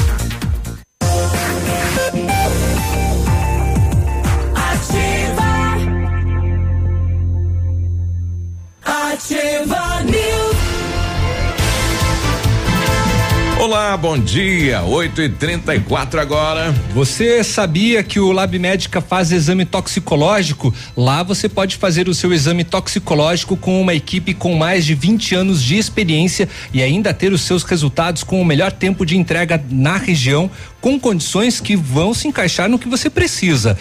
Bom 14.01 14.17
dia. 14.17 14.81
8 14.81 15.21
e 15.21 15.29
34 15.29 16.19
agora. 16.19 16.73
Você 16.91 17.43
sabia 17.43 18.01
que 18.01 18.19
o 18.19 18.31
Lab 18.31 18.57
Médica 18.57 18.99
faz 18.99 19.31
exame 19.31 19.63
toxicológico? 19.63 20.73
Lá 20.97 21.21
você 21.21 21.47
pode 21.47 21.77
fazer 21.77 22.09
o 22.09 22.13
seu 22.13 22.33
exame 22.33 22.63
toxicológico 22.63 23.55
com 23.55 23.79
uma 23.79 23.93
equipe 23.93 24.33
com 24.33 24.55
mais 24.55 24.85
de 24.85 24.95
20 24.95 25.35
anos 25.35 25.61
de 25.61 25.77
experiência 25.77 26.49
e 26.73 26.81
ainda 26.81 27.13
ter 27.13 27.31
os 27.31 27.41
seus 27.41 27.61
resultados 27.61 28.23
com 28.23 28.41
o 28.41 28.45
melhor 28.45 28.71
tempo 28.71 29.05
de 29.05 29.15
entrega 29.15 29.63
na 29.69 29.97
região, 29.97 30.49
com 30.81 30.99
condições 30.99 31.61
que 31.61 31.75
vão 31.75 32.11
se 32.11 32.27
encaixar 32.27 32.67
no 32.67 32.79
que 32.79 32.89
você 32.89 33.07
precisa. 33.07 33.77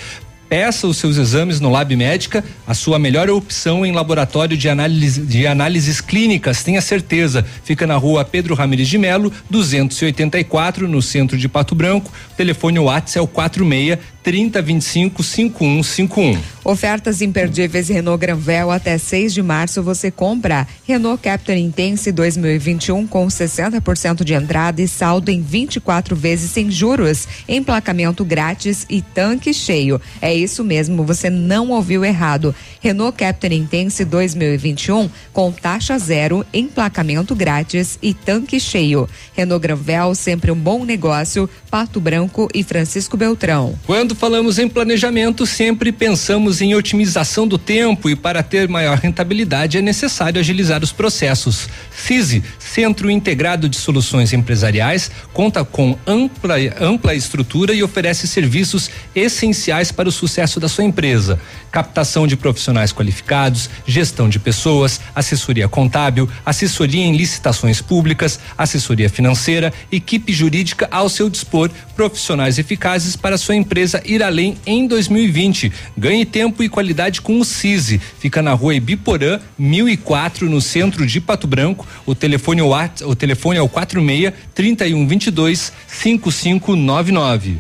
Peça 0.51 0.89
os 0.89 0.97
seus 0.97 1.17
exames 1.17 1.61
no 1.61 1.71
Lab 1.71 1.95
Médica, 1.95 2.45
a 2.67 2.75
sua 2.75 2.99
melhor 2.99 3.31
opção 3.31 3.87
em 3.87 3.93
laboratório 3.93 4.57
de, 4.57 4.69
análise, 4.69 5.23
de 5.23 5.47
análises 5.47 6.01
clínicas, 6.01 6.65
tenha 6.65 6.83
certeza. 6.83 7.47
Fica 7.63 7.87
na 7.87 7.95
rua 7.95 8.25
Pedro 8.25 8.57
Ramirez 8.57 8.89
de 8.89 8.99
Melo, 8.99 9.33
284, 9.49 10.89
no 10.89 11.01
centro 11.01 11.39
de 11.39 11.49
Pato 11.49 11.77
Branco. 11.77 12.11
O 12.33 12.35
telefone 12.35 12.81
WhatsApp 12.81 13.19
é 13.21 13.23
o 13.23 13.29
46 13.29 14.01
3025 14.23 15.23
5151. 15.23 16.39
Ofertas 16.63 17.23
imperdíveis 17.23 17.89
Renault 17.89 18.21
Granvel 18.21 18.71
até 18.71 18.99
6 18.99 19.33
de 19.33 19.43
março 19.43 19.83
você 19.83 20.11
compra 20.11 20.69
Renault 20.87 21.23
Captur 21.23 21.57
Intense 21.57 22.13
2021 22.13 23.07
com 23.07 23.27
60% 23.27 24.23
de 24.23 24.35
entrada 24.35 24.83
e 24.83 24.87
saldo 24.87 25.31
em 25.31 25.41
24 25.41 26.15
vezes 26.15 26.51
sem 26.51 26.71
juros, 26.71 27.27
emplacamento 27.49 28.25
grátis 28.25 28.85
e 28.91 29.01
tanque 29.01 29.55
cheio. 29.55 30.01
É 30.21 30.35
isso 30.35 30.63
mesmo, 30.63 31.03
você 31.03 31.31
não 31.31 31.71
ouviu 31.71 32.05
errado. 32.05 32.55
Renault 32.81 33.17
Captur 33.17 33.53
Intense 33.53 34.05
2021 34.05 35.09
com 35.33 35.51
taxa 35.51 35.99
zero, 35.99 36.45
emplacamento 36.53 37.35
grátis 37.35 37.99
e 38.03 38.13
tanque 38.13 38.61
cheio. 38.61 39.09
Renault 39.35 39.63
Granvel 39.63 40.15
sempre 40.15 40.51
um 40.51 40.57
bom 40.57 40.85
negócio. 40.85 41.49
Pato 41.71 42.01
Branco 42.01 42.49
e 42.53 42.63
Francisco 42.63 43.17
Beltrão. 43.17 43.79
Quando 43.87 44.10
falamos 44.15 44.59
em 44.59 44.69
planejamento, 44.69 45.47
sempre 45.47 45.93
pensamos 45.93 46.61
em 46.61 46.75
otimização 46.75 47.47
do 47.47 47.59
tempo 47.59 48.09
e 48.09 48.17
para 48.17 48.43
ter 48.43 48.69
maior 48.69 48.99
rentabilidade 48.99 49.79
é 49.79 49.83
necessário 49.83 50.41
agilizar 50.41 50.83
os 50.83 50.93
processos. 50.93 51.69
CISI, 51.91 52.43
Centro 52.59 53.11
Integrado 53.11 53.69
de 53.69 53.77
Soluções 53.77 54.33
Empresariais, 54.33 55.11
conta 55.33 55.65
com 55.65 55.99
ampla, 56.07 56.57
ampla 56.81 57.15
estrutura 57.15 57.75
e 57.75 57.83
oferece 57.83 58.27
serviços 58.27 58.91
essenciais 59.15 59.91
para 59.93 60.09
o 60.09 60.13
sucesso 60.13 60.61
da 60.61 60.69
sua 60.69 60.85
empresa. 60.85 61.41
Captação 61.71 62.27
de 62.27 62.37
profissionais 62.37 62.93
qualificados, 62.93 63.71
gestão 63.87 64.29
de 64.29 64.39
pessoas, 64.39 65.01
assessoria 65.15 65.69
contábil, 65.69 66.29
assessoria 66.45 67.05
em 67.05 67.17
licitações 67.17 67.81
públicas, 67.81 68.41
assessoria 68.57 69.09
financeira, 69.09 69.73
equipe 69.91 70.33
jurídica 70.33 70.89
ao 70.91 71.09
seu 71.09 71.29
dispor, 71.29 71.71
profissionais 71.95 72.59
eficazes 72.59 73.17
para 73.17 73.39
sua 73.39 73.57
empresa 73.57 74.00
ir 74.05 74.23
além 74.23 74.57
em 74.67 74.87
2020. 74.87 75.73
Ganhe 75.97 76.25
tempo 76.25 76.63
e 76.63 76.69
qualidade 76.69 77.21
com 77.21 77.41
o 77.41 77.45
CISI. 77.45 78.01
Fica 78.19 78.43
na 78.43 78.53
rua 78.53 78.75
Ibiporã, 78.75 79.41
1004, 79.59 80.49
no 80.49 80.61
centro 80.61 81.07
de 81.07 81.21
Pato 81.21 81.47
Branco. 81.47 81.87
O 82.07 82.15
telefone, 82.15 82.63
o 82.63 83.15
telefone 83.15 83.59
é 83.59 83.63
o 83.63 83.69
46 83.69 84.33
3122 84.55 85.73
5599. 85.87 87.59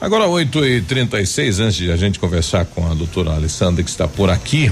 Agora 0.00 0.26
8 0.26 0.64
e 0.64 0.80
36 0.82 1.58
antes 1.58 1.76
de 1.76 1.90
a 1.90 1.96
gente 1.96 2.20
conversar 2.20 2.64
com 2.66 2.88
a 2.88 2.94
doutora 2.94 3.32
Alessandra 3.32 3.82
que 3.82 3.90
está 3.90 4.06
por 4.06 4.30
aqui, 4.30 4.70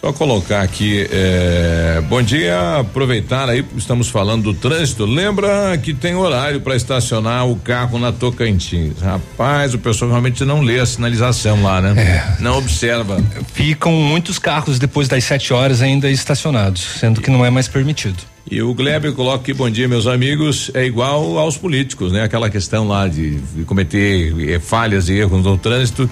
só 0.00 0.12
colocar 0.12 0.62
aqui, 0.62 1.08
eh, 1.10 2.00
bom 2.08 2.22
dia, 2.22 2.78
aproveitar 2.78 3.48
aí, 3.48 3.64
estamos 3.76 4.08
falando 4.08 4.44
do 4.44 4.54
trânsito, 4.54 5.04
lembra 5.04 5.76
que 5.78 5.92
tem 5.92 6.14
horário 6.14 6.60
para 6.60 6.76
estacionar 6.76 7.48
o 7.48 7.56
carro 7.56 7.98
na 7.98 8.12
Tocantins. 8.12 9.00
Rapaz, 9.00 9.74
o 9.74 9.78
pessoal 9.78 10.10
realmente 10.10 10.44
não 10.44 10.60
lê 10.60 10.78
a 10.78 10.86
sinalização 10.86 11.62
lá, 11.62 11.80
né? 11.80 12.00
É. 12.00 12.42
Não 12.42 12.58
observa. 12.58 13.22
Ficam 13.52 13.92
muitos 13.92 14.38
carros 14.38 14.78
depois 14.78 15.08
das 15.08 15.24
7 15.24 15.52
horas 15.52 15.82
ainda 15.82 16.08
estacionados, 16.08 16.80
sendo 17.00 17.20
que 17.20 17.30
não 17.30 17.44
é 17.44 17.50
mais 17.50 17.66
permitido. 17.66 18.18
E 18.50 18.62
o 18.62 18.74
Kleber 18.74 19.12
coloca 19.12 19.42
aqui, 19.42 19.52
bom 19.52 19.68
dia, 19.68 19.86
meus 19.86 20.06
amigos, 20.06 20.70
é 20.72 20.84
igual 20.84 21.38
aos 21.38 21.58
políticos, 21.58 22.12
né? 22.12 22.22
Aquela 22.22 22.48
questão 22.48 22.88
lá 22.88 23.06
de, 23.06 23.36
de 23.36 23.64
cometer 23.64 24.34
eh, 24.48 24.58
falhas 24.58 25.10
e 25.10 25.14
erros 25.14 25.44
no 25.44 25.58
trânsito. 25.58 26.08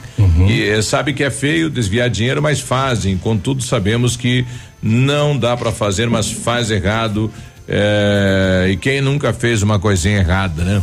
E 0.46 0.62
eh, 0.62 0.82
sabe 0.82 1.14
que 1.14 1.24
é 1.24 1.30
feio 1.30 1.70
desviar 1.70 2.10
dinheiro, 2.10 2.42
mas 2.42 2.60
fazem. 2.60 3.16
Contudo, 3.16 3.62
sabemos 3.62 4.16
que 4.16 4.44
não 4.82 5.36
dá 5.36 5.56
para 5.56 5.72
fazer, 5.72 6.10
mas 6.10 6.30
faz 6.30 6.70
errado. 6.70 7.30
eh, 7.66 8.68
e 8.72 8.76
quem 8.76 9.00
nunca 9.00 9.32
fez 9.32 9.62
uma 9.62 9.78
coisinha 9.78 10.18
errada, 10.18 10.62
né? 10.62 10.82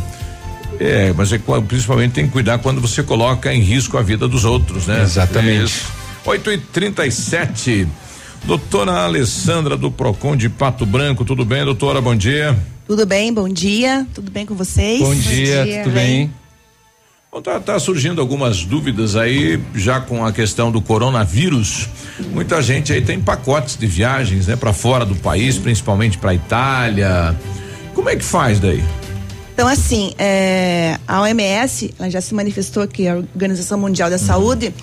É, 0.80 1.12
mas 1.16 1.32
é, 1.32 1.40
principalmente 1.68 2.12
tem 2.14 2.26
que 2.26 2.32
cuidar 2.32 2.58
quando 2.58 2.80
você 2.80 3.00
coloca 3.00 3.54
em 3.54 3.60
risco 3.60 3.96
a 3.96 4.02
vida 4.02 4.26
dos 4.26 4.44
outros, 4.44 4.88
né? 4.88 5.02
Exatamente. 5.02 5.60
É 5.60 5.64
isso. 5.64 5.92
8 6.24 6.50
e 6.50 6.58
37 6.58 7.86
Doutora 8.46 9.04
Alessandra 9.04 9.74
do 9.74 9.90
Procon 9.90 10.36
de 10.36 10.50
Pato 10.50 10.84
Branco, 10.84 11.24
tudo 11.24 11.46
bem, 11.46 11.64
doutora? 11.64 11.98
Bom 12.02 12.14
dia. 12.14 12.54
Tudo 12.86 13.06
bem, 13.06 13.32
bom 13.32 13.48
dia. 13.48 14.06
Tudo 14.14 14.30
bem 14.30 14.44
com 14.44 14.54
vocês? 14.54 15.00
Bom 15.00 15.14
dia, 15.14 15.82
tudo 15.82 15.94
bem? 15.94 16.30
Bom, 17.32 17.40
tá, 17.40 17.58
tá 17.58 17.78
surgindo 17.78 18.20
algumas 18.20 18.62
dúvidas 18.62 19.16
aí, 19.16 19.58
já 19.74 19.98
com 19.98 20.26
a 20.26 20.30
questão 20.30 20.70
do 20.70 20.82
coronavírus. 20.82 21.88
Muita 22.34 22.60
gente 22.60 22.92
aí 22.92 23.00
tem 23.00 23.18
pacotes 23.18 23.78
de 23.78 23.86
viagens, 23.86 24.46
né, 24.46 24.56
para 24.56 24.74
fora 24.74 25.06
do 25.06 25.14
país, 25.14 25.56
principalmente 25.56 26.18
para 26.18 26.34
Itália. 26.34 27.34
Como 27.94 28.10
é 28.10 28.14
que 28.14 28.24
faz 28.24 28.60
daí? 28.60 28.84
Então, 29.54 29.66
assim, 29.66 30.12
é, 30.18 30.98
a 31.08 31.22
OMS 31.22 31.94
ela 31.98 32.10
já 32.10 32.20
se 32.20 32.34
manifestou 32.34 32.82
aqui, 32.82 33.08
a 33.08 33.16
Organização 33.16 33.78
Mundial 33.78 34.10
da 34.10 34.18
Saúde, 34.18 34.74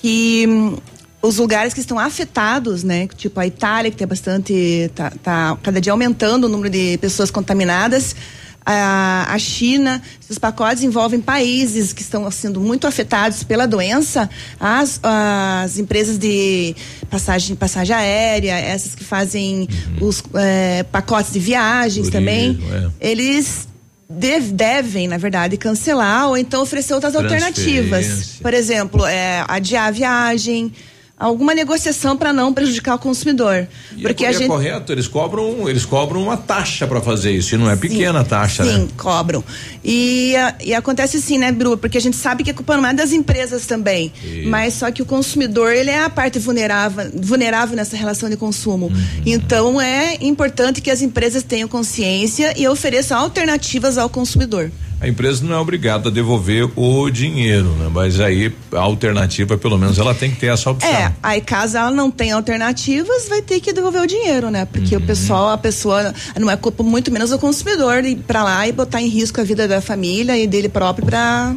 que 0.00 0.46
hum, 0.48 0.76
os 1.22 1.36
lugares 1.36 1.74
que 1.74 1.80
estão 1.80 1.98
afetados, 1.98 2.82
né, 2.82 3.06
tipo 3.16 3.38
a 3.38 3.46
Itália, 3.46 3.90
que 3.90 3.96
tem 3.96 4.06
bastante, 4.06 4.90
tá, 4.94 5.12
tá 5.22 5.58
cada 5.62 5.80
dia 5.80 5.92
aumentando 5.92 6.44
o 6.44 6.48
número 6.48 6.70
de 6.70 6.96
pessoas 6.98 7.30
contaminadas, 7.30 8.16
a, 8.64 9.26
a 9.32 9.38
China, 9.38 10.02
esses 10.22 10.38
pacotes 10.38 10.82
envolvem 10.82 11.20
países 11.20 11.92
que 11.92 12.02
estão 12.02 12.30
sendo 12.30 12.60
muito 12.60 12.86
afetados 12.86 13.42
pela 13.42 13.66
doença, 13.66 14.28
as, 14.60 15.00
as 15.02 15.78
empresas 15.78 16.18
de 16.18 16.76
passagem, 17.08 17.56
passagem 17.56 17.96
aérea, 17.96 18.52
essas 18.58 18.94
que 18.94 19.02
fazem 19.02 19.66
os 20.00 20.22
eh, 20.34 20.84
pacotes 20.92 21.32
de 21.32 21.38
viagens 21.38 22.10
também, 22.10 22.54
Turismo, 22.54 22.92
é. 23.00 23.10
eles 23.10 23.68
dev- 24.08 24.52
devem, 24.52 25.08
na 25.08 25.16
verdade, 25.16 25.56
cancelar 25.56 26.28
ou 26.28 26.36
então 26.36 26.62
oferecer 26.62 26.92
outras 26.94 27.14
alternativas. 27.16 28.34
Por 28.42 28.52
exemplo, 28.54 29.06
é, 29.06 29.42
adiar 29.48 29.88
a 29.88 29.90
viagem, 29.90 30.72
alguma 31.20 31.54
negociação 31.54 32.16
para 32.16 32.32
não 32.32 32.54
prejudicar 32.54 32.94
o 32.94 32.98
consumidor. 32.98 33.68
E 33.94 34.00
porque 34.00 34.24
é, 34.24 34.28
a 34.28 34.30
é 34.30 34.32
gente 34.32 34.48
correto, 34.48 34.90
eles 34.90 35.06
cobram, 35.06 35.68
eles 35.68 35.84
cobram 35.84 36.22
uma 36.22 36.36
taxa 36.38 36.86
para 36.86 37.02
fazer 37.02 37.30
isso, 37.32 37.54
e 37.54 37.58
não 37.58 37.70
é 37.70 37.76
pequena 37.76 38.20
a 38.20 38.24
taxa, 38.24 38.64
Sim, 38.64 38.84
né? 38.84 38.88
cobram. 38.96 39.44
E, 39.84 40.32
e 40.64 40.72
acontece 40.72 41.18
assim, 41.18 41.36
né, 41.36 41.52
Bru? 41.52 41.76
Porque 41.76 41.98
a 41.98 42.00
gente 42.00 42.16
sabe 42.16 42.42
que 42.42 42.50
a 42.50 42.54
culpa 42.54 42.74
não 42.74 42.86
é 42.86 42.94
das 42.94 43.12
empresas 43.12 43.66
também. 43.66 44.10
Isso. 44.24 44.48
Mas 44.48 44.74
só 44.74 44.90
que 44.90 45.02
o 45.02 45.04
consumidor, 45.04 45.72
ele 45.74 45.90
é 45.90 46.02
a 46.02 46.08
parte 46.08 46.38
vulnerável, 46.38 47.10
vulnerável 47.14 47.76
nessa 47.76 47.96
relação 47.96 48.30
de 48.30 48.36
consumo. 48.38 48.86
Uhum. 48.86 49.22
Então 49.26 49.78
é 49.78 50.16
importante 50.22 50.80
que 50.80 50.90
as 50.90 51.02
empresas 51.02 51.42
tenham 51.42 51.68
consciência 51.68 52.54
e 52.56 52.66
ofereçam 52.66 53.18
alternativas 53.18 53.98
ao 53.98 54.08
consumidor. 54.08 54.70
A 55.00 55.08
empresa 55.08 55.42
não 55.44 55.54
é 55.54 55.58
obrigada 55.58 56.10
a 56.10 56.12
devolver 56.12 56.68
o 56.76 57.08
dinheiro, 57.08 57.70
né? 57.76 57.90
Mas 57.90 58.20
aí 58.20 58.52
a 58.72 58.80
alternativa, 58.80 59.56
pelo 59.56 59.78
menos, 59.78 59.98
ela 59.98 60.14
tem 60.14 60.30
que 60.30 60.36
ter 60.38 60.48
essa 60.52 60.70
opção. 60.70 60.90
É, 60.90 61.12
aí 61.22 61.40
caso 61.40 61.78
ela 61.78 61.90
não 61.90 62.10
tenha 62.10 62.34
alternativas, 62.34 63.26
vai 63.28 63.40
ter 63.40 63.60
que 63.60 63.72
devolver 63.72 64.02
o 64.02 64.06
dinheiro, 64.06 64.50
né? 64.50 64.66
Porque 64.66 64.94
Uhum. 64.94 65.02
o 65.02 65.06
pessoal, 65.06 65.48
a 65.48 65.56
pessoa, 65.58 66.12
não 66.38 66.50
é 66.50 66.56
culpa 66.56 66.82
muito 66.82 67.10
menos 67.10 67.30
do 67.30 67.38
consumidor 67.38 68.04
ir 68.04 68.16
pra 68.16 68.44
lá 68.44 68.68
e 68.68 68.72
botar 68.72 69.00
em 69.00 69.08
risco 69.08 69.40
a 69.40 69.44
vida 69.44 69.66
da 69.66 69.80
família 69.80 70.36
e 70.36 70.46
dele 70.46 70.68
próprio 70.68 71.06
pra 71.06 71.54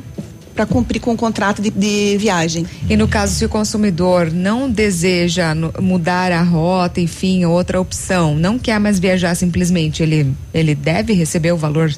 para 0.53 0.65
cumprir 0.65 0.99
com 0.99 1.13
o 1.13 1.17
contrato 1.17 1.61
de, 1.61 1.69
de 1.69 2.17
viagem. 2.17 2.65
E 2.89 2.95
no 2.95 3.07
caso, 3.07 3.33
se 3.35 3.45
o 3.45 3.49
consumidor 3.49 4.31
não 4.31 4.69
deseja 4.69 5.53
mudar 5.79 6.31
a 6.31 6.41
rota, 6.41 7.01
enfim, 7.01 7.45
outra 7.45 7.79
opção, 7.79 8.35
não 8.35 8.59
quer 8.59 8.79
mais 8.79 8.99
viajar 8.99 9.35
simplesmente, 9.35 10.03
ele, 10.03 10.33
ele 10.53 10.75
deve 10.75 11.13
receber 11.13 11.51
o 11.51 11.57
valor? 11.57 11.93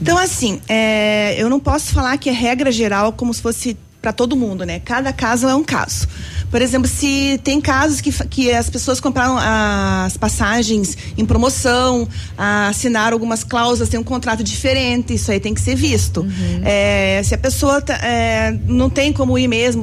Então, 0.00 0.16
assim, 0.16 0.60
é, 0.68 1.40
eu 1.40 1.48
não 1.50 1.60
posso 1.60 1.92
falar 1.92 2.16
que 2.18 2.28
é 2.28 2.32
regra 2.32 2.72
geral 2.72 3.12
como 3.12 3.32
se 3.32 3.42
fosse 3.42 3.76
para 4.00 4.12
todo 4.12 4.36
mundo, 4.36 4.64
né? 4.64 4.80
Cada 4.80 5.12
caso 5.12 5.48
é 5.48 5.54
um 5.54 5.64
caso. 5.64 6.06
Por 6.50 6.62
exemplo, 6.62 6.88
se 6.88 7.38
tem 7.44 7.60
casos 7.60 8.00
que, 8.00 8.10
que 8.28 8.52
as 8.52 8.70
pessoas 8.70 9.00
compraram 9.00 9.36
as 9.38 10.16
passagens 10.16 10.96
em 11.16 11.26
promoção, 11.26 12.08
assinaram 12.36 13.14
algumas 13.14 13.44
cláusulas, 13.44 13.88
tem 13.88 14.00
um 14.00 14.04
contrato 14.04 14.42
diferente, 14.42 15.14
isso 15.14 15.30
aí 15.30 15.40
tem 15.40 15.52
que 15.52 15.60
ser 15.60 15.74
visto. 15.74 16.24
É, 16.64 17.20
se 17.24 17.34
a 17.34 17.38
pessoa 17.38 17.82
tá, 17.82 17.94
é, 17.96 18.56
não 18.66 18.88
tem 18.88 19.12
como 19.12 19.38
ir 19.38 19.48
mesmo 19.48 19.82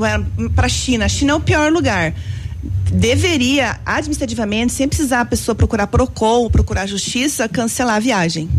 para 0.56 0.66
a 0.66 0.70
China, 0.70 1.06
a 1.06 1.10
China 1.10 1.34
é 1.34 1.36
o 1.36 1.42
pior 1.42 1.72
lugar. 1.72 2.14
Deveria, 2.92 3.80
administrativamente, 3.86 4.74
sem 4.74 4.88
precisar 4.88 5.22
a 5.22 5.26
pessoa 5.26 5.54
procurar 5.54 5.88
PROCON, 5.88 6.50
procurar 6.50 6.88
justiça, 6.88 7.48
cancelar 7.50 7.96
a 7.96 8.00
viagem 8.00 8.50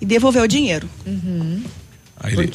e 0.00 0.04
devolver 0.04 0.42
o 0.42 0.48
dinheiro. 0.48 0.88
Aí 1.06 1.75
Ele, 2.24 2.50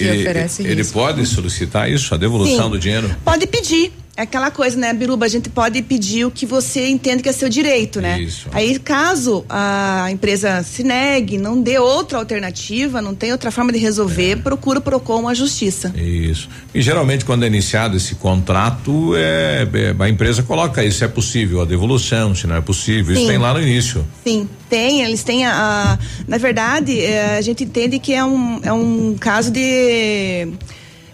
ele 0.71 0.73
risco. 0.75 0.93
pode 0.93 1.25
solicitar 1.25 1.89
isso, 1.89 2.13
a 2.13 2.17
devolução 2.17 2.65
Sim. 2.65 2.71
do 2.71 2.79
dinheiro? 2.79 3.15
Pode 3.23 3.45
pedir. 3.47 3.91
É 4.15 4.23
aquela 4.23 4.51
coisa, 4.51 4.77
né, 4.77 4.93
Biruba? 4.93 5.25
A 5.25 5.29
gente 5.29 5.49
pode 5.49 5.81
pedir 5.81 6.25
o 6.25 6.31
que 6.31 6.45
você 6.45 6.89
entende 6.89 7.23
que 7.23 7.29
é 7.29 7.31
seu 7.31 7.47
direito, 7.47 8.01
né? 8.01 8.19
Isso. 8.21 8.49
Aí, 8.51 8.77
caso 8.77 9.45
a 9.49 10.09
empresa 10.11 10.61
se 10.63 10.83
negue, 10.83 11.37
não 11.37 11.61
dê 11.61 11.79
outra 11.79 12.17
alternativa, 12.17 13.01
não 13.01 13.15
tem 13.15 13.31
outra 13.31 13.49
forma 13.51 13.71
de 13.71 13.79
resolver, 13.79 14.37
procura 14.43 14.79
o 14.79 14.81
PROCON 14.81 15.29
a 15.29 15.33
justiça. 15.33 15.93
Isso. 15.95 16.49
E 16.75 16.81
geralmente 16.81 17.23
quando 17.23 17.43
é 17.43 17.47
iniciado 17.47 17.95
esse 17.95 18.15
contrato, 18.15 19.13
é, 19.15 19.65
é, 19.73 19.95
a 20.03 20.09
empresa 20.09 20.43
coloca 20.43 20.83
isso, 20.83 21.03
é 21.05 21.07
possível 21.07 21.61
a 21.61 21.65
devolução, 21.65 22.35
se 22.35 22.45
não 22.45 22.57
é 22.57 22.61
possível. 22.61 23.13
Isso 23.13 23.21
Sim. 23.21 23.27
tem 23.29 23.37
lá 23.37 23.53
no 23.53 23.61
início. 23.61 24.05
Sim, 24.25 24.47
tem, 24.69 25.03
eles 25.03 25.23
têm 25.23 25.45
a. 25.45 25.53
a- 25.53 25.99
na 26.27 26.37
verdade, 26.37 26.99
é, 26.99 27.37
a 27.37 27.41
gente 27.41 27.63
entende 27.63 27.97
que 27.97 28.13
é 28.13 28.23
um, 28.25 28.59
é 28.61 28.73
um 28.73 29.15
caso 29.17 29.49
de. 29.51 30.49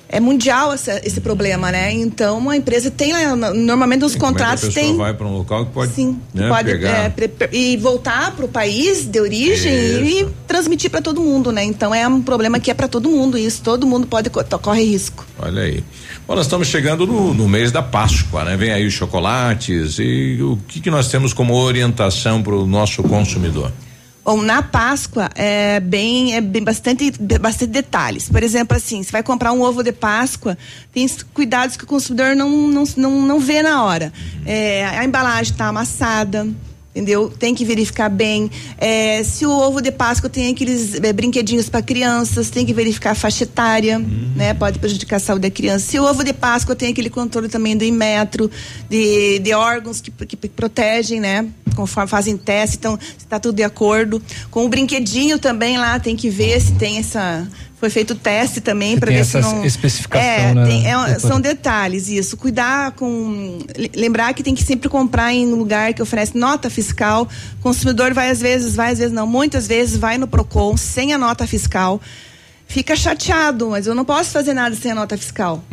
É 0.09 0.21
mundial 0.21 0.71
essa- 0.71 1.01
esse 1.05 1.19
problema, 1.19 1.69
né? 1.69 1.91
Então 1.91 2.49
a 2.49 2.55
empresa 2.55 2.89
tem 2.89 3.11
normalmente 3.55 4.05
que 4.05 4.17
contratos 4.17 4.69
a 4.69 4.71
tem. 4.71 4.95
vai 4.95 5.13
para 5.13 5.27
um 5.27 5.37
local 5.37 5.65
que 5.65 5.73
pode, 5.73 5.91
Sim, 5.93 6.17
né, 6.33 6.47
pode 6.47 6.71
pegar. 6.71 6.89
é, 6.89 7.13
e 7.51 7.75
voltar 7.75 8.33
para 8.35 8.45
o 8.45 8.47
país 8.47 9.03
de 9.05 9.19
origem 9.19 9.73
e 9.73 10.27
transmitir 10.47 10.89
para 10.89 11.01
todo 11.01 11.19
mundo, 11.21 11.51
né? 11.51 11.63
Então 11.65 11.93
é 11.93 12.07
um 12.07 12.21
problema 12.21 12.57
que 12.59 12.71
é 12.71 12.73
para 12.73 12.87
todo 12.87 13.09
mundo 13.09 13.37
isso, 13.37 13.61
todo 13.61 13.85
mundo 13.85 14.07
pode 14.07 14.29
co- 14.29 14.43
corre 14.61 14.83
risco. 14.83 15.25
Olha 15.39 15.63
aí. 15.63 15.83
Bom, 16.25 16.35
nós 16.35 16.45
estamos 16.45 16.67
chegando 16.69 17.05
no, 17.05 17.33
no 17.33 17.47
mês 17.49 17.71
da 17.71 17.81
Páscoa, 17.83 18.45
né? 18.45 18.55
Vem 18.55 18.71
aí 18.71 18.85
os 18.87 18.93
chocolates 18.93 19.97
e 19.99 20.37
o 20.41 20.57
que, 20.67 20.79
que 20.79 20.89
nós 20.89 21.09
temos 21.09 21.33
como 21.33 21.53
orientação 21.53 22.41
para 22.41 22.55
o 22.55 22.65
nosso 22.65 23.03
consumidor? 23.03 23.71
Bom, 24.27 24.41
na 24.41 24.61
Páscoa 24.61 25.29
é 25.35 25.79
bem, 25.79 26.35
é 26.35 26.41
bem 26.41 26.61
bastante, 26.61 27.13
bastante 27.39 27.71
detalhes. 27.71 28.27
Por 28.27 28.43
exemplo, 28.43 28.75
assim, 28.75 29.01
você 29.01 29.09
vai 29.09 29.23
comprar 29.23 29.53
um 29.53 29.61
ovo 29.61 29.81
de 29.81 29.93
Páscoa, 29.93 30.57
tem 30.91 31.07
cuidados 31.33 31.77
que 31.77 31.85
o 31.85 31.87
consumidor 31.87 32.35
não, 32.35 32.49
não, 32.67 32.83
não, 32.97 33.21
não 33.21 33.39
vê 33.39 33.63
na 33.63 33.85
hora. 33.85 34.11
É, 34.45 34.85
a 34.85 35.05
embalagem 35.05 35.53
está 35.53 35.67
amassada. 35.67 36.45
Entendeu? 36.97 37.29
Tem 37.29 37.53
que 37.53 37.63
verificar 37.63 38.09
bem. 38.09 38.49
É, 38.75 39.21
se 39.23 39.45
o 39.45 39.51
ovo 39.51 39.81
de 39.81 39.91
Páscoa 39.91 40.27
tem 40.27 40.49
aqueles 40.49 40.95
é, 40.95 41.13
brinquedinhos 41.13 41.69
para 41.69 41.79
crianças, 41.79 42.49
tem 42.49 42.65
que 42.65 42.73
verificar 42.73 43.11
a 43.11 43.15
faixa 43.15 43.43
etária, 43.43 43.99
né? 44.35 44.55
Pode 44.55 44.79
prejudicar 44.79 45.17
a 45.17 45.19
saúde 45.19 45.43
da 45.43 45.51
criança. 45.51 45.85
Se 45.85 45.99
o 45.99 46.03
ovo 46.03 46.23
de 46.23 46.33
Páscoa 46.33 46.75
tem 46.75 46.89
aquele 46.89 47.11
controle 47.11 47.49
também 47.49 47.77
do 47.77 47.83
imetro, 47.83 48.49
de, 48.89 49.37
de 49.37 49.53
órgãos 49.53 50.01
que, 50.01 50.09
que 50.09 50.35
protegem, 50.49 51.19
né? 51.19 51.45
Conforme 51.75 52.09
fazem 52.09 52.35
teste, 52.35 52.77
então 52.77 52.97
está 53.15 53.39
tudo 53.39 53.57
de 53.57 53.63
acordo. 53.63 54.19
Com 54.49 54.65
o 54.65 54.67
brinquedinho 54.69 55.37
também 55.37 55.77
lá 55.77 55.99
tem 55.99 56.15
que 56.15 56.31
ver 56.31 56.59
se 56.59 56.73
tem 56.73 56.97
essa. 56.97 57.47
Foi 57.79 57.91
feito 57.91 58.11
o 58.11 58.15
teste 58.15 58.59
também 58.59 58.95
Se 58.95 58.99
para 58.99 59.11
ver 59.11 59.23
se 59.23 59.37
essa 59.37 59.53
não. 59.53 59.63
especificação, 59.63 60.27
é, 60.27 60.51
né, 60.53 60.65
tem- 60.65 60.87
é, 60.91 61.19
são 61.19 61.39
detalhes, 61.39 62.07
isso. 62.07 62.35
Cuidar 62.35 62.91
com. 62.93 63.59
le- 63.77 63.91
Lembrar 63.95 64.33
que 64.33 64.41
tem 64.41 64.55
que 64.55 64.63
sempre 64.63 64.89
comprar 64.89 65.31
em 65.31 65.45
um 65.45 65.55
lugar 65.55 65.93
que 65.93 66.01
oferece 66.01 66.35
nota 66.35 66.71
fiscal. 66.71 67.27
O 67.59 67.61
consumidor 67.61 68.15
vai 68.15 68.31
às 68.31 68.39
vezes, 68.41 68.75
vai 68.75 68.91
às 68.93 68.97
vezes 68.97 69.13
não, 69.13 69.27
muitas 69.27 69.67
vezes 69.67 69.95
vai 69.95 70.17
no 70.17 70.27
PROCON 70.27 70.75
sem 70.75 71.13
a 71.13 71.19
nota 71.19 71.45
fiscal. 71.45 72.01
Fica 72.69 72.95
chateado, 72.97 73.69
mas 73.69 73.87
eu 73.87 73.95
não 73.95 74.03
posso 74.03 74.29
fazer 74.31 74.53
nada 74.53 74.75
sem 74.75 74.91
a 74.91 74.95
nota 74.95 75.17
fiscal. 75.17 75.63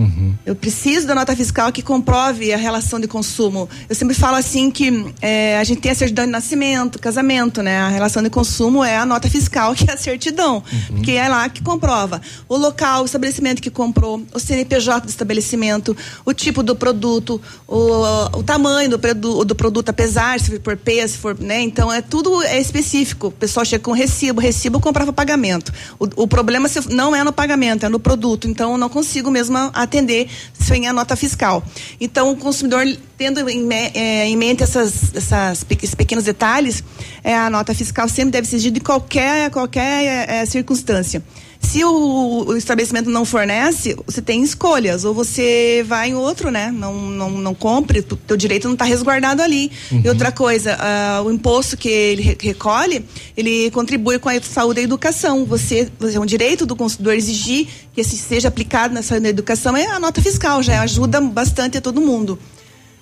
Eu 0.46 0.54
preciso 0.54 1.06
da 1.06 1.14
nota 1.14 1.34
fiscal 1.34 1.72
que 1.72 1.82
comprove 1.82 2.52
a 2.52 2.56
relação 2.56 3.00
de 3.00 3.08
consumo. 3.08 3.68
Eu 3.88 3.94
sempre 3.96 4.14
falo 4.14 4.36
assim 4.36 4.70
que 4.70 5.12
é, 5.20 5.58
a 5.58 5.64
gente 5.64 5.80
tem 5.80 5.90
a 5.90 5.94
certidão 5.94 6.24
de 6.24 6.30
nascimento, 6.30 6.98
casamento, 7.00 7.62
né? 7.62 7.78
A 7.80 7.88
relação 7.88 8.22
de 8.22 8.30
consumo 8.30 8.84
é 8.84 8.96
a 8.96 9.04
nota 9.04 9.28
fiscal, 9.28 9.74
que 9.76 9.90
é 9.90 9.94
a 9.94 9.96
certidão, 9.96 10.62
que 11.02 11.16
é 11.16 11.28
lá 11.28 11.48
que 11.48 11.62
comprova 11.62 12.22
o 12.48 12.56
local, 12.56 13.02
o 13.02 13.06
estabelecimento 13.06 13.60
que 13.60 13.70
comprou, 13.70 14.22
o 14.32 14.38
CNPJ 14.38 15.00
do 15.06 15.08
estabelecimento, 15.10 15.96
o 16.24 16.32
tipo 16.32 16.62
do 16.62 16.76
produto, 16.76 17.40
o, 17.66 18.38
o 18.38 18.42
tamanho 18.44 18.90
do, 18.90 18.98
produ- 18.98 19.44
do 19.44 19.54
produto, 19.54 19.88
apesar 19.88 20.38
se 20.38 20.50
for 20.50 20.60
por 20.60 20.76
peso, 20.76 21.14
se 21.14 21.18
for, 21.18 21.36
né? 21.40 21.60
Então 21.60 21.92
é 21.92 22.00
tudo 22.00 22.40
é 22.44 22.60
específico. 22.60 23.28
O 23.28 23.32
pessoal 23.32 23.64
chega 23.66 23.82
com 23.82 23.92
recibo, 23.92 24.40
recibo 24.40 24.78
comprava 24.78 25.12
pagamento. 25.12 25.72
O, 25.98 26.22
o 26.22 26.28
problema 26.28 26.68
se- 26.68 26.84
não 26.90 27.15
é 27.15 27.23
no 27.24 27.32
pagamento, 27.32 27.86
é 27.86 27.89
no 27.89 27.98
produto. 27.98 28.48
Então 28.48 28.77
não 28.77 28.89
consigo 28.89 29.31
mesmo 29.31 29.56
atender 29.73 30.28
sem 30.52 30.86
a 30.86 30.93
nota 30.93 31.16
fiscal. 31.16 31.62
Então 32.01 32.31
o 32.31 32.36
consumidor 32.36 32.85
tendo 33.16 33.48
em, 33.48 33.69
eh, 33.73 34.27
em 34.27 34.36
mente 34.36 34.62
essas, 34.62 35.15
essas 35.15 35.65
esses 35.70 35.94
pequenos 35.94 36.24
detalhes, 36.24 36.82
é, 37.23 37.36
a 37.36 37.48
nota 37.48 37.74
fiscal 37.74 38.09
sempre 38.09 38.32
deve 38.32 38.48
ser 38.48 38.56
exigida 38.56 38.78
em 38.78 38.82
qualquer 38.82 39.51
qualquer 39.51 40.28
eh, 40.28 40.47
circunstância. 40.47 41.23
Se 41.64 41.84
o, 41.84 42.44
o 42.46 42.56
estabelecimento 42.56 43.10
não 43.10 43.24
fornece, 43.24 43.96
você 44.06 44.22
tem 44.22 44.42
escolhas. 44.42 45.04
Ou 45.04 45.12
você 45.14 45.84
vai 45.86 46.10
em 46.10 46.14
outro, 46.14 46.50
né? 46.50 46.70
Não, 46.70 46.94
não, 46.94 47.30
não 47.30 47.54
compre, 47.54 48.00
o 48.00 48.02
teu 48.16 48.36
direito 48.36 48.66
não 48.66 48.74
está 48.74 48.84
resguardado 48.84 49.42
ali. 49.42 49.72
E 49.90 50.08
outra 50.08 50.30
coisa, 50.30 50.76
ah, 50.78 51.22
o 51.24 51.32
imposto 51.32 51.76
que 51.76 51.88
ele 51.88 52.22
re- 52.22 52.38
recolhe, 52.40 53.04
ele 53.36 53.70
contribui 53.72 54.18
com 54.18 54.28
a 54.28 54.40
saúde 54.40 54.80
e 54.80 54.82
a 54.82 54.84
educação. 54.84 55.44
Você, 55.44 55.90
você 55.98 56.16
é 56.16 56.20
um 56.20 56.26
direito 56.26 56.64
do 56.66 56.76
consumidor 56.76 57.14
exigir 57.14 57.66
que 57.92 58.00
esse 58.00 58.16
seja 58.16 58.48
aplicado 58.48 58.92
na 58.94 59.02
saúde 59.02 59.22
e 59.22 59.24
na 59.24 59.28
educação, 59.30 59.76
é 59.76 59.86
a 59.86 59.98
nota 59.98 60.20
fiscal, 60.20 60.62
já 60.62 60.80
ajuda 60.82 61.20
bastante 61.20 61.78
a 61.78 61.80
todo 61.80 62.00
mundo. 62.00 62.38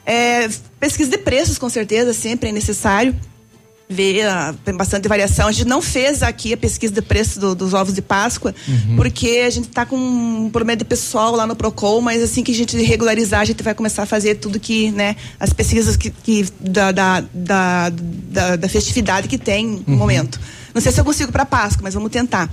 É, 0.05 0.49
pesquisa 0.81 1.11
de 1.11 1.19
preços, 1.19 1.59
com 1.59 1.69
certeza, 1.69 2.13
sempre 2.13 2.49
é 2.49 2.53
necessário 2.53 3.15
ver, 3.89 4.23
ah, 4.27 4.55
tem 4.65 4.75
bastante 4.75 5.07
variação. 5.09 5.47
A 5.49 5.53
gente 5.53 5.67
não 5.69 5.83
fez 5.83 6.23
aqui 6.23 6.53
a 6.53 6.57
pesquisa 6.57 6.93
de 6.95 7.03
preço 7.03 7.39
do- 7.39 7.55
dos 7.55 7.75
ovos 7.75 7.93
de 7.95 8.01
Páscoa, 8.01 8.55
Uhum. 8.67 8.97
porque 8.97 9.43
a 9.47 9.51
gente 9.51 9.69
está 9.69 9.85
com 9.85 9.97
um 9.97 10.49
problema 10.51 10.77
de 10.77 10.85
pessoal 10.85 11.37
lá 11.37 11.47
no 11.47 11.55
Procon, 11.55 12.01
mas 12.01 12.23
assim 12.23 12.43
que 12.43 12.53
a 12.53 12.55
gente 12.55 12.77
regularizar, 12.83 13.41
a 13.41 13.45
gente 13.45 13.63
vai 13.63 13.75
começar 13.75 14.05
a 14.05 14.07
fazer 14.07 14.37
tudo 14.37 14.59
que, 14.59 14.91
né, 14.93 15.17
as 15.39 15.53
pesquisas 15.53 15.97
que, 15.97 16.11
que 16.11 16.47
da, 16.61 16.91
da, 16.93 17.21
da, 17.35 17.91
da, 17.91 18.57
da 18.57 18.69
festividade 18.69 19.29
que 19.29 19.37
tem 19.39 19.83
no 19.87 19.97
momento. 19.97 20.41
Não 20.75 20.81
sei 20.81 20.91
se 20.93 21.01
eu 21.01 21.05
consigo 21.05 21.31
para 21.31 21.45
Páscoa, 21.45 21.83
mas 21.85 21.95
vamos 21.95 22.11
tentar. 22.11 22.49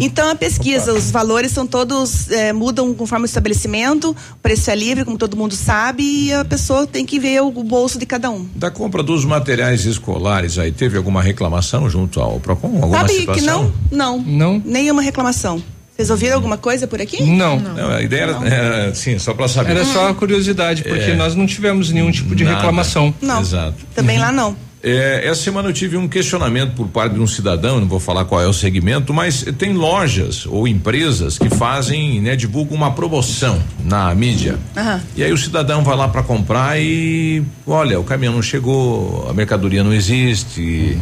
Então 0.00 0.30
a 0.30 0.34
pesquisa, 0.34 0.92
os 0.92 1.10
valores 1.10 1.52
são 1.52 1.66
todos 1.66 2.30
eh, 2.30 2.52
mudam 2.52 2.92
conforme 2.94 3.24
o 3.24 3.26
estabelecimento, 3.26 4.10
o 4.10 4.36
preço 4.42 4.70
é 4.70 4.76
livre, 4.76 5.04
como 5.04 5.16
todo 5.16 5.36
mundo 5.36 5.54
sabe, 5.54 6.02
e 6.02 6.32
a 6.32 6.44
pessoa 6.44 6.86
tem 6.86 7.04
que 7.06 7.18
ver 7.18 7.40
o, 7.42 7.50
bolso 7.50 7.98
de 7.98 8.06
cada 8.06 8.30
um. 8.30 8.46
Da 8.54 8.70
compra 8.70 9.02
dos 9.02 9.24
materiais 9.24 9.84
escolares 9.84 10.58
aí, 10.58 10.72
teve 10.72 10.96
alguma 10.96 11.22
reclamação 11.22 11.88
junto 11.88 12.20
ao 12.20 12.40
PROCON? 12.40 12.76
Alguma 12.82 12.98
Sabe 12.98 13.12
situação? 13.12 13.72
que 13.88 13.94
não? 13.94 14.18
Não. 14.18 14.22
Não? 14.22 14.62
Nenhuma 14.64 15.02
reclamação. 15.02 15.62
Vocês 15.94 16.08
ouviram 16.08 16.36
alguma 16.36 16.56
coisa 16.56 16.86
por 16.86 17.00
aqui? 17.00 17.22
Não. 17.22 17.60
Não, 17.60 17.90
a 17.90 18.02
ideia 18.02 18.22
era, 18.22 18.48
era, 18.48 18.94
sim, 18.94 19.18
só 19.18 19.34
para 19.34 19.46
saber. 19.48 19.72
Era 19.72 19.84
só 19.84 20.08
a 20.08 20.14
curiosidade, 20.14 20.82
porque 20.82 21.10
É. 21.10 21.14
nós 21.14 21.34
não 21.34 21.46
tivemos 21.46 21.90
nenhum 21.90 22.10
tipo 22.10 22.34
de 22.34 22.42
Nada. 22.42 22.56
reclamação. 22.56 23.12
Não. 23.20 23.40
Exato. 23.42 23.76
Também 23.94 24.18
lá 24.18 24.32
não. 24.32 24.56
É, 24.82 25.26
essa 25.26 25.42
semana 25.42 25.68
eu 25.68 25.72
tive 25.72 25.96
um 25.96 26.08
questionamento 26.08 26.74
por 26.74 26.88
parte 26.88 27.14
de 27.14 27.20
um 27.20 27.26
cidadão, 27.26 27.80
não 27.80 27.86
vou 27.86 28.00
falar 28.00 28.24
qual 28.24 28.40
é 28.40 28.46
o 28.46 28.52
segmento, 28.52 29.12
mas 29.12 29.44
tem 29.58 29.74
lojas 29.74 30.46
ou 30.46 30.66
empresas 30.66 31.38
que 31.38 31.50
fazem, 31.50 32.20
né, 32.20 32.34
divulgam 32.34 32.76
uma 32.76 32.90
promoção 32.92 33.62
na 33.84 34.14
mídia. 34.14 34.58
Aham. 34.76 35.02
E 35.16 35.22
aí 35.22 35.32
o 35.32 35.36
cidadão 35.38 35.84
vai 35.84 35.96
lá 35.96 36.08
para 36.08 36.22
comprar 36.22 36.80
e 36.80 37.42
olha, 37.66 38.00
o 38.00 38.04
caminhão 38.04 38.34
não 38.34 38.42
chegou, 38.42 39.26
a 39.28 39.34
mercadoria 39.34 39.84
não 39.84 39.92
existe. 39.92 40.98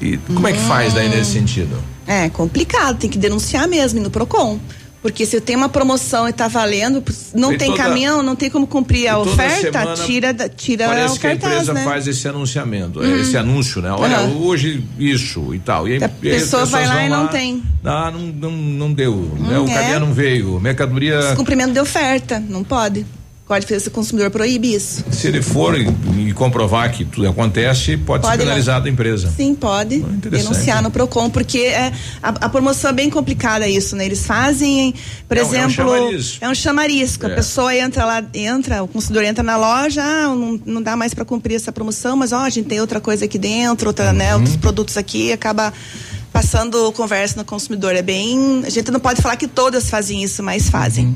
E 0.00 0.16
como 0.34 0.48
é 0.48 0.52
que 0.52 0.58
faz 0.60 0.92
daí 0.92 1.08
nesse 1.08 1.32
sentido? 1.32 1.76
É 2.06 2.28
complicado, 2.28 2.98
tem 2.98 3.08
que 3.08 3.18
denunciar 3.18 3.68
mesmo 3.68 4.00
no 4.00 4.10
Procon. 4.10 4.58
Porque 5.02 5.26
se 5.26 5.36
eu 5.36 5.40
tenho 5.40 5.58
uma 5.58 5.68
promoção 5.68 6.28
e 6.28 6.32
tá 6.32 6.46
valendo, 6.46 7.02
não 7.34 7.52
E 7.52 7.58
tem 7.58 7.72
toda- 7.72 7.82
caminhão, 7.82 8.22
não 8.22 8.36
tem 8.36 8.48
como 8.48 8.68
cumprir 8.68 9.08
a 9.08 9.18
oferta, 9.18 9.72
semana 9.72 9.94
tira, 9.94 10.32
da- 10.32 10.48
tira 10.48 10.86
Parece 10.86 11.16
o 11.16 11.20
que 11.20 11.26
a 11.26 11.30
cartaz, 11.30 11.52
empresa 11.54 11.74
né? 11.74 11.82
faz 11.84 12.06
esse 12.06 12.28
anunciamento, 12.28 13.00
Uhum. 13.00 13.18
esse 13.20 13.36
anúncio, 13.36 13.82
né? 13.82 13.90
Olha, 13.90 14.18
Aham. 14.18 14.36
hoje 14.38 14.84
isso 14.96 15.52
e 15.52 15.58
tal. 15.58 15.88
E 15.88 15.94
aí, 15.94 16.04
A 16.04 16.08
pessoa 16.08 16.64
vai 16.66 16.86
lá 16.86 17.04
e 17.04 17.08
não 17.08 17.26
tem. 17.26 17.62
Ah, 17.84 18.12
não, 18.12 18.20
não, 18.20 18.50
não 18.52 18.92
deu. 18.92 19.16
né? 19.40 19.58
O 19.58 19.66
é. 19.68 19.74
caminhão 19.74 20.00
não 20.00 20.14
veio. 20.14 20.60
Mercadoria. 20.60 21.18
Descumprimento 21.20 21.72
de 21.72 21.80
oferta, 21.80 22.38
não 22.48 22.62
pode. 22.62 23.04
Código 23.52 23.66
de 23.68 23.74
Defesa 23.74 23.90
do 23.90 23.92
Consumidor 23.92 24.30
proíbe 24.30 24.72
isso. 24.74 25.04
Se 25.10 25.28
ele 25.28 25.42
for 25.42 25.78
e, 25.78 25.86
e 26.28 26.32
comprovar 26.32 26.90
que 26.90 27.04
tudo 27.04 27.28
acontece, 27.28 27.98
pode, 27.98 28.22
Pode 28.22 28.36
ser 28.38 28.42
penalizado 28.44 28.86
a 28.86 28.90
empresa. 28.90 29.30
Sim, 29.36 29.54
pode 29.54 29.98
denunciar 30.00 30.82
no 30.82 30.90
Procon, 30.90 31.28
porque 31.28 31.58
é, 31.58 31.92
a, 32.22 32.28
a 32.30 32.48
promoção 32.48 32.90
é 32.90 32.94
bem 32.94 33.10
complicada 33.10 33.68
isso, 33.68 33.94
né? 33.94 34.06
Eles 34.06 34.24
fazem, 34.24 34.94
por 35.28 35.36
É 35.36 35.42
um- 35.42 35.44
é 35.44 35.48
um 35.48 35.68
exemplo, 35.68 35.92
é 36.40 36.48
um 36.48 36.54
chamarisco. 36.54 37.26
É. 37.26 37.32
A 37.32 37.34
pessoa 37.34 37.76
entra 37.76 38.04
lá, 38.06 38.24
entra, 38.32 38.82
o 38.82 38.88
consumidor 38.88 39.24
entra 39.24 39.42
na 39.42 39.56
loja, 39.58 40.02
ah, 40.02 40.28
não, 40.34 40.58
não 40.64 40.82
dá 40.82 40.96
mais 40.96 41.12
para 41.12 41.24
cumprir 41.26 41.56
essa 41.56 41.70
promoção, 41.70 42.16
mas 42.16 42.32
ó, 42.32 42.38
a 42.40 42.48
gente 42.50 42.68
tem 42.68 42.80
outra 42.80 43.00
coisa 43.00 43.26
aqui 43.26 43.38
dentro, 43.38 43.88
outra, 43.88 44.06
Uhum. 44.06 44.12
né, 44.14 44.34
outros 44.34 44.56
produtos 44.56 44.96
aqui, 44.96 45.30
acaba 45.30 45.72
passando 46.32 46.90
conversa 46.92 47.36
no 47.36 47.44
consumidor. 47.44 47.94
É 47.94 48.00
bem, 48.02 48.62
a 48.64 48.70
gente 48.70 48.90
não 48.90 48.98
pode 49.00 49.20
falar 49.20 49.36
que 49.36 49.46
todas 49.46 49.90
fazem 49.90 50.22
isso, 50.22 50.42
mas 50.42 50.70
fazem. 50.70 51.14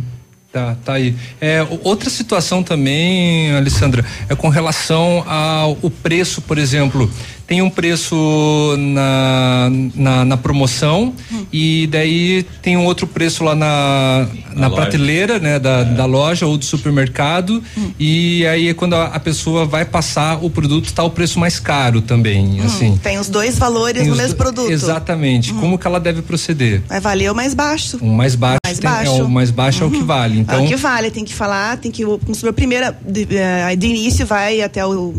Tá, 0.56 0.74
tá 0.82 0.92
aí. 0.94 1.14
É, 1.38 1.66
outra 1.84 2.08
situação 2.08 2.62
também, 2.62 3.54
Alessandra, 3.54 4.02
é 4.26 4.34
com 4.34 4.48
relação 4.48 5.22
ao 5.28 5.76
preço, 6.02 6.40
por 6.40 6.56
exemplo. 6.56 7.10
Tem 7.46 7.62
um 7.62 7.70
preço 7.70 8.74
na, 8.76 9.70
na, 9.94 10.24
na 10.24 10.36
promoção 10.36 11.14
e 11.52 11.86
daí 11.90 12.44
tem 12.60 12.76
um 12.76 12.84
outro 12.84 13.06
preço 13.06 13.44
lá 13.44 13.54
na, 13.54 14.26
na, 14.54 14.66
loja. 14.66 14.82
prateleira, 14.82 15.38
né, 15.38 15.58
da, 15.58 15.84
da 15.84 16.04
loja 16.06 16.44
ou 16.46 16.56
do 16.58 16.64
supermercado. 16.64 17.62
E 18.00 18.44
aí 18.46 18.68
é 18.68 18.74
quando 18.74 18.94
a, 18.94 19.04
a 19.06 19.20
pessoa 19.20 19.64
vai 19.64 19.84
passar 19.84 20.44
o 20.44 20.50
produto, 20.50 20.92
tá 20.92 21.04
o 21.04 21.10
preço 21.10 21.38
mais 21.38 21.60
caro 21.60 22.00
também, 22.00 22.60
assim. 22.62 22.98
Tem 23.02 23.18
os 23.18 23.28
dois 23.28 23.56
valores 23.58 24.02
Tem 24.02 24.10
no 24.10 24.16
mesmo 24.16 24.34
do- 24.34 24.36
produto. 24.36 24.70
Exatamente. 24.70 25.52
Como 25.54 25.78
que 25.78 25.86
ela 25.86 26.00
deve 26.00 26.22
proceder? 26.22 26.82
Vai 26.88 27.00
valer 27.00 27.30
o 27.30 27.34
mais 27.34 27.54
baixo. 27.54 27.98
O 28.00 28.06
mais 28.08 28.34
baixo, 28.34 28.58
Mais 28.66 28.78
tem- 28.80 28.90
baixo. 28.90 29.10
é 29.20 29.22
o 29.22 29.28
mais 29.30 29.50
baixo 29.50 29.84
é 29.84 29.86
o 29.86 29.90
que 29.90 30.02
vale. 30.02 30.40
Então, 30.40 30.58
É 30.60 30.62
o 30.64 30.66
que 30.66 30.76
vale, 30.76 31.10
tem 31.12 31.24
que 31.24 31.34
falar, 31.34 31.76
tem 31.78 31.90
que 31.92 32.04
o 32.04 32.18
consumidor 32.18 32.52
primeiro 32.54 32.92
de, 33.06 33.26
eh, 33.36 33.76
de 33.76 33.86
início 33.86 34.26
vai 34.26 34.60
até 34.62 34.84
o 34.84 35.14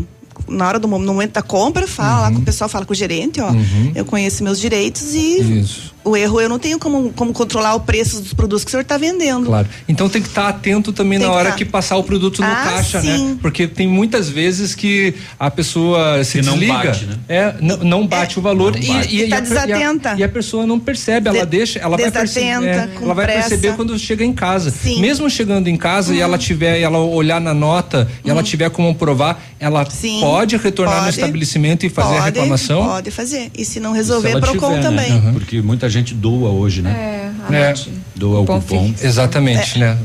na 0.48 0.66
hora 0.66 0.78
do 0.78 0.88
momento 0.88 1.32
da 1.32 1.42
compra, 1.42 1.86
fala 1.86 2.22
lá 2.22 2.32
com 2.32 2.38
o 2.38 2.42
pessoal, 2.42 2.68
fala 2.68 2.84
com 2.84 2.92
o 2.92 2.96
gerente, 2.96 3.40
ó, 3.40 3.50
Uhum. 3.50 3.92
eu 3.94 4.04
conheço 4.04 4.42
meus 4.44 4.58
direitos 4.60 5.14
e 5.14 5.60
Isso. 5.60 5.94
O 6.08 6.16
erro 6.16 6.40
eu 6.40 6.48
não 6.48 6.58
tenho 6.58 6.78
como, 6.78 7.12
como 7.12 7.32
controlar 7.32 7.74
o 7.74 7.80
preço 7.80 8.20
dos 8.20 8.32
produtos 8.32 8.64
que 8.64 8.68
o 8.68 8.72
senhor 8.72 8.82
está 8.82 8.96
vendendo. 8.98 9.46
Claro. 9.46 9.68
Então 9.88 10.08
tem 10.08 10.20
que 10.22 10.28
estar 10.28 10.48
atento 10.48 10.92
também 10.92 11.18
Tem 11.18 11.26
na 11.28 11.32
que 11.34 11.38
hora 11.38 11.50
tá. 11.50 11.56
que 11.56 11.64
passar 11.64 11.96
o 11.96 12.02
produto 12.04 12.40
no 12.40 12.48
Ah, 12.48 12.54
caixa, 12.64 13.00
sim. 13.00 13.30
né? 13.30 13.36
Porque 13.40 13.66
tem 13.66 13.86
muitas 13.86 14.28
vezes 14.28 14.74
que 14.74 15.14
a 15.38 15.50
pessoa 15.50 16.22
se 16.24 16.38
Que 16.40 16.44
não 16.46 16.54
desliga, 16.58 16.74
bate, 16.84 17.04
né? 17.06 17.14
é, 17.28 17.54
não, 17.60 17.76
não 17.78 18.06
bate 18.06 18.38
o 18.38 18.42
valor 18.42 18.76
e, 18.76 18.86
bate. 18.86 19.14
e, 19.14 19.22
E 19.24 19.28
tá 19.28 19.36
a, 19.36 19.66
e 19.68 19.72
a- 19.72 20.14
e 20.18 20.22
a 20.24 20.28
pessoa 20.28 20.66
não 20.66 20.78
percebe, 20.78 21.28
ela 21.28 21.40
De- 21.40 21.46
deixa, 21.46 21.78
ela 21.78 21.96
vai 21.96 22.10
perceber, 22.10 22.58
desatenta, 22.60 22.88
com 22.98 23.04
ela 23.04 23.14
vai 23.14 23.24
pressa. 23.26 23.48
perceber 23.50 23.76
quando 23.76 23.98
chega 23.98 24.24
em 24.24 24.32
casa. 24.32 24.70
Sim. 24.70 25.00
Mesmo 25.00 25.28
chegando 25.28 25.68
em 25.68 25.76
casa 25.76 26.14
e 26.14 26.20
ela 26.20 26.38
tiver, 26.38 26.80
e 26.80 26.82
ela 26.82 26.98
olhar 26.98 27.40
na 27.40 27.52
nota 27.54 28.08
e 28.24 28.30
ela 28.30 28.42
tiver 28.42 28.70
como 28.70 28.94
provar, 28.94 29.42
ela 29.60 29.80
Uhum. 29.80 29.90
Sim, 29.90 30.20
pode 30.20 30.56
retornar 30.56 30.96
no 30.98 31.04
pode. 31.04 31.16
estabelecimento 31.16 31.84
e 31.84 31.88
fazer 31.88 32.14
a 32.14 32.18
Pode, 32.18 32.24
reclamação. 32.26 32.86
Pode 32.86 33.10
fazer. 33.10 33.50
E 33.56 33.64
se 33.64 33.80
não 33.80 33.92
Se 33.92 33.96
resolver, 33.98 34.30
ela 34.30 34.40
Procon 34.40 34.68
tiver, 34.70 34.82
também. 34.82 35.12
Né? 35.12 35.30
Porque 35.32 35.60
muita 35.60 35.88
gente 35.88 35.97
doa 36.02 36.50
hoje, 36.50 36.82
né? 36.82 37.32
É, 37.50 37.54
É. 37.54 37.74
Doa 38.16 38.40
o 38.40 38.44
Cupom 38.46 38.60
cupom. 38.60 38.94
Exatamente, 39.02 39.78
né? 39.78 39.96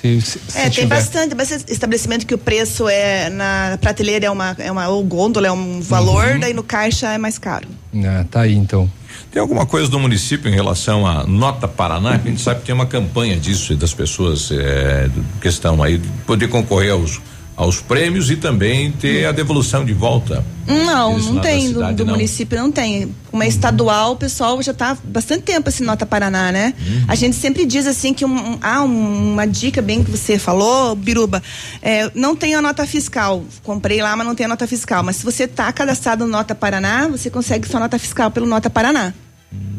Se, 0.00 0.20
se, 0.20 0.38
se 0.48 0.58
É, 0.58 0.62
tem 0.62 0.70
tiver. 0.70 0.86
bastante, 0.88 1.34
bastante 1.34 1.64
estabelecimento 1.72 2.26
que 2.26 2.34
o 2.34 2.38
preço 2.38 2.88
é 2.88 3.30
na 3.30 3.78
prateleira 3.80 4.26
é 4.26 4.30
uma, 4.30 4.54
é 4.58 4.70
uma 4.70 4.88
ou 4.88 5.02
gôndola 5.04 5.46
é 5.46 5.52
um 5.52 5.80
valor, 5.80 6.26
Uhum. 6.26 6.40
daí 6.40 6.52
no 6.52 6.62
caixa 6.62 7.08
é 7.12 7.18
mais 7.18 7.38
caro. 7.38 7.68
Ah, 8.04 8.24
tá 8.30 8.40
aí 8.42 8.54
então. 8.54 8.90
Tem 9.30 9.40
alguma 9.40 9.64
coisa 9.64 9.88
do 9.88 9.98
município 10.00 10.50
em 10.50 10.54
relação 10.54 11.06
à 11.06 11.24
Nota 11.26 11.66
Paraná? 11.68 12.18
Que 12.18 12.28
a 12.28 12.30
gente 12.32 12.42
sabe 12.42 12.60
que 12.60 12.66
tem 12.66 12.74
uma 12.74 12.84
campanha 12.86 13.36
disso, 13.36 13.74
das 13.76 13.94
pessoas 13.94 14.50
é, 14.52 15.08
que 15.40 15.48
estão 15.48 15.82
aí, 15.82 15.98
de 15.98 16.08
poder 16.26 16.48
concorrer 16.48 16.92
aos, 16.92 17.20
aos 17.56 17.80
prêmios 17.80 18.30
e 18.30 18.36
também 18.36 18.90
ter 18.92 19.26
a 19.26 19.32
devolução 19.32 19.84
de 19.84 19.92
volta. 19.92 20.44
Não, 20.66 21.18
Isso 21.18 21.32
não 21.32 21.42
tem. 21.42 21.68
Do, 21.68 21.74
cidade, 21.74 21.96
do 21.96 22.04
não? 22.04 22.14
município 22.14 22.58
não 22.58 22.70
tem. 22.72 23.14
Uma 23.32 23.46
estadual, 23.46 24.12
o 24.12 24.16
pessoal 24.16 24.62
já 24.62 24.72
está 24.72 24.96
bastante 25.04 25.42
tempo 25.42 25.68
assim, 25.68 25.84
Nota 25.84 26.06
Paraná, 26.06 26.50
né? 26.52 26.72
Uhum. 26.78 27.04
A 27.08 27.14
gente 27.14 27.36
sempre 27.36 27.66
diz 27.66 27.86
assim 27.86 28.14
que 28.14 28.24
um, 28.24 28.58
ah, 28.62 28.82
um- 28.82 29.32
uma 29.32 29.46
dica 29.46 29.82
bem 29.82 30.02
que 30.04 30.10
você 30.10 30.38
falou, 30.38 30.94
Biruba, 30.94 31.42
é, 31.82 32.10
não 32.14 32.34
tem 32.36 32.54
a 32.54 32.62
nota 32.62 32.86
fiscal. 32.86 33.42
Comprei 33.62 34.00
lá, 34.02 34.14
mas 34.16 34.26
não 34.26 34.34
tem 34.34 34.46
a 34.46 34.48
nota 34.48 34.66
fiscal. 34.66 35.02
Mas 35.02 35.16
se 35.16 35.24
você 35.24 35.44
está 35.44 35.72
cadastrado 35.72 36.24
no 36.24 36.30
Nota 36.30 36.54
Paraná, 36.54 37.08
você 37.08 37.28
consegue 37.28 37.68
sua 37.68 37.80
nota 37.80 37.98
fiscal 37.98 38.30
pelo 38.30 38.46
Nota 38.46 38.70
Paraná. 38.70 39.12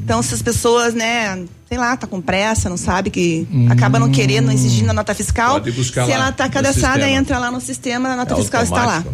Então, 0.03 0.21
se 0.21 0.33
as 0.33 0.41
pessoas, 0.41 0.93
né, 0.93 1.43
sei 1.69 1.77
lá, 1.77 1.95
tá 1.95 2.05
com 2.05 2.19
pressa, 2.19 2.69
não 2.69 2.75
sabe 2.75 3.09
que 3.09 3.47
acaba 3.69 3.97
não 3.97 4.11
querendo, 4.11 4.45
não 4.47 4.53
exigindo 4.53 4.89
a 4.89 4.93
nota 4.93 5.15
fiscal. 5.15 5.53
Pode 5.53 5.71
buscar 5.71 6.03
se 6.05 6.11
lá 6.11 6.15
ela 6.15 6.29
está 6.29 6.45
no 6.45 6.51
cadastrada, 6.51 7.09
entra 7.09 7.39
lá 7.39 7.49
no 7.49 7.61
sistema, 7.61 8.09
a 8.09 8.15
nota 8.17 8.33
É 8.33 8.37
fiscal 8.37 8.63
está 8.63 8.85
lá. 8.85 9.05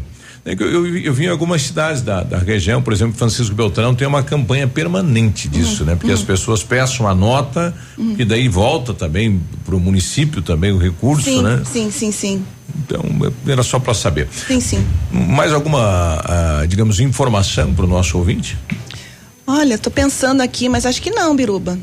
É 0.45 0.53
Eu, 0.53 0.67
eu, 0.67 0.97
eu 0.97 1.13
vi 1.13 1.25
em 1.25 1.29
algumas 1.29 1.61
cidades 1.61 2.01
da, 2.01 2.23
da 2.23 2.39
região, 2.39 2.81
por 2.81 2.91
exemplo, 2.91 3.15
Francisco 3.15 3.53
Beltrão 3.53 3.93
tem 3.93 4.07
uma 4.07 4.23
campanha 4.23 4.67
permanente 4.67 5.47
disso, 5.47 5.85
né? 5.85 5.95
Porque 5.95 6.11
as 6.11 6.23
pessoas 6.23 6.63
peçam 6.63 7.07
a 7.07 7.13
nota 7.13 7.73
e 8.17 8.25
daí 8.25 8.47
volta 8.47 8.93
também 8.93 9.39
para 9.63 9.75
o 9.75 9.79
município 9.79 10.41
também 10.41 10.71
o 10.71 10.77
recurso, 10.77 11.25
Sim, 11.25 11.43
né? 11.43 11.61
sim, 11.71 11.91
sim, 11.91 12.11
sim. 12.11 12.43
Então 12.79 13.03
era 13.47 13.61
só 13.63 13.79
para 13.79 13.93
saber. 13.93 14.27
Sim, 14.47 14.59
sim. 14.59 14.85
Mais 15.11 15.53
alguma, 15.53 15.79
ah, 16.23 16.65
digamos, 16.67 16.99
informação 16.99 17.73
para 17.73 17.85
o 17.85 17.87
nosso 17.87 18.17
ouvinte? 18.17 18.57
Olha, 19.51 19.79
tô 19.79 19.89
pensando 19.89 20.41
aqui, 20.41 20.69
mas 20.69 20.85
acho 20.85 21.01
que 21.01 21.09
não, 21.09 21.35
Biruba. 21.35 21.75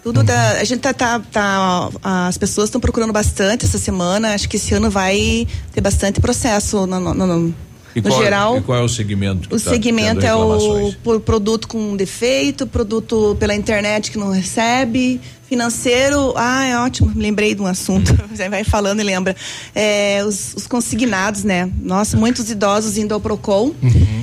Tudo 0.00 0.22
da, 0.22 0.52
a 0.52 0.64
gente 0.64 0.78
tá, 0.78 0.94
tá, 0.94 1.18
tá- 1.32 1.90
as 2.28 2.38
pessoas 2.38 2.68
estão 2.68 2.80
procurando 2.80 3.12
bastante 3.12 3.64
essa 3.64 3.78
semana. 3.78 4.32
Acho 4.32 4.48
que 4.48 4.56
esse 4.56 4.72
ano 4.72 4.88
vai 4.88 5.44
ter 5.72 5.80
bastante 5.80 6.20
processo 6.20 6.86
no, 6.86 7.00
no- 7.00 7.12
no- 7.12 7.26
no 7.26 7.54
E 7.96 8.00
qual, 8.00 8.22
geral. 8.22 8.58
E 8.58 8.60
qual 8.60 8.78
é 8.78 8.82
o 8.82 8.88
segmento? 8.88 9.48
O 9.52 9.58
tá 9.60 9.70
segmento 9.70 10.24
é 10.24 10.32
o 10.34 11.20
produto 11.24 11.66
com 11.66 11.96
defeito, 11.96 12.64
produto 12.64 13.36
pela 13.40 13.56
internet 13.56 14.12
que 14.12 14.16
não 14.16 14.30
recebe, 14.30 15.20
financeiro. 15.50 16.32
Ah, 16.36 16.64
é 16.64 16.78
ótimo, 16.78 17.12
lembrei 17.14 17.54
de 17.54 17.60
um 17.60 17.66
assunto. 17.66 18.16
Já 18.34 18.48
vai 18.48 18.62
falando 18.64 19.00
e 19.00 19.02
lembra. 19.02 19.34
É, 19.74 20.22
os, 20.24 20.54
os 20.54 20.66
consignados, 20.66 21.42
né? 21.44 21.68
Nossa, 21.82 22.16
muitos 22.16 22.48
idosos 22.50 22.96
indo 22.96 23.12
ao 23.12 23.20
PROCON. 23.20 23.74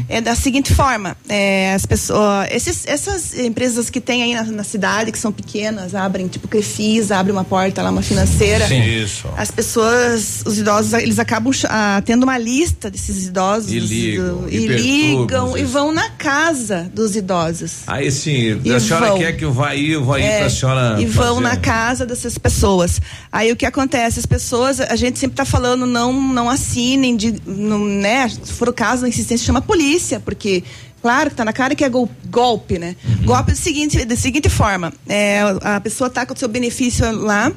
É 0.09 0.21
da 0.21 0.33
seguinte 0.35 0.73
forma: 0.73 1.17
é, 1.27 1.73
as 1.73 1.85
pessoas, 1.85 2.47
esses, 2.49 2.87
essas 2.87 3.37
empresas 3.37 3.89
que 3.89 3.99
tem 3.99 4.23
aí 4.23 4.33
na, 4.33 4.43
na 4.43 4.63
cidade, 4.63 5.11
que 5.11 5.19
são 5.19 5.31
pequenas, 5.33 5.93
abrem, 5.93 6.27
tipo 6.29 6.47
Crefisa, 6.47 7.17
abre 7.17 7.31
uma 7.31 7.43
porta 7.43 7.81
lá, 7.81 7.89
uma 7.91 8.01
financeira. 8.01 8.65
Sim. 8.67 8.81
Isso. 8.81 9.27
As 9.35 9.51
pessoas, 9.51 10.43
os 10.45 10.57
idosos, 10.57 10.93
eles 10.93 11.19
acabam 11.19 11.51
ah, 11.69 12.01
tendo 12.05 12.23
uma 12.23 12.37
lista 12.37 12.89
desses 12.89 13.25
idosos. 13.27 13.69
E 13.71 13.79
ligam, 13.79 14.37
do- 14.43 14.49
e 14.49 14.55
e 14.57 14.67
ligam, 14.67 15.57
e 15.57 15.63
vão 15.63 15.91
na 15.91 16.09
casa 16.11 16.89
dos 16.93 17.15
idosos. 17.17 17.79
Aí 17.85 18.09
sim, 18.09 18.61
E 18.63 18.73
a 18.73 18.79
senhora 18.79 19.07
vão. 19.09 19.17
quer 19.17 19.33
que 19.35 19.43
eu 19.43 19.51
vá 19.51 19.69
aí, 19.69 19.91
eu 19.91 20.03
vou 20.05 20.13
aí 20.15 20.23
É, 20.23 20.37
para 20.37 20.45
a 20.47 20.49
senhora. 20.49 21.01
Vão 21.17 21.41
na 21.41 21.57
casa 21.57 22.05
dessas 22.05 22.37
pessoas. 22.37 23.01
Aí 23.31 23.51
o 23.51 23.55
que 23.55 23.65
acontece? 23.65 24.19
As 24.19 24.25
pessoas, 24.25 24.79
a 24.79 24.95
gente 24.95 25.17
sempre 25.17 25.33
está 25.33 25.45
falando, 25.45 25.85
não, 25.85 26.13
não 26.13 26.49
assinem, 26.49 27.17
de, 27.17 27.41
não, 27.45 27.79
né? 27.83 28.29
Se 28.29 28.53
for 28.53 28.69
o 28.69 28.73
caso 28.73 29.01
da 29.01 29.09
insistência, 29.09 29.45
chama 29.45 29.59
a 29.59 29.61
polícia, 29.61 30.19
porque. 30.19 30.63
Claro 30.99 31.29
que 31.29 31.35
tá 31.35 31.45
na 31.45 31.53
cara 31.53 31.75
que 31.75 31.83
é 31.85 31.89
gol- 31.89 32.09
golpe, 32.27 32.79
né? 32.79 32.95
Uhum. 33.05 33.25
Golpe 33.27 33.51
é 33.51 33.53
da 33.53 33.55
seguinte, 33.55 34.03
da 34.03 34.15
seguinte 34.15 34.49
forma: 34.49 34.91
é, 35.07 35.41
a 35.61 35.79
pessoa 35.79 36.09
tá 36.09 36.25
com 36.25 36.33
o 36.33 36.37
seu 36.37 36.47
benefício 36.49 37.09
lá, 37.21 37.51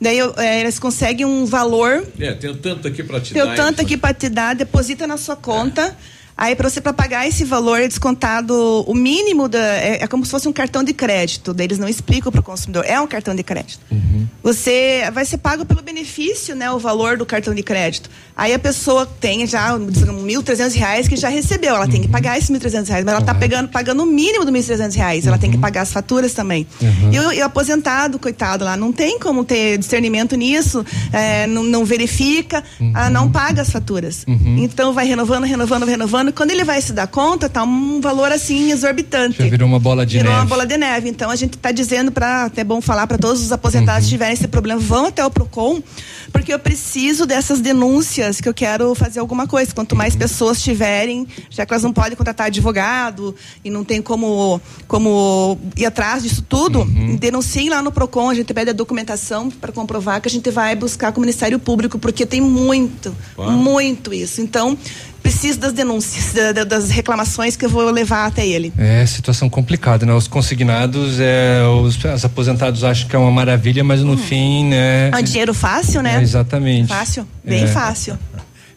daí 0.00 0.18
é, 0.38 0.60
eles 0.62 0.78
conseguem 0.78 1.26
um 1.26 1.44
valor 1.44 2.02
É, 2.18 2.32
tenho 2.32 2.56
tanto 2.56 2.88
aqui 2.88 3.02
para 3.04 3.20
te 3.20 3.34
Tenho 3.34 3.46
dar. 3.46 3.54
tanto 3.54 3.82
aqui 3.82 3.98
para 3.98 4.14
te 4.14 4.30
dar, 4.30 4.54
deposita 4.56 5.06
na 5.06 5.18
sua 5.18 5.36
conta. 5.36 5.94
Aí 6.36 6.54
para 6.54 6.68
você 6.68 6.80
pagar 6.80 7.26
esse 7.26 7.44
valor 7.44 7.80
é 7.80 7.88
descontado 7.88 8.54
o 8.86 8.94
mínimo 8.94 9.48
da 9.48 9.58
é, 9.58 10.02
é 10.02 10.06
como 10.06 10.22
se 10.24 10.30
fosse 10.30 10.46
um 10.46 10.52
cartão 10.52 10.84
de 10.84 10.92
crédito. 10.92 11.56
Eles 11.58 11.78
não 11.78 11.88
explicam 11.88 12.30
para 12.30 12.40
o 12.40 12.44
consumidor. 12.44 12.84
É 12.86 13.00
um 13.00 13.06
cartão 13.06 13.34
de 13.34 13.42
crédito. 13.42 13.80
Você 14.42 15.10
vai 15.12 15.24
ser 15.24 15.38
pago 15.38 15.64
pelo 15.64 15.82
benefício, 15.82 16.54
né, 16.54 16.70
o 16.70 16.78
valor 16.78 17.16
do 17.16 17.24
cartão 17.24 17.54
de 17.54 17.62
crédito. 17.62 18.10
Aí 18.36 18.52
a 18.52 18.58
pessoa 18.58 19.06
tem 19.06 19.46
já 19.46 19.72
1.300 19.78 20.74
reais 20.74 21.08
que 21.08 21.16
já 21.16 21.30
recebeu. 21.30 21.74
Ela 21.74 21.88
tem 21.88 22.02
que 22.02 22.08
pagar 22.08 22.36
esses 22.36 22.50
1.300 22.50 22.86
reais, 22.88 23.04
mas 23.04 23.14
ela 23.14 23.20
está 23.20 23.34
pegando 23.34 23.68
pagando 23.68 24.02
o 24.02 24.06
mínimo 24.06 24.44
do 24.44 24.52
1.300 24.52 24.94
reais. 24.94 25.26
Ela 25.26 25.38
tem 25.38 25.50
que 25.50 25.56
pagar 25.56 25.80
as 25.80 25.92
faturas 25.92 26.34
também. 26.34 26.66
E, 27.10 27.18
o, 27.18 27.32
e 27.32 27.40
o 27.40 27.44
aposentado, 27.46 28.18
coitado 28.18 28.62
lá, 28.62 28.76
não 28.76 28.92
tem 28.92 29.18
como 29.18 29.42
ter 29.42 29.78
discernimento 29.78 30.36
nisso, 30.36 30.84
é, 31.12 31.46
não, 31.46 31.62
não 31.62 31.84
verifica, 31.86 32.62
ah, 32.94 33.08
não 33.08 33.30
paga 33.30 33.62
as 33.62 33.70
faturas. 33.70 34.26
Então 34.58 34.92
vai 34.92 35.06
renovando, 35.06 35.44
renovando, 35.44 35.86
renovando. 35.86 36.30
Quando 36.32 36.50
ele 36.50 36.64
vai 36.64 36.82
se 36.82 36.92
dar 36.92 37.06
conta, 37.06 37.48
tá 37.48 37.62
um 37.62 38.00
valor 38.02 38.30
assim 38.32 38.70
exorbitante. 38.70 39.38
Já 39.42 39.48
virou 39.48 39.66
uma 39.66 39.78
bola 39.80 40.04
de 40.04 40.18
Virou 40.18 40.32
neve. 40.32 40.42
uma 40.44 40.48
bola 40.48 40.66
de 40.66 40.76
neve. 40.76 41.08
Então 41.08 41.30
a 41.30 41.36
gente 41.36 41.54
está 41.54 41.72
dizendo 41.72 42.12
para 42.12 42.44
até 42.44 42.62
bom 42.62 42.82
falar 42.82 43.06
para 43.06 43.16
todos 43.16 43.40
os 43.42 43.50
aposentados 43.50 44.04
que 44.04 44.10
tiverem 44.10 44.34
esse 44.34 44.46
problema, 44.46 44.78
vão 44.78 45.06
até 45.06 45.24
o 45.24 45.30
Procon, 45.30 45.82
porque 46.32 46.52
eu 46.52 46.58
preciso 46.58 47.24
dessas 47.24 47.60
denúncias 47.60 48.25
que 48.40 48.48
eu 48.48 48.54
quero 48.54 48.94
fazer 48.94 49.20
alguma 49.20 49.46
coisa. 49.46 49.74
Quanto 49.74 49.94
mais 49.94 50.16
pessoas 50.16 50.62
tiverem, 50.62 51.26
já 51.50 51.64
que 51.64 51.72
elas 51.72 51.82
não 51.82 51.92
podem 51.92 52.16
contratar 52.16 52.46
advogado 52.46 53.34
e 53.64 53.70
não 53.70 53.84
tem 53.84 54.02
como 54.02 54.60
como 54.86 55.58
ir 55.76 55.86
atrás 55.86 56.22
disso 56.22 56.44
tudo, 56.48 56.84
denunciem 57.18 57.68
lá 57.68 57.82
no 57.82 57.92
Procon, 57.92 58.30
a 58.30 58.34
gente 58.34 58.52
pede 58.52 58.70
a 58.70 58.72
documentação 58.72 59.50
para 59.50 59.72
comprovar 59.72 60.20
que 60.20 60.28
a 60.28 60.30
gente 60.30 60.50
vai 60.50 60.74
buscar 60.74 61.12
com 61.12 61.18
o 61.18 61.22
Ministério 61.22 61.58
Público, 61.58 61.98
porque 61.98 62.26
tem 62.26 62.40
muito, 62.40 63.14
muito 63.38 64.12
isso. 64.12 64.40
Então, 64.40 64.76
preciso 65.26 65.58
das 65.58 65.72
denúncias, 65.72 66.32
da- 66.32 66.52
da- 66.52 66.64
das 66.64 66.90
reclamações 66.90 67.56
que 67.56 67.64
eu 67.64 67.68
vou 67.68 67.90
levar 67.90 68.26
até 68.26 68.46
ele. 68.46 68.72
É 68.78 69.04
situação 69.06 69.48
complicada, 69.48 70.06
né? 70.06 70.12
Os 70.14 70.28
consignados, 70.28 71.18
é, 71.20 71.62
os, 71.82 71.96
os 72.02 72.24
aposentados 72.24 72.84
acham 72.84 73.08
que 73.08 73.16
é 73.16 73.18
uma 73.18 73.30
maravilha, 73.30 73.82
mas 73.82 74.02
no 74.02 74.16
fim, 74.16 74.66
né? 74.66 75.10
É 75.10 75.16
um 75.16 75.22
dinheiro 75.22 75.52
fácil, 75.52 76.02
né? 76.02 76.18
É, 76.18 76.22
exatamente. 76.22 76.88
Fácil, 76.88 77.26
bem 77.44 77.64
É. 77.64 77.66
fácil. 77.66 78.18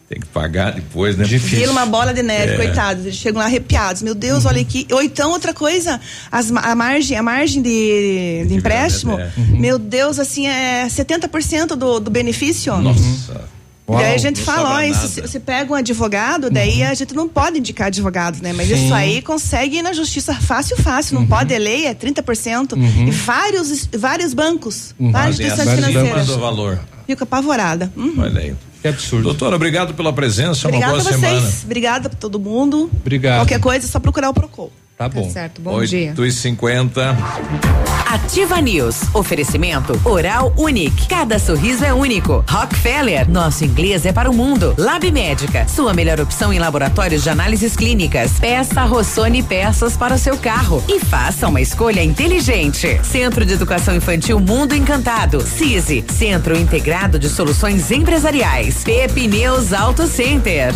Tem 0.08 0.18
que 0.18 0.26
pagar 0.26 0.72
depois, 0.72 1.16
né? 1.16 1.24
Vira 1.24 1.70
uma 1.70 1.86
bola 1.86 2.12
de 2.12 2.20
neve, 2.20 2.54
É. 2.54 2.56
coitados. 2.56 3.04
Eles 3.04 3.14
chegam 3.16 3.38
lá 3.38 3.46
arrepiados. 3.46 4.02
Meu 4.02 4.12
Deus, 4.12 4.44
olha 4.44 4.60
aqui. 4.60 4.84
Ou 4.90 5.00
então, 5.00 5.30
outra 5.30 5.54
coisa, 5.54 6.00
as 6.32 6.50
a 6.50 6.74
margem, 6.74 7.16
a 7.16 7.22
margem 7.22 7.62
de, 7.62 8.44
de 8.48 8.54
empréstimo, 8.56 9.16
é. 9.20 9.30
meu 9.50 9.78
Deus, 9.78 10.18
assim, 10.18 10.48
é 10.48 10.84
70% 10.88 11.76
do, 11.76 12.00
do 12.00 12.10
benefício. 12.10 12.76
Nossa. 12.78 13.40
E 13.98 14.04
aí 14.04 14.14
a 14.14 14.18
gente 14.18 14.40
fala, 14.42 14.62
ó, 14.68 14.72
sobra 14.72 14.86
e 14.86 14.90
nada. 14.92 15.08
se 15.08 15.20
você 15.20 15.40
pega 15.40 15.72
um 15.72 15.74
advogado, 15.74 16.50
daí 16.50 16.82
a 16.82 16.94
gente 16.94 17.14
não 17.14 17.28
pode 17.28 17.58
indicar 17.58 17.86
advogado, 17.88 18.40
né? 18.42 18.52
Mas 18.52 18.68
Sim. 18.68 18.84
isso 18.84 18.94
aí 18.94 19.22
consegue 19.22 19.78
ir 19.78 19.82
na 19.82 19.92
justiça 19.92 20.34
fácil, 20.34 20.76
fácil. 20.76 21.14
Não 21.14 21.26
pode, 21.26 21.52
é 21.52 21.58
lei, 21.58 21.86
é 21.86 21.94
30%. 21.94 22.72
Uhum. 22.74 23.08
E 23.08 23.10
vários, 23.10 23.88
vários 23.96 24.34
bancos, 24.34 24.94
Uhum. 24.98 25.10
várias 25.10 25.40
instituições 25.40 25.74
financeiras. 25.86 26.26
do 26.26 26.38
valor. 26.38 26.78
Fico 27.06 27.24
apavorada. 27.24 27.92
Uhum. 27.96 28.14
Olha 28.18 28.40
aí. 28.40 28.54
Que 28.82 28.88
absurdo. 28.88 29.24
Doutora, 29.24 29.56
obrigado 29.56 29.92
pela 29.94 30.12
presença. 30.12 30.66
Obrigada 30.66 30.94
uma 30.94 31.00
a 31.00 31.02
boa 31.04 31.12
vocês. 31.18 31.34
semana. 31.34 31.54
Obrigada 31.64 32.08
pra 32.08 32.18
todo 32.18 32.38
mundo. 32.40 32.90
Obrigado. 33.00 33.40
Qualquer 33.40 33.60
coisa, 33.60 33.86
é 33.86 33.88
só 33.88 33.98
procurar 34.00 34.30
o 34.30 34.34
Procon. 34.34 34.70
Tá 35.00 35.08
bom. 35.08 35.30
certo, 35.30 35.62
bom 35.62 35.82
dia. 35.82 36.10
8 36.10 36.26
e 36.26 36.30
50 36.30 37.16
Ativa 38.06 38.60
News. 38.60 38.96
Oferecimento 39.14 39.98
Oral 40.04 40.52
Unique. 40.58 41.08
Cada 41.08 41.38
sorriso 41.38 41.82
é 41.86 41.94
único. 41.94 42.44
Rockefeller. 42.46 43.26
Nosso 43.26 43.64
inglês 43.64 44.04
é 44.04 44.12
para 44.12 44.30
o 44.30 44.34
mundo. 44.34 44.74
Lab 44.76 45.10
Médica. 45.10 45.66
Sua 45.66 45.94
melhor 45.94 46.20
opção 46.20 46.52
em 46.52 46.58
laboratórios 46.58 47.22
de 47.22 47.30
análises 47.30 47.74
clínicas. 47.76 48.32
Peça 48.38 48.84
Rossoni 48.84 49.42
peças 49.42 49.96
para 49.96 50.16
o 50.16 50.18
seu 50.18 50.36
carro. 50.36 50.84
E 50.86 51.00
faça 51.00 51.48
uma 51.48 51.62
escolha 51.62 52.04
inteligente. 52.04 53.00
Centro 53.02 53.46
de 53.46 53.54
Educação 53.54 53.96
Infantil 53.96 54.38
Mundo 54.38 54.74
Encantado. 54.74 55.40
CISI. 55.40 56.04
Centro 56.10 56.58
Integrado 56.58 57.18
de 57.18 57.30
Soluções 57.30 57.90
Empresariais. 57.90 58.84
Pepineus 58.84 59.72
Auto 59.72 60.06
Center. 60.06 60.74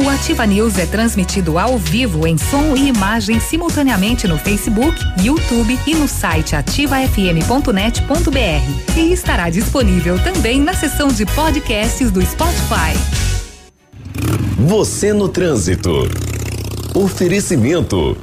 O 0.00 0.08
Ativa 0.08 0.46
News 0.46 0.78
é 0.78 0.86
transmitido 0.86 1.58
ao 1.58 1.76
vivo 1.76 2.24
em 2.24 2.38
som 2.38 2.76
e 2.76 2.86
imagem 2.86 3.40
simultaneamente 3.40 4.28
no 4.28 4.38
Facebook, 4.38 4.96
YouTube 5.20 5.76
e 5.88 5.94
no 5.96 6.06
site 6.06 6.54
ativafm.net.br. 6.54 8.96
E 8.96 9.12
estará 9.12 9.50
disponível 9.50 10.16
também 10.22 10.60
na 10.60 10.72
seção 10.72 11.08
de 11.08 11.26
podcasts 11.26 12.12
do 12.12 12.24
Spotify. 12.24 12.96
Você 14.56 15.12
no 15.12 15.28
trânsito. 15.28 16.08
Oferecimento. 16.94 18.16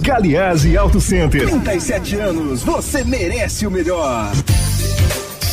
Galiase 0.00 0.78
Auto 0.78 0.98
Center. 0.98 1.46
37 1.46 2.16
anos, 2.16 2.62
você 2.62 3.04
merece 3.04 3.66
o 3.66 3.70
melhor. 3.70 4.32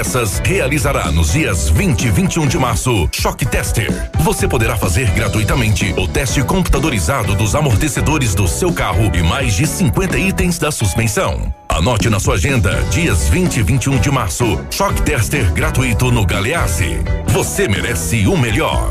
Peças, 0.00 0.40
realizará 0.42 1.12
nos 1.12 1.34
dias 1.34 1.68
20 1.68 2.04
e 2.06 2.10
21 2.10 2.46
de 2.46 2.56
março 2.56 3.06
Choque 3.12 3.44
Tester. 3.44 4.10
Você 4.20 4.48
poderá 4.48 4.74
fazer 4.74 5.10
gratuitamente 5.10 5.92
o 5.94 6.08
teste 6.08 6.42
computadorizado 6.42 7.34
dos 7.34 7.54
amortecedores 7.54 8.34
do 8.34 8.48
seu 8.48 8.72
carro 8.72 9.14
e 9.14 9.22
mais 9.22 9.52
de 9.52 9.66
50 9.66 10.18
itens 10.18 10.58
da 10.58 10.72
suspensão. 10.72 11.54
Anote 11.68 12.08
na 12.08 12.18
sua 12.18 12.36
agenda, 12.36 12.82
dias 12.84 13.28
20 13.28 13.58
e 13.58 13.62
21 13.62 13.98
de 13.98 14.10
março, 14.10 14.58
Choque 14.70 15.02
Tester 15.02 15.52
gratuito 15.52 16.10
no 16.10 16.24
Galeazzi. 16.24 17.02
Você 17.26 17.68
merece 17.68 18.26
o 18.26 18.38
melhor. 18.38 18.90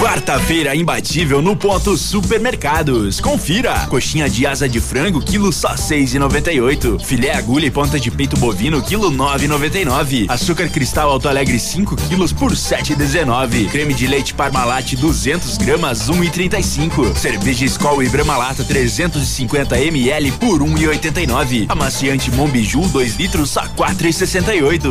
Quarta-feira 0.00 0.74
imbatível 0.74 1.42
no 1.42 1.54
ponto 1.54 1.94
supermercados. 1.94 3.20
Confira. 3.20 3.86
Coxinha 3.86 4.30
de 4.30 4.46
asa 4.46 4.66
de 4.66 4.80
frango, 4.80 5.20
quilo 5.20 5.52
só 5.52 5.76
seis 5.76 6.14
e 6.14 6.18
noventa 6.18 6.50
e 6.50 6.58
oito. 6.58 6.98
Filé 6.98 7.34
agulha 7.34 7.66
e 7.66 7.70
ponta 7.70 8.00
de 8.00 8.10
peito 8.10 8.34
bovino, 8.38 8.80
quilo 8.80 9.10
nove 9.10 9.44
e 9.44 9.48
noventa 9.48 9.78
e 9.78 9.84
nove. 9.84 10.24
Açúcar 10.26 10.70
cristal 10.70 11.10
Alto 11.10 11.28
Alegre 11.28 11.58
5 11.58 11.96
quilos 11.96 12.32
por 12.32 12.56
sete 12.56 12.94
e 12.94 12.96
dezenove. 12.96 13.66
Creme 13.66 13.92
de 13.92 14.06
leite 14.06 14.32
Parmalat 14.32 14.94
200 14.94 15.58
gramas, 15.58 16.08
um 16.08 16.24
e 16.24 16.30
trinta 16.30 16.58
e 16.58 16.62
cinco. 16.62 17.14
Cerveja 17.14 17.66
Skol 17.66 18.02
e 18.02 18.08
Brahma 18.08 18.38
Lata 18.38 18.64
350 18.64 19.78
ml 19.78 20.32
por 20.32 20.62
um 20.62 20.78
e 20.78 20.88
oitenta 20.88 21.20
e 21.20 21.26
nove. 21.26 21.66
Amaciante 21.68 22.30
Monbiju 22.30 22.88
2 22.88 23.16
litros 23.16 23.54
a 23.58 23.68
quatro 23.68 24.08
e 24.08 24.12
sessenta 24.14 24.54
e 24.54 24.62
oito. 24.62 24.90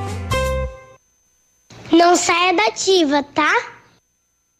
Não 1.91 2.15
saia 2.15 2.53
da 2.53 2.67
ativa, 2.67 3.21
tá? 3.23 3.53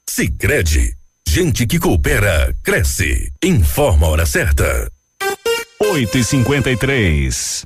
Sicredi, 0.07 0.93
gente 1.27 1.65
que 1.65 1.79
coopera 1.79 2.55
cresce. 2.63 3.31
Informa 3.43 4.07
a 4.07 4.09
hora 4.09 4.25
certa. 4.25 4.91
8 5.79 6.17
e 6.17 6.23
53 6.23 7.65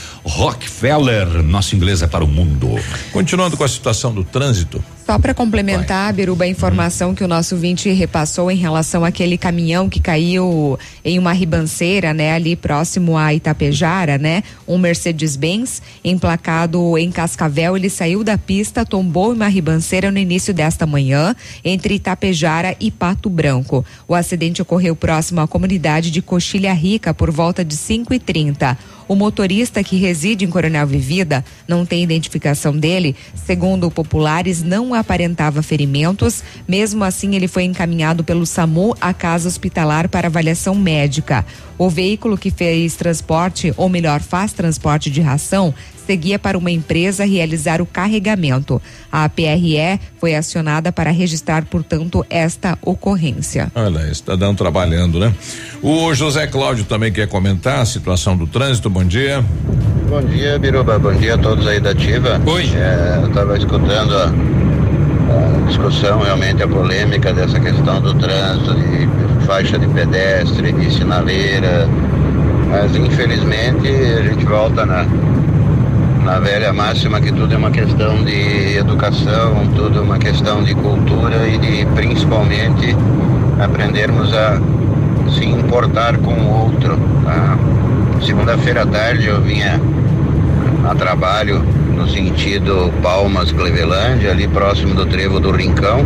Rockefeller, 0.48 1.42
nosso 1.42 1.76
inglês 1.76 2.00
é 2.00 2.06
para 2.06 2.24
o 2.24 2.26
mundo. 2.26 2.70
Continuando 3.12 3.54
com 3.54 3.64
a 3.64 3.68
situação 3.68 4.14
do 4.14 4.24
trânsito. 4.24 4.82
Só 5.04 5.18
para 5.18 5.32
complementar, 5.32 6.12
Biruba, 6.12 6.44
a 6.44 6.48
informação 6.48 7.14
que 7.14 7.24
o 7.24 7.28
nosso 7.28 7.56
vinte 7.56 7.90
repassou 7.90 8.50
em 8.50 8.56
relação 8.56 9.04
àquele 9.04 9.38
caminhão 9.38 9.88
que 9.88 10.00
caiu 10.00 10.78
em 11.02 11.18
uma 11.18 11.32
ribanceira, 11.32 12.12
né, 12.12 12.32
ali 12.32 12.54
próximo 12.54 13.16
a 13.16 13.32
Itapejara, 13.32 14.18
né? 14.18 14.42
Um 14.66 14.76
Mercedes-Benz 14.76 15.80
emplacado 16.04 16.98
em 16.98 17.10
Cascavel, 17.10 17.74
ele 17.74 17.88
saiu 17.88 18.22
da 18.22 18.36
pista, 18.36 18.84
tombou 18.84 19.32
em 19.32 19.36
uma 19.36 19.48
ribanceira 19.48 20.10
no 20.10 20.18
início 20.18 20.52
desta 20.52 20.86
manhã, 20.86 21.34
entre 21.64 21.94
Itapejara 21.94 22.76
e 22.78 22.90
Pato 22.90 23.30
Branco. 23.30 23.84
O 24.06 24.14
acidente 24.14 24.60
ocorreu 24.60 24.94
próximo 24.94 25.40
à 25.40 25.48
comunidade 25.48 26.10
de 26.10 26.20
Coxilha 26.20 26.74
Rica 26.74 27.14
por 27.14 27.30
volta 27.30 27.64
de 27.64 27.76
5 27.76 28.12
e 28.12 28.18
30 28.18 28.76
o 29.08 29.16
motorista 29.16 29.82
que 29.82 29.96
reside 29.96 30.44
em 30.44 30.50
Coronel 30.50 30.86
Vivida 30.86 31.44
não 31.66 31.86
tem 31.86 32.02
identificação 32.02 32.76
dele. 32.76 33.16
Segundo 33.34 33.90
populares, 33.90 34.62
não 34.62 34.92
aparentava 34.92 35.62
ferimentos. 35.62 36.44
Mesmo 36.68 37.02
assim, 37.02 37.34
ele 37.34 37.48
foi 37.48 37.64
encaminhado 37.64 38.22
pelo 38.22 38.44
SAMU 38.44 38.94
à 39.00 39.14
casa 39.14 39.48
hospitalar 39.48 40.08
para 40.08 40.28
avaliação 40.28 40.74
médica. 40.74 41.44
O 41.78 41.88
veículo 41.88 42.36
que 42.36 42.50
fez 42.50 42.96
transporte, 42.96 43.72
ou 43.76 43.88
melhor, 43.88 44.20
faz 44.20 44.52
transporte 44.52 45.10
de 45.10 45.20
ração, 45.20 45.72
seguia 46.08 46.38
para 46.38 46.56
uma 46.56 46.70
empresa 46.70 47.26
realizar 47.26 47.82
o 47.82 47.86
carregamento. 47.86 48.80
A 49.12 49.28
PRE 49.28 50.00
foi 50.18 50.34
acionada 50.34 50.90
para 50.90 51.10
registrar, 51.10 51.66
portanto, 51.66 52.24
esta 52.30 52.78
ocorrência. 52.80 53.70
Olha, 53.74 54.10
está 54.10 54.34
dando 54.34 54.56
trabalhando, 54.56 55.20
né? 55.20 55.34
O 55.82 56.14
José 56.14 56.46
Cláudio 56.46 56.86
também 56.86 57.12
quer 57.12 57.28
comentar 57.28 57.80
a 57.80 57.84
situação 57.84 58.38
do 58.38 58.46
trânsito. 58.46 58.88
Bom 58.88 59.04
dia. 59.04 59.44
Bom 60.08 60.22
dia, 60.22 60.58
Biruba. 60.58 60.98
Bom 60.98 61.12
dia 61.12 61.34
a 61.34 61.38
todos 61.38 61.66
aí 61.66 61.78
da 61.78 61.90
Ativa. 61.90 62.40
Oi. 62.46 62.70
É, 62.74 63.18
eu 63.22 63.28
estava 63.28 63.58
escutando 63.58 64.16
a, 64.16 64.24
a 64.24 65.66
discussão, 65.66 66.20
realmente 66.20 66.62
a 66.62 66.68
polêmica 66.68 67.34
dessa 67.34 67.60
questão 67.60 68.00
do 68.00 68.14
trânsito, 68.14 68.74
de 68.74 69.46
faixa 69.46 69.78
de 69.78 69.86
pedestre, 69.88 70.72
de 70.72 70.90
sinaleira. 70.90 71.86
Mas 72.70 72.96
infelizmente 72.96 73.88
a 73.88 74.22
gente 74.22 74.44
volta 74.46 74.86
na, 74.86 75.06
na 76.28 76.38
velha 76.40 76.74
máxima 76.74 77.22
que 77.22 77.32
tudo 77.32 77.54
é 77.54 77.56
uma 77.56 77.70
questão 77.70 78.22
de 78.22 78.76
educação, 78.76 79.66
tudo 79.74 80.00
é 80.00 80.02
uma 80.02 80.18
questão 80.18 80.62
de 80.62 80.74
cultura 80.74 81.48
e 81.48 81.56
de 81.56 81.86
principalmente 81.94 82.94
aprendermos 83.58 84.34
a 84.34 84.60
se 85.30 85.46
importar 85.46 86.18
com 86.18 86.34
o 86.34 86.64
outro. 86.64 86.98
Tá? 87.24 87.58
Segunda-feira 88.26 88.82
à 88.82 88.86
tarde 88.86 89.26
eu 89.26 89.40
vinha 89.40 89.80
a 90.86 90.94
trabalho 90.94 91.60
no 91.96 92.06
sentido 92.06 92.92
Palmas 93.02 93.50
Clevelândia, 93.50 94.30
ali 94.30 94.46
próximo 94.46 94.94
do 94.94 95.06
trevo 95.06 95.40
do 95.40 95.50
Rincão, 95.50 96.04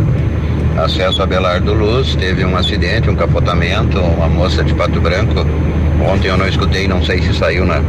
acesso 0.77 1.21
a 1.21 1.25
Belardo 1.25 1.73
Luz, 1.73 2.15
teve 2.15 2.45
um 2.45 2.55
acidente, 2.55 3.09
um 3.09 3.15
capotamento, 3.15 3.99
uma 3.99 4.29
moça 4.29 4.63
de 4.63 4.73
Pato 4.73 5.01
Branco. 5.01 5.45
Ontem 6.01 6.29
eu 6.29 6.37
não 6.37 6.47
escutei, 6.47 6.87
não 6.87 7.03
sei 7.03 7.21
se 7.21 7.33
saiu 7.33 7.65
na, 7.65 7.81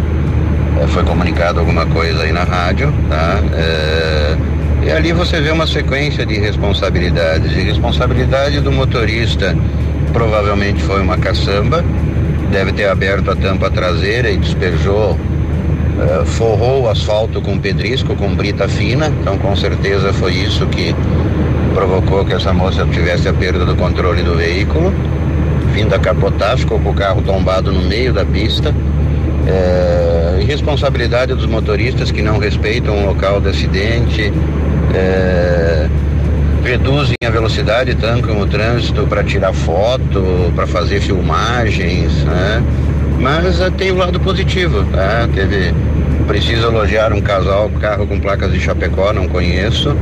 é, 0.81 0.87
foi 0.89 1.05
comunicado 1.05 1.61
alguma 1.61 1.87
coisa 1.87 2.23
aí 2.23 2.33
na 2.33 2.45
rádio, 2.45 2.93
tá? 3.09 3.41
É, 3.55 4.37
e 4.85 4.91
ali 4.91 5.13
você 5.13 5.41
vê 5.41 5.51
uma 5.51 5.67
sequência 5.67 6.27
de 6.27 6.39
responsabilidades. 6.39 7.53
E 7.53 7.61
responsabilidade 7.61 8.61
do 8.61 8.71
motorista 8.71 9.57
provavelmente 10.13 10.83
foi 10.83 11.01
uma 11.01 11.17
caçamba, 11.17 11.85
deve 12.51 12.73
ter 12.73 12.89
aberto 12.89 13.31
a 13.31 13.37
tampa 13.37 13.71
traseira 13.71 14.31
e 14.31 14.37
despejou, 14.37 15.19
é, 16.01 16.25
forrou 16.25 16.83
o 16.83 16.89
asfalto 16.89 17.41
com 17.41 17.59
pedrisco, 17.59 18.15
com 18.15 18.35
brita 18.35 18.69
fina, 18.69 19.13
então 19.21 19.39
com 19.39 19.57
certeza 19.57 20.13
foi 20.13 20.35
isso 20.35 20.67
que 20.67 20.95
provocou 21.75 22.25
que 22.25 22.33
essa 22.33 22.53
moça 22.53 22.87
tivesse 22.87 23.29
a 23.29 23.33
perda 23.33 23.65
do 23.65 23.75
controle 23.75 24.23
do 24.23 24.37
veículo. 24.37 24.95
Fim 25.75 25.89
da 25.89 25.99
capotar, 25.99 26.57
ficou 26.57 26.79
com 26.79 26.91
o 26.91 26.95
carro 26.95 27.21
tombado 27.23 27.73
no 27.73 27.83
meio 27.83 28.13
da 28.13 28.25
pista. 28.25 28.73
É, 29.47 30.39
irresponsabilidade 30.41 31.35
dos 31.35 31.47
motoristas 31.47 32.11
que 32.11 32.23
não 32.23 32.39
respeitam 32.39 33.03
o 33.03 33.07
local 33.07 33.41
do 33.41 33.49
acidente, 33.49 34.33
é, 34.95 35.89
reduzem 36.65 37.15
a 37.25 37.31
velocidade, 37.31 37.95
tancam 37.95 38.41
o 38.41 38.47
trânsito 38.47 39.07
para 39.07 39.23
tirar 39.23 39.53
foto, 39.53 40.53
para 40.55 40.67
fazer 40.67 41.01
filmagens, 41.01 42.25
né? 42.25 42.63
Mas 43.19 43.61
é, 43.61 43.71
tem 43.71 43.91
o 43.91 43.97
lado 43.97 44.19
positivo, 44.19 44.85
tá? 44.93 45.29
Teve, 45.35 45.75
preciso 46.27 46.67
elogiar 46.69 47.13
um 47.13 47.21
casal, 47.21 47.71
carro 47.81 48.07
com 48.07 48.19
placas 48.19 48.53
de 48.53 48.61
Chapecó, 48.61 49.13
não 49.13 49.29
conheço, 49.29 49.95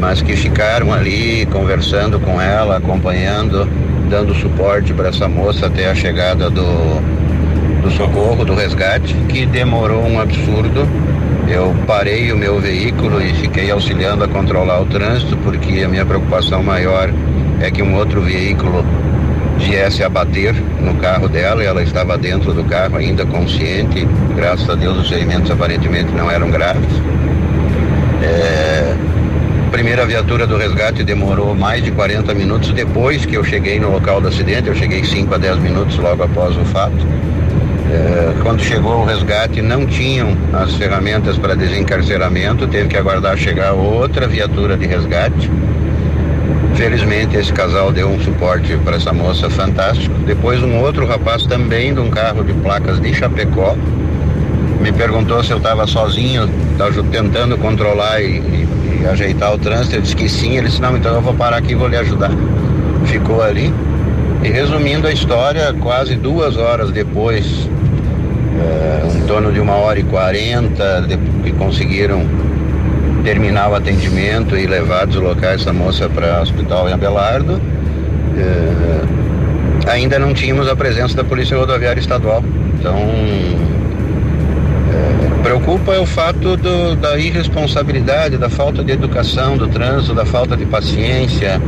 mas 0.00 0.20
que 0.20 0.34
ficaram 0.34 0.92
ali 0.92 1.46
conversando 1.46 2.18
com 2.18 2.40
ela, 2.40 2.76
acompanhando, 2.76 3.68
dando 4.08 4.34
suporte 4.34 4.92
para 4.92 5.08
essa 5.08 5.28
moça 5.28 5.66
até 5.66 5.88
a 5.90 5.94
chegada 5.94 6.50
do 6.50 7.19
do 7.80 7.90
socorro, 7.90 8.44
do 8.44 8.54
resgate, 8.54 9.14
que 9.28 9.46
demorou 9.46 10.02
um 10.04 10.20
absurdo. 10.20 10.86
Eu 11.48 11.74
parei 11.86 12.32
o 12.32 12.36
meu 12.36 12.60
veículo 12.60 13.20
e 13.20 13.34
fiquei 13.34 13.70
auxiliando 13.70 14.22
a 14.22 14.28
controlar 14.28 14.80
o 14.80 14.86
trânsito, 14.86 15.36
porque 15.38 15.82
a 15.82 15.88
minha 15.88 16.04
preocupação 16.06 16.62
maior 16.62 17.10
é 17.60 17.70
que 17.70 17.82
um 17.82 17.94
outro 17.96 18.20
veículo 18.20 18.84
viesse 19.58 20.02
a 20.02 20.08
bater 20.08 20.54
no 20.80 20.94
carro 20.94 21.28
dela 21.28 21.62
e 21.62 21.66
ela 21.66 21.82
estava 21.82 22.16
dentro 22.16 22.52
do 22.54 22.64
carro 22.64 22.96
ainda 22.96 23.26
consciente. 23.26 24.06
Graças 24.34 24.68
a 24.68 24.74
Deus 24.74 24.98
os 24.98 25.08
ferimentos 25.08 25.50
aparentemente 25.50 26.10
não 26.12 26.30
eram 26.30 26.50
graves. 26.50 26.90
É, 28.22 28.94
primeira 29.70 30.04
viatura 30.06 30.46
do 30.46 30.56
resgate 30.56 31.02
demorou 31.04 31.54
mais 31.54 31.82
de 31.82 31.90
40 31.90 32.34
minutos 32.34 32.72
depois 32.72 33.24
que 33.24 33.36
eu 33.36 33.44
cheguei 33.44 33.78
no 33.78 33.90
local 33.90 34.20
do 34.20 34.28
acidente. 34.28 34.68
Eu 34.68 34.74
cheguei 34.74 35.04
5 35.04 35.34
a 35.34 35.38
10 35.38 35.58
minutos 35.58 35.96
logo 35.98 36.22
após 36.22 36.56
o 36.56 36.64
fato. 36.66 37.06
É, 37.90 38.34
quando 38.42 38.62
chegou 38.62 39.00
o 39.00 39.04
resgate, 39.04 39.60
não 39.60 39.84
tinham 39.84 40.36
as 40.52 40.76
ferramentas 40.76 41.36
para 41.36 41.56
desencarceramento, 41.56 42.68
teve 42.68 42.88
que 42.88 42.96
aguardar 42.96 43.36
chegar 43.36 43.72
outra 43.72 44.28
viatura 44.28 44.76
de 44.76 44.86
resgate. 44.86 45.50
Felizmente, 46.76 47.36
esse 47.36 47.52
casal 47.52 47.90
deu 47.92 48.08
um 48.08 48.20
suporte 48.20 48.76
para 48.84 48.96
essa 48.96 49.12
moça 49.12 49.50
fantástico. 49.50 50.14
Depois, 50.24 50.62
um 50.62 50.78
outro 50.78 51.04
rapaz 51.04 51.44
também 51.46 51.92
de 51.92 51.98
um 51.98 52.10
carro 52.10 52.44
de 52.44 52.52
placas 52.52 53.00
de 53.00 53.12
Chapecó 53.12 53.76
me 54.80 54.92
perguntou 54.92 55.42
se 55.42 55.50
eu 55.50 55.58
estava 55.58 55.86
sozinho, 55.86 56.48
estava 56.72 57.02
tentando 57.02 57.58
controlar 57.58 58.22
e, 58.22 58.38
e, 58.38 59.00
e, 59.02 59.06
ajeitar 59.06 59.52
o 59.52 59.58
trânsito. 59.58 59.96
Eu 59.96 60.00
disse 60.00 60.16
que 60.16 60.28
sim. 60.28 60.56
Ele 60.56 60.68
disse: 60.68 60.80
Não, 60.80 60.96
então 60.96 61.14
eu 61.14 61.20
vou 61.20 61.34
parar 61.34 61.58
aqui 61.58 61.72
e 61.72 61.74
vou 61.74 61.88
lhe 61.88 61.96
ajudar. 61.96 62.30
Ficou 63.04 63.42
ali. 63.42 63.74
E 64.42 64.48
resumindo 64.48 65.06
a 65.06 65.12
história, 65.12 65.72
quase 65.80 66.16
duas 66.16 66.56
horas 66.56 66.90
depois 66.90 67.68
é, 68.58 69.18
em 69.18 69.26
torno 69.26 69.52
de 69.52 69.60
uma 69.60 69.74
hora 69.74 70.00
e 70.00 70.02
quarenta, 70.02 71.06
que 71.44 71.52
conseguiram 71.52 72.24
terminar 73.22 73.68
o 73.68 73.74
atendimento 73.74 74.56
e 74.56 74.66
levar, 74.66 75.06
deslocar 75.06 75.52
essa 75.54 75.74
moça 75.74 76.08
para 76.08 76.38
o 76.38 76.42
hospital 76.42 76.88
em 76.88 76.92
Abelardo. 76.92 77.60
É, 78.38 79.90
ainda 79.90 80.18
não 80.18 80.32
tínhamos 80.32 80.68
a 80.68 80.74
presença 80.74 81.14
da 81.14 81.22
Polícia 81.22 81.56
Rodoviária 81.56 82.00
Estadual. 82.00 82.42
Então, 82.78 82.96
é, 84.90 85.42
preocupa 85.42 85.92
é 85.92 85.98
o 85.98 86.06
fato 86.06 86.56
do, 86.56 86.96
da 86.96 87.18
irresponsabilidade, 87.18 88.38
da 88.38 88.48
falta 88.48 88.82
de 88.82 88.92
educação 88.92 89.58
do 89.58 89.68
trânsito, 89.68 90.14
da 90.14 90.24
falta 90.24 90.56
de 90.56 90.64
paciência, 90.64 91.60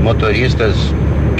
motoristas 0.00 0.76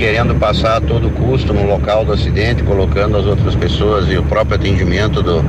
querendo 0.02 0.34
passar 0.34 0.78
a 0.78 0.80
todo 0.80 1.08
custo 1.10 1.54
no 1.54 1.64
local 1.64 2.04
do 2.04 2.12
acidente, 2.12 2.60
colocando 2.64 3.16
as 3.16 3.24
outras 3.24 3.54
pessoas 3.54 4.10
e 4.10 4.18
o 4.18 4.22
próprio 4.24 4.56
atendimento 4.56 5.22
do, 5.22 5.42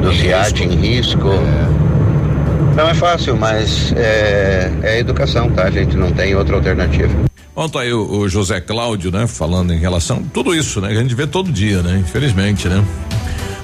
do 0.00 0.10
SIAT 0.14 0.64
em 0.64 0.74
risco. 0.74 1.28
É. 1.28 2.76
Não 2.76 2.88
é 2.88 2.94
fácil, 2.94 3.36
mas 3.36 3.92
é, 3.92 4.72
é 4.82 4.98
educação, 5.00 5.50
tá? 5.50 5.64
A 5.64 5.70
gente 5.70 5.98
não 5.98 6.10
tem 6.12 6.34
outra 6.34 6.56
alternativa. 6.56 7.12
Ontem 7.54 7.78
aí 7.80 7.92
o, 7.92 8.20
o, 8.20 8.26
José 8.26 8.58
Cláudio, 8.58 9.10
né, 9.10 9.26
falando 9.26 9.74
em 9.74 9.78
relação 9.78 10.22
tudo 10.32 10.54
isso, 10.54 10.80
né, 10.80 10.88
que 10.88 10.96
a 10.96 11.02
gente 11.02 11.14
vê 11.14 11.26
todo 11.26 11.52
dia, 11.52 11.82
né, 11.82 11.98
infelizmente, 11.98 12.68
né. 12.68 12.82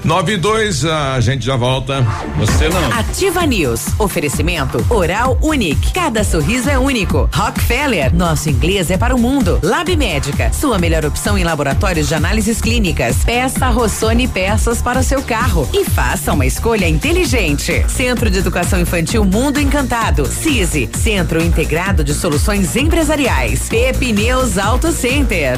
9 0.07 0.35
e 0.35 0.37
2, 0.37 0.85
a 0.85 1.19
gente 1.19 1.45
já 1.45 1.57
volta. 1.57 2.01
Você 2.37 2.69
não. 2.69 2.93
Ativa 2.93 3.45
News. 3.45 3.87
Oferecimento 3.99 4.81
Oral 4.89 5.37
Unique. 5.41 5.91
Cada 5.91 6.23
sorriso 6.23 6.69
é 6.69 6.79
único. 6.79 7.29
Rockefeller. 7.33 8.15
Nosso 8.15 8.49
inglês 8.49 8.89
é 8.89 8.97
para 8.97 9.13
o 9.13 9.19
mundo. 9.19 9.59
Lab 9.61 9.93
Médica. 9.97 10.49
Sua 10.53 10.79
melhor 10.79 11.03
opção 11.03 11.37
em 11.37 11.43
laboratórios 11.43 12.07
de 12.07 12.15
análises 12.15 12.61
clínicas. 12.61 13.17
Peça 13.25 13.67
Rossoni 13.67 14.29
peças 14.29 14.81
para 14.81 15.01
o 15.01 15.03
seu 15.03 15.21
carro. 15.21 15.67
E 15.73 15.83
faça 15.83 16.31
uma 16.31 16.45
escolha 16.45 16.87
inteligente. 16.87 17.83
Centro 17.89 18.29
de 18.31 18.37
Educação 18.37 18.79
Infantil 18.79 19.25
Mundo 19.25 19.59
Encantado. 19.59 20.25
CISI. 20.25 20.89
Centro 20.93 21.43
Integrado 21.43 22.01
de 22.01 22.13
Soluções 22.13 22.77
Empresariais. 22.77 23.67
Pepineus 23.67 24.57
Auto 24.57 24.89
Center. 24.93 25.57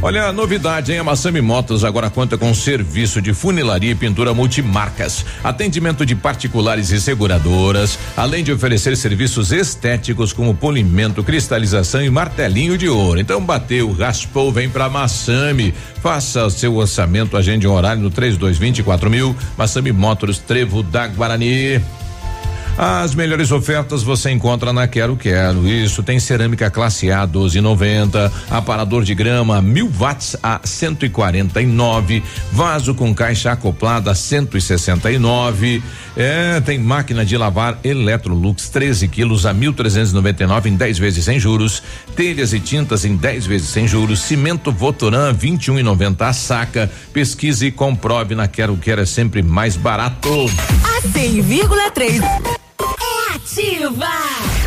Olha 0.00 0.26
a 0.26 0.32
novidade, 0.32 0.92
hein? 0.92 1.00
A 1.00 1.04
Massami 1.04 1.40
Motos 1.40 1.82
agora 1.82 2.08
conta 2.08 2.38
com 2.38 2.54
serviço 2.54 3.20
de 3.20 3.34
funilaria 3.34 3.90
e 3.90 3.96
pintura 3.96 4.32
multimarcas, 4.32 5.26
atendimento 5.42 6.06
de 6.06 6.14
particulares 6.14 6.90
e 6.90 7.00
seguradoras, 7.00 7.98
além 8.16 8.44
de 8.44 8.52
oferecer 8.52 8.96
serviços 8.96 9.50
estéticos 9.50 10.32
como 10.32 10.54
polimento, 10.54 11.24
cristalização 11.24 12.00
e 12.00 12.08
martelinho 12.08 12.78
de 12.78 12.88
ouro. 12.88 13.18
Então 13.18 13.44
bateu, 13.44 13.90
raspou, 13.90 14.52
vem 14.52 14.70
pra 14.70 14.88
Massami. 14.88 15.74
Faça 16.00 16.46
o 16.46 16.50
seu 16.50 16.76
orçamento, 16.76 17.36
agende 17.36 17.66
um 17.66 17.72
horário 17.72 18.00
no 18.00 18.08
3224 18.08 19.10
mil. 19.10 19.34
Massami 19.56 19.90
Motors, 19.90 20.38
Trevo 20.38 20.80
da 20.80 21.08
Guarani. 21.08 21.82
As 22.80 23.12
melhores 23.12 23.50
ofertas 23.50 24.04
você 24.04 24.30
encontra 24.30 24.72
na 24.72 24.86
Quero 24.86 25.16
Quero. 25.16 25.66
Isso 25.66 26.00
tem 26.00 26.20
cerâmica 26.20 26.70
classe 26.70 27.10
A 27.10 27.26
12,90, 27.26 28.30
aparador 28.48 29.02
de 29.02 29.16
grama 29.16 29.60
1000 29.60 29.88
watts 29.88 30.36
a 30.40 30.60
149, 30.62 32.22
vaso 32.52 32.94
com 32.94 33.12
caixa 33.12 33.50
acoplada 33.50 34.14
169. 34.14 35.82
É, 36.16 36.60
tem 36.60 36.78
máquina 36.78 37.24
de 37.24 37.36
lavar 37.36 37.80
Electrolux 37.82 38.68
13 38.68 39.08
quilos 39.08 39.44
a 39.44 39.52
1.399 39.52 40.66
em 40.66 40.76
10 40.76 40.98
vezes 41.00 41.24
sem 41.24 41.40
juros, 41.40 41.82
telhas 42.14 42.52
e 42.52 42.60
tintas 42.60 43.04
em 43.04 43.16
10 43.16 43.44
vezes 43.44 43.70
sem 43.70 43.88
juros, 43.88 44.20
cimento 44.20 44.70
Votoran 44.70 45.34
21,90 45.34 46.20
a 46.20 46.32
saca. 46.32 46.88
Pesquise 47.12 47.66
e 47.66 47.72
comprove 47.72 48.36
na 48.36 48.46
Quero 48.46 48.76
Quero 48.76 49.00
é 49.00 49.06
sempre 49.06 49.42
mais 49.42 49.74
barato. 49.74 50.28
A 50.84 51.02
100,3 51.08 52.58
é 52.80 53.34
ativa. 53.34 54.08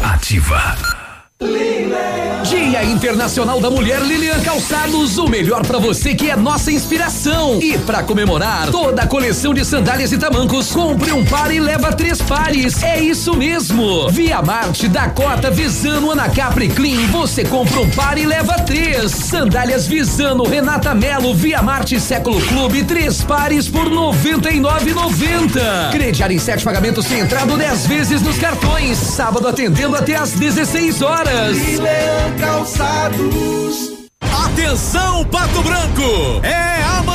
Ativa. 0.03 1.00
Dia 1.41 2.83
Internacional 2.83 3.59
da 3.59 3.71
Mulher 3.71 3.99
Lilian 4.01 4.39
Calçados, 4.41 5.17
o 5.17 5.27
melhor 5.27 5.65
pra 5.65 5.79
você 5.79 6.13
que 6.13 6.29
é 6.29 6.35
nossa 6.35 6.71
inspiração. 6.71 7.57
E 7.59 7.79
pra 7.79 8.03
comemorar 8.03 8.69
toda 8.69 9.01
a 9.01 9.07
coleção 9.07 9.51
de 9.51 9.65
sandálias 9.65 10.11
e 10.11 10.19
tamancos, 10.19 10.71
compre 10.71 11.11
um 11.11 11.25
par 11.25 11.51
e 11.51 11.59
leva 11.59 11.91
três 11.93 12.21
pares. 12.21 12.83
É 12.83 13.01
isso 13.01 13.35
mesmo. 13.35 14.07
Via 14.09 14.39
Marte, 14.41 14.87
Dakota, 14.87 15.49
Visano, 15.49 16.11
Ana 16.11 16.29
Capri 16.29 16.69
Clean, 16.69 17.07
você 17.07 17.43
compra 17.43 17.79
um 17.79 17.89
par 17.89 18.19
e 18.19 18.25
leva 18.25 18.53
três. 18.59 19.11
Sandálias 19.11 19.87
Visano, 19.87 20.43
Renata 20.43 20.93
Melo, 20.93 21.33
Via 21.33 21.63
Marte 21.63 21.99
Século 21.99 22.39
Clube, 22.41 22.83
três 22.83 23.23
pares 23.23 23.67
por 23.67 23.89
99,90. 23.89 25.89
Crediar 25.91 26.31
em 26.31 26.37
sete 26.37 26.63
pagamentos 26.63 27.07
sem 27.07 27.19
entrada 27.19 27.57
dez 27.57 27.87
vezes 27.87 28.21
nos 28.21 28.37
cartões. 28.37 28.95
Sábado 28.97 29.47
atendendo 29.47 29.95
até 29.95 30.15
às 30.15 30.33
16 30.33 31.01
horas. 31.01 31.30
Leão 31.33 32.37
Calçados. 32.39 34.09
Atenção, 34.45 35.23
Pato 35.25 35.61
Branco! 35.63 36.41
É 36.43 36.83
amanhã! 36.83 37.10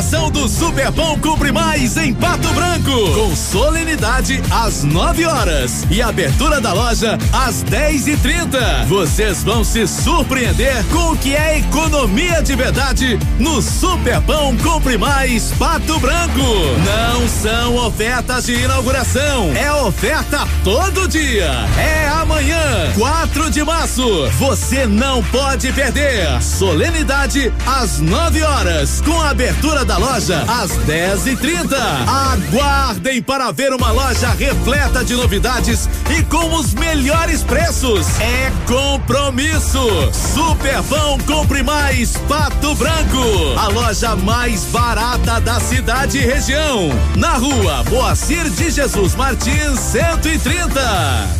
Inauguração 0.00 0.30
do 0.30 0.48
Superpão 0.48 1.18
Cumpre 1.18 1.52
Mais 1.52 1.96
em 1.98 2.14
Pato 2.14 2.48
Branco. 2.54 3.12
Com 3.14 3.36
solenidade 3.36 4.42
às 4.50 4.82
9 4.82 5.26
horas 5.26 5.86
e 5.90 6.00
abertura 6.00 6.60
da 6.60 6.72
loja 6.72 7.18
às 7.32 7.62
10 7.62 8.08
e 8.08 8.16
30 8.16 8.86
Vocês 8.86 9.42
vão 9.42 9.62
se 9.62 9.86
surpreender 9.86 10.84
com 10.86 11.12
o 11.12 11.16
que 11.16 11.34
é 11.34 11.58
economia 11.58 12.42
de 12.42 12.56
verdade 12.56 13.18
no 13.38 13.60
Superpão 13.60 14.56
Cumpre 14.56 14.96
Mais 14.96 15.52
Pato 15.58 15.98
Branco. 16.00 16.40
Não 16.84 17.28
são 17.28 17.76
ofertas 17.86 18.46
de 18.46 18.54
inauguração, 18.54 19.52
é 19.54 19.70
oferta 19.72 20.48
todo 20.64 21.08
dia. 21.08 21.50
É 21.78 22.08
amanhã, 22.08 22.92
4 22.96 23.50
de 23.50 23.62
março. 23.62 24.30
Você 24.38 24.86
não 24.86 25.22
pode 25.24 25.70
perder. 25.72 26.40
Solenidade 26.40 27.52
às 27.66 27.98
9 27.98 28.42
horas, 28.42 29.02
com 29.02 29.20
abertura 29.20 29.84
da 29.84 29.89
loja 29.96 30.44
às 30.48 30.70
10 30.70 31.26
e 31.26 31.36
30 31.36 31.76
Aguardem 31.76 33.22
para 33.22 33.50
ver 33.50 33.72
uma 33.72 33.90
loja 33.90 34.30
repleta 34.30 35.04
de 35.04 35.14
novidades 35.14 35.88
e 36.16 36.22
com 36.24 36.54
os 36.54 36.74
melhores 36.74 37.42
preços. 37.42 38.06
É 38.20 38.52
compromisso. 38.66 39.80
Superpão 40.12 41.18
Compre 41.20 41.62
Mais 41.62 42.16
Pato 42.28 42.74
Branco. 42.74 43.58
A 43.58 43.68
loja 43.68 44.16
mais 44.16 44.64
barata 44.64 45.40
da 45.40 45.60
cidade 45.60 46.18
e 46.18 46.20
região. 46.20 46.90
Na 47.16 47.34
rua 47.34 47.84
Moacir 47.90 48.48
de 48.50 48.70
Jesus 48.70 49.14
Martins 49.14 49.78
130. 49.78 51.39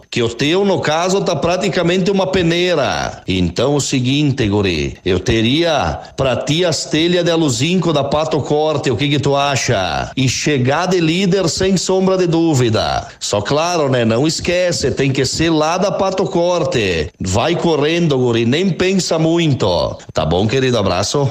que 0.11 0.21
o 0.21 0.27
teu, 0.27 0.65
no 0.65 0.81
caso, 0.81 1.21
tá 1.21 1.33
praticamente 1.33 2.11
uma 2.11 2.27
peneira. 2.27 3.21
Então, 3.25 3.75
o 3.75 3.81
seguinte, 3.81 4.45
guri, 4.49 4.97
eu 5.05 5.21
teria 5.21 5.99
pra 6.17 6.35
ti 6.35 6.65
as 6.65 6.83
telhas 6.83 7.23
de 7.23 7.31
aluzinco 7.31 7.93
da 7.93 8.03
Pato 8.03 8.41
Corte, 8.41 8.91
o 8.91 8.97
que 8.97 9.07
que 9.07 9.19
tu 9.19 9.37
acha? 9.37 10.11
E 10.17 10.27
chegar 10.27 10.87
de 10.87 10.99
líder 10.99 11.47
sem 11.47 11.77
sombra 11.77 12.17
de 12.17 12.27
dúvida. 12.27 13.07
Só 13.21 13.39
claro, 13.39 13.87
né, 13.87 14.03
não 14.03 14.27
esquece, 14.27 14.91
tem 14.91 15.13
que 15.13 15.23
ser 15.23 15.49
lá 15.49 15.77
da 15.77 15.93
Pato 15.93 16.25
Corte. 16.25 17.09
Vai 17.17 17.55
correndo, 17.55 18.17
guri, 18.17 18.45
nem 18.45 18.69
pensa 18.69 19.17
muito. 19.17 19.97
Tá 20.13 20.25
bom, 20.25 20.45
querido? 20.45 20.77
Abraço. 20.77 21.29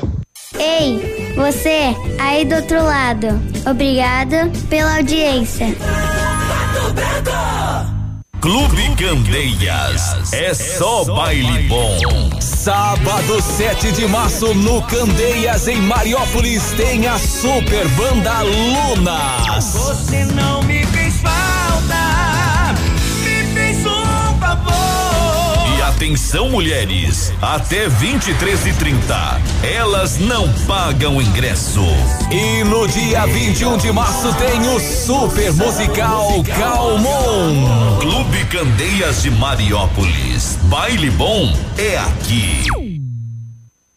Ei, 0.58 1.34
você 1.36 1.94
aí 2.18 2.46
do 2.46 2.56
outro 2.56 2.82
lado. 2.82 3.28
Obrigada 3.66 4.50
pela 4.70 4.96
audiência. 4.96 5.66
Clube 8.40 8.96
Candeias. 8.96 10.32
É 10.32 10.54
só 10.54 11.04
baile 11.04 11.68
bom. 11.68 11.98
Sábado 12.40 13.40
7 13.42 13.92
de 13.92 14.06
março 14.08 14.54
no 14.54 14.82
Candeias, 14.82 15.68
em 15.68 15.76
Mariópolis, 15.82 16.72
tem 16.72 17.06
a 17.06 17.18
super 17.18 17.86
banda 17.90 18.40
Lunas. 18.40 19.74
Você 19.74 20.24
não 20.24 20.62
me 20.62 20.86
fez 20.86 21.09
atenção, 26.00 26.48
mulheres, 26.48 27.30
até 27.42 27.86
23 27.86 28.66
e 28.68 28.72
30 28.72 29.40
elas 29.62 30.18
não 30.18 30.50
pagam 30.66 31.20
ingresso. 31.20 31.84
E 32.30 32.64
no 32.64 32.88
dia 32.88 33.26
21 33.26 33.76
de 33.76 33.92
março 33.92 34.32
tem 34.36 34.60
o 34.74 34.80
super 34.80 35.52
musical 35.52 36.42
Calmon. 36.58 37.98
Clube 38.00 38.44
Candeias 38.46 39.22
de 39.22 39.30
Mariópolis. 39.30 40.58
Baile 40.70 41.10
bom 41.10 41.54
é 41.76 41.98
aqui. 41.98 42.89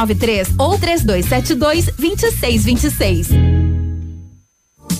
93 0.00 0.48
ou 0.58 0.78
3272 0.78 1.86
2626. 1.96 3.28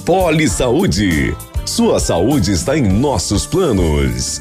Poli 0.04 0.48
Saúde. 0.48 1.34
Sua 1.64 2.00
saúde 2.00 2.52
está 2.52 2.76
em 2.76 2.82
nossos 2.82 3.46
planos. 3.46 4.40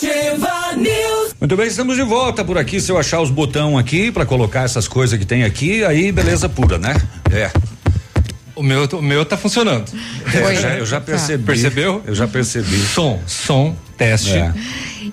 Ativa 0.00 0.76
News. 0.76 1.34
Muito 1.38 1.56
bem, 1.56 1.66
estamos 1.66 1.94
de 1.94 2.02
volta 2.02 2.42
por 2.42 2.56
aqui. 2.56 2.80
Se 2.80 2.90
eu 2.90 2.96
achar 2.96 3.20
os 3.20 3.30
botão 3.30 3.76
aqui 3.76 4.10
para 4.10 4.24
colocar 4.24 4.62
essas 4.62 4.88
coisas 4.88 5.18
que 5.18 5.26
tem 5.26 5.44
aqui, 5.44 5.84
aí 5.84 6.10
beleza 6.10 6.48
pura, 6.48 6.78
né? 6.78 6.96
É. 7.30 7.50
O 8.56 8.62
meu, 8.62 8.86
o 8.86 9.02
meu 9.02 9.26
tá 9.26 9.36
funcionando. 9.36 9.92
É, 10.32 10.38
eu, 10.38 10.56
já, 10.56 10.68
eu 10.78 10.86
já 10.86 11.00
percebi. 11.02 11.44
Percebeu? 11.44 12.02
Eu 12.06 12.14
já 12.14 12.26
percebi. 12.26 12.78
Som, 12.78 13.20
som, 13.26 13.76
teste. 13.98 14.32
É. 14.32 14.54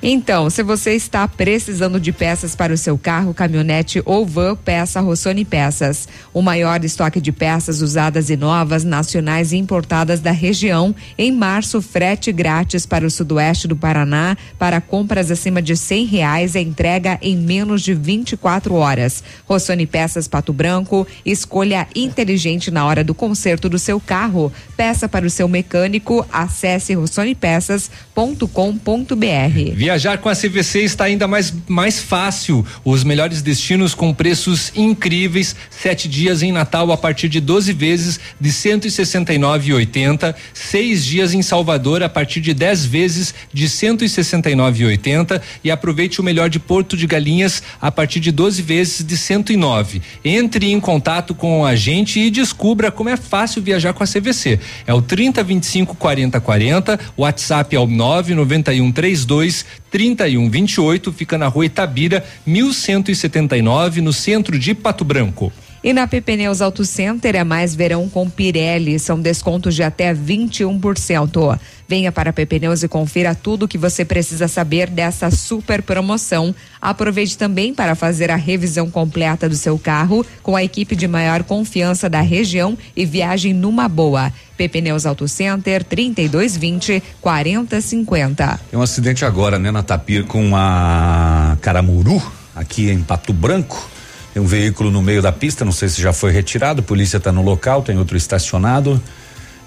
Então, 0.02 0.50
se 0.50 0.64
você 0.64 0.94
está 0.94 1.28
precisando 1.28 2.00
de 2.00 2.12
peças 2.12 2.56
para 2.56 2.74
o 2.74 2.78
seu 2.78 2.98
carro, 2.98 3.34
caminhonete 3.34 4.02
ou 4.06 4.26
van, 4.26 4.56
peça 4.56 5.02
Rossoni 5.02 5.44
Peças. 5.44 6.08
O 6.34 6.42
maior 6.42 6.84
estoque 6.84 7.20
de 7.20 7.32
peças 7.32 7.82
usadas 7.82 8.30
e 8.30 8.38
novas, 8.38 8.84
nacionais 8.84 9.52
e 9.52 9.58
importadas 9.58 10.20
da 10.20 10.32
região. 10.32 10.96
Em 11.18 11.32
março, 11.32 11.82
frete 11.82 12.32
grátis 12.32 12.86
para 12.86 13.06
o 13.06 13.12
sudoeste 13.12 13.68
do 13.68 13.76
Paraná. 13.76 14.38
Para 14.58 14.80
compras 14.80 15.32
acima 15.32 15.62
de 15.62 15.76
cem 15.76 16.06
reais, 16.06 16.56
a 16.56 16.60
entrega 16.60 17.18
em 17.22 17.36
menos 17.36 17.82
de 17.82 17.94
24 17.94 18.74
horas. 18.76 19.24
Rossoni 19.46 19.88
Peças 19.88 20.28
Pato 20.28 20.54
Branco. 20.54 21.08
Escolha 21.26 21.88
inteligente 21.96 22.72
na 22.72 22.86
hora 22.86 23.04
do 23.04 23.14
conserto 23.14 23.70
do 23.70 23.80
seu 23.80 24.00
carro. 24.00 24.52
Peça 24.76 25.10
para 25.10 25.26
o 25.26 25.30
seu 25.30 25.48
mecânico. 25.48 26.26
Acesse 26.32 26.94
rossonepeças.com.br. 26.94 29.87
Viajar 29.88 30.18
com 30.18 30.28
a 30.28 30.36
CVC 30.36 30.82
está 30.82 31.06
ainda 31.06 31.30
mais, 31.30 31.54
mais 31.66 31.98
fácil. 31.98 32.66
Os 32.84 33.06
melhores 33.06 33.42
destinos 33.42 33.96
com 33.96 34.14
preços 34.14 34.70
incríveis. 34.76 35.56
Sete 35.70 36.10
dias 36.10 36.44
em 36.44 36.52
Natal 36.52 36.92
a 36.92 36.98
partir 36.98 37.30
de 37.30 37.40
12 37.40 37.72
vezes 37.72 38.20
de 38.38 38.50
169,80. 38.50 40.36
Seis 40.54 41.06
dias 41.06 41.34
em 41.34 41.42
Salvador 41.42 42.04
a 42.04 42.10
partir 42.10 42.42
de 42.42 42.54
10 42.54 42.84
vezes 42.84 43.34
de 43.54 43.66
169,80. 43.66 45.42
E 45.64 45.72
aproveite 45.72 46.20
o 46.20 46.24
melhor 46.24 46.50
de 46.50 46.60
Porto 46.60 46.98
de 46.98 47.08
Galinhas 47.08 47.64
a 47.80 47.90
partir 47.90 48.20
de 48.20 48.30
12 48.30 48.62
vezes 48.62 49.06
de 49.06 49.16
109. 49.16 50.02
Entre 50.22 50.70
em 50.70 50.82
contato 50.82 51.34
com 51.34 51.66
a 51.66 51.78
gente 51.78 52.20
e 52.20 52.30
descubra 52.30 52.92
como 52.92 53.08
é 53.08 53.16
fácil 53.16 53.62
viajar 53.62 53.94
com 53.94 54.04
a 54.04 54.08
CVC. 54.08 54.60
É 54.86 54.94
o 54.94 55.02
30 55.02 55.42
25 55.46 55.96
40 55.96 56.42
40. 56.42 57.00
O 57.16 57.22
WhatsApp 57.22 57.74
é 57.74 57.80
o 57.80 57.88
991 57.88 58.92
32 58.92 59.77
3128, 59.92 61.12
fica 61.12 61.38
na 61.38 61.48
rua 61.48 61.66
Itabira, 61.66 62.26
1179, 62.46 64.02
no 64.02 64.14
centro 64.14 64.58
de 64.58 64.74
Pato 64.74 65.04
Branco. 65.04 65.52
E 65.88 65.94
na 65.94 66.06
PP 66.06 66.36
Neus 66.36 66.62
Auto 66.62 66.84
Center 66.84 67.34
é 67.34 67.46
mais 67.46 67.74
verão 67.74 68.10
com 68.10 68.30
Pirelli, 68.30 69.00
são 69.00 69.18
descontos 69.18 69.74
de 69.74 69.84
até 69.84 70.14
21%. 70.14 71.58
Venha 71.88 72.12
para 72.12 72.32
a 72.32 72.34
PP 72.34 72.60
Neus 72.60 72.84
e 72.84 72.90
confira 72.90 73.34
tudo 73.34 73.64
o 73.64 73.68
que 73.70 73.78
você 73.78 74.04
precisa 74.04 74.50
saber 74.50 74.90
dessa 74.90 75.32
super 75.32 75.82
promoção. 75.82 76.54
Aproveite 76.82 77.38
também 77.38 77.74
para 77.74 77.96
fazer 77.96 78.30
a 78.30 78.36
revisão 78.36 78.92
completa 78.92 79.48
do 79.48 79.56
seu 79.56 79.80
carro 79.80 80.26
com 80.44 80.58
a 80.58 80.64
equipe 80.66 80.94
de 80.94 81.08
maior 81.08 81.42
confiança 81.46 82.10
da 82.10 82.20
região 82.20 82.78
e 82.94 83.06
viagem 83.06 83.54
numa 83.54 83.88
boa. 83.88 84.34
PP 84.58 84.82
Neus 84.82 85.06
Auto 85.06 85.26
Center 85.26 85.86
3220 85.86 87.02
4050. 87.22 88.60
Tem 88.70 88.78
um 88.78 88.84
acidente 88.84 89.24
agora, 89.24 89.58
né, 89.58 89.72
na 89.72 89.84
Tapir 89.84 90.26
com 90.26 90.54
a 90.54 91.58
Caramuru, 91.62 92.22
aqui 92.54 92.90
em 92.92 93.02
Pato 93.02 93.32
Branco. 93.32 93.96
Tem 94.38 94.44
um 94.44 94.46
veículo 94.48 94.92
no 94.92 95.02
meio 95.02 95.20
da 95.20 95.32
pista, 95.32 95.66
não 95.66 95.72
sei 95.72 95.90
se 95.90 96.00
já 96.00 96.14
foi 96.14 96.32
retirado, 96.32 96.82
a 96.82 96.84
polícia 96.84 97.18
está 97.18 97.32
no 97.32 97.42
local, 97.42 97.82
tem 97.82 97.98
outro 97.98 98.16
estacionado. 98.16 99.02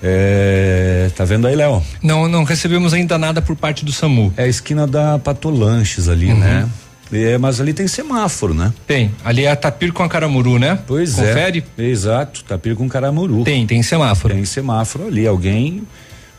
É, 0.01 1.11
tá 1.17 1.25
vendo 1.25 1.49
aí, 1.49 1.57
Léo? 1.57 1.83
Não, 2.01 2.29
não 2.29 2.45
recebemos 2.45 2.95
ainda 2.95 3.19
nada 3.19 3.43
por 3.43 3.57
parte 3.57 3.85
do 3.85 3.91
SAMU. 3.91 4.33
É 4.37 4.45
a 4.45 4.47
esquina 4.47 4.87
da 4.87 5.19
Patolanches 5.19 6.09
ali, 6.09 6.27
Uhum. 6.31 6.39
né? 6.39 6.69
É, 7.13 7.37
mas 7.37 7.61
ali 7.61 7.73
tem 7.75 7.89
semáforo, 7.89 8.55
né? 8.55 8.73
Tem. 8.87 9.11
Ali 9.25 9.45
é 9.45 9.51
a 9.51 9.57
Tapir 9.57 9.91
com 9.93 10.05
a 10.05 10.09
Caramuru, 10.09 10.57
né? 10.57 10.79
Pois 10.87 11.15
Confere? 11.15 11.65
é. 11.77 11.83
Exato, 11.83 12.45
Tapir 12.45 12.77
com 12.77 12.89
Caramuru. 12.89 13.43
Tem, 13.43 13.67
tem 13.67 13.83
semáforo. 13.83 14.33
Tem 14.35 14.45
semáforo 14.45 15.09
ali, 15.09 15.27
alguém 15.27 15.83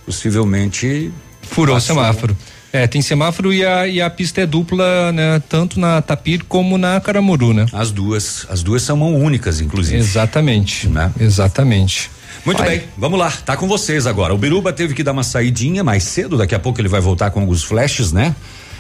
possivelmente 0.05 1.11
Furou 1.41 1.75
o 1.75 1.77
passou. 1.77 1.97
semáforo. 1.97 2.37
É, 2.73 2.88
tem 2.88 3.02
semáforo 3.02 3.53
e 3.53 3.65
a, 3.65 3.88
e 3.88 4.02
a 4.02 4.10
pista 4.10 4.41
é 4.41 4.45
dupla, 4.45 5.11
né? 5.11 5.41
Tanto 5.49 5.80
na 5.80 6.02
Tapir 6.02 6.43
como 6.45 6.77
na 6.77 7.02
Caramuru, 7.02 7.53
né? 7.53 7.65
As 7.73 7.91
duas, 7.91 8.45
as 8.49 8.64
duas 8.64 8.81
são 8.81 8.95
mão 8.95 9.15
únicas, 9.15 9.60
inclusive. 9.60 9.98
Exatamente. 9.98 10.88
Né? 10.88 11.11
Exatamente. 11.19 12.10
Muito 12.45 12.64
bem, 12.64 12.84
vamos 12.98 13.19
lá, 13.19 13.30
tá 13.30 13.56
com 13.56 13.68
vocês 13.68 14.07
agora. 14.07 14.34
O 14.34 14.38
Biruba 14.38 14.73
teve 14.73 14.95
que 14.95 15.03
dar 15.03 15.11
uma 15.11 15.23
saidinha 15.23 15.84
mais 15.84 16.03
cedo, 16.03 16.38
daqui 16.38 16.56
a 16.56 16.60
pouco 16.60 16.81
ele 16.81 16.88
vai 16.88 16.99
voltar 16.99 17.30
com 17.30 17.41
alguns 17.41 17.61
flashes, 17.61 18.11
né? 18.11 18.35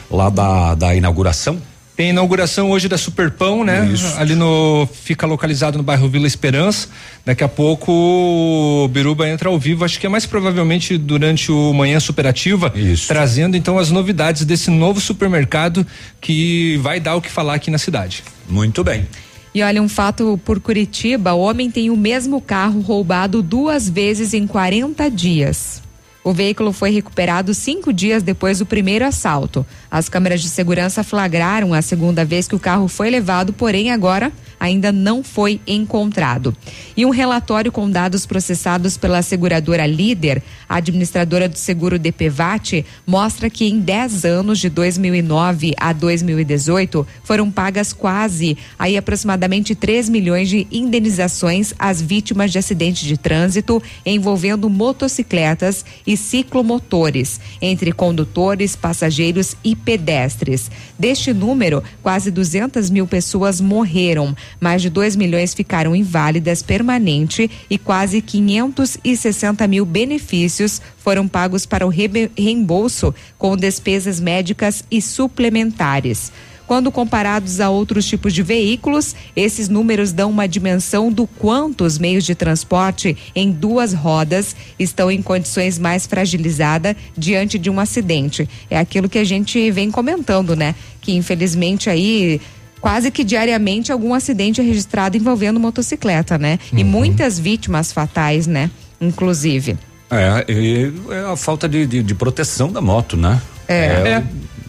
Lá 0.09 0.29
da, 0.29 0.73
da 0.73 0.95
inauguração. 0.95 1.61
Tem 2.01 2.09
inauguração 2.09 2.71
hoje 2.71 2.87
da 2.87 2.97
Superpão, 2.97 3.63
né? 3.63 3.87
Isso. 3.93 4.17
Ali 4.17 4.33
no 4.33 4.89
fica 4.91 5.27
localizado 5.27 5.77
no 5.77 5.83
bairro 5.83 6.09
Vila 6.09 6.25
Esperança. 6.25 6.87
Daqui 7.23 7.43
a 7.43 7.47
pouco 7.47 7.91
o 7.91 8.87
Biruba 8.87 9.29
entra 9.29 9.49
ao 9.49 9.59
vivo, 9.59 9.85
acho 9.85 9.99
que 9.99 10.07
é 10.07 10.09
mais 10.09 10.25
provavelmente 10.25 10.97
durante 10.97 11.51
o 11.51 11.71
manhã 11.71 11.99
superativa, 11.99 12.73
trazendo 13.07 13.55
então 13.55 13.77
as 13.77 13.91
novidades 13.91 14.45
desse 14.45 14.71
novo 14.71 14.99
supermercado 14.99 15.85
que 16.19 16.75
vai 16.77 16.99
dar 16.99 17.17
o 17.17 17.21
que 17.21 17.29
falar 17.29 17.53
aqui 17.53 17.69
na 17.69 17.77
cidade. 17.77 18.23
Muito 18.49 18.83
bem. 18.83 19.05
E 19.53 19.61
olha, 19.61 19.79
um 19.79 19.87
fato 19.87 20.41
por 20.43 20.59
Curitiba: 20.59 21.33
o 21.33 21.39
homem 21.39 21.69
tem 21.69 21.91
o 21.91 21.95
mesmo 21.95 22.41
carro 22.41 22.81
roubado 22.81 23.43
duas 23.43 23.87
vezes 23.87 24.33
em 24.33 24.47
40 24.47 25.07
dias. 25.11 25.83
O 26.23 26.33
veículo 26.33 26.71
foi 26.71 26.91
recuperado 26.91 27.53
cinco 27.53 27.91
dias 27.91 28.21
depois 28.21 28.59
do 28.59 28.65
primeiro 28.65 29.05
assalto. 29.05 29.65
As 29.89 30.07
câmeras 30.07 30.41
de 30.41 30.49
segurança 30.49 31.03
flagraram 31.03 31.73
a 31.73 31.81
segunda 31.81 32.23
vez 32.23 32.47
que 32.47 32.55
o 32.55 32.59
carro 32.59 32.87
foi 32.87 33.09
levado, 33.09 33.51
porém 33.51 33.91
agora 33.91 34.31
ainda 34.61 34.91
não 34.91 35.23
foi 35.23 35.59
encontrado. 35.65 36.55
E 36.95 37.03
um 37.03 37.09
relatório 37.09 37.71
com 37.71 37.89
dados 37.89 38.27
processados 38.27 38.95
pela 38.95 39.23
seguradora 39.23 39.87
Líder, 39.87 40.43
administradora 40.69 41.49
do 41.49 41.57
seguro 41.57 41.97
DPVAT, 41.97 42.85
mostra 43.05 43.49
que 43.49 43.65
em 43.65 43.79
10 43.79 44.23
anos 44.23 44.59
de 44.59 44.69
2009 44.69 45.73
a 45.77 45.91
2018 45.91 47.07
foram 47.23 47.49
pagas 47.49 47.91
quase 47.91 48.55
aí 48.77 48.95
aproximadamente 48.95 49.73
3 49.73 50.09
milhões 50.09 50.47
de 50.47 50.67
indenizações 50.71 51.73
às 51.79 51.99
vítimas 51.99 52.51
de 52.51 52.59
acidente 52.59 53.07
de 53.07 53.17
trânsito 53.17 53.81
envolvendo 54.05 54.69
motocicletas 54.69 55.83
e 56.05 56.15
ciclomotores, 56.15 57.39
entre 57.59 57.91
condutores, 57.91 58.75
passageiros 58.75 59.55
e 59.63 59.75
pedestres. 59.75 60.69
Deste 60.99 61.33
número, 61.33 61.83
quase 62.03 62.29
200 62.29 62.91
mil 62.91 63.07
pessoas 63.07 63.59
morreram, 63.59 64.35
mais 64.59 64.81
de 64.81 64.89
2 64.89 65.15
milhões 65.15 65.53
ficaram 65.53 65.95
inválidas 65.95 66.61
permanente 66.61 67.49
e 67.69 67.77
quase 67.77 68.21
560 68.21 69.67
mil 69.67 69.85
benefícios 69.85 70.81
foram 70.97 71.27
pagos 71.27 71.65
para 71.65 71.85
o 71.85 71.89
reembolso 71.89 73.13
com 73.37 73.57
despesas 73.57 74.19
médicas 74.19 74.83
e 74.89 75.01
suplementares. 75.01 76.31
Quando 76.71 76.89
comparados 76.89 77.59
a 77.59 77.69
outros 77.69 78.05
tipos 78.05 78.33
de 78.33 78.41
veículos, 78.41 79.13
esses 79.35 79.67
números 79.67 80.13
dão 80.13 80.29
uma 80.29 80.47
dimensão 80.47 81.11
do 81.11 81.27
quanto 81.27 81.83
os 81.83 81.97
meios 81.97 82.23
de 82.23 82.33
transporte 82.33 83.17
em 83.35 83.51
duas 83.51 83.91
rodas 83.91 84.55
estão 84.79 85.11
em 85.11 85.21
condições 85.21 85.77
mais 85.77 86.05
fragilizadas 86.05 86.95
diante 87.17 87.59
de 87.59 87.69
um 87.69 87.77
acidente. 87.77 88.47
É 88.69 88.79
aquilo 88.79 89.09
que 89.09 89.17
a 89.17 89.25
gente 89.25 89.69
vem 89.69 89.91
comentando, 89.91 90.55
né? 90.55 90.73
Que 91.01 91.11
infelizmente 91.11 91.89
aí 91.89 92.39
quase 92.81 93.11
que 93.11 93.23
diariamente 93.23 93.91
algum 93.91 94.13
acidente 94.13 94.59
é 94.59 94.63
registrado 94.63 95.15
envolvendo 95.15 95.59
motocicleta, 95.59 96.37
né? 96.37 96.57
E 96.73 96.83
muitas 96.83 97.37
vítimas 97.39 97.91
fatais, 97.93 98.47
né? 98.47 98.69
Inclusive. 98.99 99.77
É, 100.09 100.45
e 100.51 100.91
é 101.11 101.31
a 101.31 101.37
falta 101.37 101.69
de, 101.69 101.85
de, 101.85 102.03
de 102.03 102.15
proteção 102.15 102.71
da 102.71 102.81
moto, 102.81 103.15
né? 103.15 103.41
É. 103.67 104.21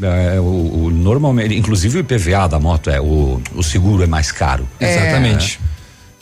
é, 0.02 0.38
o, 0.40 0.44
o- 0.84 0.90
normalmente, 0.92 1.54
inclusive 1.56 1.98
o 1.98 2.00
IPVA 2.00 2.46
da 2.48 2.60
moto 2.60 2.88
é 2.90 3.00
o, 3.00 3.40
o 3.54 3.62
seguro 3.62 4.02
é 4.04 4.06
mais 4.06 4.30
caro. 4.30 4.68
É. 4.78 4.92
Exatamente. 4.94 5.58
É, 5.68 5.71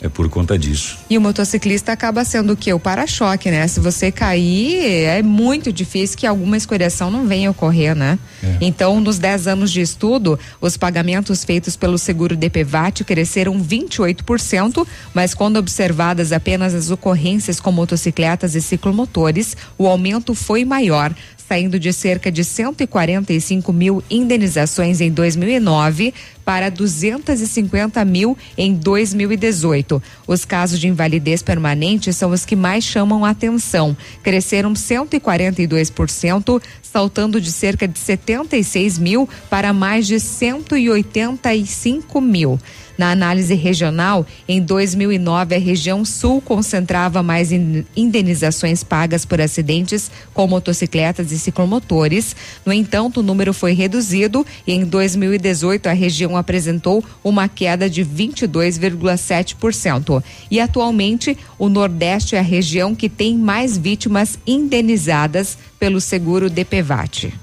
é 0.01 0.09
por 0.09 0.27
conta 0.29 0.57
disso. 0.57 0.97
E 1.09 1.17
o 1.17 1.21
motociclista 1.21 1.91
acaba 1.91 2.25
sendo 2.25 2.53
o 2.53 2.57
quê? 2.57 2.73
O 2.73 2.79
para-choque, 2.79 3.51
né? 3.51 3.67
Se 3.67 3.79
você 3.79 4.11
cair, 4.11 5.05
é 5.05 5.21
muito 5.21 5.71
difícil 5.71 6.17
que 6.17 6.25
alguma 6.25 6.57
escoriação 6.57 7.11
não 7.11 7.27
venha 7.27 7.51
ocorrer, 7.51 7.95
né? 7.95 8.17
Então, 8.59 8.99
nos 8.99 9.19
10 9.19 9.47
anos 9.47 9.71
de 9.71 9.81
estudo, 9.81 10.39
os 10.59 10.75
pagamentos 10.75 11.43
feitos 11.43 11.75
pelo 11.75 11.97
seguro 11.97 12.35
DPVAT 12.35 13.03
cresceram 13.03 13.61
28%, 13.61 14.87
mas 15.13 15.35
quando 15.35 15.57
observadas 15.57 16.31
apenas 16.31 16.73
as 16.73 16.89
ocorrências 16.89 17.59
com 17.59 17.71
motocicletas 17.71 18.55
e 18.55 18.61
ciclomotores, 18.61 19.55
o 19.77 19.87
aumento 19.87 20.33
foi 20.33 20.65
maior, 20.65 21.13
saindo 21.51 21.77
de 21.77 21.91
cerca 21.91 22.31
de 22.31 22.45
145 22.45 23.73
mil 23.73 24.01
indenizações 24.09 25.01
em 25.01 25.11
2009 25.11 26.13
para 26.45 26.69
250 26.69 28.05
mil 28.05 28.37
em 28.57 28.73
2018. 28.73 30.01
Os 30.25 30.45
casos 30.45 30.79
de 30.79 30.87
invalidez 30.87 31.43
permanente 31.43 32.13
são 32.13 32.31
os 32.31 32.45
que 32.45 32.55
mais 32.55 32.85
chamam 32.85 33.25
a 33.25 33.31
atenção. 33.31 33.97
Cresceram 34.23 34.71
142%, 34.71 36.61
saltando 36.81 37.41
de 37.41 37.51
cerca 37.51 37.85
de 37.85 37.99
76 37.99 38.97
mil 38.97 39.27
para 39.49 39.73
mais 39.73 40.07
de 40.07 40.21
185 40.21 42.21
mil. 42.21 42.57
Na 42.97 43.11
análise 43.11 43.53
regional, 43.55 44.25
em 44.47 44.61
2009, 44.61 45.55
a 45.55 45.59
região 45.59 46.05
sul 46.05 46.41
concentrava 46.41 47.21
mais 47.23 47.51
in- 47.51 47.83
indenizações 47.95 48.83
pagas 48.83 49.25
por 49.25 49.39
acidentes 49.41 50.11
com 50.33 50.47
motocicletas 50.47 51.31
e 51.31 51.39
ciclomotores. 51.39 52.35
No 52.65 52.73
entanto, 52.73 53.19
o 53.19 53.23
número 53.23 53.53
foi 53.53 53.73
reduzido 53.73 54.45
e 54.67 54.73
em 54.73 54.83
2018 54.85 55.87
a 55.87 55.93
região 55.93 56.35
apresentou 56.37 57.03
uma 57.23 57.47
queda 57.47 57.89
de 57.89 58.03
22,7%. 58.05 60.23
E 60.49 60.59
atualmente, 60.59 61.37
o 61.57 61.69
Nordeste 61.69 62.35
é 62.35 62.39
a 62.39 62.43
região 62.43 62.93
que 62.95 63.07
tem 63.09 63.37
mais 63.37 63.77
vítimas 63.77 64.37
indenizadas 64.45 65.57
pelo 65.79 66.01
seguro 66.01 66.49
DPVAT. 66.49 67.33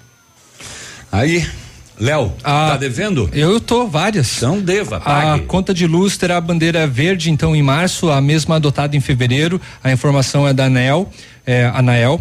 Aí, 1.10 1.46
Léo, 2.00 2.32
tá 2.42 2.76
devendo? 2.76 3.28
Eu 3.32 3.60
tô 3.60 3.86
várias. 3.86 4.36
Então 4.36 4.60
deva, 4.60 4.96
A 4.98 5.00
pague. 5.00 5.44
conta 5.46 5.74
de 5.74 5.86
luz 5.86 6.16
terá 6.16 6.36
a 6.36 6.40
bandeira 6.40 6.86
verde, 6.86 7.30
então, 7.30 7.54
em 7.56 7.62
março, 7.62 8.10
a 8.10 8.20
mesma 8.20 8.56
adotada 8.56 8.96
em 8.96 9.00
fevereiro. 9.00 9.60
A 9.82 9.90
informação 9.90 10.46
é 10.46 10.52
da 10.52 10.66
ANEL, 10.66 11.10
é, 11.46 11.70
Anael. 11.74 12.20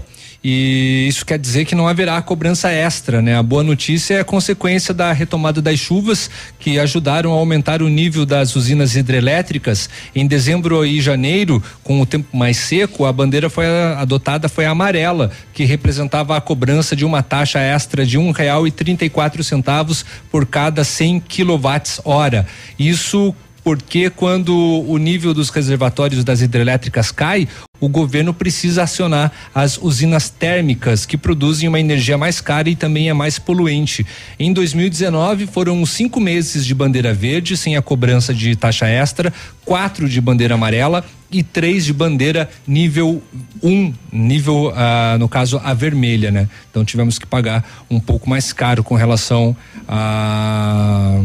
E 0.49 1.09
isso 1.09 1.25
quer 1.25 1.37
dizer 1.37 1.65
que 1.65 1.75
não 1.75 1.89
haverá 1.89 2.21
cobrança 2.21 2.71
extra, 2.71 3.21
né? 3.21 3.35
A 3.35 3.43
boa 3.43 3.63
notícia 3.63 4.13
é 4.13 4.19
a 4.21 4.23
consequência 4.23 4.93
da 4.93 5.11
retomada 5.11 5.61
das 5.61 5.77
chuvas 5.77 6.29
que 6.57 6.79
ajudaram 6.79 7.33
a 7.33 7.35
aumentar 7.35 7.81
o 7.81 7.89
nível 7.89 8.25
das 8.25 8.55
usinas 8.55 8.95
hidrelétricas. 8.95 9.89
Em 10.15 10.25
dezembro 10.25 10.85
e 10.85 11.01
janeiro, 11.01 11.61
com 11.83 11.99
o 11.99 12.05
tempo 12.05 12.37
mais 12.37 12.55
seco, 12.55 13.03
a 13.03 13.11
bandeira 13.11 13.49
foi 13.49 13.65
adotada 13.97 14.47
foi 14.47 14.65
a 14.65 14.71
amarela, 14.71 15.31
que 15.53 15.65
representava 15.65 16.37
a 16.37 16.39
cobrança 16.39 16.95
de 16.95 17.03
uma 17.03 17.21
taxa 17.21 17.59
extra 17.59 18.05
de 18.05 18.17
um 18.17 18.31
real 18.31 18.65
e 18.65 18.71
trinta 18.71 19.03
e 19.03 19.09
quatro 19.09 19.43
centavos 19.43 20.05
por 20.31 20.45
cada 20.45 20.81
100 20.85 21.19
quilowatts 21.27 21.99
hora. 22.05 22.47
Isso 22.79 23.35
porque 23.67 24.09
quando 24.09 24.55
o 24.87 24.97
nível 24.97 25.33
dos 25.33 25.49
reservatórios 25.49 26.23
das 26.23 26.39
hidrelétricas 26.39 27.11
cai, 27.11 27.49
o 27.79 27.87
governo 27.87 28.33
precisa 28.33 28.83
acionar 28.83 29.31
as 29.53 29.77
usinas 29.77 30.29
térmicas 30.29 31.05
que 31.05 31.17
produzem 31.17 31.67
uma 31.69 31.79
energia 31.79 32.17
mais 32.17 32.41
cara 32.41 32.69
e 32.69 32.75
também 32.75 33.09
é 33.09 33.13
mais 33.13 33.39
poluente. 33.39 34.05
Em 34.39 34.51
2019 34.53 35.47
foram 35.47 35.85
cinco 35.85 36.19
meses 36.19 36.65
de 36.65 36.73
bandeira 36.73 37.13
verde 37.13 37.55
sem 37.55 37.75
a 37.75 37.81
cobrança 37.81 38.33
de 38.33 38.55
taxa 38.55 38.87
extra, 38.87 39.33
quatro 39.65 40.07
de 40.07 40.19
bandeira 40.21 40.55
amarela 40.55 41.03
e 41.29 41.43
três 41.43 41.85
de 41.85 41.91
bandeira 41.91 42.49
nível 42.65 43.21
1, 43.61 43.69
um, 43.69 43.93
nível, 44.11 44.71
ah, 44.75 45.17
no 45.19 45.27
caso, 45.27 45.59
a 45.63 45.73
vermelha, 45.73 46.31
né? 46.31 46.47
Então 46.69 46.85
tivemos 46.85 47.19
que 47.19 47.25
pagar 47.25 47.65
um 47.89 47.99
pouco 47.99 48.29
mais 48.29 48.53
caro 48.53 48.83
com 48.83 48.95
relação 48.95 49.55
à 49.87 51.17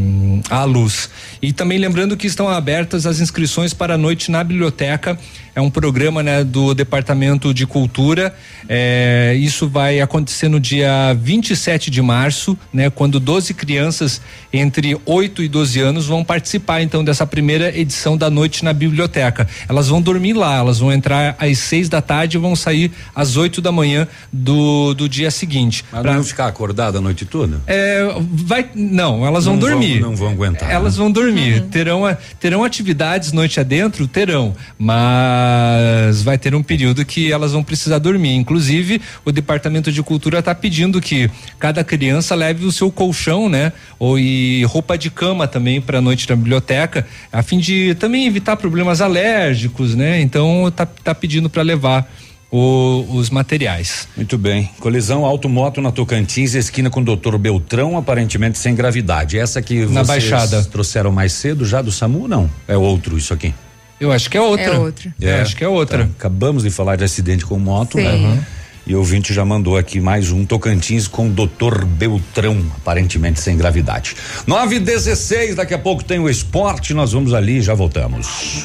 à 0.51 0.65
luz. 0.65 1.09
E 1.41 1.53
também 1.53 1.79
lembrando 1.79 2.17
que 2.17 2.27
estão 2.27 2.49
abertas 2.49 3.07
as 3.07 3.21
inscrições 3.21 3.73
para 3.73 3.95
a 3.95 3.99
noite 3.99 4.31
na 4.31 4.43
biblioteca. 4.43 5.19
É 5.55 5.61
um 5.61 5.71
programa 5.71 6.23
né, 6.23 6.42
do 6.45 6.75
Departamento 6.75 7.53
de 7.55 7.67
Cultura. 7.67 8.35
É, 8.69 9.35
isso 9.39 9.69
vai 9.69 10.01
acontecer 10.01 10.49
no 10.49 10.59
dia 10.61 11.15
27 11.21 11.91
de 11.91 12.01
março, 12.01 12.57
né? 12.73 12.89
Quando 12.91 13.19
12 13.21 13.53
crianças 13.55 14.21
entre 14.53 14.97
8 15.05 15.43
e 15.43 15.49
12 15.49 15.81
anos 15.81 16.07
vão 16.07 16.25
participar 16.25 16.81
então 16.83 17.03
dessa 17.05 17.27
primeira 17.27 17.77
edição 17.77 18.17
da 18.17 18.31
noite 18.31 18.65
na 18.65 18.73
biblioteca. 18.73 19.47
Elas 19.69 19.89
vão 19.89 20.01
dormir 20.01 20.33
lá, 20.35 20.59
elas 20.59 20.79
vão 20.79 20.93
entrar 20.93 21.37
às 21.39 21.59
seis 21.59 21.89
da 21.89 22.01
tarde 22.01 22.37
e 22.37 22.41
vão 22.41 22.55
sair 22.55 22.91
às 23.15 23.37
8 23.37 23.61
da 23.61 23.73
manhã 23.73 24.07
do, 24.33 24.95
do 24.95 25.09
dia 25.09 25.31
seguinte. 25.31 25.85
Mas 25.93 26.03
Pra- 26.03 26.15
não 26.15 26.25
ficar 26.25 26.47
acordada 26.47 26.99
a 26.99 27.01
noite 27.01 27.25
toda? 27.25 27.61
é, 27.67 28.07
vai, 28.33 28.67
não, 28.75 29.27
elas 29.27 29.45
vão 29.45 29.55
Não 29.55 29.61
vão- 29.61 29.71
dormir. 29.71 30.01
não 30.01 30.17
vão 30.17 30.29
aguentar, 30.31 30.71
Elas 30.71 30.95
né? 30.97 30.99
vão 31.03 31.11
dormir. 31.11 31.63
Terão, 31.71 32.05
a- 32.07 32.15
terão 32.39 32.63
atividades 32.65 33.33
noite 33.33 33.59
adentro? 33.61 34.07
Terão. 34.07 34.55
Mas 34.79 36.23
vai 36.23 36.32
ter 36.39 36.55
um 36.55 36.63
período 36.63 37.05
que 37.05 37.33
elas 37.33 37.53
vão 37.53 37.63
precisar 37.63 37.99
dormir. 37.99 38.35
Inclusive, 38.35 39.01
o 39.25 39.33
Departamento 39.33 39.91
de 39.93 40.03
Cultura 40.03 40.39
está 40.39 40.55
pedindo 40.55 41.01
que 41.01 41.31
cada 41.59 41.83
criança 41.85 42.35
leve 42.35 42.65
o 42.65 42.73
seu 42.73 42.91
colchão, 42.91 43.49
né? 43.49 43.73
Ou 43.99 44.19
e 44.19 44.65
roupa 44.65 44.97
de 44.97 45.11
cama 45.11 45.47
também 45.47 45.81
para 45.81 45.99
a 45.99 46.01
noite 46.01 46.29
na 46.29 46.37
biblioteca, 46.37 47.07
a 47.33 47.43
fim 47.43 47.59
de 47.59 47.95
também 47.97 48.27
evitar 48.27 48.57
problemas 48.57 49.01
alérgicos, 49.01 49.95
né? 49.95 50.21
Então 50.21 50.73
tá, 50.75 50.87
tá 50.87 51.15
pedindo 51.15 51.49
para 51.51 51.63
levar 51.63 52.11
o, 52.53 53.07
os 53.11 53.31
materiais. 53.31 54.07
Muito 54.15 54.37
bem. 54.37 54.69
Colisão 54.79 55.25
automoto 55.25 55.81
na 55.81 55.91
Tocantins, 55.91 56.55
esquina 56.55 56.91
com 56.91 57.01
o 57.01 57.05
doutor 57.05 57.39
Beltrão, 57.39 57.97
aparentemente 57.97 58.59
sem 58.59 58.75
gravidade. 58.75 59.39
Essa 59.39 59.63
que 59.63 59.87
Na 59.87 60.05
vocês 60.05 60.07
Baixada. 60.07 60.63
trouxeram 60.65 61.11
mais 61.11 61.33
cedo 61.33 61.65
já 61.65 61.81
do 61.81 61.91
SAMU, 61.91 62.29
não? 62.29 62.51
É 62.69 62.77
outro 62.77 63.17
isso 63.17 63.33
aqui? 63.33 63.55
Eu 64.03 64.11
acho 64.11 64.29
que 64.29 64.37
é 64.37 64.41
outra. 64.41 64.65
É 64.65 64.79
outra. 64.79 65.15
Eu 65.21 65.37
acho 65.43 65.57
que 65.57 65.63
é 65.63 65.69
outra. 65.69 65.99
Tá. 65.99 66.11
Acabamos 66.19 66.65
de 66.65 66.71
falar 66.71 66.97
de 66.97 67.05
acidente 67.05 67.47
com 67.47 67.57
moto, 67.57 67.99
Sim. 67.99 68.05
né? 68.05 68.13
Uhum. 68.15 68.41
E 68.85 68.97
o 68.97 68.99
ouvinte 68.99 69.33
já 69.33 69.45
mandou 69.45 69.77
aqui 69.77 70.01
mais 70.01 70.33
um 70.33 70.45
Tocantins 70.45 71.07
com 71.07 71.31
doutor 71.31 71.85
Beltrão, 71.85 72.67
aparentemente 72.77 73.39
sem 73.39 73.57
gravidade. 73.57 74.17
9 74.45 74.75
e 74.75 74.81
16 74.81 75.55
daqui 75.55 75.73
a 75.73 75.79
pouco 75.79 76.03
tem 76.03 76.19
o 76.19 76.29
esporte, 76.29 76.93
nós 76.93 77.13
vamos 77.13 77.33
ali 77.33 77.59
e 77.59 77.63
já 77.63 77.75
voltamos. 77.75 78.65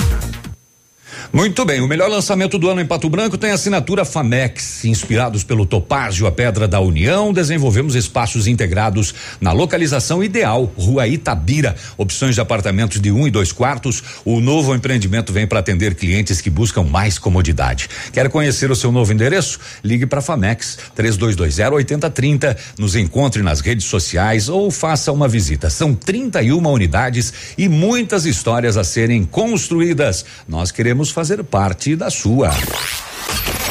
Muito 1.33 1.63
bem, 1.63 1.79
o 1.79 1.87
melhor 1.87 2.09
lançamento 2.09 2.59
do 2.59 2.69
ano 2.69 2.81
em 2.81 2.85
Pato 2.85 3.09
Branco 3.09 3.37
tem 3.37 3.51
a 3.51 3.53
assinatura 3.53 4.03
Famex. 4.03 4.83
Inspirados 4.83 5.45
pelo 5.45 5.65
Topázio, 5.65 6.27
a 6.27 6.31
Pedra 6.31 6.67
da 6.67 6.81
União, 6.81 7.31
desenvolvemos 7.31 7.95
espaços 7.95 8.47
integrados 8.47 9.15
na 9.39 9.53
localização 9.53 10.21
ideal, 10.21 10.69
Rua 10.75 11.07
Itabira. 11.07 11.73
Opções 11.97 12.35
de 12.35 12.41
apartamentos 12.41 12.99
de 12.99 13.13
um 13.13 13.25
e 13.25 13.31
dois 13.31 13.53
quartos. 13.53 14.03
O 14.25 14.41
novo 14.41 14.75
empreendimento 14.75 15.31
vem 15.31 15.47
para 15.47 15.59
atender 15.59 15.95
clientes 15.95 16.41
que 16.41 16.49
buscam 16.49 16.83
mais 16.83 17.17
comodidade. 17.17 17.87
Quer 18.11 18.27
conhecer 18.29 18.69
o 18.69 18.75
seu 18.75 18.91
novo 18.91 19.13
endereço? 19.13 19.57
Ligue 19.81 20.05
para 20.05 20.21
Famex 20.21 20.79
3220 20.95 21.75
8030. 21.75 22.57
Nos 22.77 22.93
encontre 22.93 23.41
nas 23.41 23.61
redes 23.61 23.85
sociais 23.85 24.49
ou 24.49 24.69
faça 24.69 25.13
uma 25.13 25.29
visita. 25.29 25.69
São 25.69 25.95
31 25.95 26.67
unidades 26.67 27.33
e 27.57 27.69
muitas 27.69 28.25
histórias 28.25 28.75
a 28.75 28.83
serem 28.83 29.23
construídas. 29.23 30.25
Nós 30.45 30.71
queremos 30.71 31.09
fazer 31.09 31.20
parte 31.43 31.95
da 31.95 32.09
sua. 32.09 32.49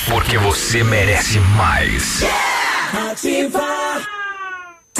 Porque 0.08 0.38
você 0.38 0.84
merece 0.84 1.40
mais. 1.56 2.22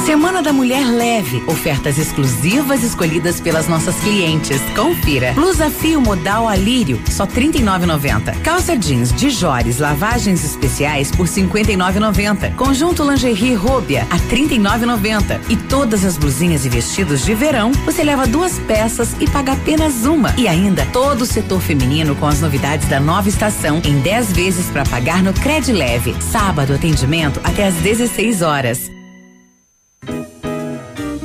Semana 0.04 0.42
da 0.42 0.52
Mulher 0.52 0.86
Leve. 0.86 1.42
Ofertas 1.46 1.98
exclusivas 1.98 2.82
escolhidas 2.82 3.38
pelas 3.38 3.68
nossas 3.68 3.94
clientes. 4.00 4.60
Confira. 4.74 5.32
Blusa 5.34 5.70
fio 5.70 6.00
modal 6.00 6.48
alírio, 6.48 7.00
só 7.08 7.24
R$ 7.24 7.32
39,90. 7.32 8.40
Calça 8.40 8.76
jeans 8.76 9.12
de 9.12 9.30
Jores, 9.30 9.78
lavagens 9.78 10.42
especiais 10.42 11.10
por 11.10 11.26
R$ 11.26 11.32
59,90. 11.32 12.56
Conjunto 12.56 13.08
lingerie 13.08 13.54
Róbia 13.54 14.06
a 14.10 14.16
R$ 14.16 14.22
39,90. 14.30 15.40
E 15.48 15.56
todas 15.56 16.04
as 16.04 16.16
blusinhas 16.16 16.64
e 16.64 16.68
vestidos 16.68 17.24
de 17.24 17.34
verão, 17.34 17.70
você 17.84 18.02
leva 18.02 18.26
duas 18.26 18.58
peças 18.60 19.14
e 19.20 19.28
paga 19.28 19.52
apenas 19.52 20.06
uma. 20.06 20.34
E 20.36 20.48
ainda 20.48 20.86
todo 20.86 21.22
o 21.22 21.26
setor 21.26 21.60
feminino 21.60 22.16
com 22.16 22.26
as 22.26 22.40
novidades 22.40 22.88
da 22.88 22.98
nova 22.98 23.28
estação 23.28 23.80
em 23.84 24.00
10 24.00 24.32
vezes 24.32 24.66
para 24.70 24.84
pagar 24.84 25.22
no 25.22 25.32
Cred 25.34 25.70
Leve. 25.72 26.16
Sábado 26.20 26.72
atendimento 26.72 27.38
até 27.44 27.66
às 27.66 27.74
16 27.74 28.42
horas. 28.42 28.99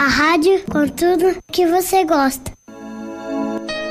a 0.00 0.06
rádio 0.06 0.62
com 0.64 0.88
tudo 0.88 1.36
que 1.52 1.66
você 1.66 2.06
gosta. 2.06 2.50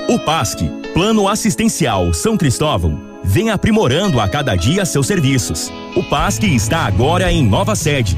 O 0.09 0.17
PASC, 0.17 0.57
Plano 0.91 1.27
Assistencial 1.27 2.11
São 2.15 2.35
Cristóvão, 2.35 2.99
vem 3.23 3.51
aprimorando 3.51 4.19
a 4.19 4.27
cada 4.27 4.55
dia 4.55 4.85
seus 4.85 5.05
serviços. 5.05 5.71
O 5.95 6.01
PASC 6.01 6.45
está 6.45 6.79
agora 6.79 7.31
em 7.31 7.47
nova 7.47 7.75
sede, 7.75 8.17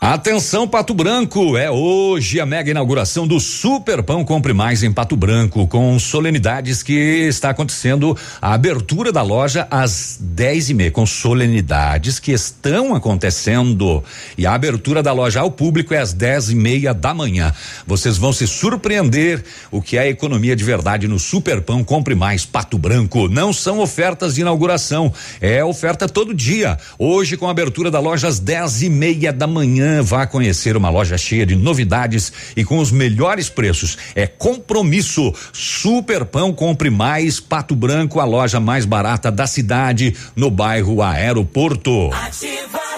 Atenção 0.00 0.68
Pato 0.68 0.94
Branco, 0.94 1.56
é 1.56 1.68
hoje 1.68 2.38
a 2.38 2.46
mega 2.46 2.70
inauguração 2.70 3.26
do 3.26 3.40
Super 3.40 4.00
Pão 4.00 4.24
Compre 4.24 4.52
Mais 4.52 4.84
em 4.84 4.92
Pato 4.92 5.16
Branco, 5.16 5.66
com 5.66 5.98
solenidades 5.98 6.84
que 6.84 6.92
está 6.92 7.50
acontecendo 7.50 8.16
a 8.40 8.54
abertura 8.54 9.10
da 9.10 9.22
loja 9.22 9.66
às 9.68 10.16
10 10.20 10.70
e 10.70 10.74
meia, 10.74 10.90
com 10.92 11.04
solenidades 11.04 12.20
que 12.20 12.30
estão 12.30 12.94
acontecendo 12.94 14.04
e 14.38 14.46
a 14.46 14.54
abertura 14.54 15.02
da 15.02 15.12
loja 15.12 15.40
ao 15.40 15.50
público 15.50 15.92
é 15.92 15.98
às 15.98 16.12
10 16.12 16.50
e 16.50 16.54
meia 16.54 16.94
da 16.94 17.12
manhã. 17.12 17.52
Vocês 17.84 18.16
vão 18.16 18.32
se 18.32 18.46
surpreender 18.46 19.44
o 19.68 19.82
que 19.82 19.96
é 19.96 20.02
a 20.02 20.08
economia 20.08 20.54
de 20.54 20.62
verdade 20.62 21.08
no 21.08 21.18
Super 21.18 21.60
Pão 21.60 21.82
Compre 21.82 22.14
Mais 22.14 22.46
Pato 22.46 22.78
Branco. 22.78 23.28
Não 23.28 23.52
são 23.52 23.80
ofertas 23.80 24.36
de 24.36 24.42
inauguração, 24.42 25.12
é 25.40 25.64
oferta 25.64 26.08
todo 26.08 26.32
dia. 26.32 26.78
Hoje 26.96 27.36
com 27.36 27.48
a 27.48 27.50
abertura 27.50 27.90
da 27.90 27.98
loja 27.98 28.28
às 28.28 28.38
10 28.38 28.82
e 28.82 28.88
meia 28.88 29.32
da 29.32 29.48
manhã 29.48 29.87
vá 30.02 30.26
conhecer 30.26 30.76
uma 30.76 30.90
loja 30.90 31.18
cheia 31.18 31.44
de 31.44 31.56
novidades 31.56 32.32
e 32.56 32.64
com 32.64 32.78
os 32.78 32.90
melhores 32.90 33.48
preços. 33.48 33.96
É 34.14 34.26
compromisso. 34.26 35.32
Super 35.52 36.24
Pão 36.24 36.52
Compre 36.52 36.90
Mais 36.90 37.40
Pato 37.40 37.74
Branco, 37.74 38.20
a 38.20 38.24
loja 38.24 38.60
mais 38.60 38.84
barata 38.84 39.30
da 39.30 39.46
cidade, 39.46 40.14
no 40.34 40.50
bairro 40.50 41.02
Aeroporto. 41.02 42.10
Ativa 42.12 42.97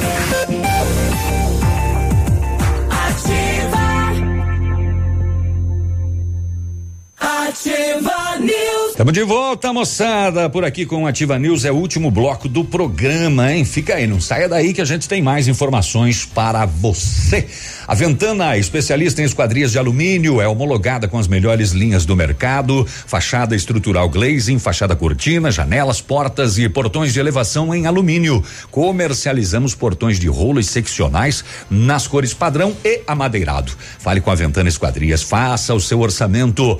Ativa 7.51 8.39
News. 8.39 8.91
Estamos 8.91 9.11
de 9.11 9.23
volta, 9.23 9.73
moçada, 9.73 10.49
por 10.49 10.63
aqui 10.63 10.85
com 10.85 11.05
Ativa 11.05 11.37
News, 11.37 11.65
é 11.65 11.71
o 11.71 11.75
último 11.75 12.09
bloco 12.09 12.47
do 12.47 12.63
programa, 12.63 13.51
hein? 13.51 13.65
Fica 13.65 13.95
aí, 13.95 14.07
não 14.07 14.21
saia 14.21 14.47
daí 14.47 14.73
que 14.73 14.79
a 14.79 14.85
gente 14.85 15.05
tem 15.09 15.21
mais 15.21 15.49
informações 15.49 16.25
para 16.25 16.65
você. 16.65 17.45
A 17.85 17.93
Ventana, 17.93 18.57
especialista 18.57 19.21
em 19.21 19.25
esquadrias 19.25 19.73
de 19.73 19.77
alumínio, 19.77 20.39
é 20.39 20.47
homologada 20.47 21.09
com 21.09 21.17
as 21.17 21.27
melhores 21.27 21.71
linhas 21.71 22.05
do 22.05 22.15
mercado, 22.15 22.85
fachada 22.85 23.53
estrutural 23.53 24.07
glazing, 24.07 24.57
fachada 24.57 24.95
cortina, 24.95 25.51
janelas, 25.51 25.99
portas 25.99 26.57
e 26.57 26.69
portões 26.69 27.11
de 27.11 27.19
elevação 27.19 27.75
em 27.75 27.85
alumínio. 27.85 28.41
Comercializamos 28.69 29.75
portões 29.75 30.17
de 30.19 30.29
rolo 30.29 30.61
e 30.61 30.63
seccionais 30.63 31.43
nas 31.69 32.07
cores 32.07 32.33
padrão 32.33 32.73
e 32.81 33.01
amadeirado. 33.05 33.73
Fale 33.99 34.21
com 34.21 34.31
a 34.31 34.35
Ventana 34.35 34.69
Esquadrias, 34.69 35.21
faça 35.21 35.73
o 35.73 35.81
seu 35.81 35.99
orçamento. 35.99 36.79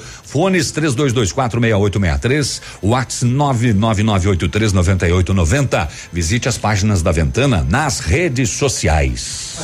Fones 0.62 0.72
32246863, 0.72 2.62
Whats 2.84 3.24
999839890. 3.24 5.88
Visite 6.14 6.48
as 6.48 6.58
páginas 6.58 7.02
da 7.02 7.12
Ventana 7.12 7.66
nas 7.68 8.00
redes 8.00 8.52
sociais. 8.52 9.58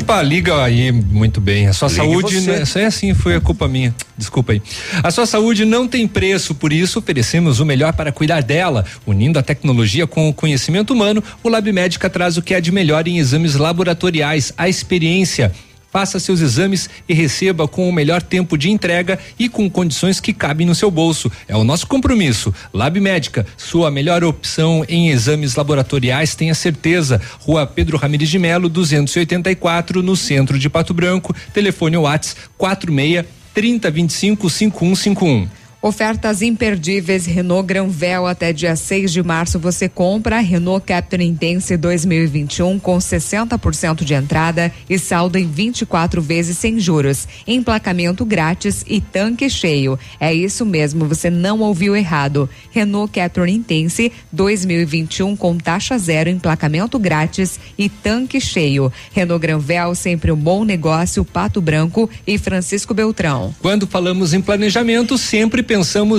Opa, 0.00 0.20
liga 0.20 0.62
aí 0.62 0.92
muito 0.92 1.40
bem. 1.40 1.68
A 1.68 1.72
sua 1.72 1.88
Ligue 1.88 2.00
saúde, 2.00 2.40
né, 2.40 2.62
isso 2.62 2.78
é 2.78 2.86
assim, 2.86 3.14
foi 3.14 3.36
a 3.36 3.40
culpa 3.40 3.68
minha. 3.68 3.94
Desculpa 4.18 4.52
aí. 4.52 4.60
A 5.02 5.10
sua 5.10 5.26
saúde 5.26 5.64
não 5.64 5.86
tem 5.86 6.08
preço, 6.08 6.54
por 6.54 6.72
isso 6.72 6.98
oferecemos 6.98 7.60
o 7.60 7.64
melhor 7.64 7.92
para 7.92 8.10
cuidar 8.10 8.42
dela. 8.42 8.84
Unindo 9.06 9.38
a 9.38 9.42
tecnologia 9.42 10.06
com 10.06 10.28
o 10.28 10.34
conhecimento 10.34 10.92
humano, 10.92 11.22
o 11.42 11.48
Lab 11.48 11.70
Médica 11.72 12.10
traz 12.10 12.36
o 12.36 12.42
que 12.42 12.54
há 12.54 12.60
de 12.60 12.72
melhor 12.72 13.06
em 13.06 13.18
exames 13.18 13.54
laboratoriais, 13.54 14.52
a 14.58 14.68
experiência. 14.68 15.52
Faça 15.90 16.18
seus 16.18 16.40
exames 16.40 16.90
e 17.08 17.14
receba 17.14 17.66
com 17.66 17.88
o 17.88 17.92
melhor 17.92 18.22
tempo 18.22 18.58
de 18.58 18.70
entrega 18.70 19.18
e 19.38 19.48
com 19.48 19.70
condições 19.70 20.20
que 20.20 20.32
cabem 20.32 20.66
no 20.66 20.74
seu 20.74 20.90
bolso. 20.90 21.30
É 21.48 21.56
o 21.56 21.64
nosso 21.64 21.86
compromisso. 21.86 22.54
Lab 22.72 23.00
Médica, 23.00 23.46
sua 23.56 23.90
melhor 23.90 24.22
opção 24.24 24.84
em 24.88 25.08
exames 25.08 25.54
laboratoriais, 25.54 26.34
tenha 26.34 26.54
certeza. 26.54 27.20
Rua 27.40 27.66
Pedro 27.66 27.96
Ramires 27.96 28.28
de 28.28 28.38
Melo, 28.38 28.68
284, 28.68 30.02
no 30.02 30.16
centro 30.16 30.58
de 30.58 30.68
Pato 30.68 30.92
Branco. 30.92 31.34
Telefone 31.52 31.96
Whats 31.96 32.36
46 32.58 33.24
3025 33.54 34.50
5151. 34.50 35.65
Ofertas 35.86 36.42
imperdíveis 36.42 37.26
Renault 37.26 37.64
Granvel 37.64 38.26
até 38.26 38.52
dia 38.52 38.74
6 38.74 39.12
de 39.12 39.22
março 39.22 39.56
você 39.56 39.88
compra 39.88 40.40
Renault 40.40 40.84
Captur 40.84 41.20
Intense 41.20 41.76
2021 41.76 42.76
com 42.80 42.98
60% 42.98 44.02
de 44.02 44.12
entrada 44.12 44.72
e 44.90 44.98
saldo 44.98 45.38
em 45.38 45.46
24 45.46 46.20
vezes 46.20 46.58
sem 46.58 46.80
juros, 46.80 47.28
emplacamento 47.46 48.24
grátis 48.24 48.84
e 48.88 49.00
tanque 49.00 49.48
cheio. 49.48 49.96
É 50.18 50.34
isso 50.34 50.66
mesmo, 50.66 51.06
você 51.06 51.30
não 51.30 51.60
ouviu 51.60 51.94
errado. 51.94 52.50
Renault 52.72 53.12
Captur 53.12 53.46
Intense 53.46 54.10
2021 54.32 55.36
com 55.36 55.56
taxa 55.56 55.96
zero, 55.98 56.28
emplacamento 56.28 56.98
grátis 56.98 57.60
e 57.78 57.88
tanque 57.88 58.40
cheio. 58.40 58.92
Renault 59.12 59.40
Granvel 59.40 59.94
sempre 59.94 60.32
um 60.32 60.36
bom 60.36 60.64
negócio, 60.64 61.24
Pato 61.24 61.60
Branco 61.60 62.10
e 62.26 62.36
Francisco 62.38 62.92
Beltrão. 62.92 63.54
Quando 63.62 63.86
falamos 63.86 64.34
em 64.34 64.40
planejamento, 64.40 65.16
sempre 65.16 65.62
pensamos 65.62 65.75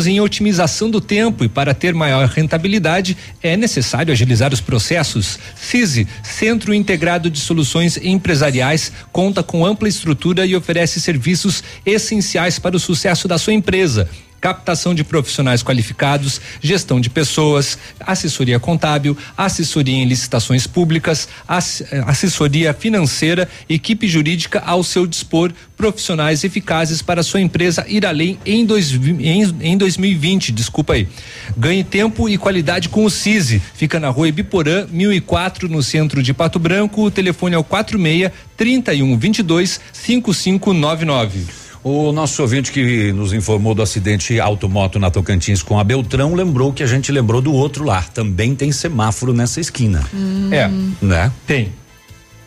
em 0.07 0.19
otimização 0.19 0.89
do 0.89 0.99
tempo 0.99 1.43
e 1.43 1.49
para 1.49 1.73
ter 1.73 1.93
maior 1.93 2.27
rentabilidade 2.27 3.17
é 3.41 3.55
necessário 3.55 4.11
agilizar 4.11 4.53
os 4.53 4.61
processos. 4.61 5.39
CISI, 5.55 6.07
Centro 6.23 6.73
Integrado 6.73 7.29
de 7.29 7.39
Soluções 7.39 7.97
Empresariais, 7.97 8.91
conta 9.11 9.41
com 9.41 9.65
ampla 9.65 9.87
estrutura 9.87 10.45
e 10.45 10.55
oferece 10.55 10.99
serviços 10.99 11.63
essenciais 11.85 12.59
para 12.59 12.75
o 12.75 12.79
sucesso 12.79 13.27
da 13.27 13.37
sua 13.37 13.53
empresa. 13.53 14.09
Captação 14.47 14.95
de 14.95 15.03
profissionais 15.03 15.61
qualificados, 15.61 16.39
gestão 16.61 17.01
de 17.01 17.09
pessoas, 17.09 17.77
assessoria 17.99 18.57
contábil, 18.57 19.17
assessoria 19.35 19.97
em 19.97 20.05
licitações 20.05 20.65
públicas, 20.65 21.27
eh, 21.49 22.01
assessoria 22.07 22.73
financeira, 22.73 23.49
equipe 23.67 24.07
jurídica 24.07 24.63
ao 24.65 24.85
seu 24.85 25.05
dispor, 25.05 25.51
profissionais 25.75 26.45
eficazes 26.45 27.01
para 27.01 27.23
sua 27.23 27.41
empresa 27.41 27.83
ir 27.89 28.05
além 28.05 28.39
em, 28.45 28.65
dois, 28.65 28.93
em, 28.93 29.43
em 29.59 29.77
2020. 29.77 30.53
Desculpa 30.53 30.93
aí. 30.93 31.09
Ganhe 31.57 31.83
tempo 31.83 32.29
e 32.29 32.37
qualidade 32.37 32.87
com 32.87 33.03
o 33.03 33.09
CISI. 33.09 33.61
Fica 33.75 33.99
na 33.99 34.07
rua 34.07 34.29
Ibiporã, 34.29 34.87
1004, 34.89 35.67
no 35.67 35.83
centro 35.83 36.23
de 36.23 36.33
Pato 36.33 36.57
Branco. 36.57 37.03
O 37.03 37.11
telefone 37.11 37.55
é 37.55 37.57
o 37.57 37.65
46 37.65 38.31
3122 38.55 39.81
5599. 39.91 41.66
O 41.83 42.11
nosso 42.11 42.41
ouvinte 42.41 42.71
que 42.71 43.11
nos 43.13 43.33
informou 43.33 43.73
do 43.73 43.81
acidente 43.81 44.39
automoto 44.39 44.99
na 44.99 45.09
Tocantins 45.09 45.61
com 45.61 45.79
a 45.79 45.83
Beltrão 45.83 46.33
lembrou 46.33 46.73
que 46.73 46.83
a 46.83 46.87
gente 46.87 47.11
lembrou 47.11 47.41
do 47.41 47.53
outro 47.53 47.85
lá. 47.85 48.01
Também 48.01 48.55
tem 48.55 48.71
semáforo 48.71 49.33
nessa 49.33 49.61
esquina. 49.61 50.03
É. 50.51 50.67
Né? 51.01 51.31
Tem. 51.45 51.71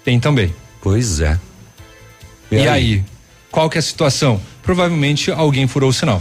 Tem 0.04 0.20
também. 0.20 0.54
Pois 0.82 1.20
é. 1.20 1.38
E, 2.50 2.66
aí? 2.66 3.04
Qual 3.50 3.70
que 3.70 3.78
é 3.78 3.80
a 3.80 3.82
situação? 3.82 4.40
Provavelmente 4.62 5.30
alguém 5.30 5.66
furou 5.66 5.90
o 5.90 5.92
sinal. 5.92 6.20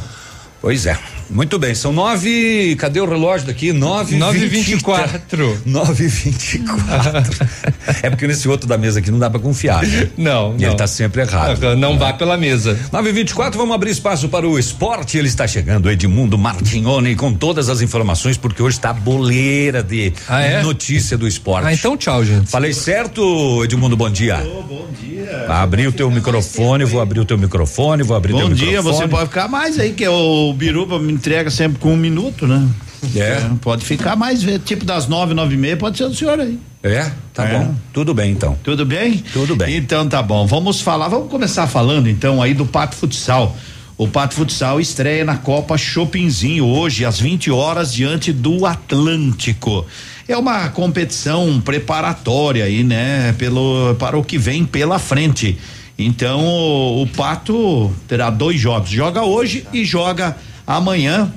Pois 0.61 0.85
é. 0.85 0.97
Muito 1.30 1.59
bem, 1.59 1.75
são 1.75 1.91
nove. 1.93 2.75
Cadê 2.77 2.99
o 2.99 3.06
relógio 3.08 3.45
daqui? 3.48 3.72
Nove. 3.72 4.16
Nove 4.17 4.38
e 4.40 4.48
vinte 4.48 4.72
vinte 4.72 4.80
e 4.80 4.83
quatro. 4.83 5.61
Nove 5.66 6.06
e 6.06 6.08
vinte 6.08 6.56
e 6.56 6.59
quatro. 6.59 7.48
é 8.01 8.09
porque 8.09 8.25
nesse 8.27 8.48
outro 8.49 8.67
da 8.67 8.77
mesa 8.77 8.99
aqui 8.99 9.11
não 9.11 9.19
dá 9.19 9.30
pra 9.30 9.40
confiar. 9.40 9.85
né? 9.85 10.09
Não, 10.17 10.53
E 10.53 10.64
ele 10.64 10.67
não. 10.67 10.75
tá 10.75 10.88
sempre 10.88 11.22
errado. 11.22 11.64
Ah, 11.66 11.75
Não 11.75 11.98
vá 11.99 12.14
pela 12.14 12.35
mesa. 12.35 12.77
9 12.91 13.09
e 13.09 13.11
24 13.14 13.58
vamos 13.59 13.75
abrir 13.75 13.91
espaço 13.91 14.27
para 14.27 14.48
o 14.48 14.58
esporte. 14.58 15.17
Ele 15.17 15.27
está 15.27 15.48
chegando, 15.48 15.90
Edmundo 15.90 16.38
Martignoni, 16.38 17.16
com 17.16 17.33
todas 17.33 17.69
as 17.69 17.82
informações, 17.82 18.35
porque 18.38 18.61
hoje 18.64 18.77
está 18.77 18.91
boleira 18.91 19.83
de 19.83 20.11
Ah, 20.27 20.41
é? 20.41 20.64
notícia 20.64 21.17
do 21.17 21.27
esporte. 21.27 21.67
Ah, 21.67 21.74
então 21.74 21.95
tchau, 21.95 22.24
gente. 22.25 22.49
Falei 22.49 22.74
certo, 22.74 23.64
Edmundo? 23.64 23.95
Bom 23.95 24.09
dia. 24.09 24.38
bom 24.67 24.88
dia. 24.99 25.45
Abri 25.48 25.85
o 25.85 25.91
teu 25.91 26.09
microfone, 26.09 26.85
vou 26.85 26.99
abrir 27.01 27.19
o 27.19 27.25
teu 27.25 27.38
microfone, 27.38 28.01
vou 28.03 28.17
abrir 28.17 28.33
Bom 28.33 28.40
teu 28.40 28.49
dia, 28.49 28.66
microfone. 28.77 28.95
você 28.98 29.08
pode 29.08 29.27
ficar 29.30 29.48
mais 29.48 29.80
aí, 29.80 29.93
que 29.93 30.08
o 30.08 30.53
Biruba 30.53 30.98
me 30.99 31.18
entrega 31.19 31.49
sempre 31.51 31.80
com 31.80 31.93
um 31.93 31.98
minuto, 31.98 32.48
né? 32.48 32.67
É. 33.15 33.41
pode 33.61 33.85
ficar 33.85 34.15
mais, 34.15 34.43
vê, 34.43 34.59
tipo 34.59 34.83
das 34.83 35.07
nove, 35.07 35.33
nove 35.33 35.56
e 35.56 35.57
meia, 35.57 35.77
pode 35.77 35.98
ser 35.98 36.03
o 36.06 36.14
senhor 36.14 36.39
aí. 36.39 36.59
É, 36.83 37.09
tá 37.33 37.45
É. 37.45 37.57
bom. 37.59 37.75
Tudo 37.93 38.14
bem 38.14 38.31
então. 38.31 38.57
Tudo 38.64 38.85
bem? 38.85 39.23
Tudo 39.33 39.56
bem. 39.56 39.77
Então 39.77 40.07
tá 40.07 40.22
bom. 40.22 40.45
Vamos 40.45 40.81
falar, 40.81 41.07
vamos 41.07 41.30
começar 41.30 41.67
falando 41.67 42.09
então 42.09 42.41
aí 42.41 42.53
do 42.53 42.65
Pato 42.65 42.95
Futsal. 42.95 43.56
O 43.98 44.07
Pato 44.07 44.33
Futsal 44.35 44.80
estreia 44.80 45.25
na 45.25 45.38
Copa 45.38 45.77
Chopinzinho 45.77 46.65
hoje 46.65 47.03
às 47.06 47.19
20 47.19 47.51
horas 47.51 47.93
diante 47.93 48.31
do 48.31 48.65
Atlântico. 48.65 49.85
É 50.27 50.38
uma 50.38 50.69
competição 50.69 51.59
preparatória 51.59 52.64
aí, 52.65 52.83
né, 52.83 53.33
pelo 53.38 53.95
para 53.95 54.17
o 54.17 54.23
que 54.23 54.38
vem 54.38 54.65
pela 54.65 54.99
frente. 54.99 55.57
Então 55.98 56.45
o, 56.45 57.01
o 57.03 57.07
Pato 57.07 57.91
terá 58.07 58.30
dois 58.30 58.59
jogos. 58.59 58.89
Joga 58.89 59.23
hoje 59.23 59.65
e 59.73 59.83
joga 59.83 60.35
amanhã 60.69 61.33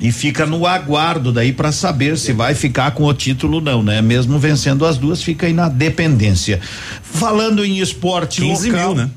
e 0.00 0.10
fica 0.10 0.46
no 0.46 0.66
aguardo 0.66 1.30
daí 1.30 1.52
para 1.52 1.70
saber 1.70 2.16
se 2.16 2.32
vai 2.32 2.54
ficar 2.54 2.92
com 2.92 3.04
o 3.04 3.12
título 3.12 3.56
ou 3.56 3.60
não, 3.60 3.82
né? 3.82 4.00
Mesmo 4.00 4.38
vencendo 4.38 4.86
as 4.86 4.96
duas, 4.96 5.22
fica 5.22 5.46
aí 5.46 5.52
na 5.52 5.68
dependência. 5.68 6.60
Falando 7.02 7.64
em 7.64 7.78
esporte 7.78 8.40
15 8.40 8.70
local, 8.70 8.94
mil, 8.94 9.04
né? 9.04 9.10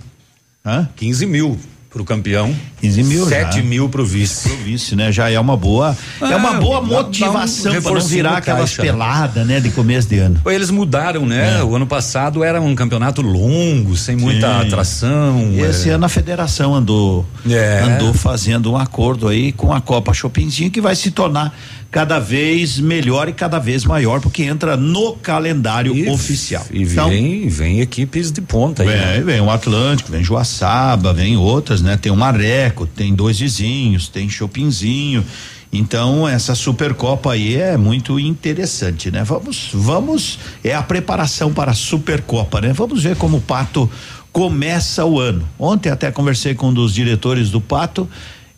Hã? 0.66 0.90
15 0.96 1.26
mil 1.26 1.60
pro 1.90 2.06
campeão. 2.06 2.56
15 2.82 3.04
mil 3.04 3.26
7 3.26 3.58
já. 3.58 3.64
mil 3.64 3.90
pro 3.90 4.06
vice. 4.06 4.48
Pro 4.50 4.58
vice, 4.60 4.96
né? 4.96 5.12
Já 5.12 5.30
é 5.30 5.40
uma 5.40 5.58
boa, 5.58 5.98
é 6.22 6.36
uma 6.36 6.52
Ah, 6.52 6.62
boa 6.62 6.76
dá 6.82 6.86
um 6.86 6.86
motivação 6.88 7.82
para 7.82 7.92
não 7.94 8.02
virar 8.02 8.38
aquelas 8.38 8.78
né? 8.78 8.84
peladas, 8.84 9.48
né? 9.48 9.60
De 9.60 9.72
começo 9.72 10.08
de 10.08 10.20
ano. 10.20 10.40
Eles 10.46 10.70
mudaram, 10.70 11.26
né? 11.26 11.60
É. 11.60 11.64
O 11.64 11.76
ano 11.76 11.88
passado 11.88 12.44
era 12.44 12.62
um 12.62 12.76
campeonato 12.76 13.22
longo, 13.22 13.98
sem 13.98 14.16
muita 14.16 14.48
Sim. 14.62 14.68
atração. 14.68 15.50
E 15.52 15.62
esse 15.62 15.90
é. 15.90 15.94
ano 15.94 16.06
a 16.06 16.10
federação 16.10 16.76
andou 16.76 17.26
É. 17.50 17.82
andou 17.84 18.14
fazendo 18.14 18.72
um 18.72 18.78
acordo 18.78 19.28
aí 19.28 19.52
com 19.52 19.74
a 19.74 19.82
Copa 19.82 20.14
Chopinzinho 20.14 20.70
que 20.70 20.80
vai 20.80 20.96
se 20.96 21.10
tornar 21.12 21.58
cada 21.92 22.20
vez 22.20 22.80
melhor 22.80 23.28
e 23.28 23.34
cada 23.34 23.58
vez 23.58 23.84
maior 23.84 24.22
porque 24.22 24.44
entra 24.44 24.78
no 24.78 25.14
calendário 25.14 25.96
E- 25.96 26.08
oficial. 26.10 26.66
E 26.72 26.84
Então, 26.84 27.10
vem, 27.10 27.48
vem 27.48 27.80
equipes 27.82 28.32
de 28.32 28.42
ponta 28.42 28.84
aí. 28.84 28.90
Vem, 28.90 28.98
né? 28.98 29.22
vem 29.22 29.42
o 29.42 29.50
Atlântico, 29.50 30.12
vem 30.12 30.24
Joaçaba, 30.24 31.14
vem 31.14 31.36
outras, 31.36 31.82
né? 31.82 31.98
Tem 31.98 32.12
o 32.12 32.16
Mareco, 32.16 32.86
tem 32.86 33.14
dois 33.14 33.40
vizinhos, 33.40 34.08
tem 34.08 34.30
Chopinzinho. 34.30 35.24
Então, 35.72 36.28
essa 36.28 36.56
Supercopa 36.56 37.34
aí 37.34 37.56
é 37.56 37.78
muito 37.78 38.20
interessante, 38.20 39.12
né? 39.12 39.24
Vamos, 39.24 39.70
vamos, 39.72 40.40
é 40.64 40.74
a 40.74 40.82
preparação 40.82 41.54
para 41.54 41.72
a 41.72 41.76
Supercopa, 41.76 42.60
né? 42.62 42.74
Vamos 42.74 43.04
ver 43.04 43.16
como 43.16 43.38
o 43.38 43.42
Pato 43.42 43.90
começa 44.32 45.06
o 45.06 45.20
ano. 45.20 45.48
Ontem 45.60 45.90
até 45.90 46.12
conversei 46.12 46.54
com 46.56 46.70
um 46.70 46.74
dos 46.74 46.94
diretores 46.94 47.50
do 47.52 47.62
Pato 47.62 48.10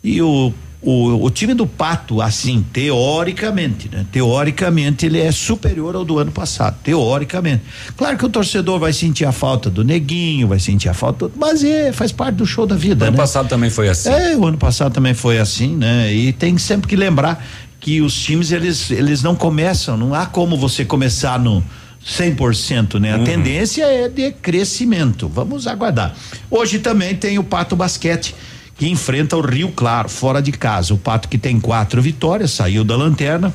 e 0.03 0.21
o 0.21 0.53
o, 0.83 1.25
o 1.25 1.29
time 1.29 1.53
do 1.53 1.67
Pato, 1.67 2.21
assim, 2.21 2.65
teoricamente, 2.73 3.87
né? 3.91 4.05
Teoricamente 4.11 5.05
ele 5.05 5.19
é 5.19 5.31
superior 5.31 5.95
ao 5.95 6.03
do 6.03 6.17
ano 6.17 6.31
passado, 6.31 6.77
teoricamente. 6.83 7.61
Claro 7.95 8.17
que 8.17 8.25
o 8.25 8.29
torcedor 8.29 8.79
vai 8.79 8.91
sentir 8.91 9.25
a 9.25 9.31
falta 9.31 9.69
do 9.69 9.83
Neguinho, 9.83 10.47
vai 10.47 10.59
sentir 10.59 10.89
a 10.89 10.93
falta, 10.93 11.29
mas 11.35 11.63
é, 11.63 11.91
faz 11.91 12.11
parte 12.11 12.35
do 12.35 12.45
show 12.45 12.65
da 12.65 12.75
vida, 12.75 13.05
O 13.05 13.07
ano 13.09 13.17
né? 13.17 13.21
passado 13.23 13.47
também 13.47 13.69
foi 13.69 13.89
assim. 13.89 14.09
É, 14.09 14.35
o 14.35 14.45
ano 14.45 14.57
passado 14.57 14.91
também 14.91 15.13
foi 15.13 15.37
assim, 15.37 15.75
né? 15.75 16.11
E 16.11 16.33
tem 16.33 16.57
sempre 16.57 16.87
que 16.87 16.95
lembrar 16.95 17.45
que 17.79 18.01
os 18.01 18.13
times 18.15 18.51
eles 18.51 18.89
eles 18.91 19.21
não 19.23 19.35
começam, 19.35 19.95
não 19.97 20.13
há 20.13 20.25
como 20.25 20.57
você 20.57 20.83
começar 20.85 21.39
no 21.39 21.63
100%, 22.03 22.99
né? 22.99 23.13
A 23.13 23.17
Uhum. 23.17 23.23
tendência 23.23 23.83
é 23.83 24.07
de 24.09 24.31
crescimento. 24.31 25.27
Vamos 25.27 25.67
aguardar. 25.67 26.15
Hoje 26.49 26.79
também 26.79 27.15
tem 27.15 27.37
o 27.37 27.43
Pato 27.43 27.75
Basquete 27.75 28.33
que 28.81 28.89
enfrenta 28.89 29.37
o 29.37 29.41
Rio 29.41 29.71
Claro 29.71 30.09
fora 30.09 30.41
de 30.41 30.51
casa. 30.51 30.91
O 30.91 30.97
Pato 30.97 31.29
que 31.29 31.37
tem 31.37 31.59
quatro 31.59 32.01
vitórias, 32.01 32.49
saiu 32.49 32.83
da 32.83 32.95
lanterna, 32.95 33.53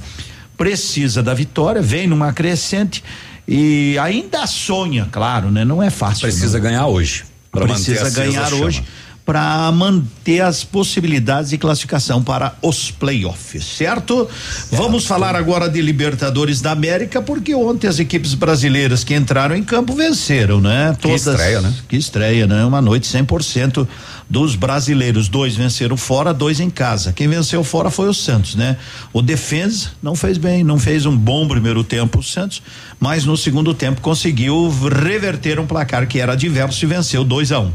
precisa 0.57 1.21
da 1.21 1.35
vitória, 1.35 1.83
vem 1.83 2.07
numa 2.07 2.33
crescente 2.33 3.03
e 3.49 3.99
ainda 3.99 4.47
sonha, 4.47 5.09
claro, 5.11 5.51
né? 5.51 5.65
Não 5.65 5.83
é 5.83 5.91
fácil. 5.91 6.21
Precisa 6.21 6.59
né? 6.59 6.63
ganhar 6.63 6.87
hoje. 6.87 7.25
precisa 7.51 8.09
ganhar 8.11 8.49
chama. 8.49 8.85
Para 9.27 9.73
manter 9.73 10.41
as 10.41 10.63
possibilidades 10.63 11.51
de 11.51 11.59
classificação 11.59 12.23
para 12.23 12.57
os 12.63 12.93
playoffs, 12.93 13.65
certo? 13.65 14.29
Vamos 14.71 15.05
falar 15.05 15.35
agora 15.35 15.69
de 15.69 15.83
Libertadores 15.83 16.61
da 16.61 16.71
América, 16.71 17.21
porque 17.21 17.53
ontem 17.53 17.89
as 17.89 17.99
equipes 17.99 18.35
brasileiras 18.35 19.03
que 19.03 19.17
entraram 19.17 19.57
em 19.57 19.65
campo 19.65 19.95
venceram, 19.95 20.61
né? 20.61 20.97
Que 21.01 21.11
estreia, 21.11 21.61
né? 21.61 21.75
Que 21.89 21.97
estreia, 21.97 22.47
né? 22.47 22.65
Uma 22.65 22.81
noite 22.81 23.09
100% 23.09 23.89
dos 24.31 24.55
brasileiros, 24.55 25.29
dois 25.29 25.57
venceram 25.57 25.97
fora, 25.97 26.33
dois 26.33 26.61
em 26.61 26.71
casa. 26.71 27.13
Quem 27.13 27.27
venceu 27.27 27.65
fora 27.65 27.91
foi 27.91 28.09
o 28.09 28.15
Santos, 28.15 28.55
né? 28.55 28.77
O 29.13 29.21
defesa 29.21 29.89
não 30.01 30.15
fez 30.15 30.39
bem, 30.39 30.63
não 30.63 30.79
fez 30.79 31.05
um 31.05 31.17
bom 31.17 31.49
primeiro 31.49 31.83
tempo 31.83 32.21
o 32.21 32.23
Santos, 32.23 32.63
mas 33.01 33.25
no 33.25 33.37
segundo 33.37 33.75
tempo 33.75 34.01
conseguiu 34.01 34.73
reverter 34.89 35.59
um 35.59 35.67
placar 35.67 36.07
que 36.07 36.21
era 36.21 36.35
adverso 36.35 36.85
e 36.85 36.87
venceu 36.87 37.25
2 37.25 37.51
a 37.51 37.59
1 37.59 37.65
um. 37.65 37.73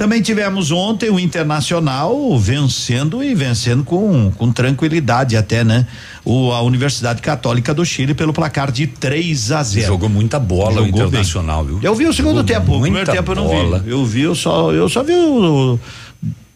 Também 0.00 0.22
tivemos 0.22 0.70
ontem 0.70 1.10
o 1.10 1.20
Internacional 1.20 2.38
vencendo 2.38 3.22
e 3.22 3.34
vencendo 3.34 3.84
com, 3.84 4.30
com 4.34 4.50
tranquilidade 4.50 5.36
até, 5.36 5.62
né? 5.62 5.86
O, 6.24 6.52
a 6.52 6.62
Universidade 6.62 7.20
Católica 7.20 7.74
do 7.74 7.84
Chile 7.84 8.14
pelo 8.14 8.32
placar 8.32 8.72
de 8.72 8.86
3 8.86 9.52
a 9.52 9.62
0. 9.62 9.86
Jogou 9.86 10.08
muita 10.08 10.38
bola 10.38 10.80
o 10.80 10.86
Internacional, 10.86 11.66
viu? 11.66 11.80
Eu 11.82 11.94
vi 11.94 12.06
o 12.06 12.14
segundo 12.14 12.36
Jogou 12.38 12.44
tempo, 12.44 12.78
o 12.78 12.80
primeiro 12.80 13.12
tempo 13.12 13.32
eu 13.32 13.36
não 13.36 13.46
bola. 13.46 13.80
vi. 13.80 13.90
Eu 13.90 14.02
vi, 14.06 14.22
eu 14.22 14.34
só, 14.34 14.72
eu 14.72 14.88
só 14.88 15.02
vi 15.02 15.12
o, 15.12 15.78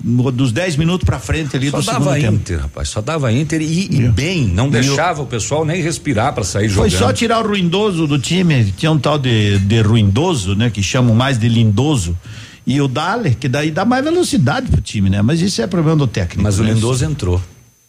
o- 0.07 0.31
dos 0.33 0.51
10 0.51 0.77
minutos 0.77 1.05
pra 1.05 1.19
frente 1.19 1.55
ali 1.55 1.71
Só 1.71 1.77
do 1.79 1.83
segundo 1.83 2.05
dava 2.05 2.17
tempo. 2.19 2.33
Inter, 2.37 2.61
rapaz. 2.61 2.89
Só 2.89 3.03
dava 3.03 3.31
Inter 3.31 3.61
e, 3.61 3.89
e 3.95 4.09
bem. 4.09 4.47
Não 4.47 4.69
E 4.69 4.71
deixava 4.71 5.21
o 5.21 5.27
pessoal 5.27 5.67
nem 5.67 5.83
respirar 5.83 6.33
pra 6.33 6.45
sair 6.45 6.71
Foi 6.71 6.89
jogando. 6.89 7.09
só 7.09 7.13
tirar 7.13 7.45
o 7.45 7.49
ruindoso 7.49 8.07
do 8.07 8.19
time. 8.19 8.73
Tinha 8.75 8.91
um 8.91 8.99
tal 8.99 9.19
de, 9.19 9.59
de 9.59 9.83
ruindoso, 9.83 10.55
né? 10.55 10.71
Que 10.71 10.83
chamam 10.83 11.15
mais 11.15 11.39
de 11.39 11.47
lindoso. 11.47 12.17
E 12.67 12.81
o 12.81 12.89
Dale, 12.89 13.35
que 13.35 13.49
daí 13.49 13.71
dá 13.71 13.85
mais 13.85 14.03
velocidade 14.03 14.71
pro 14.71 14.81
time, 14.81 15.11
né? 15.11 15.21
Mas 15.21 15.41
isso 15.41 15.61
é 15.61 15.67
problema 15.67 15.99
do 15.99 16.07
técnico. 16.07 16.43
Mas 16.43 16.59
o 16.59 16.65
né? 16.65 16.73
Lindoso 16.73 17.05
entrou. 17.05 17.41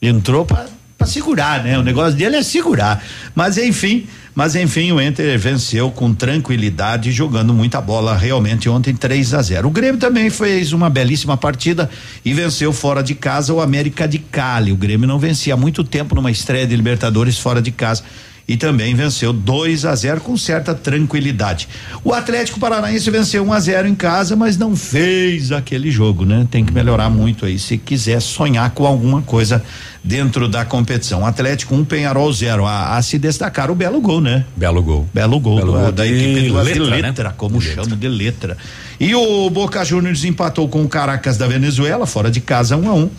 Entrou 0.01 0.45
pra, 0.45 0.65
pra 0.97 1.07
segurar, 1.07 1.63
né? 1.63 1.79
O 1.79 1.81
negócio 1.81 2.17
dele 2.17 2.35
é 2.35 2.43
segurar. 2.43 3.01
Mas 3.33 3.57
enfim, 3.57 4.05
mas 4.35 4.53
enfim, 4.53 4.91
o 4.91 5.01
Inter 5.01 5.39
venceu 5.39 5.89
com 5.89 6.13
tranquilidade, 6.13 7.09
jogando 7.13 7.53
muita 7.53 7.79
bola 7.79 8.17
realmente 8.17 8.67
ontem 8.67 8.93
3 8.93 9.33
a 9.33 9.41
0. 9.41 9.65
O 9.65 9.71
Grêmio 9.71 9.97
também 9.97 10.29
fez 10.29 10.73
uma 10.73 10.89
belíssima 10.89 11.37
partida 11.37 11.89
e 12.25 12.33
venceu 12.33 12.73
fora 12.73 13.01
de 13.01 13.15
casa 13.15 13.53
o 13.53 13.61
América 13.61 14.05
de 14.05 14.19
Cali. 14.19 14.73
O 14.73 14.75
Grêmio 14.75 15.07
não 15.07 15.17
vencia 15.17 15.53
há 15.53 15.57
muito 15.57 15.85
tempo 15.85 16.15
numa 16.15 16.29
estreia 16.29 16.67
de 16.67 16.75
Libertadores 16.75 17.39
fora 17.39 17.61
de 17.61 17.71
casa 17.71 18.03
e 18.47 18.55
também 18.55 18.93
venceu 18.93 19.33
2 19.33 19.85
a 19.85 19.95
0 19.95 20.21
com 20.21 20.37
certa 20.37 20.75
tranquilidade. 20.75 21.67
O 22.03 22.13
Atlético 22.13 22.59
Paranaense 22.59 23.09
venceu 23.09 23.43
1 23.43 23.53
a 23.53 23.59
0 23.59 23.87
em 23.87 23.95
casa, 23.95 24.35
mas 24.35 24.57
não 24.57 24.75
fez 24.75 25.51
aquele 25.51 25.89
jogo, 25.89 26.25
né? 26.25 26.47
Tem 26.51 26.63
que 26.63 26.71
melhorar 26.71 27.09
muito 27.09 27.45
aí 27.45 27.57
se 27.57 27.77
quiser 27.77 28.21
sonhar 28.21 28.69
com 28.71 28.85
alguma 28.85 29.21
coisa 29.23 29.63
dentro 30.03 30.47
da 30.47 30.63
competição. 30.63 31.25
Atlético 31.25 31.73
1 31.73 31.79
um, 31.79 31.85
Penharol 31.85 32.31
0. 32.31 32.65
A, 32.65 32.97
a 32.97 33.01
se 33.01 33.17
destacar 33.17 33.71
o 33.71 33.75
belo 33.75 33.99
gol, 33.99 34.21
né? 34.21 34.45
Belo 34.55 34.83
gol. 34.83 35.07
Belo 35.11 35.39
gol, 35.39 35.55
Belo 35.55 35.71
do- 35.71 35.79
gol 35.79 35.91
da 35.91 36.05
de 36.05 36.13
equipe 36.13 36.47
do 36.49 36.55
letra, 36.55 36.83
letra, 36.83 36.95
né? 36.97 37.01
letra 37.01 37.33
como 37.35 37.59
chamo 37.59 37.95
de 37.95 38.07
letra. 38.07 38.55
E 38.99 39.15
o 39.15 39.49
Boca 39.49 39.83
Juniors 39.83 40.23
empatou 40.23 40.69
com 40.69 40.83
o 40.83 40.87
Caracas 40.87 41.37
da 41.37 41.47
Venezuela, 41.47 42.05
fora 42.05 42.29
de 42.29 42.39
casa 42.39 42.77
1 42.77 42.83
um 42.83 42.89
a 42.89 42.93
1 42.93 42.97
um, 42.99 43.09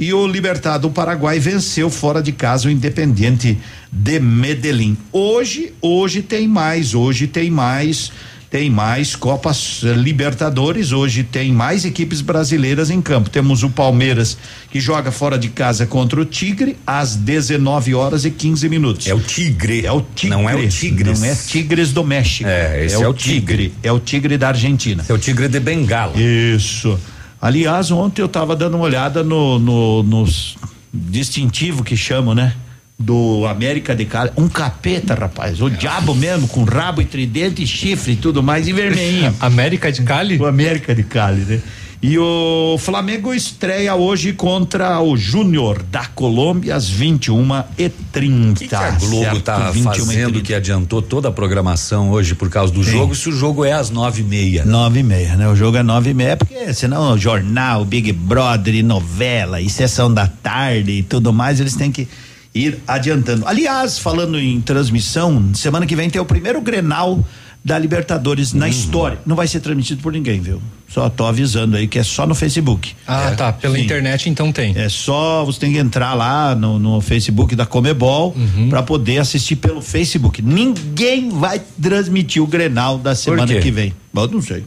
E 0.00 0.14
o 0.14 0.26
Libertad 0.26 0.80
do 0.80 0.88
Paraguai 0.88 1.38
venceu 1.38 1.90
fora 1.90 2.22
de 2.22 2.32
casa 2.32 2.68
o 2.68 2.70
Independiente 2.70 3.58
de 3.92 4.18
Medellín. 4.18 4.96
Hoje, 5.12 5.74
hoje 5.78 6.22
tem 6.22 6.48
mais, 6.48 6.94
hoje 6.94 7.26
tem 7.26 7.50
mais, 7.50 8.10
tem 8.48 8.70
mais 8.70 9.14
Copas 9.14 9.82
eh, 9.84 9.92
Libertadores, 9.92 10.90
hoje 10.92 11.22
tem 11.22 11.52
mais 11.52 11.84
equipes 11.84 12.22
brasileiras 12.22 12.88
em 12.88 13.02
campo. 13.02 13.28
Temos 13.28 13.62
o 13.62 13.68
Palmeiras 13.68 14.38
que 14.70 14.80
joga 14.80 15.12
fora 15.12 15.38
de 15.38 15.50
casa 15.50 15.84
contra 15.84 16.18
o 16.18 16.24
Tigre 16.24 16.78
às 16.86 17.14
19 17.14 17.94
horas 17.94 18.24
e 18.24 18.30
15 18.30 18.70
minutos. 18.70 19.06
É 19.06 19.12
o 19.12 19.20
Tigre. 19.20 19.84
É 19.84 19.92
o 19.92 20.00
Tigre. 20.00 20.34
Não 20.34 20.48
é 20.48 20.54
o 20.54 20.66
Tigres. 20.66 21.20
Não 21.20 21.28
é 21.28 21.34
Tigres 21.34 21.92
do 21.92 22.02
México. 22.02 22.48
É, 22.48 22.86
esse 22.86 22.94
é 22.94 23.06
o 23.06 23.12
Tigre. 23.12 23.74
É 23.82 23.92
o 23.92 24.00
Tigre 24.00 24.38
da 24.38 24.48
Argentina. 24.48 25.04
É 25.06 25.12
o 25.12 25.18
Tigre 25.18 25.46
de 25.46 25.60
Bengala. 25.60 26.18
Isso. 26.18 26.98
Aliás, 27.40 27.90
ontem 27.90 28.20
eu 28.20 28.26
estava 28.26 28.54
dando 28.54 28.74
uma 28.74 28.84
olhada 28.84 29.22
no, 29.22 29.58
no, 29.58 30.02
nos 30.02 30.56
distintivo 30.92 31.82
que 31.82 31.96
chamam, 31.96 32.34
né? 32.34 32.54
Do 32.98 33.46
América 33.46 33.96
de 33.96 34.04
Cali. 34.04 34.30
Um 34.36 34.46
capeta, 34.46 35.14
rapaz. 35.14 35.62
O 35.62 35.70
diabo 35.70 36.14
mesmo, 36.14 36.46
com 36.48 36.64
rabo 36.64 37.00
e 37.00 37.04
tridente 37.06 37.62
e 37.62 37.66
chifre 37.66 38.12
e 38.12 38.16
tudo 38.16 38.42
mais, 38.42 38.68
e 38.68 38.74
vermelhinho. 38.74 39.34
América 39.40 39.90
de 39.90 40.02
Cali? 40.02 40.36
O 40.36 40.44
América 40.44 40.94
de 40.94 41.02
Cali, 41.02 41.40
né? 41.42 41.62
E 42.02 42.18
o 42.18 42.78
Flamengo 42.78 43.34
estreia 43.34 43.94
hoje 43.94 44.32
contra 44.32 44.98
o 45.02 45.18
Júnior 45.18 45.82
da 45.82 46.06
Colômbia 46.06 46.74
às 46.74 46.88
21 46.88 47.62
e 47.76 47.90
30 47.90 48.52
O 48.52 48.54
que, 48.54 48.68
que 48.68 48.74
a 48.74 48.90
Globo 48.92 49.22
certo? 49.24 49.40
tá 49.42 49.70
21 49.70 49.84
fazendo 50.06 50.30
30. 50.32 50.40
que 50.46 50.54
adiantou 50.54 51.02
toda 51.02 51.28
a 51.28 51.32
programação 51.32 52.10
hoje 52.10 52.34
por 52.34 52.48
causa 52.48 52.72
do 52.72 52.82
Sim. 52.82 52.92
jogo, 52.92 53.14
se 53.14 53.28
o 53.28 53.32
jogo 53.32 53.66
é 53.66 53.72
às 53.72 53.90
nove 53.90 54.22
e 54.22 54.24
meia? 54.24 54.64
Nove 54.64 55.00
e 55.00 55.02
meia, 55.02 55.36
né? 55.36 55.46
O 55.46 55.54
jogo 55.54 55.76
é 55.76 55.82
nove 55.82 56.10
e 56.10 56.14
meia, 56.14 56.38
porque 56.38 56.72
senão 56.72 57.18
jornal, 57.18 57.84
Big 57.84 58.10
Brother 58.14 58.82
novela 58.82 59.60
e 59.60 59.68
sessão 59.68 60.12
da 60.12 60.26
tarde 60.26 60.92
e 60.92 61.02
tudo 61.02 61.34
mais, 61.34 61.60
eles 61.60 61.76
têm 61.76 61.92
que 61.92 62.08
ir 62.54 62.78
adiantando. 62.88 63.46
Aliás, 63.46 63.98
falando 63.98 64.38
em 64.38 64.58
transmissão, 64.62 65.50
semana 65.54 65.84
que 65.84 65.94
vem 65.94 66.08
tem 66.08 66.20
o 66.20 66.24
primeiro 66.24 66.62
Grenal 66.62 67.22
da 67.64 67.78
Libertadores 67.78 68.52
Uhum. 68.52 68.60
na 68.60 68.68
história. 68.68 69.18
Não 69.26 69.36
vai 69.36 69.46
ser 69.46 69.60
transmitido 69.60 70.00
por 70.02 70.12
ninguém, 70.12 70.40
viu? 70.40 70.60
Só 70.88 71.08
tô 71.08 71.24
avisando 71.26 71.76
aí 71.76 71.86
que 71.86 71.98
é 71.98 72.02
só 72.02 72.26
no 72.26 72.34
Facebook. 72.34 72.94
Ah, 73.06 73.30
É. 73.30 73.34
tá. 73.36 73.52
Pela 73.52 73.76
Sim. 73.76 73.84
internet 73.84 74.28
então 74.28 74.50
tem. 74.50 74.76
É 74.76 74.88
só 74.88 75.44
você 75.44 75.60
tem 75.60 75.72
que 75.72 75.78
entrar 75.78 76.14
lá 76.14 76.54
no, 76.54 76.78
no 76.78 77.00
Facebook 77.00 77.54
da 77.54 77.64
Comebol 77.66 78.34
Uhum. 78.36 78.68
pra 78.68 78.82
poder 78.82 79.18
assistir 79.18 79.56
pelo 79.56 79.80
Facebook. 79.80 80.42
Ninguém 80.42 81.28
vai 81.28 81.60
transmitir 81.80 82.42
o 82.42 82.46
Grenal 82.46 82.98
da 82.98 83.14
semana 83.14 83.46
que 83.60 83.70
vem. 83.70 83.92
Eu 84.16 84.26
não 84.28 84.42
sei. 84.42 84.64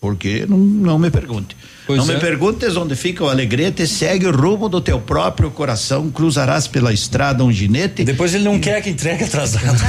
Porque 0.00 0.46
não, 0.48 0.56
não 0.56 0.98
me 0.98 1.10
pergunte. 1.10 1.54
Pois 1.86 1.98
não 1.98 2.10
é. 2.12 2.14
me 2.14 2.20
perguntes 2.20 2.74
onde 2.74 2.96
fica 2.96 3.22
o 3.22 3.28
alegrete, 3.28 3.86
segue 3.86 4.26
o 4.26 4.34
rumo 4.34 4.66
do 4.66 4.80
teu 4.80 4.98
próprio 4.98 5.50
coração, 5.50 6.10
cruzarás 6.10 6.66
pela 6.66 6.90
estrada 6.90 7.44
um 7.44 7.52
ginete. 7.52 8.02
Depois 8.02 8.34
ele 8.34 8.44
não 8.44 8.58
quer 8.58 8.80
que 8.80 8.88
entregue 8.88 9.24
atrasado. 9.24 9.66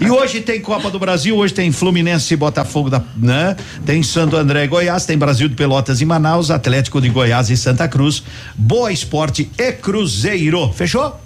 E 0.00 0.10
hoje 0.10 0.40
tem 0.40 0.60
Copa 0.60 0.90
do 0.90 0.98
Brasil, 0.98 1.36
hoje 1.36 1.54
tem 1.54 1.70
Fluminense 1.70 2.34
e 2.34 2.36
Botafogo 2.36 2.90
da, 2.90 3.02
né? 3.16 3.56
Tem 3.86 4.02
Santo 4.02 4.36
André 4.36 4.64
e 4.64 4.66
Goiás, 4.66 5.06
tem 5.06 5.16
Brasil 5.16 5.48
de 5.48 5.54
Pelotas 5.54 6.00
e 6.00 6.04
Manaus, 6.04 6.50
Atlético 6.50 7.00
de 7.00 7.08
Goiás 7.08 7.50
e 7.50 7.56
Santa 7.56 7.86
Cruz, 7.86 8.22
Boa 8.56 8.90
Esporte 8.90 9.48
e 9.56 9.72
Cruzeiro. 9.72 10.72
Fechou? 10.72 11.21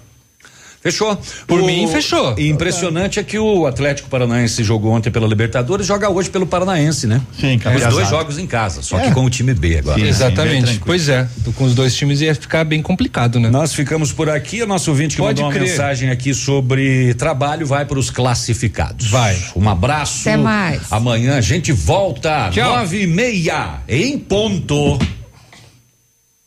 Fechou. 0.87 1.19
Por 1.49 1.61
O- 1.61 1.67
mim, 1.67 1.89
fechou. 1.89 2.35
E 2.39 2.49
impressionante 2.49 3.19
é 3.19 3.23
que 3.25 3.37
o 3.39 3.67
Atlético 3.67 4.09
Paranaense 4.09 4.63
jogou 4.63 4.93
ontem 4.93 5.11
pela 5.11 5.27
Libertadores, 5.27 5.85
joga 5.85 6.09
hoje 6.09 6.31
pelo 6.31 6.47
Paranaense, 6.47 7.09
né? 7.09 7.21
Sim, 7.41 7.57
Os 7.57 7.63
cabeçada. 7.65 7.91
dois 7.93 8.09
jogos 8.09 8.39
em 8.39 8.47
casa, 8.47 8.83
só 8.83 8.99
É. 9.01 9.09
que 9.09 9.11
com 9.13 9.25
o 9.25 9.31
time 9.31 9.53
B 9.53 9.79
agora. 9.79 9.99
Sim. 9.99 10.07
Exatamente. 10.07 10.63
tranquilo. 10.63 10.83
pois 10.87 11.09
é. 11.09 11.29
Com 11.57 11.65
os 11.65 11.75
dois 11.75 11.95
times 11.97 12.21
ia 12.21 12.35
ficar 12.37 12.63
bem 12.65 12.81
complicado, 12.81 13.41
né? 13.41 13.51
Nós 13.51 13.75
ficamos 13.75 14.13
por 14.13 14.31
aqui. 14.31 14.63
O 14.63 14.67
nosso 14.67 14.91
ouvinte 14.91 15.17
que 15.17 15.23
Pode 15.23 15.43
mandou 15.43 15.47
uma 15.47 15.53
crer. 15.59 15.69
mensagem 15.71 16.11
aqui 16.11 16.33
sobre 16.33 17.15
trabalho 17.15 17.67
vai 17.67 17.85
para 17.85 17.99
os 17.99 18.09
classificados. 18.11 19.09
Vai. 19.09 19.37
Um 19.57 19.69
abraço. 19.69 20.29
Até 20.29 20.37
mais. 20.37 20.83
Amanhã 20.93 21.37
a 21.37 21.41
gente 21.41 21.73
volta. 21.73 22.51
Tchau. 22.53 22.77
Nove 22.79 23.03
e 23.03 23.07
meia 23.09 23.81
em 23.89 24.17
ponto. 24.19 24.99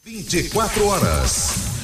24 0.06 0.85
horas. 0.88 1.78